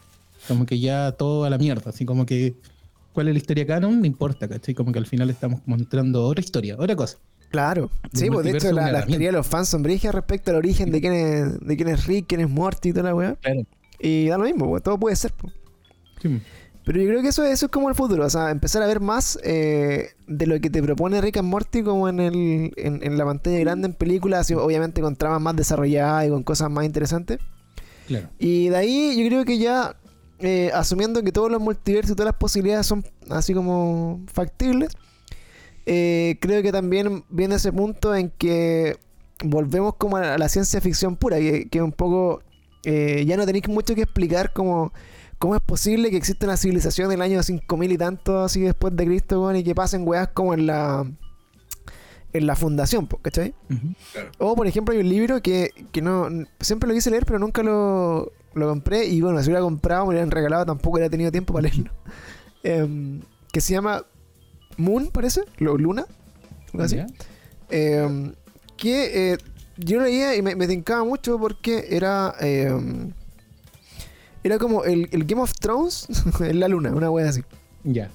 Como 0.48 0.66
que 0.66 0.78
ya 0.80 1.12
todo 1.12 1.44
a 1.44 1.50
la 1.50 1.58
mierda. 1.58 1.90
Así 1.90 2.04
como 2.04 2.26
que. 2.26 2.54
¿Cuál 3.12 3.28
es 3.28 3.34
la 3.34 3.38
historia 3.38 3.66
canon? 3.66 4.00
No 4.00 4.06
importa, 4.06 4.48
¿cachai? 4.48 4.74
Como 4.74 4.92
que 4.92 4.98
al 5.00 5.06
final 5.06 5.30
estamos 5.30 5.60
mostrando 5.66 6.24
otra 6.24 6.42
historia, 6.42 6.76
otra 6.78 6.94
cosa. 6.94 7.18
claro. 7.50 7.90
Sí, 8.12 8.28
pues 8.30 8.44
de 8.44 8.52
hecho 8.52 8.72
la, 8.72 8.92
la 8.92 9.04
teoría 9.04 9.28
de 9.28 9.32
los 9.32 9.46
fans 9.46 9.68
son 9.68 9.82
brígidas 9.82 10.14
respecto 10.14 10.52
al 10.52 10.56
origen 10.58 10.90
de 10.92 11.00
quién 11.00 11.12
es, 11.12 11.60
de 11.60 11.76
quién 11.76 11.88
es 11.88 12.06
Rick, 12.06 12.26
quién 12.28 12.40
es 12.40 12.48
Morty 12.48 12.90
y 12.90 12.92
toda 12.92 13.04
la 13.04 13.14
weá. 13.14 13.36
Claro. 13.36 13.62
Y 13.98 14.28
da 14.28 14.38
lo 14.38 14.44
mismo, 14.44 14.68
pues, 14.68 14.82
todo 14.82 14.98
puede 14.98 15.16
ser, 15.16 15.32
pues. 15.32 15.52
Sí. 16.22 16.40
Pero 16.84 16.98
yo 17.02 17.08
creo 17.08 17.22
que 17.22 17.28
eso, 17.28 17.44
eso 17.44 17.66
es 17.66 17.72
como 17.72 17.88
el 17.88 17.94
futuro, 17.94 18.24
o 18.24 18.30
sea, 18.30 18.50
empezar 18.50 18.82
a 18.82 18.86
ver 18.86 19.00
más 19.00 19.38
eh, 19.44 20.10
de 20.26 20.46
lo 20.46 20.58
que 20.60 20.70
te 20.70 20.82
propone 20.82 21.20
Rick 21.20 21.36
and 21.36 21.48
Morty 21.48 21.82
como 21.82 22.08
en, 22.08 22.20
el, 22.20 22.72
en, 22.76 23.00
en 23.02 23.18
la 23.18 23.24
pantalla 23.24 23.58
grande 23.58 23.88
en 23.88 23.94
películas, 23.94 24.50
y 24.50 24.54
obviamente 24.54 25.00
con 25.02 25.16
tramas 25.16 25.40
más 25.42 25.54
desarrolladas 25.56 26.26
y 26.26 26.30
con 26.30 26.42
cosas 26.42 26.70
más 26.70 26.84
interesantes. 26.86 27.38
Claro. 28.06 28.28
Y 28.38 28.70
de 28.70 28.76
ahí 28.76 29.16
yo 29.20 29.26
creo 29.28 29.44
que 29.44 29.58
ya, 29.58 29.96
eh, 30.40 30.70
asumiendo 30.74 31.22
que 31.22 31.32
todos 31.32 31.50
los 31.50 31.60
multiversos 31.60 32.12
y 32.12 32.14
todas 32.14 32.32
las 32.32 32.38
posibilidades 32.38 32.86
son 32.86 33.04
así 33.28 33.54
como 33.54 34.22
factibles, 34.32 34.90
eh, 35.86 36.36
creo 36.40 36.62
que 36.62 36.72
también 36.72 37.24
viene 37.28 37.56
ese 37.56 37.72
punto 37.72 38.14
en 38.14 38.30
que 38.30 38.96
volvemos 39.44 39.94
como 39.96 40.16
a 40.16 40.38
la 40.38 40.48
ciencia 40.48 40.80
ficción 40.80 41.16
pura, 41.16 41.38
que, 41.38 41.68
que 41.68 41.82
un 41.82 41.92
poco 41.92 42.42
eh, 42.84 43.24
ya 43.26 43.36
no 43.36 43.46
tenéis 43.46 43.68
mucho 43.68 43.94
que 43.94 44.02
explicar 44.02 44.52
como 44.52 44.92
cómo 45.38 45.54
es 45.54 45.60
posible 45.62 46.10
que 46.10 46.16
exista 46.16 46.46
una 46.46 46.56
civilización 46.56 47.08
del 47.08 47.22
año 47.22 47.42
5000 47.42 47.92
y 47.92 47.98
tanto 47.98 48.40
así 48.40 48.60
después 48.60 48.94
de 48.96 49.06
Cristo, 49.06 49.42
weón, 49.42 49.56
y 49.56 49.64
que 49.64 49.74
pasen 49.74 50.06
weas 50.06 50.28
como 50.28 50.54
en 50.54 50.66
la 50.66 51.10
en 52.32 52.46
la 52.46 52.54
fundación, 52.56 53.06
¿cachai? 53.22 53.54
Ujú. 53.70 53.94
O 54.38 54.54
por 54.56 54.66
ejemplo 54.66 54.94
hay 54.94 55.00
un 55.00 55.08
libro 55.08 55.42
que, 55.42 55.70
que 55.92 56.00
no 56.02 56.28
siempre 56.60 56.88
lo 56.88 56.94
quise 56.94 57.10
leer 57.10 57.24
pero 57.26 57.38
nunca 57.38 57.62
lo, 57.62 58.32
lo 58.54 58.68
compré 58.68 59.06
y 59.06 59.20
bueno, 59.20 59.38
si 59.40 59.46
lo 59.46 59.52
hubiera 59.52 59.62
comprado 59.62 60.02
me 60.02 60.06
lo 60.06 60.10
hubieran 60.12 60.30
regalado 60.30 60.64
tampoco 60.66 60.96
hubiera 60.96 61.10
tenido 61.10 61.30
tiempo 61.32 61.52
para 61.52 61.62
leerlo. 61.68 61.90
Em, 62.62 63.22
que 63.52 63.60
se 63.62 63.72
llama 63.72 64.04
Moon, 64.76 65.08
parece, 65.10 65.42
Lo- 65.58 65.78
Luna, 65.78 66.04
algo 66.72 66.84
así. 66.84 66.98
Eh, 67.70 68.32
que 68.76 69.32
eh, 69.32 69.38
yo 69.78 69.98
lo 69.98 70.04
leía 70.04 70.36
y 70.36 70.42
me, 70.42 70.54
me 70.56 70.68
tincaba 70.68 71.02
mucho 71.04 71.38
porque 71.38 71.86
era 71.90 72.34
eh, 72.40 72.70
era 74.42 74.58
como 74.58 74.84
el, 74.84 75.08
el 75.12 75.24
Game 75.24 75.42
of 75.42 75.52
Thrones 75.58 76.06
en 76.40 76.60
la 76.60 76.68
luna, 76.68 76.90
una 76.94 77.10
wea 77.10 77.28
así. 77.28 77.42
Ya. 77.84 78.10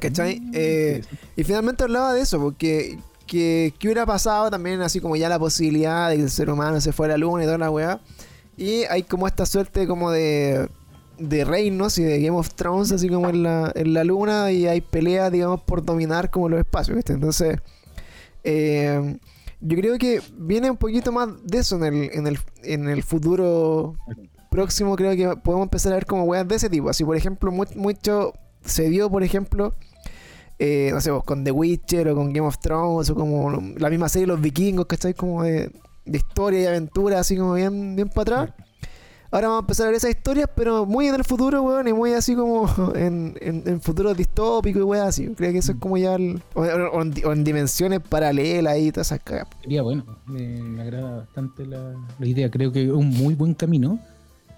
¿Cachai? 0.00 0.40
Mm, 0.40 0.50
Eh, 0.54 1.02
y 1.36 1.44
finalmente 1.44 1.84
hablaba 1.84 2.12
de 2.14 2.22
eso, 2.22 2.40
porque 2.40 2.98
que, 3.26 3.72
que 3.78 3.86
hubiera 3.88 4.04
pasado 4.06 4.50
también 4.50 4.80
así 4.80 5.00
como 5.00 5.14
ya 5.14 5.28
la 5.28 5.38
posibilidad 5.38 6.08
de 6.10 6.16
que 6.16 6.22
el 6.22 6.30
ser 6.30 6.50
humano 6.50 6.80
se 6.80 6.92
fuera 6.92 7.14
a 7.14 7.18
la 7.18 7.20
luna 7.24 7.44
y 7.44 7.46
toda 7.46 7.58
la 7.58 7.70
weá. 7.70 8.00
Y 8.56 8.82
hay 8.90 9.04
como 9.04 9.26
esta 9.28 9.46
suerte 9.46 9.86
como 9.86 10.10
de, 10.10 10.68
de 11.18 11.44
reinos 11.44 11.96
y 11.98 12.02
de 12.02 12.20
Game 12.20 12.36
of 12.36 12.50
Thrones 12.54 12.90
así 12.92 13.08
como 13.08 13.28
en 13.30 13.42
la, 13.44 13.70
en 13.74 13.94
la 13.94 14.02
luna 14.04 14.50
y 14.50 14.66
hay 14.66 14.80
peleas, 14.80 15.30
digamos, 15.30 15.60
por 15.62 15.84
dominar 15.84 16.30
como 16.30 16.48
los 16.48 16.58
espacios, 16.58 16.96
¿viste? 16.96 17.12
Entonces, 17.12 17.58
eh, 18.44 19.16
yo 19.60 19.76
creo 19.76 19.98
que 19.98 20.20
viene 20.36 20.70
un 20.70 20.76
poquito 20.76 21.12
más 21.12 21.28
de 21.44 21.58
eso 21.58 21.76
en 21.76 21.84
el, 21.94 22.10
en 22.12 22.26
el, 22.26 22.38
en 22.62 22.88
el 22.88 23.02
futuro 23.02 23.94
próximo. 24.50 24.96
Creo 24.96 25.14
que 25.14 25.40
podemos 25.40 25.64
empezar 25.66 25.92
a 25.92 25.96
ver 25.96 26.06
como 26.06 26.24
weas 26.24 26.48
de 26.48 26.56
ese 26.56 26.70
tipo. 26.70 26.88
Así, 26.88 27.04
por 27.04 27.16
ejemplo, 27.16 27.52
mu- 27.52 27.64
mucho 27.76 28.32
se 28.64 28.88
vio, 28.88 29.10
por 29.10 29.22
ejemplo, 29.22 29.74
eh, 30.62 30.90
no 30.92 31.00
sé, 31.00 31.10
pues, 31.10 31.24
con 31.24 31.42
The 31.42 31.50
Witcher 31.50 32.08
o 32.10 32.14
con 32.14 32.32
Game 32.32 32.46
of 32.46 32.58
Thrones 32.58 33.08
o 33.10 33.14
como 33.14 33.50
la 33.78 33.88
misma 33.90 34.08
serie 34.08 34.26
Los 34.26 34.40
Vikingos, 34.40 34.84
¿cachai? 34.86 35.14
Como 35.14 35.42
de, 35.42 35.72
de 36.04 36.18
historia 36.18 36.60
y 36.60 36.66
aventura, 36.66 37.18
así 37.18 37.36
como 37.36 37.54
bien, 37.54 37.96
bien 37.96 38.08
para 38.10 38.42
atrás. 38.42 38.54
Ahora 39.32 39.46
vamos 39.46 39.62
a 39.62 39.64
empezar 39.64 39.86
a 39.86 39.90
ver 39.90 39.96
esas 39.96 40.10
historias, 40.10 40.48
pero 40.56 40.84
muy 40.86 41.06
en 41.06 41.14
el 41.14 41.22
futuro, 41.22 41.62
weón, 41.62 41.86
y 41.86 41.92
muy 41.92 42.12
así 42.14 42.34
como 42.34 42.68
en, 42.96 43.36
en, 43.40 43.62
en 43.64 43.80
futuro 43.80 44.12
distópico 44.12 44.80
y 44.80 44.82
weón, 44.82 45.06
así. 45.06 45.28
Creo 45.36 45.52
que 45.52 45.58
eso 45.58 45.70
es 45.72 45.78
como 45.78 45.96
ya. 45.96 46.16
el- 46.16 46.42
o, 46.54 46.62
o- 46.62 46.98
o 46.98 47.02
en, 47.02 47.10
di- 47.12 47.22
o 47.24 47.32
en 47.32 47.44
dimensiones 47.44 48.00
paralelas 48.00 48.76
y 48.78 48.90
todas 48.90 49.06
esas 49.12 49.20
cagas. 49.22 49.46
Sería 49.62 49.82
bueno. 49.82 50.04
Me, 50.26 50.60
me 50.62 50.82
agrada 50.82 51.18
bastante 51.18 51.64
la, 51.64 51.94
la 52.18 52.26
idea. 52.26 52.50
Creo 52.50 52.72
que 52.72 52.82
es 52.84 52.90
un 52.90 53.08
muy 53.10 53.34
buen 53.36 53.54
camino 53.54 54.00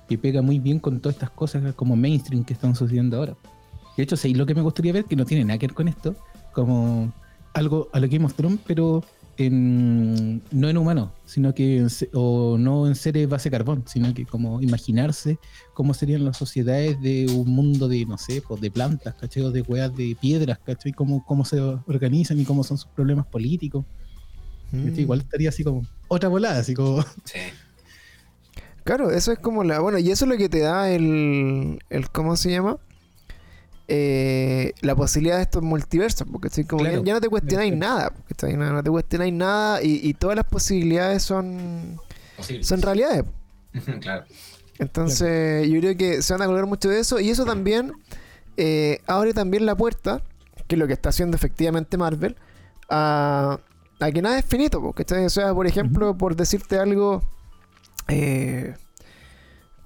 que 0.08 0.16
pega 0.16 0.40
muy 0.40 0.58
bien 0.58 0.78
con 0.78 1.00
todas 1.00 1.16
estas 1.16 1.30
cosas 1.30 1.62
como 1.74 1.94
mainstream 1.94 2.42
que 2.42 2.54
están 2.54 2.74
sucediendo 2.74 3.18
ahora. 3.18 3.36
De 3.97 4.02
hecho, 4.02 4.16
sí, 4.16 4.35
lo 4.35 4.47
que 4.47 4.55
me 4.55 4.62
gustaría 4.62 4.93
ver, 4.93 5.05
que 5.05 5.16
no 5.16 5.24
tiene 5.24 5.44
nada 5.44 5.59
que 5.59 5.66
ver 5.66 5.74
con 5.74 5.89
esto, 5.89 6.16
como 6.52 7.12
algo 7.55 7.89
a 7.93 8.01
lo 8.01 8.09
que 8.09 8.19
of 8.19 8.35
Thrones, 8.35 8.60
pero 8.66 9.05
en, 9.36 10.43
no 10.51 10.69
en 10.69 10.77
humanos, 10.77 11.10
sino 11.24 11.55
que 11.55 11.78
en 11.78 11.89
o 12.12 12.56
no 12.59 12.86
en 12.86 12.94
seres 12.94 13.28
base 13.28 13.51
carbón, 13.51 13.85
sino 13.86 14.12
que 14.14 14.27
como 14.27 14.60
imaginarse 14.60 15.39
cómo 15.74 15.94
serían 15.94 16.24
las 16.24 16.36
sociedades 16.36 17.01
de 17.01 17.27
un 17.35 17.51
mundo 17.51 17.89
de, 17.89 18.05
no 18.05 18.19
sé, 18.19 18.43
pues 18.47 18.60
de 18.60 18.70
plantas, 18.70 19.14
¿cachai? 19.14 19.43
O 19.43 19.51
de 19.51 19.62
hueas 19.62 19.94
de 19.97 20.16
piedras, 20.20 20.59
¿cachai? 20.64 20.93
Cómo, 20.93 21.24
cómo 21.24 21.44
se 21.44 21.60
organizan 21.60 22.39
y 22.40 22.44
cómo 22.44 22.62
son 22.62 22.78
sus 22.78 22.90
problemas 22.90 23.27
políticos. 23.27 23.85
Mm. 24.70 24.98
Igual 24.98 25.20
estaría 25.20 25.48
así 25.48 25.64
como 25.64 25.82
otra 26.09 26.28
volada, 26.28 26.60
así 26.60 26.74
como 26.74 27.02
Sí. 27.24 27.39
Claro, 28.85 29.10
eso 29.10 29.32
es 29.32 29.39
como 29.39 29.62
la. 29.64 29.81
Bueno, 29.81 29.98
y 29.98 30.10
eso 30.10 30.24
es 30.24 30.31
lo 30.31 30.36
que 30.36 30.48
te 30.48 30.60
da 30.60 30.90
el. 30.90 31.78
el 31.89 32.10
¿Cómo 32.10 32.36
se 32.36 32.51
llama? 32.51 32.78
Eh, 33.88 34.72
la 34.80 34.94
posibilidad 34.94 35.36
de 35.36 35.42
estos 35.42 35.62
multiversos, 35.62 36.26
porque 36.30 36.48
estoy 36.48 36.64
como 36.64 36.82
Claro, 36.82 36.98
ya, 36.98 37.04
ya 37.04 37.14
no 37.14 37.20
te 37.20 37.28
cuestionáis 37.28 37.76
nada, 37.76 38.10
porque 38.10 38.56
no, 38.56 38.72
no 38.72 38.82
te 38.82 38.90
cuestionáis 38.90 39.32
nada 39.34 39.82
y, 39.82 40.00
y 40.02 40.14
todas 40.14 40.36
las 40.36 40.46
posibilidades 40.46 41.22
son, 41.22 42.00
son 42.62 42.82
realidades. 42.82 43.24
claro. 44.00 44.24
Entonces, 44.78 45.68
yo 45.68 45.80
creo 45.80 45.96
que 45.96 46.22
se 46.22 46.32
van 46.32 46.42
a 46.42 46.46
colgar 46.46 46.66
mucho 46.66 46.88
de 46.88 47.00
eso 47.00 47.20
y 47.20 47.30
eso 47.30 47.44
también 47.44 47.92
eh, 48.56 49.00
abre 49.06 49.32
también 49.32 49.66
la 49.66 49.76
puerta, 49.76 50.22
que 50.66 50.74
es 50.74 50.78
lo 50.78 50.86
que 50.86 50.92
está 50.92 51.10
haciendo 51.10 51.36
efectivamente 51.36 51.96
Marvel, 51.96 52.36
a, 52.88 53.60
a 54.00 54.10
que 54.10 54.22
nada 54.22 54.38
es 54.38 54.44
finito, 54.44 54.80
porque 54.80 55.04
o 55.14 55.30
sea, 55.30 55.54
por 55.54 55.66
ejemplo, 55.66 56.16
por 56.16 56.36
decirte 56.36 56.78
algo, 56.78 57.22
eh, 58.09 58.74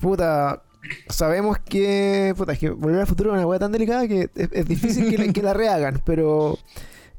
puta, 0.01 0.63
sabemos 1.09 1.59
que, 1.59 2.35
puta, 2.37 2.53
es 2.53 2.59
que 2.59 2.71
volver 2.71 3.01
al 3.01 3.07
futuro 3.07 3.31
es 3.31 3.37
una 3.39 3.47
weá 3.47 3.59
tan 3.59 3.73
delicada 3.73 4.07
que 4.09 4.29
es, 4.35 4.49
es 4.53 4.67
difícil 4.67 5.11
que, 5.11 5.19
la- 5.27 5.33
que 5.33 5.43
la 5.43 5.55
rehagan, 5.55 6.01
pero, 6.05 6.59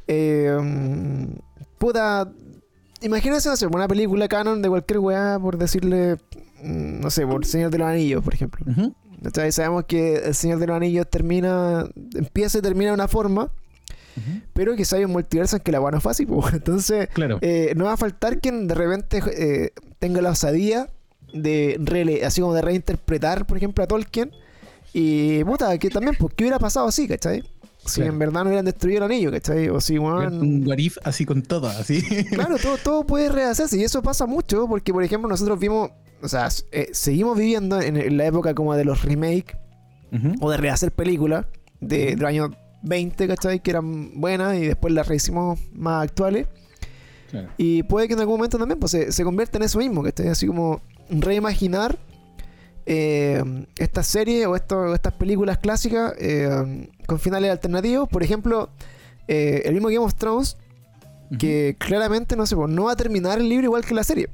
eh, 0.08 0.58
puta, 1.78 2.32
imagínense, 3.02 3.56
sé, 3.56 3.68
una 3.68 3.88
película 3.88 4.28
canon 4.28 4.62
de 4.62 4.70
cualquier 4.70 5.00
weá, 5.00 5.40
por 5.40 5.58
decirle, 5.58 6.16
mm, 6.64 7.00
no 7.02 7.10
sé, 7.10 7.26
por 7.28 7.46
Señor 7.46 7.72
de 7.72 7.78
los 7.80 7.88
Anillos, 7.88 8.24
por 8.24 8.34
ejemplo. 8.34 8.66
Ujú. 8.72 8.94
¿Cachai? 9.24 9.52
Sabemos 9.52 9.86
que 9.86 10.18
el 10.18 10.36
Señor 10.36 10.60
de 10.60 10.68
los 10.68 10.76
Anillos 10.78 11.08
termina, 11.10 11.90
empieza 12.14 12.60
y 12.60 12.62
termina 12.62 12.92
de 12.92 12.94
una 12.96 13.08
forma, 13.08 13.50
pero 14.54 14.76
que 14.76 14.84
hay 14.96 15.04
un 15.06 15.12
multiverso 15.12 15.58
en 15.58 15.62
que 15.62 15.72
la 15.72 15.80
weá 15.80 15.92
no 15.92 15.98
es 15.98 16.04
fácil, 16.04 16.26
pues. 16.28 16.52
Entonces, 16.54 17.08
Claro. 17.10 17.38
eh, 17.42 17.74
no 17.76 17.86
va 17.86 17.94
a 17.94 17.98
faltar 17.98 18.40
quien 18.40 18.68
de 18.68 18.74
repente 18.76 19.22
eh, 19.36 19.72
tenga 20.00 20.22
la 20.22 20.32
osadía 20.32 20.88
de 21.34 21.78
rele- 21.80 22.24
así 22.24 22.42
como 22.42 22.54
de 22.54 22.62
reinterpretar, 22.62 23.46
por 23.46 23.58
ejemplo, 23.58 23.84
a 23.84 23.88
Tolkien. 23.88 24.32
Y 24.94 25.44
puta, 25.44 25.78
que 25.78 25.90
también, 25.90 26.16
pues, 26.18 26.34
¿qué 26.36 26.44
hubiera 26.46 26.60
pasado 26.60 26.88
así, 26.88 27.08
cachai? 27.08 27.44
Si 27.86 28.02
Claro. 28.02 28.12
en 28.14 28.20
verdad 28.20 28.42
no 28.44 28.48
hubieran 28.50 28.66
destruido 28.66 29.06
el 29.06 29.12
anillo, 29.12 29.32
¿cachai? 29.32 29.70
O 29.70 29.80
si, 29.80 29.98
weón, 29.98 30.40
un 30.42 30.68
what 30.68 30.78
if 30.78 30.98
así 31.04 31.26
con 31.26 31.42
todo, 31.44 31.68
así. 31.70 32.02
Claro, 32.34 32.58
todo, 32.58 32.78
todo 32.78 33.04
puede 33.06 33.30
rehacerse 33.30 33.78
y 33.78 33.84
eso 33.84 34.02
pasa 34.02 34.26
mucho 34.26 34.68
porque, 34.68 34.92
por 34.94 35.04
ejemplo, 35.04 35.30
nosotros 35.30 35.60
vimos, 35.60 35.92
o 36.22 36.28
sea, 36.28 36.50
eh, 36.72 36.90
seguimos 36.94 37.38
viviendo 37.38 37.80
en, 37.80 38.18
la 38.18 38.26
época 38.26 38.54
como 38.56 38.76
de 38.76 38.84
los 38.86 39.04
remakes 39.04 39.56
o 40.42 40.50
de 40.50 40.58
rehacer 40.58 40.92
películas 40.92 41.46
de, 41.80 42.16
del 42.16 42.26
año 42.26 42.52
20, 42.84 43.28
¿cachai? 43.28 43.60
Que 43.62 43.72
eran 43.72 44.20
buenas 44.20 44.58
y 44.58 44.62
después 44.68 44.94
las 44.94 45.08
rehicimos 45.08 45.60
más 45.74 46.04
actuales. 46.04 46.48
Claro. 47.30 47.50
Y 47.58 47.84
puede 47.84 48.08
que 48.08 48.14
en 48.14 48.20
algún 48.22 48.38
momento 48.38 48.58
también 48.58 48.80
pues, 48.80 48.92
se, 48.92 49.12
se 49.12 49.24
convierta 49.24 49.58
en 49.58 49.64
eso 49.66 49.78
mismo, 49.80 50.06
esté 50.08 50.30
así 50.30 50.48
como 50.48 50.82
reimaginar 51.10 51.98
eh, 52.86 53.44
estas 53.78 54.08
series 54.08 54.46
o, 54.48 54.56
esto- 54.56 54.94
estas 54.94 55.14
películas 55.14 55.58
clásicas 55.58 56.14
eh, 56.20 56.90
con 57.06 57.20
finales 57.20 57.52
alternativos. 57.52 58.08
Por 58.10 58.24
ejemplo, 58.24 58.70
eh, 59.28 59.64
el 59.66 59.74
mismo 59.74 59.88
Game 59.90 60.00
of 60.00 60.16
Thrones, 60.16 60.58
que 61.40 61.76
claramente 61.78 62.36
no 62.38 62.46
sé, 62.46 62.56
pues, 62.56 62.70
no 62.70 62.86
va 62.86 62.94
a 62.94 62.96
terminar 62.96 63.40
el 63.40 63.50
libro 63.50 63.66
igual 63.66 63.84
que 63.86 63.94
la 63.94 64.04
serie. 64.04 64.30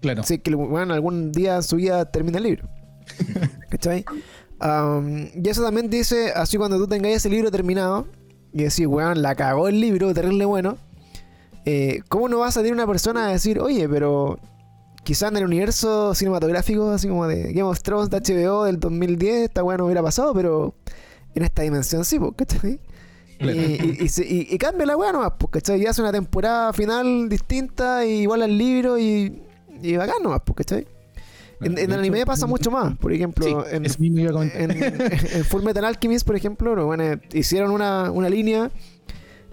Claro. 0.00 0.22
Así 0.22 0.38
que 0.38 0.54
bueno, 0.54 0.94
algún 0.94 1.32
día 1.32 1.56
en 1.56 1.62
su 1.62 1.76
vida 1.76 2.04
termina 2.10 2.38
el 2.38 2.44
libro. 2.44 2.68
¿Cachai? 3.70 4.04
Am, 4.60 5.28
y 5.34 5.48
eso 5.48 5.62
también 5.62 5.90
dice, 5.90 6.32
así 6.34 6.56
cuando 6.56 6.78
tú 6.78 6.86
tengáis 6.86 7.16
ese 7.16 7.28
libro 7.28 7.50
terminado 7.50 8.06
y 8.52 8.62
decís, 8.62 8.86
weón, 8.86 9.20
la 9.20 9.34
cagó 9.34 9.68
el 9.68 9.80
libro, 9.80 10.14
terrible 10.14 10.44
bueno. 10.46 10.78
eh, 11.66 12.00
¿Cómo 12.08 12.28
no 12.28 12.38
va 12.38 12.46
a 12.48 12.52
salir 12.52 12.72
una 12.72 12.86
persona 12.86 13.26
a 13.28 13.32
decir, 13.32 13.58
oye, 13.60 13.86
pero 13.88 14.38
quizás 15.04 15.30
en 15.30 15.36
el 15.38 15.44
universo 15.44 16.14
cinematográfico, 16.14 16.90
así 16.90 17.08
como 17.08 17.26
de 17.26 17.52
Game 17.52 17.62
of 17.62 17.80
Thrones 17.82 18.10
de 18.10 18.18
HBO 18.20 18.64
del 18.64 18.80
2010, 18.80 19.44
esta 19.44 19.62
weá 19.62 19.76
no 19.76 19.84
hubiera 19.86 20.02
pasado, 20.02 20.34
pero 20.34 20.74
en 21.34 21.42
esta 21.44 21.62
dimensión 21.62 22.04
sí, 22.04 22.18
pues, 22.18 22.32
¿cachai? 22.36 22.80
Claro. 23.38 23.52
Y, 23.60 23.62
y- 24.00 24.04
y 24.04 24.08
se- 24.08 24.24
y- 24.26 24.46
y 24.50 24.58
cambia 24.58 24.86
la 24.86 24.96
weá 24.96 25.12
nomás, 25.12 25.32
pues, 25.38 25.50
¿cachai? 25.52 25.82
Y 25.82 25.86
hace 25.86 26.00
una 26.00 26.12
temporada 26.12 26.72
final 26.72 27.28
distinta, 27.28 28.04
y 28.06 28.22
igual 28.22 28.42
al 28.42 28.56
libro, 28.56 28.98
y, 28.98 29.42
y 29.82 29.96
bacán 29.96 30.22
nomás, 30.22 30.40
pues, 30.44 30.56
¿cachai? 30.58 30.86
En, 31.60 31.78
en 31.78 31.90
el 31.92 31.98
anime 32.00 32.26
pasa 32.26 32.46
mucho 32.46 32.70
más, 32.70 32.96
por 32.98 33.12
ejemplo, 33.12 33.44
Sí, 33.46 33.54
en, 33.70 33.86
en, 34.54 34.70
en 35.32 35.44
Full 35.44 35.62
Metal 35.62 35.84
Alchemist, 35.84 36.26
por 36.26 36.36
ejemplo, 36.36 36.74
no, 36.76 36.86
bueno, 36.86 37.04
hicieron 37.32 37.70
una, 37.70 38.10
una 38.10 38.28
línea. 38.28 38.70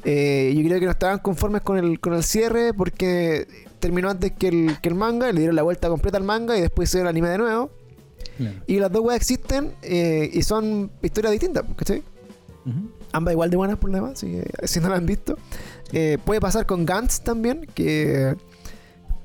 eh, 0.03 0.52
yo 0.56 0.64
creo 0.68 0.80
que 0.80 0.86
no 0.86 0.91
estaban 0.91 1.19
conformes 1.19 1.61
con 1.61 1.78
el, 1.78 1.99
con 1.99 2.14
el 2.14 2.23
cierre 2.23 2.73
porque 2.73 3.48
terminó 3.82 4.10
antes 4.10 4.32
que 4.32 4.48
el, 4.48 4.78
que 4.82 4.88
el 4.88 4.95
manga, 4.95 5.30
y 5.30 5.34
le 5.34 5.40
dieron 5.40 5.56
la 5.58 5.64
vuelta 5.64 5.90
completa 5.90 6.18
al 6.18 6.24
manga 6.24 6.58
y 6.58 6.62
después 6.62 6.90
hicieron 6.90 7.08
el 7.08 7.10
anime 7.10 7.30
de 7.30 7.38
nuevo. 7.38 7.72
Claro. 8.38 8.56
Y 8.68 8.80
las 8.80 8.91
dos 8.91 9.03
weas 9.03 9.18
existen 9.18 9.74
eh, 9.82 10.30
y 10.32 10.41
son 10.44 10.91
historias 11.02 11.32
distintas, 11.32 11.66
¿cachai? 11.76 12.03
Ujú. 12.66 12.91
Ambas 13.12 13.34
igual 13.34 13.49
de 13.49 13.58
buenas 13.58 13.78
por 13.78 13.90
lo 13.90 13.98
demás, 13.98 14.22
que 14.22 14.49
si 14.64 14.80
no 14.80 14.88
la 14.88 14.95
han 14.95 15.06
visto. 15.06 15.38
Eh, 15.91 16.18
puede 16.24 16.40
pasar 16.40 16.66
con 16.66 16.86
Gantz 16.86 17.22
también, 17.22 17.68
que. 17.74 18.36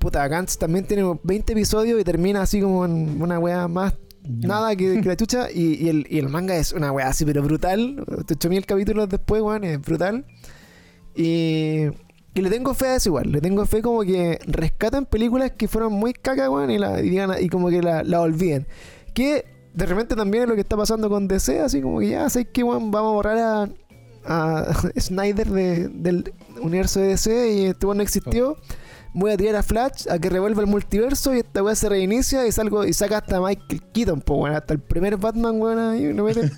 Puta, 0.00 0.26
Gantz 0.28 0.58
también 0.58 0.84
tiene 0.86 1.18
20 1.22 1.52
episodios 1.52 2.00
y 2.00 2.04
termina 2.04 2.42
así 2.42 2.60
como 2.60 2.84
en 2.84 3.20
una 3.22 3.38
wea 3.38 3.68
más 3.68 3.94
nada 4.28 4.74
que, 4.76 5.00
que 5.00 5.08
la 5.08 5.16
chucha. 5.16 5.50
Y, 5.50 5.84
y 5.84 5.88
el, 5.88 6.06
y 6.10 6.18
el 6.18 6.28
manga 6.28 6.56
es 6.56 6.72
una 6.72 6.90
wea 6.92 7.08
así, 7.08 7.24
pero 7.24 7.42
brutal. 7.42 8.04
8000 8.28 8.66
capítulos 8.66 9.08
después, 9.08 9.42
weón, 9.42 9.64
es 9.64 9.80
brutal. 9.80 10.26
Y, 11.14 11.86
y 12.36 12.42
le 12.42 12.50
tengo 12.50 12.74
fe 12.74 12.86
a 12.88 12.96
eso 12.96 13.08
igual. 13.08 13.32
Le 13.32 13.40
tengo 13.40 13.64
fe 13.66 13.80
como 13.82 14.02
que 14.02 14.38
rescatan 14.46 15.06
películas 15.06 15.52
que 15.56 15.68
fueron 15.68 15.92
muy 15.94 16.12
caca, 16.12 16.50
weón, 16.50 16.70
y, 16.70 16.78
la, 16.78 17.00
y, 17.00 17.08
digan- 17.10 17.36
y 17.40 17.48
como 17.48 17.68
que 17.70 17.82
la, 17.82 18.02
la 18.04 18.20
olviden. 18.20 18.66
Que 19.14 19.44
de 19.74 19.86
repente 19.86 20.14
también 20.14 20.44
es 20.44 20.48
lo 20.50 20.54
que 20.54 20.60
está 20.60 20.76
pasando 20.76 21.08
con 21.08 21.28
DC, 21.28 21.60
así 21.60 21.80
como 21.80 21.98
que 22.00 22.10
ya 22.10 22.28
sé 22.30 22.44
que 22.44 22.62
weón, 22.62 22.90
vamos 22.90 23.10
a 23.10 23.14
borrar 23.14 23.38
a, 23.38 23.68
a 24.26 24.74
Snyder 25.00 25.48
de- 25.48 25.88
del 25.88 26.32
universo 26.60 27.00
de 27.00 27.08
DC 27.08 27.52
y 27.52 27.64
este 27.66 27.86
weón 27.86 27.96
no 27.98 28.02
existió. 28.02 28.56
Voy 29.14 29.32
a 29.32 29.36
tirar 29.38 29.56
a 29.56 29.62
Flash 29.62 30.06
a 30.10 30.18
que 30.18 30.28
revuelva 30.28 30.60
el 30.60 30.66
multiverso 30.66 31.34
y 31.34 31.38
esta 31.38 31.62
weá 31.62 31.74
se 31.74 31.88
reinicia 31.88 32.46
y 32.46 32.52
salgo 32.52 32.84
y 32.84 32.92
saca 32.92 33.16
hasta 33.18 33.40
Michael 33.40 33.80
Keaton, 33.94 34.20
po, 34.20 34.34
weón, 34.42 34.54
hasta 34.54 34.74
el 34.74 34.80
primer 34.80 35.16
Batman, 35.16 35.58
weón, 35.58 35.78
ahí 35.78 36.02
meten. 36.12 36.52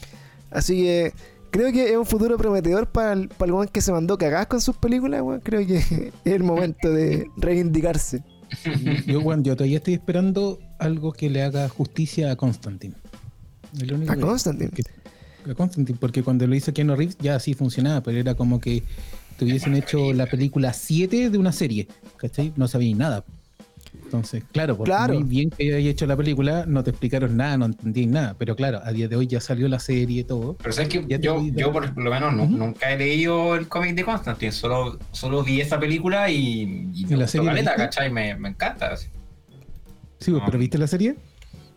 Así 0.50 0.82
que 0.82 1.12
creo 1.50 1.72
que 1.72 1.90
es 1.90 1.96
un 1.96 2.06
futuro 2.06 2.36
prometedor 2.36 2.88
para 2.88 3.12
el, 3.12 3.28
para 3.28 3.62
el 3.62 3.68
que 3.70 3.80
se 3.80 3.92
mandó 3.92 4.16
cagadas 4.18 4.46
con 4.46 4.60
sus 4.60 4.76
películas, 4.76 5.22
weón. 5.22 5.40
Creo 5.40 5.66
que 5.66 5.76
es 6.24 6.32
el 6.32 6.42
momento 6.42 6.90
de 6.92 7.26
reivindicarse. 7.36 8.22
Yo, 9.06 9.20
bueno, 9.20 9.42
yo 9.44 9.54
todavía 9.56 9.78
estoy 9.78 9.94
esperando 9.94 10.58
algo 10.78 11.12
que 11.12 11.30
le 11.30 11.42
haga 11.42 11.68
justicia 11.68 12.32
a 12.32 12.36
Constantine. 12.36 12.94
A 14.08 14.14
que- 14.14 14.20
Constantine. 14.20 14.70
que- 14.70 14.82
a 15.50 15.54
Constantine, 15.54 15.96
porque 16.00 16.22
cuando 16.22 16.46
lo 16.46 16.54
hizo 16.54 16.72
Keanu 16.72 16.96
Reeves 16.96 17.16
ya 17.18 17.38
sí 17.40 17.54
funcionaba, 17.54 18.02
pero 18.02 18.18
era 18.18 18.34
como 18.34 18.60
que 18.60 18.82
te 19.38 19.44
hubiesen 19.44 19.74
hecho 19.74 20.12
la 20.12 20.26
película 20.26 20.72
7 20.72 21.30
de 21.30 21.38
una 21.38 21.52
serie, 21.52 21.88
¿cachai? 22.16 22.52
No 22.56 22.68
sabía 22.68 22.94
nada. 22.94 23.24
Entonces, 24.10 24.42
claro, 24.50 24.76
porque 24.76 24.90
Claro. 24.90 25.14
muy 25.14 25.22
bien 25.22 25.50
que 25.50 25.72
hayas 25.72 25.92
hecho 25.92 26.04
la 26.04 26.16
película, 26.16 26.64
no 26.66 26.82
te 26.82 26.90
explicaron 26.90 27.36
nada, 27.36 27.56
no 27.56 27.66
entendí 27.66 28.06
nada, 28.06 28.34
pero 28.36 28.56
claro, 28.56 28.80
a 28.82 28.90
día 28.90 29.06
de 29.06 29.14
hoy 29.14 29.28
ya 29.28 29.40
salió 29.40 29.68
la 29.68 29.78
serie 29.78 30.22
y 30.22 30.24
todo. 30.24 30.56
Pero 30.56 30.72
sabes 30.72 30.88
que 30.88 31.04
yo, 31.20 31.40
yo 31.54 31.72
por 31.72 31.96
lo 31.96 32.10
menos 32.10 32.34
nunca 32.50 32.92
he 32.92 32.98
leído 32.98 33.54
el 33.54 33.68
cómic 33.68 33.94
de 33.94 34.02
Constantine, 34.04 34.50
solo, 34.50 34.98
solo 35.12 35.44
vi 35.44 35.60
esa 35.60 35.78
película 35.78 36.28
y, 36.28 36.90
y 36.92 37.02
¿Y 37.02 37.06
me 37.06 37.18
la 37.18 37.28
serie 37.28 37.46
la 37.46 37.52
caleta? 37.52 37.76
¿cachai? 37.76 38.10
Me, 38.10 38.34
me 38.34 38.48
encanta. 38.48 38.94
así. 38.94 39.06
Sí, 40.18 40.32
pues, 40.32 40.42
pero 40.44 40.58
¿viste 40.58 40.76
la 40.76 40.88
serie? 40.88 41.14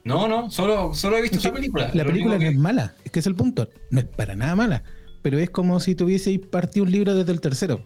No, 0.03 0.27
no, 0.27 0.49
solo, 0.49 0.95
solo 0.95 1.18
he 1.18 1.22
visto 1.22 1.38
esa 1.38 1.53
película. 1.53 1.91
La 1.93 2.03
película 2.03 2.34
no 2.34 2.39
que- 2.39 2.47
es 2.47 2.57
mala, 2.57 2.95
es 3.05 3.11
que 3.11 3.19
es 3.19 3.27
el 3.27 3.35
punto. 3.35 3.69
No 3.91 3.99
es 3.99 4.05
para 4.07 4.35
nada 4.35 4.55
mala, 4.55 4.84
pero 5.22 5.38
es 5.38 5.51
como 5.51 5.80
si 5.80 5.93
tuvieseis 5.93 6.39
partido 6.39 6.84
un 6.84 6.91
libro 6.91 7.14
desde 7.14 7.31
el 7.31 7.39
tercero. 7.41 7.85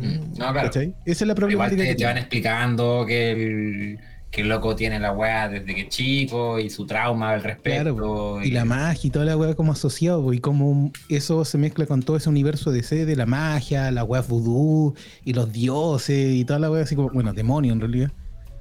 Mm, 0.00 0.30
No, 0.38 0.52
claro. 0.52 0.62
¿Cachai? 0.68 0.94
Esa 1.04 1.24
es 1.24 1.28
la 1.28 1.34
Pero 1.34 1.50
Igual 1.50 1.68
problemática. 1.70 1.82
te, 1.82 1.88
que 1.88 1.94
te 1.96 2.04
van 2.04 2.18
explicando 2.18 3.04
que 3.06 3.32
el, 3.32 3.98
que 4.30 4.42
el 4.42 4.48
loco 4.48 4.76
tiene 4.76 5.00
la 5.00 5.12
weá 5.12 5.48
desde 5.48 5.74
que 5.74 5.80
es 5.82 5.88
chico 5.88 6.58
y 6.58 6.68
su 6.70 6.86
trauma 6.86 7.30
al 7.32 7.42
respecto. 7.42 7.94
Claro, 7.96 8.42
y 8.44 8.50
la 8.50 8.64
magia 8.64 9.08
y 9.08 9.10
toda 9.10 9.24
la 9.24 9.36
weá 9.36 9.54
como 9.54 9.72
asociado, 9.72 10.32
y 10.32 10.38
como 10.38 10.92
eso 11.08 11.44
se 11.44 11.56
mezcla 11.58 11.86
con 11.86 12.02
todo 12.02 12.16
ese 12.16 12.28
universo 12.28 12.70
de 12.70 12.82
C 12.82 13.06
de 13.06 13.16
la 13.16 13.26
magia, 13.26 13.90
la 13.90 14.04
weá 14.04 14.20
vudú 14.20 14.94
y 15.24 15.32
los 15.32 15.50
dioses 15.52 16.34
y 16.34 16.44
toda 16.44 16.58
la 16.58 16.70
weá 16.70 16.82
así 16.82 16.94
como, 16.94 17.08
bueno, 17.10 17.32
demonio 17.32 17.72
en 17.72 17.80
realidad. 17.80 18.10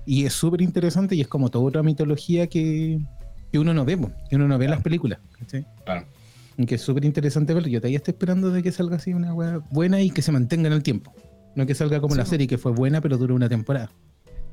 Y 0.05 0.25
es 0.25 0.31
súper 0.33 0.61
interesante 0.61 1.15
y 1.15 1.21
es 1.21 1.27
como 1.27 1.49
toda 1.49 1.65
otra 1.65 1.83
mitología 1.83 2.47
que, 2.47 2.97
que 3.51 3.59
uno 3.59 3.73
no 3.73 3.83
ve, 3.83 3.97
que 4.29 4.37
uno 4.37 4.47
no 4.47 4.57
ve 4.57 4.65
en 4.65 4.71
las 4.71 4.81
películas. 4.81 5.19
¿cachai? 5.37 5.65
Claro. 5.83 6.05
Que 6.65 6.75
es 6.75 6.81
súper 6.81 7.03
interesante 7.05 7.53
verlo. 7.53 7.67
Yo 7.67 7.79
todavía 7.81 7.97
estoy 7.97 8.13
esperando 8.13 8.49
de 8.49 8.63
que 8.63 8.71
salga 8.71 8.95
así 8.95 9.13
una 9.13 9.33
weá 9.33 9.59
buena 9.69 10.01
y 10.01 10.09
que 10.09 10.21
se 10.21 10.31
mantenga 10.31 10.67
en 10.67 10.73
el 10.73 10.81
tiempo. 10.81 11.13
No 11.57 11.65
que 11.65 11.75
salga 11.75 11.99
como 11.99 12.13
Sí, 12.13 12.19
la 12.19 12.25
serie 12.25 12.47
que 12.47 12.57
fue 12.57 12.71
buena 12.71 13.01
pero 13.01 13.17
duró 13.17 13.35
una 13.35 13.49
temporada. 13.49 13.89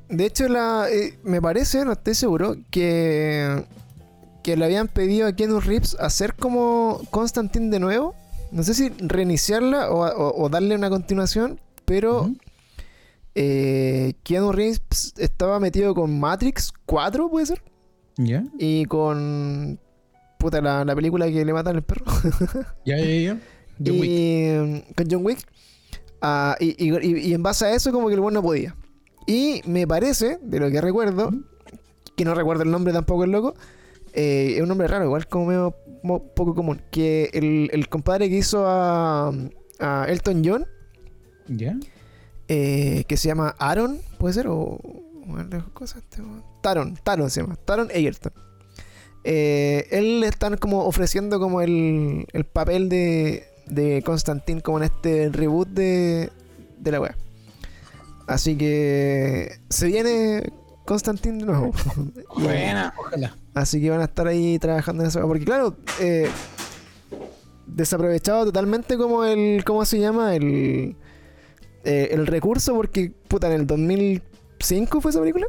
De 0.09 0.26
hecho, 0.26 0.48
la, 0.48 0.86
eh, 0.90 1.18
me 1.22 1.40
parece, 1.40 1.85
no 1.85 1.93
estoy 1.93 2.14
seguro, 2.14 2.56
que, 2.70 3.64
que 4.43 4.56
le 4.56 4.64
habían 4.64 4.89
pedido 4.89 5.26
a 5.28 5.32
Keanu 5.35 5.60
Reeves 5.60 5.97
hacer 6.01 6.35
como 6.35 7.01
Constantine 7.10 7.70
de 7.70 7.78
nuevo. 7.78 8.14
No 8.52 8.62
sé 8.62 8.74
si 8.74 8.89
reiniciarla 8.98 9.90
o, 9.90 10.05
o- 10.06 10.43
o 10.44 10.48
darle 10.48 10.74
una 10.76 10.90
continuación, 10.90 11.60
pero 11.85 12.22
Ujú. 12.22 12.36
eh, 13.35 14.14
Keanu 14.22 14.52
Reeves 14.52 15.14
estaba 15.18 15.59
metido 15.60 15.94
con 15.94 16.18
Matrix 16.18 16.72
4, 16.86 17.28
puede 17.31 17.47
ser, 17.47 17.62
¿Ya? 18.16 18.44
y 18.59 18.85
con 18.85 19.78
puta, 20.39 20.60
la, 20.60 20.85
la 20.85 20.94
película 20.94 21.26
que 21.28 21.44
le 21.44 21.52
matan 21.52 21.76
al 21.76 21.82
perro. 21.82 22.05
Ya, 22.85 22.97
ya, 22.98 23.05
ya. 23.35 23.39
John 23.85 23.98
Wick. 24.01 24.10
mm, 24.10 24.93
con 24.94 25.06
John 25.10 25.24
Wick. 25.26 25.39
Ah, 26.26 26.56
y, 26.59 26.74
y- 26.78 27.34
en 27.34 27.42
base 27.42 27.66
a 27.66 27.74
eso, 27.74 27.92
como 27.92 28.09
que 28.09 28.14
el 28.14 28.20
bueno 28.20 28.40
no 28.40 28.42
podía. 28.42 28.74
Y 29.26 29.60
me 29.66 29.86
parece, 29.86 30.38
de 30.42 30.59
lo 30.59 30.70
que 30.70 30.80
recuerdo, 30.80 31.30
que 32.16 32.24
no 32.24 32.34
recuerdo 32.34 32.62
el 32.62 32.70
nombre 32.70 32.92
tampoco 32.92 33.24
el 33.24 33.30
loco, 33.32 33.55
eh, 34.14 34.52
es 34.56 34.62
un 34.62 34.68
nombre 34.68 34.86
raro, 34.88 35.05
igual 35.05 35.26
como 35.28 35.46
medio 35.46 35.74
poco 36.34 36.55
común. 36.55 36.80
Que 36.90 37.30
el, 37.34 37.68
el 37.72 37.88
compadre 37.88 38.28
que 38.30 38.36
hizo 38.36 38.64
a, 38.66 39.32
a 39.80 40.06
Elton 40.09 40.42
John, 40.44 40.66
¿Ya? 41.48 41.76
eh, 42.48 43.05
que 43.06 43.16
se 43.16 43.28
llama 43.28 43.55
Aaron, 43.59 43.98
¿puede 44.18 44.34
ser? 44.34 44.48
O. 44.48 44.55
o 44.56 45.36
algo 45.36 45.72
cosa, 45.74 45.98
este, 45.98 46.22
weón. 46.22 46.42
Taron, 46.62 46.94
Taron 47.02 47.28
se 47.30 47.40
llama, 47.42 47.56
Taron 47.56 47.88
Egerton. 47.90 48.32
Eh, 49.24 49.86
él 49.90 50.20
le 50.20 50.28
están 50.28 50.56
como 50.59 50.84
ofreciendo 50.84 51.40
como 51.40 51.60
el, 51.62 52.26
el 52.32 52.44
papel 52.44 52.88
de, 52.90 53.44
de 53.66 54.03
Constantine 54.03 54.61
como 54.61 54.78
en 54.78 54.85
este 54.85 55.28
reboot 55.31 55.69
de, 55.69 56.31
de 56.78 56.91
la 56.91 57.01
web. 57.01 57.15
Así 58.27 58.57
que 58.57 59.59
se 59.69 59.86
viene 59.86 60.53
Constantine 60.85 61.39
de 61.39 61.47
nuevo. 61.47 61.73
Buena. 62.39 62.95
Ojalá. 62.99 63.36
Así 63.55 63.81
que 63.81 63.91
van 63.91 64.01
a 64.01 64.05
estar 64.05 64.27
ahí 64.27 64.59
trabajando 64.59 65.03
en 65.03 65.09
eso. 65.09 65.20
Porque 65.27 65.45
claro, 65.45 65.77
eh, 66.01 66.28
desaprovechado 67.66 68.47
totalmente 68.47 68.97
como 68.97 69.24
el, 69.24 69.65
¿cómo 69.65 69.85
se 69.85 69.99
llama? 70.01 70.35
El, 70.35 70.97
eh, 71.85 72.09
el 72.12 72.27
recurso 72.27 72.74
porque, 72.74 73.12
puta, 73.28 73.47
en 73.49 73.61
el 73.61 73.66
2005 73.66 75.01
fue 75.01 75.11
esa 75.11 75.20
película. 75.20 75.47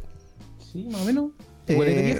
Sí, 0.72 0.88
más 0.90 1.02
o 1.02 1.04
menos. 1.04 1.30
Eh, 1.68 2.18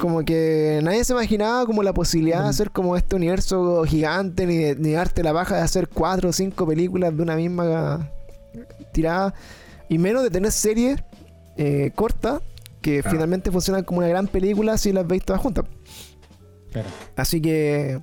como 0.00 0.24
que 0.24 0.80
nadie 0.82 1.04
se 1.04 1.12
imaginaba 1.12 1.64
como 1.66 1.82
la 1.82 1.92
posibilidad 1.92 2.42
de 2.42 2.48
hacer 2.48 2.70
como 2.72 2.96
este 2.96 3.14
universo 3.16 3.84
gigante, 3.84 4.46
ni, 4.46 4.56
de- 4.56 4.74
ni 4.76 4.90
darte 4.92 5.22
la 5.22 5.32
baja 5.32 5.56
de 5.56 5.62
hacer 5.62 5.88
cuatro 5.88 6.30
o 6.30 6.32
cinco 6.32 6.66
películas 6.66 7.16
de 7.16 7.22
una 7.22 7.36
misma 7.36 8.10
tirada, 8.92 9.34
y 9.88 9.98
menos 9.98 10.22
de 10.24 10.30
tener 10.30 10.50
series 10.52 11.00
eh, 11.56 11.92
cortas 11.94 12.40
que 12.80 13.00
Claro. 13.00 13.10
finalmente 13.16 13.50
funcionan 13.52 13.84
como 13.84 13.98
una 13.98 14.08
gran 14.08 14.26
película 14.26 14.76
si 14.78 14.92
las 14.92 15.06
veis 15.06 15.24
todas 15.24 15.40
juntas. 15.40 15.64
Claro. 16.72 16.88
Así 17.14 17.40
que 17.40 18.00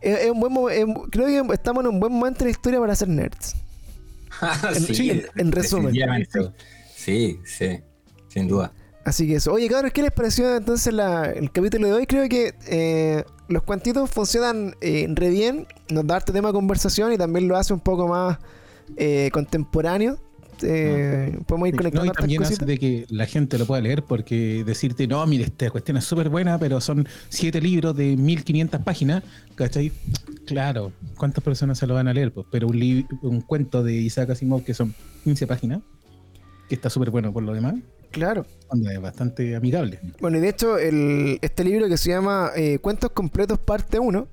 es, 0.00 0.18
es 0.20 0.30
un 0.30 0.40
buen 0.40 0.54
es- 0.74 0.86
creo 1.10 1.26
que 1.46 1.52
estamos 1.54 1.84
en 1.84 1.90
un 1.90 2.00
buen 2.00 2.12
momento 2.12 2.38
de 2.40 2.44
la 2.46 2.50
historia 2.52 2.80
para 2.80 2.94
ser 2.96 3.08
nerds. 3.08 3.54
En- 4.74 4.94
sí, 4.94 5.10
en- 5.10 5.26
en 5.36 5.52
resumen. 5.52 5.94
Sí, 6.94 7.38
sí, 7.44 7.80
sin 8.28 8.48
duda. 8.48 8.72
Así 9.06 9.26
que 9.28 9.36
eso. 9.36 9.52
Oye, 9.52 9.68
cabros, 9.68 9.92
¿qué 9.92 10.02
les 10.02 10.10
pareció 10.10 10.56
entonces 10.56 10.92
la- 10.92 11.26
el 11.30 11.52
capítulo 11.52 11.86
de 11.86 11.92
hoy? 11.92 12.06
Creo 12.06 12.28
que 12.28 12.54
eh, 12.68 13.22
los 13.48 13.62
cuantitos 13.62 14.10
funcionan 14.10 14.74
eh, 14.80 15.06
re 15.14 15.30
bien. 15.30 15.66
Nos 15.88 16.04
da 16.08 16.18
este 16.18 16.32
tema 16.32 16.48
de 16.48 16.54
conversación 16.54 17.12
y 17.12 17.16
también 17.16 17.46
lo 17.46 17.56
hace 17.56 17.72
un 17.72 17.78
poco 17.78 18.08
más 18.08 18.38
eh, 18.96 19.30
contemporáneo. 19.32 20.18
Eh, 20.62 21.38
Podemos 21.46 21.68
ir 21.68 21.76
conectando 21.76 22.06
no, 22.06 22.12
y 22.12 22.14
también 22.16 22.42
hace 22.42 22.64
de 22.64 22.78
que 22.78 23.06
la 23.10 23.26
gente 23.26 23.58
lo 23.58 23.66
pueda 23.66 23.80
leer 23.80 24.02
porque 24.02 24.64
decirte, 24.66 25.06
no, 25.06 25.24
mire, 25.26 25.44
esta 25.44 25.70
cuestión 25.70 25.98
es 25.98 26.04
súper 26.04 26.28
buena, 26.28 26.58
pero 26.58 26.80
son 26.80 27.06
siete 27.28 27.60
libros 27.60 27.94
de 27.94 28.16
1500 28.16 28.80
páginas, 28.80 29.22
¿cachai? 29.54 29.92
Claro, 30.46 30.92
¿cuántas 31.16 31.44
personas 31.44 31.78
se 31.78 31.86
lo 31.86 31.94
van 31.94 32.08
a 32.08 32.12
leer? 32.14 32.32
Pues, 32.32 32.46
pero 32.50 32.66
un, 32.66 33.06
un 33.22 33.40
cuento 33.42 33.84
de 33.84 33.92
Isaac 33.92 34.30
Asimov 34.30 34.64
que 34.64 34.74
son 34.74 34.94
15 35.24 35.46
páginas, 35.46 35.80
que 36.68 36.74
está 36.74 36.88
súper 36.90 37.10
bueno 37.10 37.32
por 37.32 37.42
lo 37.44 37.52
demás, 37.52 37.74
Claro. 38.10 38.46
onda, 38.68 38.92
es 38.92 39.00
bastante 39.00 39.54
amigable. 39.56 40.00
Bueno, 40.20 40.38
y 40.38 40.40
de 40.40 40.48
hecho, 40.48 40.78
el, 40.78 41.38
este 41.42 41.64
libro 41.64 41.88
que 41.88 41.96
se 41.98 42.10
llama 42.10 42.50
eh, 42.56 42.78
Cuentos 42.80 43.10
Completos 43.12 43.58
Parte 43.58 43.98
1 43.98 44.26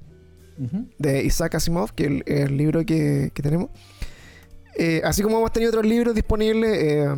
Ujú. 0.59 0.87
de 0.99 1.23
Isaac 1.23 1.55
Asimov, 1.55 1.93
que 1.93 2.03
es 2.05 2.09
el, 2.09 2.23
el 2.25 2.57
libro 2.57 2.85
que, 2.85 3.31
que 3.33 3.41
tenemos. 3.41 3.69
Eh, 4.75 5.01
así 5.03 5.21
como 5.21 5.37
hemos 5.37 5.51
tenido 5.51 5.69
otros 5.69 5.85
libros 5.85 6.15
disponibles 6.15 6.71
eh, 6.81 7.15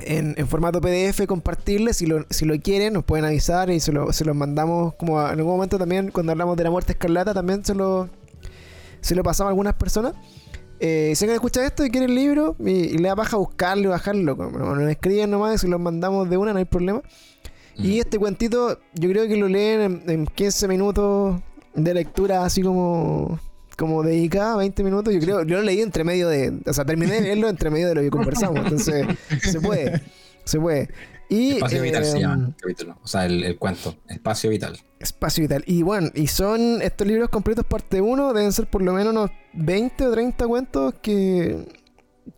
en, 0.00 0.34
en 0.36 0.48
formato 0.48 0.80
PDF, 0.80 1.26
compartirles. 1.26 1.96
Si 1.98 2.06
lo, 2.06 2.26
si 2.30 2.44
lo 2.44 2.58
quieren, 2.60 2.94
nos 2.94 3.04
pueden 3.04 3.24
avisar 3.24 3.70
y 3.70 3.78
se, 3.80 3.92
lo, 3.92 4.12
se 4.12 4.24
los 4.24 4.34
mandamos. 4.34 4.94
Como 4.94 5.20
a- 5.20 5.32
en 5.32 5.38
algún 5.38 5.52
momento 5.54 5.78
también, 5.78 6.10
cuando 6.10 6.32
hablamos 6.32 6.56
de 6.56 6.64
la 6.64 6.70
muerte 6.70 6.92
escarlata, 6.92 7.32
también 7.34 7.64
se 7.64 7.74
lo, 7.74 8.08
se 9.00 9.14
lo 9.14 9.22
pasamos 9.22 9.48
a 9.48 9.50
algunas 9.50 9.74
personas. 9.74 10.14
Eh, 10.84 11.12
si 11.14 11.24
alguien 11.24 11.36
escucha 11.36 11.64
esto 11.64 11.86
y 11.86 11.90
quiere 11.90 12.06
el 12.06 12.14
libro 12.16 12.56
y, 12.58 12.70
y 12.72 12.98
le 12.98 13.06
da 13.06 13.14
paja 13.14 13.36
buscarlo 13.36 13.84
y 13.84 13.86
bajarlo, 13.86 14.36
como 14.36 14.74
nos 14.74 14.90
escriben 14.90 15.30
nomás 15.30 15.62
y 15.62 15.68
los 15.68 15.78
mandamos 15.78 16.28
de 16.28 16.36
una, 16.36 16.52
no 16.52 16.58
hay 16.58 16.64
problema. 16.64 17.02
Y 17.76 18.00
este 18.00 18.18
cuentito, 18.18 18.80
yo 18.94 19.08
creo 19.10 19.28
que 19.28 19.36
lo 19.36 19.46
leen 19.46 19.80
en, 19.80 20.10
en 20.10 20.26
15 20.26 20.66
minutos 20.66 21.40
de 21.74 21.94
lectura, 21.94 22.44
así 22.44 22.62
como, 22.62 23.38
como 23.78 24.02
dedicada, 24.02 24.56
20 24.56 24.82
minutos. 24.82 25.14
Yo 25.14 25.20
creo, 25.20 25.44
yo 25.44 25.58
lo 25.58 25.62
leí 25.62 25.80
entre 25.80 26.02
medio 26.02 26.28
de. 26.28 26.52
O 26.66 26.72
sea, 26.72 26.84
terminé 26.84 27.14
de 27.14 27.20
leerlo 27.20 27.48
entre 27.48 27.70
medio 27.70 27.86
de 27.86 27.94
lo 27.94 28.00
que 28.00 28.10
conversamos. 28.10 28.58
Entonces, 28.58 29.06
se 29.40 29.60
puede. 29.60 30.02
Se 30.44 30.58
puede. 30.58 30.88
Y, 31.32 31.52
Espacio 31.52 31.80
Vital 31.80 32.04
se 32.04 32.20
llama 32.20 32.46
el 32.46 32.54
capítulo. 32.56 32.98
O 33.02 33.08
sea, 33.08 33.24
el, 33.24 33.42
el 33.42 33.56
cuento. 33.56 33.96
Espacio 34.06 34.50
Vital. 34.50 34.78
Espacio 34.98 35.42
Vital. 35.42 35.64
Y 35.66 35.82
bueno, 35.82 36.10
y 36.14 36.26
son 36.26 36.82
estos 36.82 37.06
libros 37.06 37.30
completos 37.30 37.64
parte 37.64 38.02
1, 38.02 38.34
deben 38.34 38.52
ser 38.52 38.66
por 38.66 38.82
lo 38.82 38.92
menos 38.92 39.12
unos 39.12 39.30
20 39.54 40.06
o 40.06 40.12
30 40.12 40.46
cuentos 40.46 40.94
que, 41.00 41.66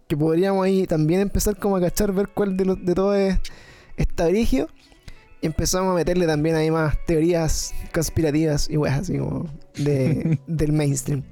que 0.06 0.16
podríamos 0.16 0.64
ahí 0.64 0.86
también 0.86 1.20
empezar 1.20 1.56
como 1.56 1.76
a 1.76 1.80
cachar, 1.80 2.12
ver 2.12 2.28
cuál 2.28 2.56
de, 2.56 2.66
los 2.66 2.84
de 2.84 2.94
todo 2.94 3.16
es, 3.16 3.36
está 3.96 4.28
brigio. 4.28 4.68
Y 5.40 5.46
empezamos 5.46 5.90
a 5.90 5.94
meterle 5.96 6.28
también 6.28 6.54
ahí 6.54 6.70
más 6.70 6.96
teorías 7.04 7.74
conspirativas 7.92 8.70
y 8.70 8.76
weas 8.76 9.00
así 9.00 9.18
como 9.18 9.52
de, 9.76 10.38
del 10.46 10.72
mainstream. 10.72 11.24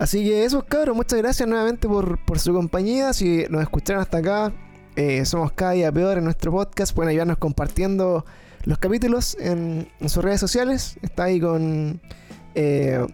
Así 0.00 0.24
que 0.24 0.44
eso, 0.44 0.64
cabros, 0.64 0.96
muchas 0.96 1.20
gracias 1.20 1.48
nuevamente 1.48 1.86
por, 1.86 2.24
por 2.24 2.40
su 2.40 2.52
compañía. 2.52 3.12
Si 3.12 3.44
nos 3.50 3.62
escucharon 3.62 4.02
hasta 4.02 4.18
acá, 4.18 4.52
eh, 4.98 5.24
somos 5.24 5.52
cada 5.52 5.72
día 5.72 5.92
peor 5.92 6.18
en 6.18 6.24
nuestro 6.24 6.50
podcast. 6.52 6.94
Pueden 6.94 7.10
ayudarnos 7.10 7.38
compartiendo 7.38 8.24
los 8.64 8.78
capítulos 8.78 9.36
en, 9.40 9.88
en 10.00 10.08
sus 10.08 10.22
redes 10.24 10.40
sociales. 10.40 10.98
Está 11.02 11.24
ahí 11.24 11.40
con. 11.40 12.00
Eh, 12.54 13.06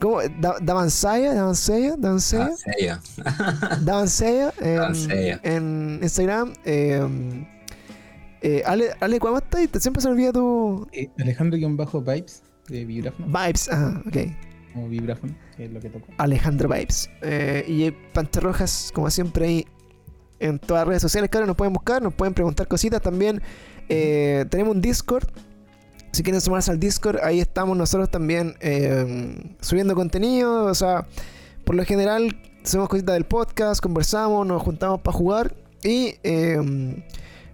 ¿Cómo? 0.00 0.20
Da- 0.40 0.56
Davansaya, 0.62 1.34
Davansaya, 1.34 1.94
Davansaya, 1.98 2.48
Ah. 3.24 3.78
Davansaya 3.82 4.52
en, 4.60 4.76
Davansaya. 4.76 5.40
en 5.42 5.98
Instagram. 6.02 6.52
Eh, 6.64 7.44
eh, 8.42 8.62
Ale, 8.64 8.92
Ale, 9.00 9.20
¿cómo 9.20 9.36
estás? 9.36 9.68
Te- 9.68 9.80
Siempre 9.80 10.00
se 10.02 10.08
olvida 10.08 10.32
tu 10.32 10.88
Eh, 10.92 11.10
Alejandro-Vibes 11.18 12.42
de 12.68 12.84
Vibráfono. 12.86 13.26
vibes. 13.26 13.68
Ah, 13.70 14.00
ok. 14.06 14.16
Como 14.72 14.88
Vibráfono, 14.88 15.34
que 15.56 15.64
es 15.66 15.70
lo 15.72 15.80
que 15.80 15.90
toco. 15.90 16.06
Alejandro 16.16 16.68
Vibes. 16.70 17.10
Eh, 17.22 17.64
y 17.68 17.90
Pantas 18.14 18.42
Rojas, 18.42 18.90
como 18.94 19.10
siempre, 19.10 19.46
ahí 19.46 19.66
en 20.40 20.58
todas 20.58 20.80
las 20.82 20.88
redes 20.88 21.02
sociales. 21.02 21.30
Claro, 21.30 21.46
nos 21.46 21.56
pueden 21.56 21.72
buscar, 21.72 22.02
nos 22.02 22.14
pueden 22.14 22.34
preguntar 22.34 22.66
cositas 22.66 23.00
también. 23.00 23.40
Eh, 23.88 24.46
tenemos 24.50 24.74
un 24.74 24.80
Discord. 24.80 25.28
Si 26.12 26.24
quieren 26.24 26.40
sumarse 26.40 26.72
al 26.72 26.80
Discord, 26.80 27.18
ahí 27.22 27.38
estamos 27.38 27.76
nosotros 27.76 28.10
también 28.10 28.56
eh, 28.60 29.54
subiendo 29.60 29.94
contenido. 29.94 30.64
O 30.64 30.74
sea, 30.74 31.06
por 31.64 31.76
lo 31.76 31.84
general, 31.84 32.36
hacemos 32.64 32.88
cositas 32.88 33.14
del 33.14 33.26
podcast, 33.26 33.80
conversamos, 33.80 34.46
nos 34.46 34.60
juntamos 34.62 35.00
para 35.02 35.16
jugar. 35.16 35.54
Y 35.84 36.16
eh, 36.24 36.58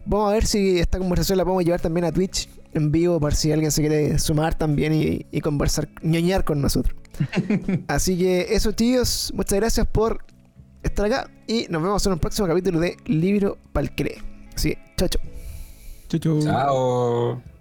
vamos 0.06 0.30
a 0.30 0.32
ver 0.32 0.46
si 0.46 0.78
esta 0.78 0.98
conversación 0.98 1.36
la 1.36 1.44
podemos 1.44 1.64
llevar 1.64 1.80
también 1.80 2.06
a 2.06 2.12
Twitch 2.12 2.48
en 2.72 2.92
vivo, 2.92 3.18
para 3.20 3.34
si 3.34 3.52
alguien 3.52 3.70
se 3.70 3.80
quiere 3.80 4.18
sumar 4.18 4.54
también 4.54 4.92
y, 4.92 5.26
y 5.30 5.40
conversar, 5.40 5.88
ñoñar 6.02 6.44
con 6.44 6.60
nosotros. 6.60 6.96
Así 7.88 8.18
que 8.18 8.48
eso, 8.50 8.72
tíos, 8.72 9.32
muchas 9.34 9.58
gracias 9.58 9.86
por 9.86 10.20
estar 10.86 11.06
acá 11.06 11.30
y 11.46 11.66
nos 11.68 11.82
vemos 11.82 12.04
en 12.06 12.12
un 12.12 12.18
próximo 12.18 12.48
capítulo 12.48 12.80
de 12.80 12.96
Libro 13.06 13.58
Palcré. 13.72 14.18
Así 14.54 14.70
que, 14.70 14.78
chao, 14.96 15.08
chao. 15.08 15.22
Chau, 16.08 16.20
chau. 16.20 16.42
Chao. 16.42 17.55